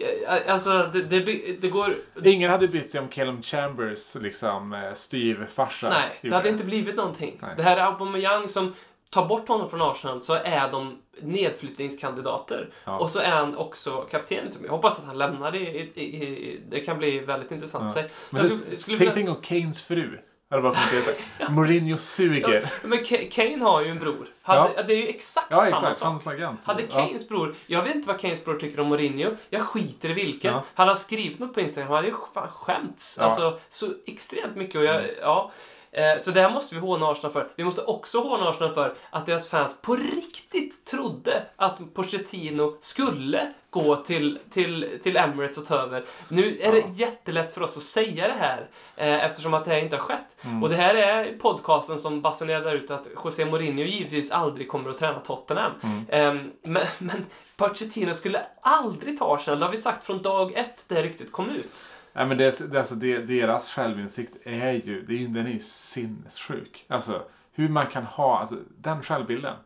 Eh, 0.00 0.52
alltså, 0.54 0.90
det, 0.92 1.02
det, 1.02 1.60
det 1.60 1.68
går... 1.68 1.94
Ingen 2.24 2.50
hade 2.50 2.68
brytt 2.68 2.90
sig 2.90 3.00
om 3.00 3.08
Callum 3.08 3.42
Chambers 3.42 4.14
liksom 4.14 4.72
eh, 4.72 4.92
styvfarsa. 4.92 5.88
Nej, 5.88 6.18
det 6.22 6.34
hade 6.34 6.48
inte 6.48 6.64
blivit 6.64 6.96
någonting. 6.96 7.38
Nej. 7.42 7.54
Det 7.56 7.62
här 7.62 7.76
är 7.76 7.80
Aubameyang 7.80 8.48
som 8.48 8.74
tar 9.10 9.26
bort 9.26 9.48
honom 9.48 9.70
från 9.70 9.82
Arsenal 9.82 10.20
så 10.20 10.34
är 10.34 10.70
de 10.72 10.98
nedflyttningskandidater. 11.22 12.70
Ja. 12.84 12.98
Och 12.98 13.10
så 13.10 13.18
är 13.18 13.30
han 13.30 13.56
också 13.56 14.06
kapten. 14.10 14.52
Jag 14.62 14.70
hoppas 14.70 14.98
att 14.98 15.06
han 15.06 15.18
lämnar 15.18 15.52
det. 15.52 15.58
I, 15.58 15.92
i, 15.94 16.02
i, 16.26 16.60
det 16.70 16.80
kan 16.80 16.98
bli 16.98 17.18
väldigt 17.20 17.50
intressant 17.52 17.92
Ja. 17.96 18.02
Men 18.30 18.44
skulle- 18.46 18.76
skulle 18.76 18.98
tänk 18.98 19.16
vilja- 19.16 19.24
dig 19.26 19.36
om 19.36 19.42
Keynes 19.42 19.82
fru 19.84 20.18
bara 20.50 20.62
kommit 20.62 21.08
ut 21.08 21.50
Mourinho 21.50 21.96
suger. 21.96 22.60
Ja, 22.82 22.88
men 22.88 22.98
Ka- 22.98 23.30
Kane 23.30 23.64
har 23.64 23.82
ju 23.82 23.88
en 23.90 23.98
bror. 23.98 24.28
Hade, 24.42 24.82
Det 24.82 24.92
är 24.92 24.96
ju 24.96 25.08
exakt 25.08 25.46
Ja, 25.50 25.56
samma 25.56 25.68
exakt. 25.76 25.96
sak. 25.96 26.06
Hans 26.08 26.26
agent. 26.26 26.64
Hade 26.64 26.82
Ja. 26.82 26.88
Keynes 26.94 27.28
bror, 27.28 27.54
jag 27.66 27.82
vet 27.82 27.94
inte 27.94 28.08
vad 28.08 28.20
Keynes 28.20 28.44
bror 28.44 28.58
tycker 28.58 28.80
om 28.80 28.86
Mourinho, 28.88 29.30
jag 29.50 29.62
skiter 29.62 30.10
i 30.10 30.12
vilket. 30.12 30.50
Ja. 30.52 30.62
Han 30.74 30.88
har 30.88 30.94
skrivit 30.94 31.38
något 31.38 31.54
på 31.54 31.60
Instagram, 31.60 31.88
han 31.88 31.96
hade 31.96 32.08
ju 32.08 32.14
skämts. 32.50 33.16
Ja. 33.20 33.24
Mm. 33.24 33.30
Alltså, 33.32 33.60
så 33.70 33.86
extremt 34.06 34.56
mycket. 34.56 34.76
Och 34.76 34.84
jag, 34.84 35.02
ja. 35.20 35.50
Eh, 35.92 36.18
Så 36.20 36.30
det 36.30 36.40
här 36.40 36.50
måste 36.50 36.74
vi 36.74 36.80
håna 36.80 37.06
Arsenal 37.10 37.32
för. 37.32 37.48
Vi 37.56 37.64
måste 37.64 37.82
också 37.82 38.20
håna 38.20 38.48
Arsenal 38.48 38.74
för 38.74 38.94
att 39.10 39.26
deras 39.26 39.48
fans 39.48 39.82
på 39.82 39.96
riktigt 39.96 40.84
trodde 40.84 41.42
att 41.56 41.94
Pochettino 41.94 42.76
skulle 42.80 43.52
gå 43.70 43.96
till, 43.96 44.38
till, 44.50 44.98
till 45.02 45.16
Emirates 45.16 45.58
och 45.58 45.66
ta 45.66 45.74
över. 45.74 46.04
Nu 46.28 46.58
är 46.60 46.72
det 46.72 46.84
jättelätt 46.94 47.52
för 47.52 47.62
oss 47.62 47.76
att 47.76 47.82
säga 47.82 48.28
det 48.28 48.34
här 48.38 48.68
eh, 48.96 49.24
eftersom 49.24 49.54
att 49.54 49.64
det 49.64 49.70
här 49.70 49.78
inte 49.78 49.96
har 49.96 50.02
skett. 50.02 50.36
Mm. 50.44 50.62
Och 50.62 50.68
det 50.68 50.76
här 50.76 50.94
är 50.94 51.38
podcasten 51.38 51.98
som 51.98 52.22
basunerar 52.22 52.74
ut 52.74 52.90
att 52.90 53.08
José 53.24 53.44
Mourinho 53.44 53.84
givetvis 53.84 54.30
aldrig 54.32 54.68
kommer 54.68 54.90
att 54.90 54.98
träna 54.98 55.20
Tottenham. 55.20 55.72
Mm. 55.82 56.06
Ehm, 56.08 56.50
men, 56.62 56.86
men 56.98 57.26
Pochettino 57.56 58.14
skulle 58.14 58.42
aldrig 58.60 59.18
ta 59.18 59.34
Arsenal, 59.34 59.58
det 59.60 59.66
har 59.66 59.72
vi 59.72 59.78
sagt 59.78 60.04
från 60.04 60.22
dag 60.22 60.52
ett 60.56 60.86
det 60.88 61.02
ryktet 61.02 61.32
kom 61.32 61.50
ut. 61.50 61.72
Nej, 62.12 62.26
men 62.26 62.38
det, 62.38 62.70
det, 62.72 62.78
alltså, 62.78 62.94
det, 62.94 63.18
deras 63.18 63.74
självinsikt 63.74 64.36
är 64.44 64.72
ju, 64.72 65.02
det 65.02 65.24
är, 65.24 65.28
den 65.28 65.46
är 65.46 65.50
ju 65.50 65.58
sinnessjuk. 65.60 66.84
Alltså, 66.88 67.22
hur 67.52 67.68
man 67.68 67.86
kan 67.86 68.04
ha 68.04 68.38
alltså, 68.38 68.56
den 68.78 69.02
självbilden. 69.02 69.56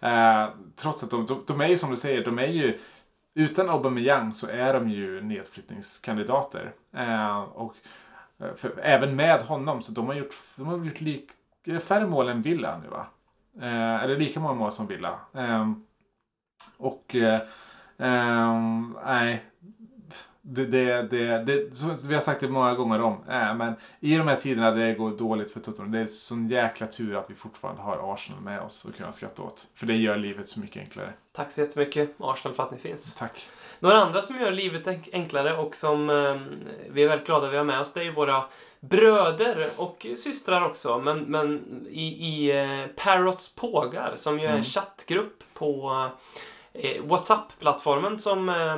Eh, 0.00 0.48
trots 0.76 1.02
att 1.02 1.10
de, 1.10 1.26
de, 1.26 1.44
de 1.46 1.60
är 1.60 1.68
ju 1.68 1.76
som 1.76 1.90
du 1.90 1.96
säger, 1.96 2.24
de 2.24 2.38
är 2.38 2.46
ju 2.46 2.78
utan 3.34 3.70
Aubameyang 3.70 4.32
så 4.32 4.46
är 4.46 4.74
de 4.74 4.90
ju 4.90 5.20
nedflyttningskandidater. 5.20 6.72
Eh, 6.92 7.40
och 7.40 7.74
eh, 8.38 8.54
för, 8.54 8.78
även 8.82 9.16
med 9.16 9.42
honom 9.42 9.82
så 9.82 9.92
de 9.92 10.06
har 10.06 10.14
gjort, 10.14 10.34
de 10.56 10.66
har 10.66 10.84
gjort 10.84 11.00
lik, 11.00 11.30
färre 11.82 12.06
mål 12.06 12.28
än 12.28 12.42
Villa 12.42 12.80
nu 12.82 12.88
va? 12.88 13.06
Eh, 13.60 14.04
eller 14.04 14.16
lika 14.16 14.40
många 14.40 14.54
mål 14.54 14.72
som 14.72 14.86
Villa. 14.86 15.18
Eh, 15.34 15.72
och 16.76 17.16
eh, 17.16 17.40
eh 17.98 18.58
nej, 19.04 19.44
det, 20.42 20.66
det, 20.66 21.02
det, 21.02 21.38
det, 21.44 21.74
så, 21.74 21.94
vi 22.08 22.14
har 22.14 22.20
sagt 22.20 22.40
det 22.40 22.48
många 22.48 22.74
gånger 22.74 23.00
om. 23.02 23.12
Eh, 23.28 23.54
men 23.54 23.74
i 24.00 24.16
de 24.16 24.28
här 24.28 24.36
tiderna 24.36 24.70
det 24.70 24.94
går 24.94 25.10
dåligt 25.10 25.50
för 25.50 25.60
Tottenham. 25.60 25.92
Det 25.92 25.98
är 25.98 26.06
sån 26.06 26.48
jäkla 26.48 26.86
tur 26.86 27.16
att 27.16 27.30
vi 27.30 27.34
fortfarande 27.34 27.82
har 27.82 28.14
Arsenal 28.14 28.42
med 28.42 28.60
oss 28.60 28.84
och 28.84 28.94
kunna 28.96 29.12
skratta 29.12 29.42
åt. 29.42 29.66
För 29.74 29.86
det 29.86 29.96
gör 29.96 30.16
livet 30.16 30.48
så 30.48 30.60
mycket 30.60 30.76
enklare. 30.82 31.12
Tack 31.32 31.52
så 31.52 31.60
jättemycket 31.60 32.10
Arsenal 32.18 32.54
för 32.54 32.62
att 32.62 32.70
ni 32.72 32.78
finns. 32.78 33.14
Tack. 33.14 33.48
Några 33.80 34.02
andra 34.02 34.22
som 34.22 34.40
gör 34.40 34.50
livet 34.50 34.86
enk- 34.86 35.08
enklare 35.12 35.56
och 35.56 35.76
som 35.76 36.10
eh, 36.10 36.36
vi 36.90 37.02
är 37.02 37.08
väldigt 37.08 37.26
glada 37.26 37.46
att 37.46 37.52
vi 37.52 37.56
har 37.56 37.64
med 37.64 37.80
oss 37.80 37.92
det 37.92 38.04
är 38.06 38.10
våra 38.12 38.44
bröder 38.80 39.66
och 39.76 40.06
systrar 40.16 40.64
också. 40.66 40.98
Men, 40.98 41.18
men 41.20 41.64
i, 41.90 42.02
i 42.06 42.58
eh, 42.60 42.86
Parrots 42.96 43.54
Pågar 43.54 44.12
som 44.16 44.38
ju 44.38 44.44
är 44.44 44.48
en 44.48 44.52
Mm. 44.54 44.64
chattgrupp 44.64 45.42
på 45.54 45.90
eh, 45.90 46.18
WhatsApp-plattformen 47.04 48.18
som 48.18 48.48
eh, 48.48 48.76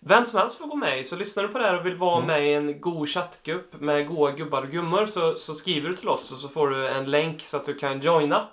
vem 0.00 0.24
som 0.26 0.38
helst 0.38 0.58
får 0.58 0.66
gå 0.66 0.74
med 0.76 1.00
i. 1.00 1.04
Så 1.04 1.16
lyssnar 1.16 1.42
du 1.42 1.48
på 1.48 1.58
det 1.58 1.64
här 1.66 1.78
och 1.80 1.86
vill 1.86 1.96
vara 1.96 2.16
Mm. 2.16 2.26
med 2.26 2.46
i 2.50 2.52
en 2.54 2.80
god 2.80 3.08
chattgrupp 3.08 3.80
med 3.80 4.08
goa 4.08 4.30
gubbar 4.30 4.62
och 4.62 4.70
gummor 4.70 5.06
så, 5.06 5.34
så 5.34 5.54
skriver 5.54 5.88
du 5.88 5.96
till 5.96 6.08
oss 6.08 6.32
och 6.32 6.38
så 6.38 6.48
får 6.48 6.68
du 6.68 6.88
en 6.88 7.10
länk 7.10 7.40
så 7.42 7.56
att 7.56 7.64
du 7.66 7.74
kan 7.74 8.00
joina. 8.00 8.48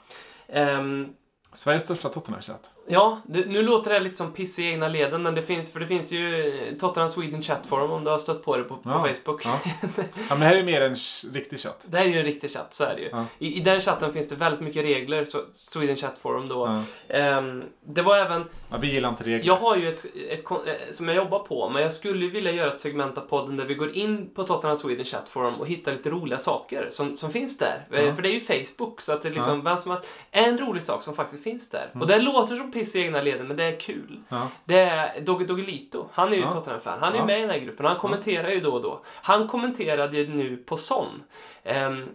Ehm, 0.47 1.07
Sveriges 1.53 1.83
största 1.83 2.09
Tottenham-chatt. 2.09 2.71
Ja, 2.87 3.21
det, 3.25 3.45
nu 3.47 3.61
låter 3.61 3.93
det 3.93 3.99
lite 3.99 4.15
som 4.15 4.31
piss 4.33 4.59
i 4.59 4.65
egna 4.65 4.87
leden, 4.87 5.23
men 5.23 5.35
det 5.35 5.41
finns, 5.41 5.73
för 5.73 5.79
det 5.79 5.87
finns 5.87 6.11
ju 6.11 6.47
eh, 6.69 6.77
Tottenham 6.77 7.09
Sweden 7.09 7.41
Chat 7.41 7.65
Forum 7.67 7.91
om 7.91 8.03
du 8.03 8.09
har 8.11 8.17
stött 8.17 8.43
på 8.43 8.57
det 8.57 8.63
på, 8.63 8.75
på 8.77 8.89
Ja, 8.89 8.99
Facebook. 9.13 9.45
Ja. 9.45 9.59
ja, 9.97 10.03
men 10.29 10.39
det 10.39 10.45
här 10.45 10.55
är 10.55 10.63
mer 10.63 10.81
en 10.81 10.95
riktig 11.33 11.59
chatt. 11.59 11.85
Det 11.89 11.97
här 11.97 12.05
är 12.05 12.09
ju 12.09 12.19
en 12.19 12.25
riktig 12.25 12.51
chatt, 12.51 12.73
så 12.73 12.83
är 12.83 12.95
det 12.95 13.01
ju. 13.01 13.09
Ja. 13.11 13.25
I, 13.39 13.57
I 13.57 13.59
den 13.59 13.81
chatten 13.81 14.13
finns 14.13 14.29
det 14.29 14.35
väldigt 14.35 14.61
mycket 14.61 14.83
regler, 14.83 15.25
så, 15.25 15.41
Sweden 15.53 15.95
Chat 15.95 16.17
Forum 16.17 16.47
då. 16.47 16.83
Ja. 17.07 17.15
Ehm, 17.17 17.63
det 17.85 18.01
var 18.01 18.17
även, 18.17 18.43
Ja, 18.71 18.77
vi 18.77 18.91
gillar 18.93 19.09
inte 19.09 19.23
regler. 19.23 19.47
jag 19.47 19.55
har 19.55 19.75
ju 19.75 19.87
ett, 19.89 20.05
ett, 20.29 20.43
kon- 20.43 20.67
eh, 20.67 20.73
som 20.91 21.07
jag 21.07 21.17
jobbar 21.17 21.39
på, 21.39 21.69
men 21.69 21.81
jag 21.81 21.93
skulle 21.93 22.27
vilja 22.27 22.51
göra 22.51 22.71
ett 22.73 22.79
segment 22.79 23.17
av 23.17 23.21
podden 23.21 23.57
där 23.57 23.65
vi 23.65 23.73
går 23.73 23.91
in 23.95 24.29
på 24.35 24.43
Tottenham 24.43 24.77
Sweden 24.77 25.05
Chat 25.05 25.29
Forum 25.29 25.53
och 25.55 25.67
hittar 25.67 25.91
lite 25.91 26.09
roliga 26.09 26.37
saker 26.39 26.87
som, 26.91 27.15
som 27.15 27.31
finns 27.31 27.57
där. 27.57 27.87
Eh, 27.91 28.01
Ja. 28.05 28.15
För 28.15 28.21
det 28.21 28.29
är 28.29 28.33
ju 28.33 28.39
Facebook, 28.65 29.01
så 29.01 29.13
att 29.13 29.21
det 29.21 29.29
är 29.29 29.33
liksom, 29.33 29.63
vem 29.63 29.77
som 29.77 29.91
har, 29.91 30.01
en 30.31 30.57
rolig 30.57 30.83
sak 30.83 31.03
som 31.03 31.15
faktiskt 31.15 31.43
finns 31.43 31.69
där. 31.69 31.89
Och 31.99 32.07
det 32.07 32.19
låter 32.19 32.55
som 32.71 32.79
piss 32.79 32.95
i 32.95 33.01
egna 33.01 33.21
leden, 33.21 33.47
men 33.47 33.57
det 33.57 33.63
är 33.63 33.79
kul. 33.79 34.19
Ja. 34.29 34.47
Det 34.65 34.79
är 34.79 35.21
Dogge 35.21 35.45
Doggelito. 35.45 36.07
Han 36.13 36.27
är 36.31 36.35
ju 36.35 36.41
Ja. 36.41 36.51
Tottenham-fan. 36.51 36.99
Han 37.01 37.13
är 37.13 37.17
Ja. 37.17 37.25
med 37.25 37.37
i 37.37 37.41
den 37.41 37.49
här 37.49 37.59
gruppen 37.59 37.85
han 37.85 37.95
kommenterar 37.95 38.49
ju 38.49 38.59
då 38.59 38.71
och 38.73 38.81
då. 38.81 39.01
Han 39.05 39.47
kommenterade 39.47 40.17
ju 40.17 40.27
nu 40.27 40.57
på 40.57 40.77
Son. 40.77 41.23
Ehm, 41.63 42.09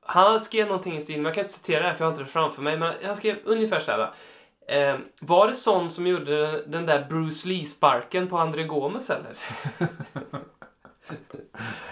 han 0.00 0.40
skrev 0.40 0.66
någonting 0.66 0.96
i 0.96 1.00
stil, 1.00 1.16
men 1.16 1.24
jag 1.24 1.34
kan 1.34 1.44
inte 1.44 1.54
citera 1.54 1.82
det 1.82 1.88
här 1.88 1.94
för 1.94 2.04
jag 2.04 2.10
har 2.10 2.12
inte 2.12 2.24
det 2.24 2.30
framför 2.30 2.62
mig, 2.62 2.78
men 2.78 2.92
han 3.04 3.16
skrev 3.16 3.36
ungefär 3.44 3.80
så 3.80 3.90
här. 3.92 4.10
ehm, 4.68 5.00
var 5.20 5.48
det 5.48 5.54
Son 5.54 5.90
som 5.90 6.06
gjorde 6.06 6.62
den, 6.66 6.86
där 6.86 7.06
Bruce 7.08 7.48
Lee-sparken 7.48 8.28
på 8.28 8.38
André 8.38 8.64
Gomes 8.64 9.10
eller? 9.10 9.30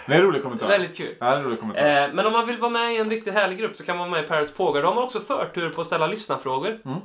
Det 0.06 0.14
är 0.14 0.18
en 0.18 0.22
rolig 0.26 0.42
kommentar. 0.42 0.68
Väldigt 0.68 0.96
kul. 0.96 1.16
Ja, 1.20 1.26
det 1.26 1.32
är 1.32 1.36
en 1.38 1.44
rolig 1.44 1.60
kommentar. 1.60 2.04
Eh, 2.04 2.12
men 2.14 2.26
om 2.26 2.32
man 2.32 2.46
vill 2.46 2.58
vara 2.58 2.70
med 2.70 2.94
i 2.94 2.96
en 2.96 3.10
riktigt 3.10 3.34
härlig 3.34 3.58
grupp 3.58 3.76
så 3.76 3.84
kan 3.84 3.96
man 3.96 4.10
vara 4.10 4.20
med 4.20 4.24
i 4.24 4.28
Parrots 4.28 4.52
Pågar. 4.54 4.82
Då 4.82 4.88
har 4.88 4.94
man 4.94 5.04
också 5.04 5.20
förtur 5.20 5.70
på 5.70 5.80
att 5.80 5.86
ställa 5.86 6.06
lyssnarfrågor. 6.06 6.80
Mm. 6.84 6.98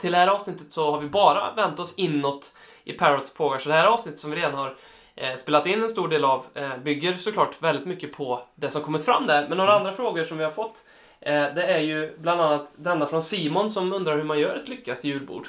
Till 0.00 0.12
det 0.12 0.18
här 0.18 0.28
avsnittet 0.28 0.72
så 0.72 0.90
har 0.90 1.00
vi 1.00 1.08
bara 1.08 1.52
vänt 1.54 1.78
oss 1.78 1.94
inåt 1.96 2.54
i 2.84 2.92
Parrots 2.92 3.34
Pågar. 3.34 3.58
Så 3.58 3.68
det 3.68 3.74
här 3.74 3.86
avsnittet 3.86 4.20
som 4.20 4.30
vi 4.30 4.36
redan 4.36 4.54
har 4.54 4.76
eh, 5.14 5.34
spelat 5.36 5.66
in 5.66 5.82
en 5.82 5.90
stor 5.90 6.08
del 6.08 6.24
av 6.24 6.44
eh, 6.54 6.76
bygger 6.76 7.14
såklart 7.16 7.62
väldigt 7.62 7.86
mycket 7.86 8.12
på 8.12 8.42
det 8.54 8.70
som 8.70 8.82
kommit 8.82 9.04
fram 9.04 9.26
där. 9.26 9.48
Men 9.48 9.58
några 9.58 9.70
Mm. 9.72 9.80
andra 9.80 9.92
frågor 9.96 10.24
som 10.24 10.38
vi 10.38 10.44
har 10.44 10.50
fått 10.50 10.84
eh, 11.20 11.32
det 11.54 11.62
är 11.62 11.78
ju 11.80 12.16
bland 12.18 12.40
annat 12.40 12.68
denna 12.76 13.06
från 13.06 13.22
Simon 13.22 13.70
som 13.70 13.92
undrar 13.92 14.16
hur 14.16 14.24
man 14.24 14.38
gör 14.38 14.56
ett 14.56 14.68
lyckat 14.68 15.04
julbord. 15.04 15.48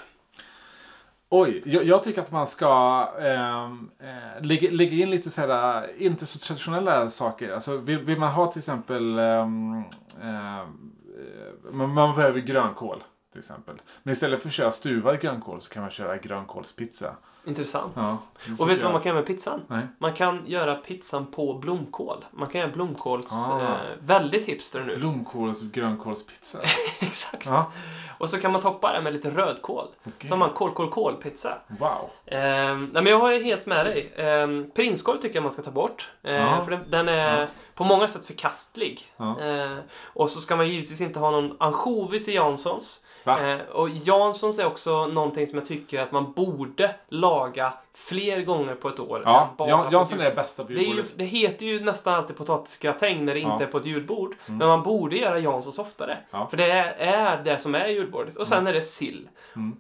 Oj, 1.29 1.61
jag, 1.65 1.83
jag 1.83 2.03
tycker 2.03 2.21
att 2.21 2.31
man 2.31 2.47
ska 2.47 3.03
ehm, 3.21 3.89
eh, 3.99 4.45
lägga, 4.45 4.71
lägga 4.71 4.97
in 4.97 5.09
lite 5.09 5.29
sådär, 5.29 5.89
inte 5.97 6.25
så 6.25 6.39
traditionella 6.39 7.09
saker. 7.09 7.51
Alltså, 7.53 7.77
vill, 7.77 7.99
vill 7.99 8.19
man 8.19 8.31
ha 8.31 8.51
till 8.51 8.59
exempel, 8.59 9.19
ehm, 9.19 9.83
ehm, 10.23 10.91
eh, 11.17 11.71
man, 11.71 11.89
man 11.89 12.15
behöver 12.15 12.39
grönkål 12.39 13.03
till 13.37 13.41
exempel. 13.41 13.81
Men 14.03 14.11
istället 14.11 14.41
för 14.41 14.47
att 14.49 14.53
köra 14.53 14.71
stuvad 14.71 15.19
grönkål 15.21 15.61
så 15.61 15.69
kan 15.69 15.81
man 15.81 15.91
köra 15.91 16.17
grönkålspizza. 16.17 17.15
Intressant. 17.45 17.93
Ja, 17.95 18.17
Och 18.59 18.69
vet 18.69 18.77
du 18.77 18.83
vad 18.83 18.93
man 18.93 19.01
kan 19.01 19.09
göra 19.09 19.19
med 19.19 19.27
pizzan? 19.27 19.61
Nej. 19.67 19.87
Man 19.97 20.13
kan 20.13 20.43
göra 20.45 20.75
pizzan 20.75 21.25
på 21.31 21.53
blomkål. 21.53 22.25
Man 22.31 22.49
kan 22.49 22.61
göra 22.61 22.71
blomkåls... 22.71 23.33
Ah. 23.33 23.61
Eh, 23.61 23.77
väldigt 23.99 24.45
hipster 24.45 24.83
nu. 24.83 24.97
Blomkåls 24.97 25.61
och 25.61 25.67
grönkålspizza. 25.71 26.59
Exakt. 26.99 27.45
Ja. 27.45 27.71
Och 28.17 28.29
så 28.29 28.37
kan 28.39 28.51
man 28.51 28.61
toppa 28.61 28.93
det 28.93 29.01
med 29.01 29.13
lite 29.13 29.29
rödkål. 29.29 29.87
Okej. 30.03 30.27
Så 30.29 30.33
har 30.33 30.37
man 30.39 30.49
kål, 30.49 30.73
kål, 30.73 30.89
kål-pizza. 30.91 31.57
Wow. 31.67 32.09
Ehm, 32.25 32.85
nej, 32.93 33.03
men 33.03 33.11
jag 33.11 33.19
har 33.19 33.43
helt 33.43 33.65
med 33.65 33.85
dig. 33.85 34.13
Ehm, 34.17 34.71
prinskorv 34.75 35.17
tycker 35.17 35.35
jag 35.35 35.43
man 35.43 35.51
ska 35.51 35.61
ta 35.61 35.71
bort. 35.71 36.11
Ehm, 36.23 36.35
Ja. 36.45 36.63
För 36.63 36.71
den, 36.71 36.91
den 36.91 37.09
är 37.09 37.49
på 37.75 37.83
många 37.83 38.07
sätt 38.07 38.25
förkastlig. 38.25 39.11
Eh, 39.19 39.77
och 40.03 40.29
så 40.29 40.39
ska 40.41 40.55
man 40.55 40.69
givetvis 40.69 41.01
inte 41.01 41.19
ha 41.19 41.31
någon 41.31 41.55
ansjovis 41.59 42.27
i 42.27 42.33
Janssons. 42.33 43.03
Eh, 43.33 43.59
och 43.71 43.89
Janssons 43.89 44.59
är 44.59 44.65
också 44.65 45.07
någonting 45.07 45.47
som 45.47 45.59
jag 45.59 45.67
tycker 45.67 46.01
att 46.01 46.11
man 46.11 46.31
borde 46.31 46.95
laga 47.07 47.73
fler 47.93 48.41
gånger 48.41 48.75
på 48.75 48.89
ett 48.89 48.99
år. 48.99 49.21
Ja, 49.25 49.55
Jan, 49.57 49.83
på 49.85 49.89
Jansson 49.91 50.19
är 50.19 50.23
det 50.23 50.35
bästa 50.35 50.63
det, 50.63 50.73
är 50.73 50.77
ju, 50.77 50.83
julbordet. 50.83 51.17
det 51.17 51.23
heter 51.25 51.65
ju 51.65 51.79
nästan 51.79 52.13
alltid 52.13 52.37
potatisgratäng 52.37 53.25
när 53.25 53.33
det 53.33 53.39
Ja. 53.39 53.53
inte 53.53 53.63
är 53.65 53.67
på 53.67 53.77
ett 53.77 53.85
julbord. 53.85 54.35
Men 54.45 54.67
man 54.67 54.83
borde 54.83 55.17
göra 55.17 55.39
Janssons 55.39 55.79
oftare. 55.79 56.17
Ja. 56.31 56.47
För 56.49 56.57
det 56.57 56.71
är, 56.71 56.93
är 56.97 57.43
det 57.43 57.57
som 57.57 57.75
är 57.75 57.87
julbordet. 57.87 58.35
Och 58.37 58.47
sen 58.47 58.67
är 58.67 58.73
det 58.73 58.81
sill. 58.81 59.29
Mm. 59.55 59.77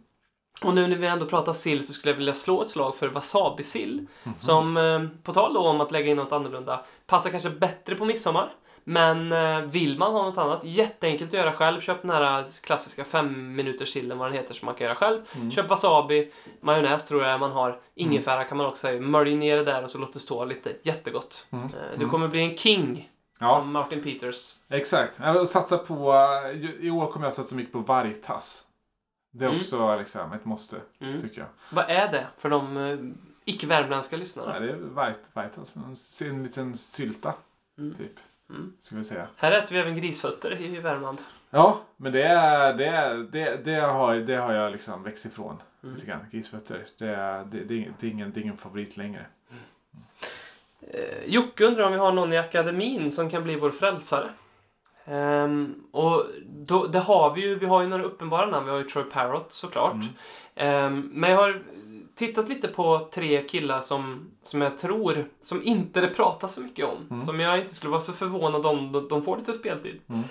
Och 0.63 0.73
nu 0.73 0.87
när 0.87 0.95
vi 0.97 1.07
ändå 1.07 1.25
pratar 1.25 1.53
sill 1.53 1.87
så 1.87 1.93
skulle 1.93 2.11
jag 2.11 2.17
vilja 2.17 2.33
slå 2.33 2.61
ett 2.61 2.67
slag 2.67 2.95
för 2.95 3.07
wasabi-sill. 3.07 4.07
Mhm. 4.23 4.35
Som, 4.39 4.77
eh, 4.77 5.03
på 5.23 5.33
tal 5.33 5.53
då 5.53 5.59
om 5.59 5.81
att 5.81 5.91
lägga 5.91 6.11
in 6.11 6.17
något 6.17 6.31
annorlunda, 6.31 6.85
passar 7.07 7.29
kanske 7.29 7.49
bättre 7.49 7.95
på 7.95 8.05
midsommar. 8.05 8.49
Men 8.89 9.31
eh, 9.31 9.61
vill 9.61 9.97
man 9.97 10.11
ha 10.11 10.23
något 10.23 10.37
annat, 10.37 10.63
jätteenkelt 10.63 11.29
att 11.29 11.39
göra 11.39 11.53
själv. 11.53 11.81
Köp 11.81 12.01
den 12.01 12.11
här 12.11 12.45
klassiska 12.61 13.03
fem 13.05 13.55
minuters 13.55 13.89
sillen, 13.93 14.17
vad 14.17 14.27
den 14.27 14.37
heter, 14.37 14.53
som 14.53 14.65
man 14.65 14.75
kan 14.75 14.85
göra 14.85 14.95
själv. 14.95 15.21
Mm. 15.35 15.51
Köp 15.51 15.69
wasabi, 15.69 16.31
majonnäs 16.61 17.07
tror 17.07 17.23
jag 17.23 17.39
man 17.39 17.51
har. 17.51 17.79
Ingefära 17.95 18.43
kan 18.43 18.57
man 18.57 18.65
också 18.65 18.81
säga. 18.81 19.01
Mölj 19.01 19.35
ner 19.35 19.57
det 19.57 19.63
där 19.63 19.83
och 19.83 19.91
så 19.91 19.97
låt 19.97 20.13
det 20.13 20.19
stå 20.19 20.45
lite. 20.45 20.73
Jättegott. 20.83 21.45
Mm. 21.51 21.65
Eh, 21.65 21.99
Du 21.99 22.09
kommer 22.09 22.27
bli 22.27 22.39
en 22.41 22.57
king, 22.57 23.09
Ja. 23.39 23.49
som 23.59 23.71
Martin 23.71 24.03
Peters. 24.03 24.53
Exakt. 24.69 25.19
Vill 25.35 25.47
satsa 25.47 25.77
på, 25.77 26.13
I 26.79 26.89
år 26.89 27.11
kommer 27.11 27.25
jag 27.25 27.33
satsa 27.33 27.55
mycket 27.55 27.73
på 27.73 27.79
vargtass. 27.79 28.63
Det 29.33 29.45
är 29.45 29.49
Mm. 29.49 29.59
också 29.59 29.97
liksom 29.97 30.33
ett 30.33 30.45
måste, 30.45 30.75
Mm. 31.01 31.21
tycker 31.21 31.39
jag. 31.41 31.47
Vad 31.69 31.85
är 31.89 32.11
det 32.11 32.27
för 32.37 32.49
de 32.49 32.77
eh, 32.77 32.97
icke-värmländska 33.45 34.17
lyssnarna? 34.17 34.59
det 34.59 34.69
är 34.69 34.75
varg, 34.75 35.13
vargtass. 35.33 35.75
En, 35.75 35.95
en 36.29 36.43
liten 36.43 36.77
sylta, 36.77 37.33
Mm. 37.79 37.95
typ. 37.95 38.11
Mm. 38.49 38.73
Skulle 38.79 38.99
jag 38.99 39.05
säga. 39.05 39.27
Här 39.37 39.51
äter 39.51 39.73
vi 39.75 39.81
även 39.81 39.95
grisfötter 39.97 40.61
i 40.61 40.79
Värmland. 40.79 41.17
Ja, 41.49 41.81
men 41.97 42.11
det, 42.11 42.23
det, 42.77 43.23
det, 43.31 43.65
det, 43.65 43.79
har, 43.81 44.15
det 44.15 44.35
har 44.35 44.53
jag 44.53 44.71
liksom 44.71 45.03
växt 45.03 45.25
ifrån. 45.25 45.57
Mm. 45.83 45.95
Lite 45.95 46.07
grann. 46.07 46.25
Grisfötter. 46.31 46.85
Det, 46.97 47.07
är- 47.07 47.45
det, 47.45 47.59
det, 47.63 47.87
det, 47.99 48.07
är 48.07 48.11
ingen, 48.11 48.31
det 48.31 48.39
är 48.39 48.41
ingen 48.41 48.57
favorit 48.57 48.97
längre. 48.97 49.25
Eh, 50.81 51.23
Jocke 51.25 51.65
undrar 51.65 51.83
om 51.85 51.91
vi 51.91 51.97
har 51.99 52.11
någon 52.11 52.33
i 52.33 52.37
akademin 52.37 53.11
som 53.11 53.29
kan 53.29 53.43
bli 53.43 53.55
vår 53.55 53.71
frälsare. 53.71 54.29
Ehm, 55.05 55.83
och 55.91 56.25
då, 56.45 56.87
det 56.87 56.99
har 56.99 57.33
vi 57.33 57.41
ju. 57.41 57.55
Vi 57.59 57.65
har 57.65 57.81
ju 57.81 57.87
några 57.87 58.03
uppenbara 58.03 58.45
namn. 58.45 58.65
Vi 58.65 58.71
har 58.71 58.77
ju 58.77 58.83
Troy 58.83 59.03
Parrott 59.03 59.53
såklart. 59.53 59.93
Mm. 59.93 60.05
Ehm, 60.55 61.09
men 61.13 61.29
jag 61.31 61.37
har 61.37 61.61
tittat 62.17 62.49
lite 62.49 62.67
på 62.67 63.09
tre 63.13 63.41
killar 63.41 63.81
som, 63.81 64.31
som 64.43 64.61
jag 64.61 64.77
tror, 64.77 65.29
som 65.41 65.63
inte 65.63 66.01
det 66.01 66.07
pratas 66.07 66.53
så 66.53 66.61
mycket 66.61 66.85
om. 66.85 67.07
Mm. 67.09 67.25
Som 67.25 67.39
jag 67.39 67.59
inte 67.59 67.75
skulle 67.75 67.91
vara 67.91 68.01
så 68.01 68.13
förvånad 68.13 68.65
om 68.65 68.91
de, 68.91 69.07
de 69.07 69.23
får 69.23 69.37
lite 69.37 69.53
speltid. 69.53 70.01
Mm. 70.09 70.23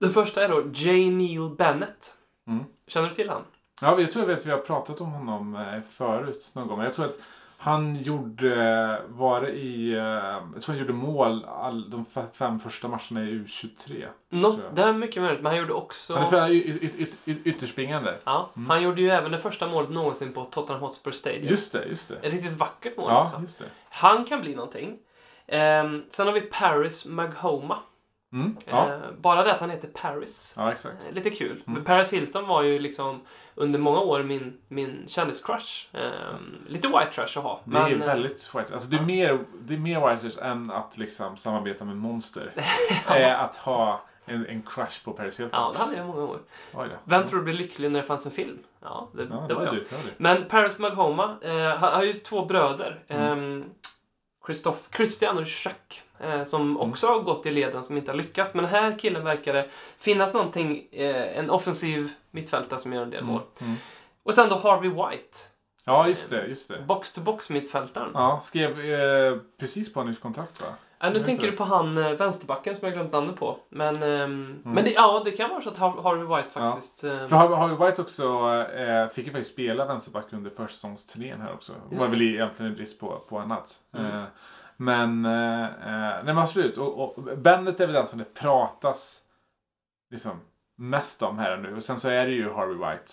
Den 0.00 0.10
första 0.10 0.44
är 0.44 0.48
då 0.48 0.62
J. 0.74 1.10
Neil 1.10 1.48
Bennett. 1.58 2.14
Mm. 2.46 2.64
Känner 2.86 3.08
du 3.08 3.14
till 3.14 3.28
han? 3.28 3.42
Ja, 3.80 4.00
jag 4.00 4.12
tror 4.12 4.22
jag 4.22 4.28
vet 4.28 4.38
att 4.38 4.46
vi 4.46 4.50
har 4.50 4.58
pratat 4.58 5.00
om 5.00 5.12
honom 5.12 5.56
eh, 5.56 5.80
förut 5.90 6.52
någon 6.54 6.68
gång. 6.68 6.76
Men 6.76 6.84
jag 6.84 6.94
tror 6.94 7.06
att 7.06 7.18
han 7.62 8.02
gjorde, 8.02 9.02
var 9.08 9.40
det 9.40 9.50
i, 9.50 9.92
eh, 9.92 10.00
jag 10.00 10.62
tror 10.62 10.66
han 10.66 10.78
gjorde 10.78 10.92
mål 10.92 11.44
all, 11.44 11.90
de 11.90 12.04
fem 12.32 12.58
första 12.58 12.88
matcherna 12.88 13.22
i 13.22 13.38
U23. 13.38 14.06
Något, 14.28 14.52
Tror 14.52 14.64
jag. 14.64 14.74
det 14.74 14.82
är 14.82 14.92
mycket 14.92 15.22
möjligt, 15.22 15.42
men 15.42 15.52
han 15.52 15.60
gjorde 15.60 15.72
också... 15.72 16.14
Han 16.14 16.34
är 16.34 16.50
ytterspringande. 17.26 18.18
Ja, 18.24 18.50
han 18.68 18.82
gjorde 18.82 19.00
ju 19.02 19.10
även 19.10 19.32
det 19.32 19.38
första 19.38 19.68
målet 19.68 19.90
någonsin 19.90 20.32
på 20.32 20.44
Tottenham 20.44 20.82
Hotspur 20.82 21.10
Stadium. 21.10 21.46
Just 21.46 21.72
det, 21.72 21.84
just 21.84 22.08
det. 22.08 22.26
Ett 22.26 22.32
riktigt 22.32 22.52
vackert 22.52 22.96
mål 22.96 23.10
Ja, 23.10 23.32
också. 23.42 23.64
Han 23.88 24.24
kan 24.24 24.40
bli 24.40 24.54
någonting. 24.54 24.98
Ehm, 25.46 26.02
sen 26.10 26.26
har 26.26 26.34
vi 26.34 26.40
Paris 26.40 27.06
Maghoma. 27.06 27.78
Mm, 28.32 28.56
ja. 28.70 28.88
Eh, 28.92 28.98
bara 29.20 29.42
det 29.44 29.52
att 29.54 29.60
han 29.60 29.70
heter 29.70 29.88
Paris. 29.88 30.54
ja. 30.56 30.72
Eh, 30.72 31.12
Lite 31.12 31.30
kul. 31.30 31.50
Mm. 31.52 31.62
Men 31.64 31.84
Paris 31.84 32.12
Hilton 32.12 32.46
var 32.48 32.62
ju 32.62 32.78
liksom 32.78 33.20
under 33.54 33.78
många 33.78 34.00
år 34.00 34.22
min, 34.22 34.58
min 34.68 35.04
kändiscrush. 35.06 35.88
Ehm, 35.92 36.56
lite 36.68 36.88
white 36.88 37.10
trash 37.14 37.38
att 37.38 37.44
ha. 37.44 37.60
Det 37.64 37.78
är 37.78 37.82
men, 37.82 38.02
eh, 38.02 38.06
väldigt 38.06 38.50
white. 38.54 38.72
Alltså 38.72 38.90
det 38.90 38.96
är 38.96 39.02
mer, 39.02 39.44
det 39.60 39.74
är 39.74 39.78
mer 39.78 40.08
white 40.08 40.30
trash 40.30 40.46
än 40.46 40.70
att 40.70 40.98
liksom 40.98 41.36
samarbeta 41.36 41.84
med 41.84 41.96
Monster. 41.96 42.52
Är 43.06 43.34
att 43.44 43.56
ha 43.56 44.02
en, 44.26 44.46
en 44.46 44.62
crush 44.62 45.04
på 45.04 45.12
Paris 45.12 45.40
Hilton. 45.40 45.60
Ja, 45.62 45.72
det 45.72 45.78
hade 45.78 45.96
jag 45.96 46.06
många 46.06 46.22
år. 46.22 46.38
Vem 47.04 47.26
tror 47.26 47.38
du 47.38 47.44
blev 47.44 47.56
lycklig 47.56 47.90
när 47.90 48.00
det 48.00 48.06
fanns 48.06 48.26
en 48.26 48.32
film? 48.32 48.58
Ja, 48.82 49.08
det, 49.12 49.22
Ja, 49.30 49.44
det 49.48 49.54
var 49.54 49.62
jag. 49.62 49.72
du. 49.74 49.78
Det 49.80 49.92
var. 49.92 50.00
Men 50.16 50.44
Paris 50.48 50.78
Maghoma 50.78 51.36
eh, 51.42 51.52
har, 51.52 51.90
har 51.90 52.02
ju 52.02 52.12
två 52.12 52.44
bröder. 52.44 53.02
Mm. 53.08 53.64
Christoph, 54.46 54.78
Christian 54.96 55.36
och 55.38 55.42
Jacques. 55.64 56.02
Eh, 56.20 56.44
som 56.44 56.60
Mm. 56.62 56.76
också 56.76 57.06
har 57.06 57.20
gått 57.20 57.46
i 57.46 57.50
leden 57.50 57.84
som 57.84 57.96
inte 57.96 58.10
har 58.10 58.16
lyckats. 58.16 58.54
Men 58.54 58.64
den 58.64 58.72
här 58.74 58.98
killen 58.98 59.24
verkar 59.24 59.52
det 59.52 59.68
finnas 59.98 60.34
någonting, 60.34 60.88
eh, 60.92 61.38
en 61.38 61.50
offensiv 61.50 62.10
mittfältare 62.30 62.80
som 62.80 62.92
gör 62.92 63.02
en 63.02 63.10
del 63.10 63.20
Mm, 63.20 63.32
mål. 63.32 63.42
mm. 63.60 63.76
Och 64.22 64.34
sen 64.34 64.48
då 64.48 64.56
Harvey 64.56 64.88
White. 64.90 65.38
Ja, 65.84 66.08
just 66.08 66.30
det. 66.30 66.46
Just 66.46 66.68
det. 66.68 66.84
Box-to-box 66.86 67.52
mittfältaren. 67.52 68.10
Ja, 68.14 68.40
skrev 68.42 68.80
eh, 68.80 69.36
precis 69.60 69.92
på 69.92 70.04
nytt 70.04 70.20
kontrakt 70.20 70.60
va? 70.60 70.66
Ja, 71.02 71.10
nu 71.10 71.24
tänker 71.24 71.46
du 71.50 71.56
på 71.56 71.64
han 71.64 71.96
eh, 71.98 72.10
vänsterbacken 72.12 72.76
som 72.76 72.84
jag 72.88 72.94
glömt 72.94 73.12
namnet 73.12 73.36
på. 73.36 73.56
Men, 73.68 73.94
ehm, 73.96 74.02
Mm. 74.02 74.60
men 74.62 74.84
det, 74.84 74.90
ja, 74.92 75.22
det 75.24 75.30
kan 75.30 75.50
vara 75.50 75.60
så 75.62 75.68
att 75.68 75.78
Har- 75.78 76.02
Harvey 76.02 76.36
White 76.36 76.50
faktiskt... 76.50 77.04
eh, 77.04 77.10
För 77.28 77.36
Harvey 77.36 77.86
White 77.86 78.02
också 78.02 78.24
eh, 78.76 79.08
fick 79.08 79.26
ju 79.26 79.32
faktiskt 79.32 79.52
spela 79.52 79.86
vänsterback 79.86 80.32
under 80.32 80.50
försäsongsturnén 80.50 81.40
här 81.40 81.52
också. 81.52 81.72
Det 81.90 81.96
var 81.96 82.06
väl 82.08 82.22
egentligen 82.22 82.70
en 82.72 82.76
brist 82.76 83.00
på, 83.00 83.18
på 83.28 83.38
annat. 83.38 83.74
Mm. 83.96 84.06
Eh, 84.16 84.24
men, 84.76 85.24
eh, 85.24 85.68
nej 85.84 86.22
men 86.24 86.38
absolut. 86.38 86.76
Och, 86.78 86.98
och 87.18 87.22
Bennett 87.38 87.80
är 87.80 87.86
väl 87.86 87.94
den 87.94 88.06
som 88.06 88.18
det 88.18 88.34
pratas 88.34 89.20
liksom 90.10 90.40
mest 90.76 91.22
om 91.22 91.38
här 91.38 91.52
och 91.56 91.62
nu. 91.62 91.76
Och 91.76 91.82
sen 91.82 91.98
så 92.00 92.08
är 92.08 92.26
det 92.26 92.32
ju 92.32 92.52
Harvey 92.52 92.74
White. 92.76 93.12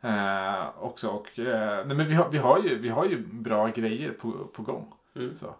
Eh, 0.00 0.84
också 0.84 1.08
och 1.08 1.38
eh, 1.38 1.86
nej 1.86 1.96
men 1.96 2.06
vi 2.08 2.14
har, 2.14 2.28
vi, 2.30 2.38
har 2.38 2.58
ju, 2.58 2.78
vi 2.78 2.88
har 2.88 3.04
ju 3.04 3.26
bra 3.26 3.66
grejer 3.68 4.10
på, 4.10 4.32
på 4.32 4.62
gång. 4.62 4.92
Mm. 5.16 5.36
Så. 5.36 5.54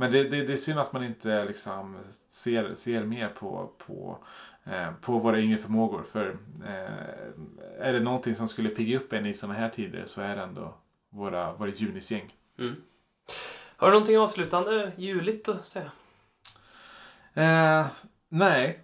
Men 0.00 0.12
det, 0.12 0.28
det, 0.28 0.44
det 0.44 0.52
är 0.52 0.56
synd 0.56 0.78
att 0.78 0.92
man 0.92 1.04
inte 1.04 1.44
liksom 1.44 1.96
ser, 2.28 2.74
ser 2.74 3.04
mer 3.04 3.28
på, 3.28 3.70
på, 3.86 4.18
eh, 4.64 4.92
på 5.00 5.18
våra 5.18 5.40
yngre 5.40 5.58
förmågor. 5.58 6.02
För 6.02 6.36
eh, 6.66 7.86
är 7.86 7.92
det 7.92 8.00
någonting 8.00 8.34
som 8.34 8.48
skulle 8.48 8.68
pigga 8.68 8.98
upp 8.98 9.12
en 9.12 9.26
i 9.26 9.34
sådana 9.34 9.58
här 9.58 9.68
tider 9.68 10.04
så 10.06 10.20
är 10.20 10.36
det 10.36 10.42
ändå 10.42 10.74
våra, 11.10 11.52
våra 11.52 11.70
junisgäng. 11.70 12.34
mm. 12.58 12.76
Har 13.76 13.86
du 13.86 13.92
någonting 13.92 14.18
avslutande 14.18 14.92
juligt 14.96 15.48
att 15.48 15.66
säga? 15.66 15.90
Eh, 17.34 17.86
nej. 18.28 18.80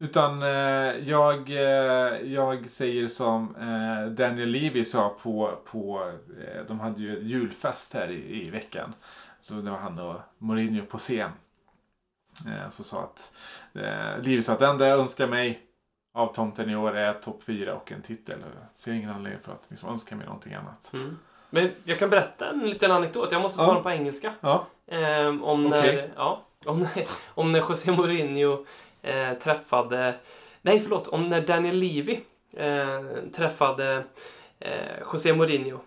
Utan 0.00 0.42
eh, 0.42 1.08
jag, 1.08 1.50
eh, 1.50 2.32
jag 2.32 2.68
säger 2.68 3.08
som 3.08 3.56
eh, 3.56 4.12
Daniel 4.12 4.48
Levy 4.48 4.84
sa 4.84 5.16
på, 5.22 5.58
på 5.64 6.12
eh, 6.40 6.64
de 6.68 6.80
hade 6.80 7.02
ju 7.02 7.20
julfest 7.22 7.94
här 7.94 8.10
i, 8.10 8.46
i 8.46 8.50
veckan. 8.50 8.94
Så 9.42 9.54
det 9.54 9.70
var 9.70 9.78
han 9.78 9.98
och 9.98 10.20
Mourinho 10.38 10.86
på 10.86 10.98
scen. 10.98 11.30
Eh, 12.46 12.70
så 12.70 12.84
sa 12.84 13.02
att 13.02 13.34
eh, 13.74 14.22
Levy 14.22 14.42
sa 14.42 14.52
att 14.52 14.58
det 14.58 14.66
enda 14.66 14.86
jag 14.86 14.98
önskar 15.00 15.26
mig 15.26 15.60
av 16.14 16.34
tomten 16.34 16.70
i 16.70 16.76
år 16.76 16.96
är 16.96 17.14
topp 17.14 17.42
4 17.42 17.74
och 17.74 17.92
en 17.92 18.02
titel. 18.02 18.38
Jag 18.40 18.68
ser 18.74 18.92
ingen 18.92 19.10
anledning 19.10 19.40
för 19.42 19.52
att 19.52 19.66
liksom 19.68 19.90
önska 19.90 20.16
mig 20.16 20.26
någonting 20.26 20.54
annat. 20.54 20.90
Mm. 20.92 21.18
Men 21.50 21.70
jag 21.84 21.98
kan 21.98 22.10
berätta 22.10 22.50
en 22.50 22.58
liten 22.58 22.90
anekdot. 22.90 23.32
Jag 23.32 23.42
måste 23.42 23.58
ta 23.58 23.66
Ja. 23.66 23.74
den 23.74 23.82
på 23.82 23.90
engelska. 23.90 24.34
Ja. 24.40 24.66
Ehm, 24.86 25.44
om, 25.44 25.64
när, 25.64 26.10
ja, 26.16 26.42
om, 26.64 26.80
när, 26.80 27.04
om 27.28 27.52
när 27.52 27.58
José 27.60 27.92
Mourinho 27.92 28.66
eh, 29.02 29.32
träffade... 29.32 30.14
Nej, 30.62 30.80
förlåt. 30.80 31.08
Om 31.08 31.28
när 31.28 31.40
Daniel 31.40 31.76
Levy 31.76 32.20
eh, 32.52 33.00
träffade 33.34 34.04
eh, 34.58 34.98
José 35.12 35.34
Mourinho 35.34 35.74
eh, 35.74 35.80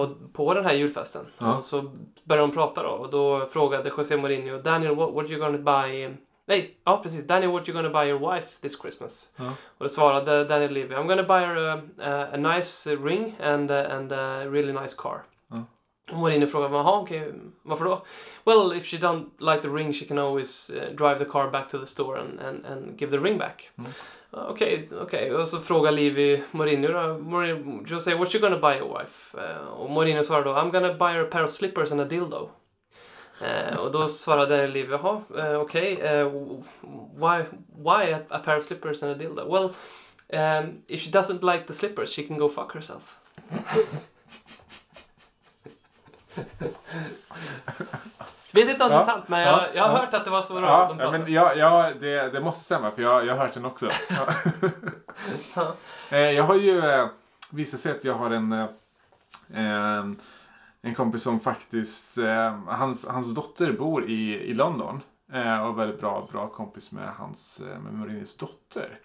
och 0.00 0.32
på 0.32 0.54
den 0.54 0.64
här 0.64 0.72
julfesten. 0.72 1.26
Ja. 1.38 1.62
Så 1.62 1.82
började 2.24 2.48
de 2.48 2.54
prata 2.54 2.82
då 2.82 2.88
och 2.88 3.10
då 3.10 3.46
frågade 3.46 3.90
José 3.96 4.16
Mourinho 4.16 4.58
Daniel, 4.58 4.94
what, 4.94 5.14
what 5.14 5.30
you 5.30 5.40
gonna 5.40 5.58
buy... 5.58 6.08
Nej, 6.46 6.74
ja 6.84 7.00
precis. 7.02 7.26
Daniel, 7.26 7.50
what 7.52 7.68
you 7.68 7.76
gonna 7.82 8.00
buy 8.02 8.10
your 8.10 8.32
wife 8.34 8.60
this 8.60 8.80
Christmas? 8.80 9.32
Ja. 9.36 9.44
Och 9.78 9.84
då 9.84 9.88
svarade 9.88 10.44
Daniel 10.44 10.72
Levy, 10.72 10.94
I'm 10.94 11.06
gonna 11.06 11.22
buy 11.22 11.40
her 11.40 11.56
a, 11.56 11.80
a, 12.02 12.26
a 12.32 12.36
nice 12.36 12.96
ring 12.96 13.36
and, 13.42 13.70
a- 13.70 13.88
and 13.96 14.12
a 14.12 14.44
really 14.44 14.72
nice 14.72 14.96
car. 14.98 15.22
Ja. 15.50 15.64
Mourinho 16.12 16.46
frågade, 16.46 16.74
jaha 16.74 17.00
okej, 17.00 17.32
varför 17.62 17.84
då? 17.84 18.02
Well, 18.44 18.72
if 18.78 18.86
she 18.86 18.96
don't 18.96 19.24
like 19.38 19.62
the 19.62 19.68
ring 19.68 19.92
she 19.92 20.06
can 20.06 20.18
always 20.18 20.70
uh, 20.70 20.96
drive 20.96 21.18
the 21.18 21.30
car 21.30 21.50
back 21.50 21.68
to 21.68 21.78
the 21.78 21.86
store 21.86 22.20
and, 22.20 22.40
and, 22.40 22.66
and 22.66 23.00
give 23.00 23.10
the 23.12 23.18
ring 23.24 23.38
back. 23.38 23.70
Mm. 23.76 23.88
Okej, 24.30 24.74
okay, 24.74 24.98
Okej, 24.98 25.02
Okay. 25.02 25.30
Och 25.30 25.48
så 25.48 25.60
frågar 25.60 25.92
Livy 25.92 26.42
Mourinho 26.50 26.92
då, 26.92 27.18
Mourinho, 27.18 27.84
Jose, 27.88 28.14
what 28.14 28.34
you 28.34 28.42
gonna 28.42 28.58
buy 28.58 28.78
your 28.78 28.98
wife? 28.98 29.38
Uh, 29.38 29.68
och 29.68 29.90
Mourinho 29.90 30.24
svarar 30.24 30.44
då, 30.44 30.50
I'm 30.54 30.70
gonna 30.70 30.94
buy 30.94 31.12
her 31.12 31.22
a 31.22 31.28
pair 31.30 31.44
of 31.44 31.50
slippers 31.50 31.92
and 31.92 32.00
a 32.00 32.04
dildo. 32.04 32.50
Uh, 33.42 33.76
och 33.78 33.92
då 33.92 34.08
svarade 34.08 34.56
Daniel 34.56 34.72
Levy, 34.72 34.92
jaha, 34.92 35.22
uh, 35.36 35.60
okej, 35.60 36.00
eh, 36.00 36.28
why, 37.14 37.44
why 37.76 38.12
a, 38.12 38.20
a 38.28 38.38
pair 38.38 38.58
of 38.58 38.64
slippers 38.64 39.02
and 39.02 39.12
a 39.12 39.14
dildo? 39.14 39.48
Well, 39.48 39.74
um, 40.32 40.82
if 40.88 41.00
she 41.00 41.10
doesn't 41.10 41.42
like 41.42 41.66
the 41.66 41.74
slippers 41.74 42.12
she 42.12 42.22
can 42.26 42.38
go 42.38 42.48
fuck 42.48 42.72
herself. 42.74 43.18
Vet 48.52 48.68
inte 48.68 48.84
om 48.84 48.90
det 48.90 48.96
är 48.96 49.00
sant, 49.00 49.24
men 49.28 49.40
ja, 49.40 49.46
jag, 49.46 49.76
jag 49.76 49.88
har 49.88 49.98
hört 49.98 50.14
att 50.14 50.24
det 50.24 50.30
var 50.30 50.42
så 50.42 50.54
bra 50.54 50.62
Ja, 50.62 50.88
de 50.88 50.98
pratade. 50.98 51.18
men 51.18 51.32
ja, 51.32 51.54
ja 51.54 51.90
det, 52.00 52.30
det 52.30 52.40
måste 52.40 52.64
stämma 52.64 52.90
för 52.90 53.02
jag, 53.02 53.26
jag 53.26 53.36
har 53.36 53.46
hört 53.46 53.54
den 53.54 53.64
också. 53.64 53.88
Eh, 56.10 56.18
jag 56.18 56.44
har 56.44 56.54
ju 56.54 56.78
eh, 56.78 57.08
visat 57.52 57.80
sig 57.80 57.92
att 57.92 58.04
jag 58.04 58.14
har 58.14 58.30
en, 58.30 58.52
eh, 58.52 60.04
en, 60.82 60.94
kompis 60.96 61.22
som 61.22 61.40
faktiskt, 61.40 62.18
eh, 62.18 62.58
hans, 62.66 63.06
hans 63.06 63.34
dotter 63.34 63.72
bor 63.72 64.10
i, 64.10 64.34
i 64.34 64.54
London. 64.54 65.00
Eh, 65.32 65.66
och 65.66 65.78
väldigt 65.78 66.00
bra, 66.00 66.28
bra 66.32 66.48
kompis 66.48 66.92
med 66.92 67.08
hans, 67.08 67.60
eh, 67.60 67.78
med 67.78 67.94
Mourinhos 67.94 68.36
dotter. 68.36 69.00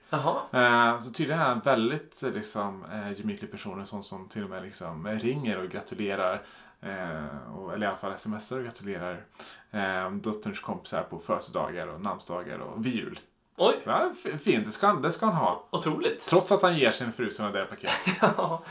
Eh, 0.52 1.00
så 1.00 1.10
tydligen 1.12 1.42
är 1.42 1.46
han 1.46 1.60
väldigt 1.60 2.22
liksom, 2.22 2.86
eh, 2.92 3.20
gemytlig 3.20 3.52
person. 3.52 3.80
En 3.80 3.86
sån 3.86 4.04
som 4.04 4.30
till 4.30 4.44
och 4.44 4.50
med 4.50 4.64
liksom, 4.64 5.08
ringer 5.08 5.58
och 5.58 5.70
gratulerar. 5.70 6.42
Eh, 6.86 7.54
och, 7.56 7.74
eller 7.74 7.86
i 7.86 7.90
alla 7.90 7.98
fall 7.98 8.18
smsar 8.18 8.58
och 8.58 8.64
gratulerar 8.64 9.24
eh, 9.72 10.12
dotterns 10.12 10.60
kompisar 10.60 11.04
på 11.04 11.20
födelsedagar 11.20 11.88
och 11.88 12.02
namnsdagar 12.02 12.60
och 12.60 12.86
vid 12.86 12.96
jul. 12.96 13.20
Oj, 13.58 13.80
Så, 13.84 13.90
ja, 13.90 14.12
fint, 14.44 14.66
det 14.66 14.72
ska, 14.72 14.88
han- 14.88 15.02
det 15.02 15.12
ska 15.12 15.26
han 15.26 15.36
ha. 15.36 15.68
otroligt. 15.70 16.28
Trots 16.28 16.52
att 16.52 16.62
han 16.62 16.78
ger 16.78 16.92
sin 16.92 17.12
fru 17.12 17.32
sådana 17.32 17.54
där 17.54 17.66
paket. 17.66 17.92
Ja. 18.22 18.64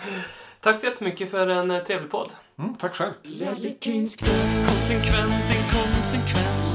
Tack 0.61 0.81
så 0.81 0.87
jättemycket 0.87 1.31
för 1.31 1.47
en 1.47 1.71
eh, 1.71 1.83
trevlig 1.85 2.11
podd. 2.11 2.31
Mm, 2.59 2.75
tack 2.75 2.95
själv. 2.95 3.13
Konsekvent, 4.67 5.55
inkonsekvent 5.55 6.73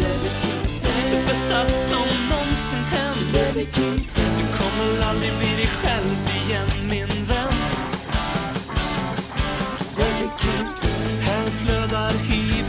Det 1.11 1.21
bästa 1.27 1.65
som 1.65 2.07
någonsin 2.29 2.79
hänt 2.79 3.31
Du 4.37 4.57
kommer 4.57 5.01
aldrig 5.09 5.37
bli 5.37 5.47
dig 5.55 5.67
själv 5.67 6.11
igen 6.47 6.67
min 6.89 7.16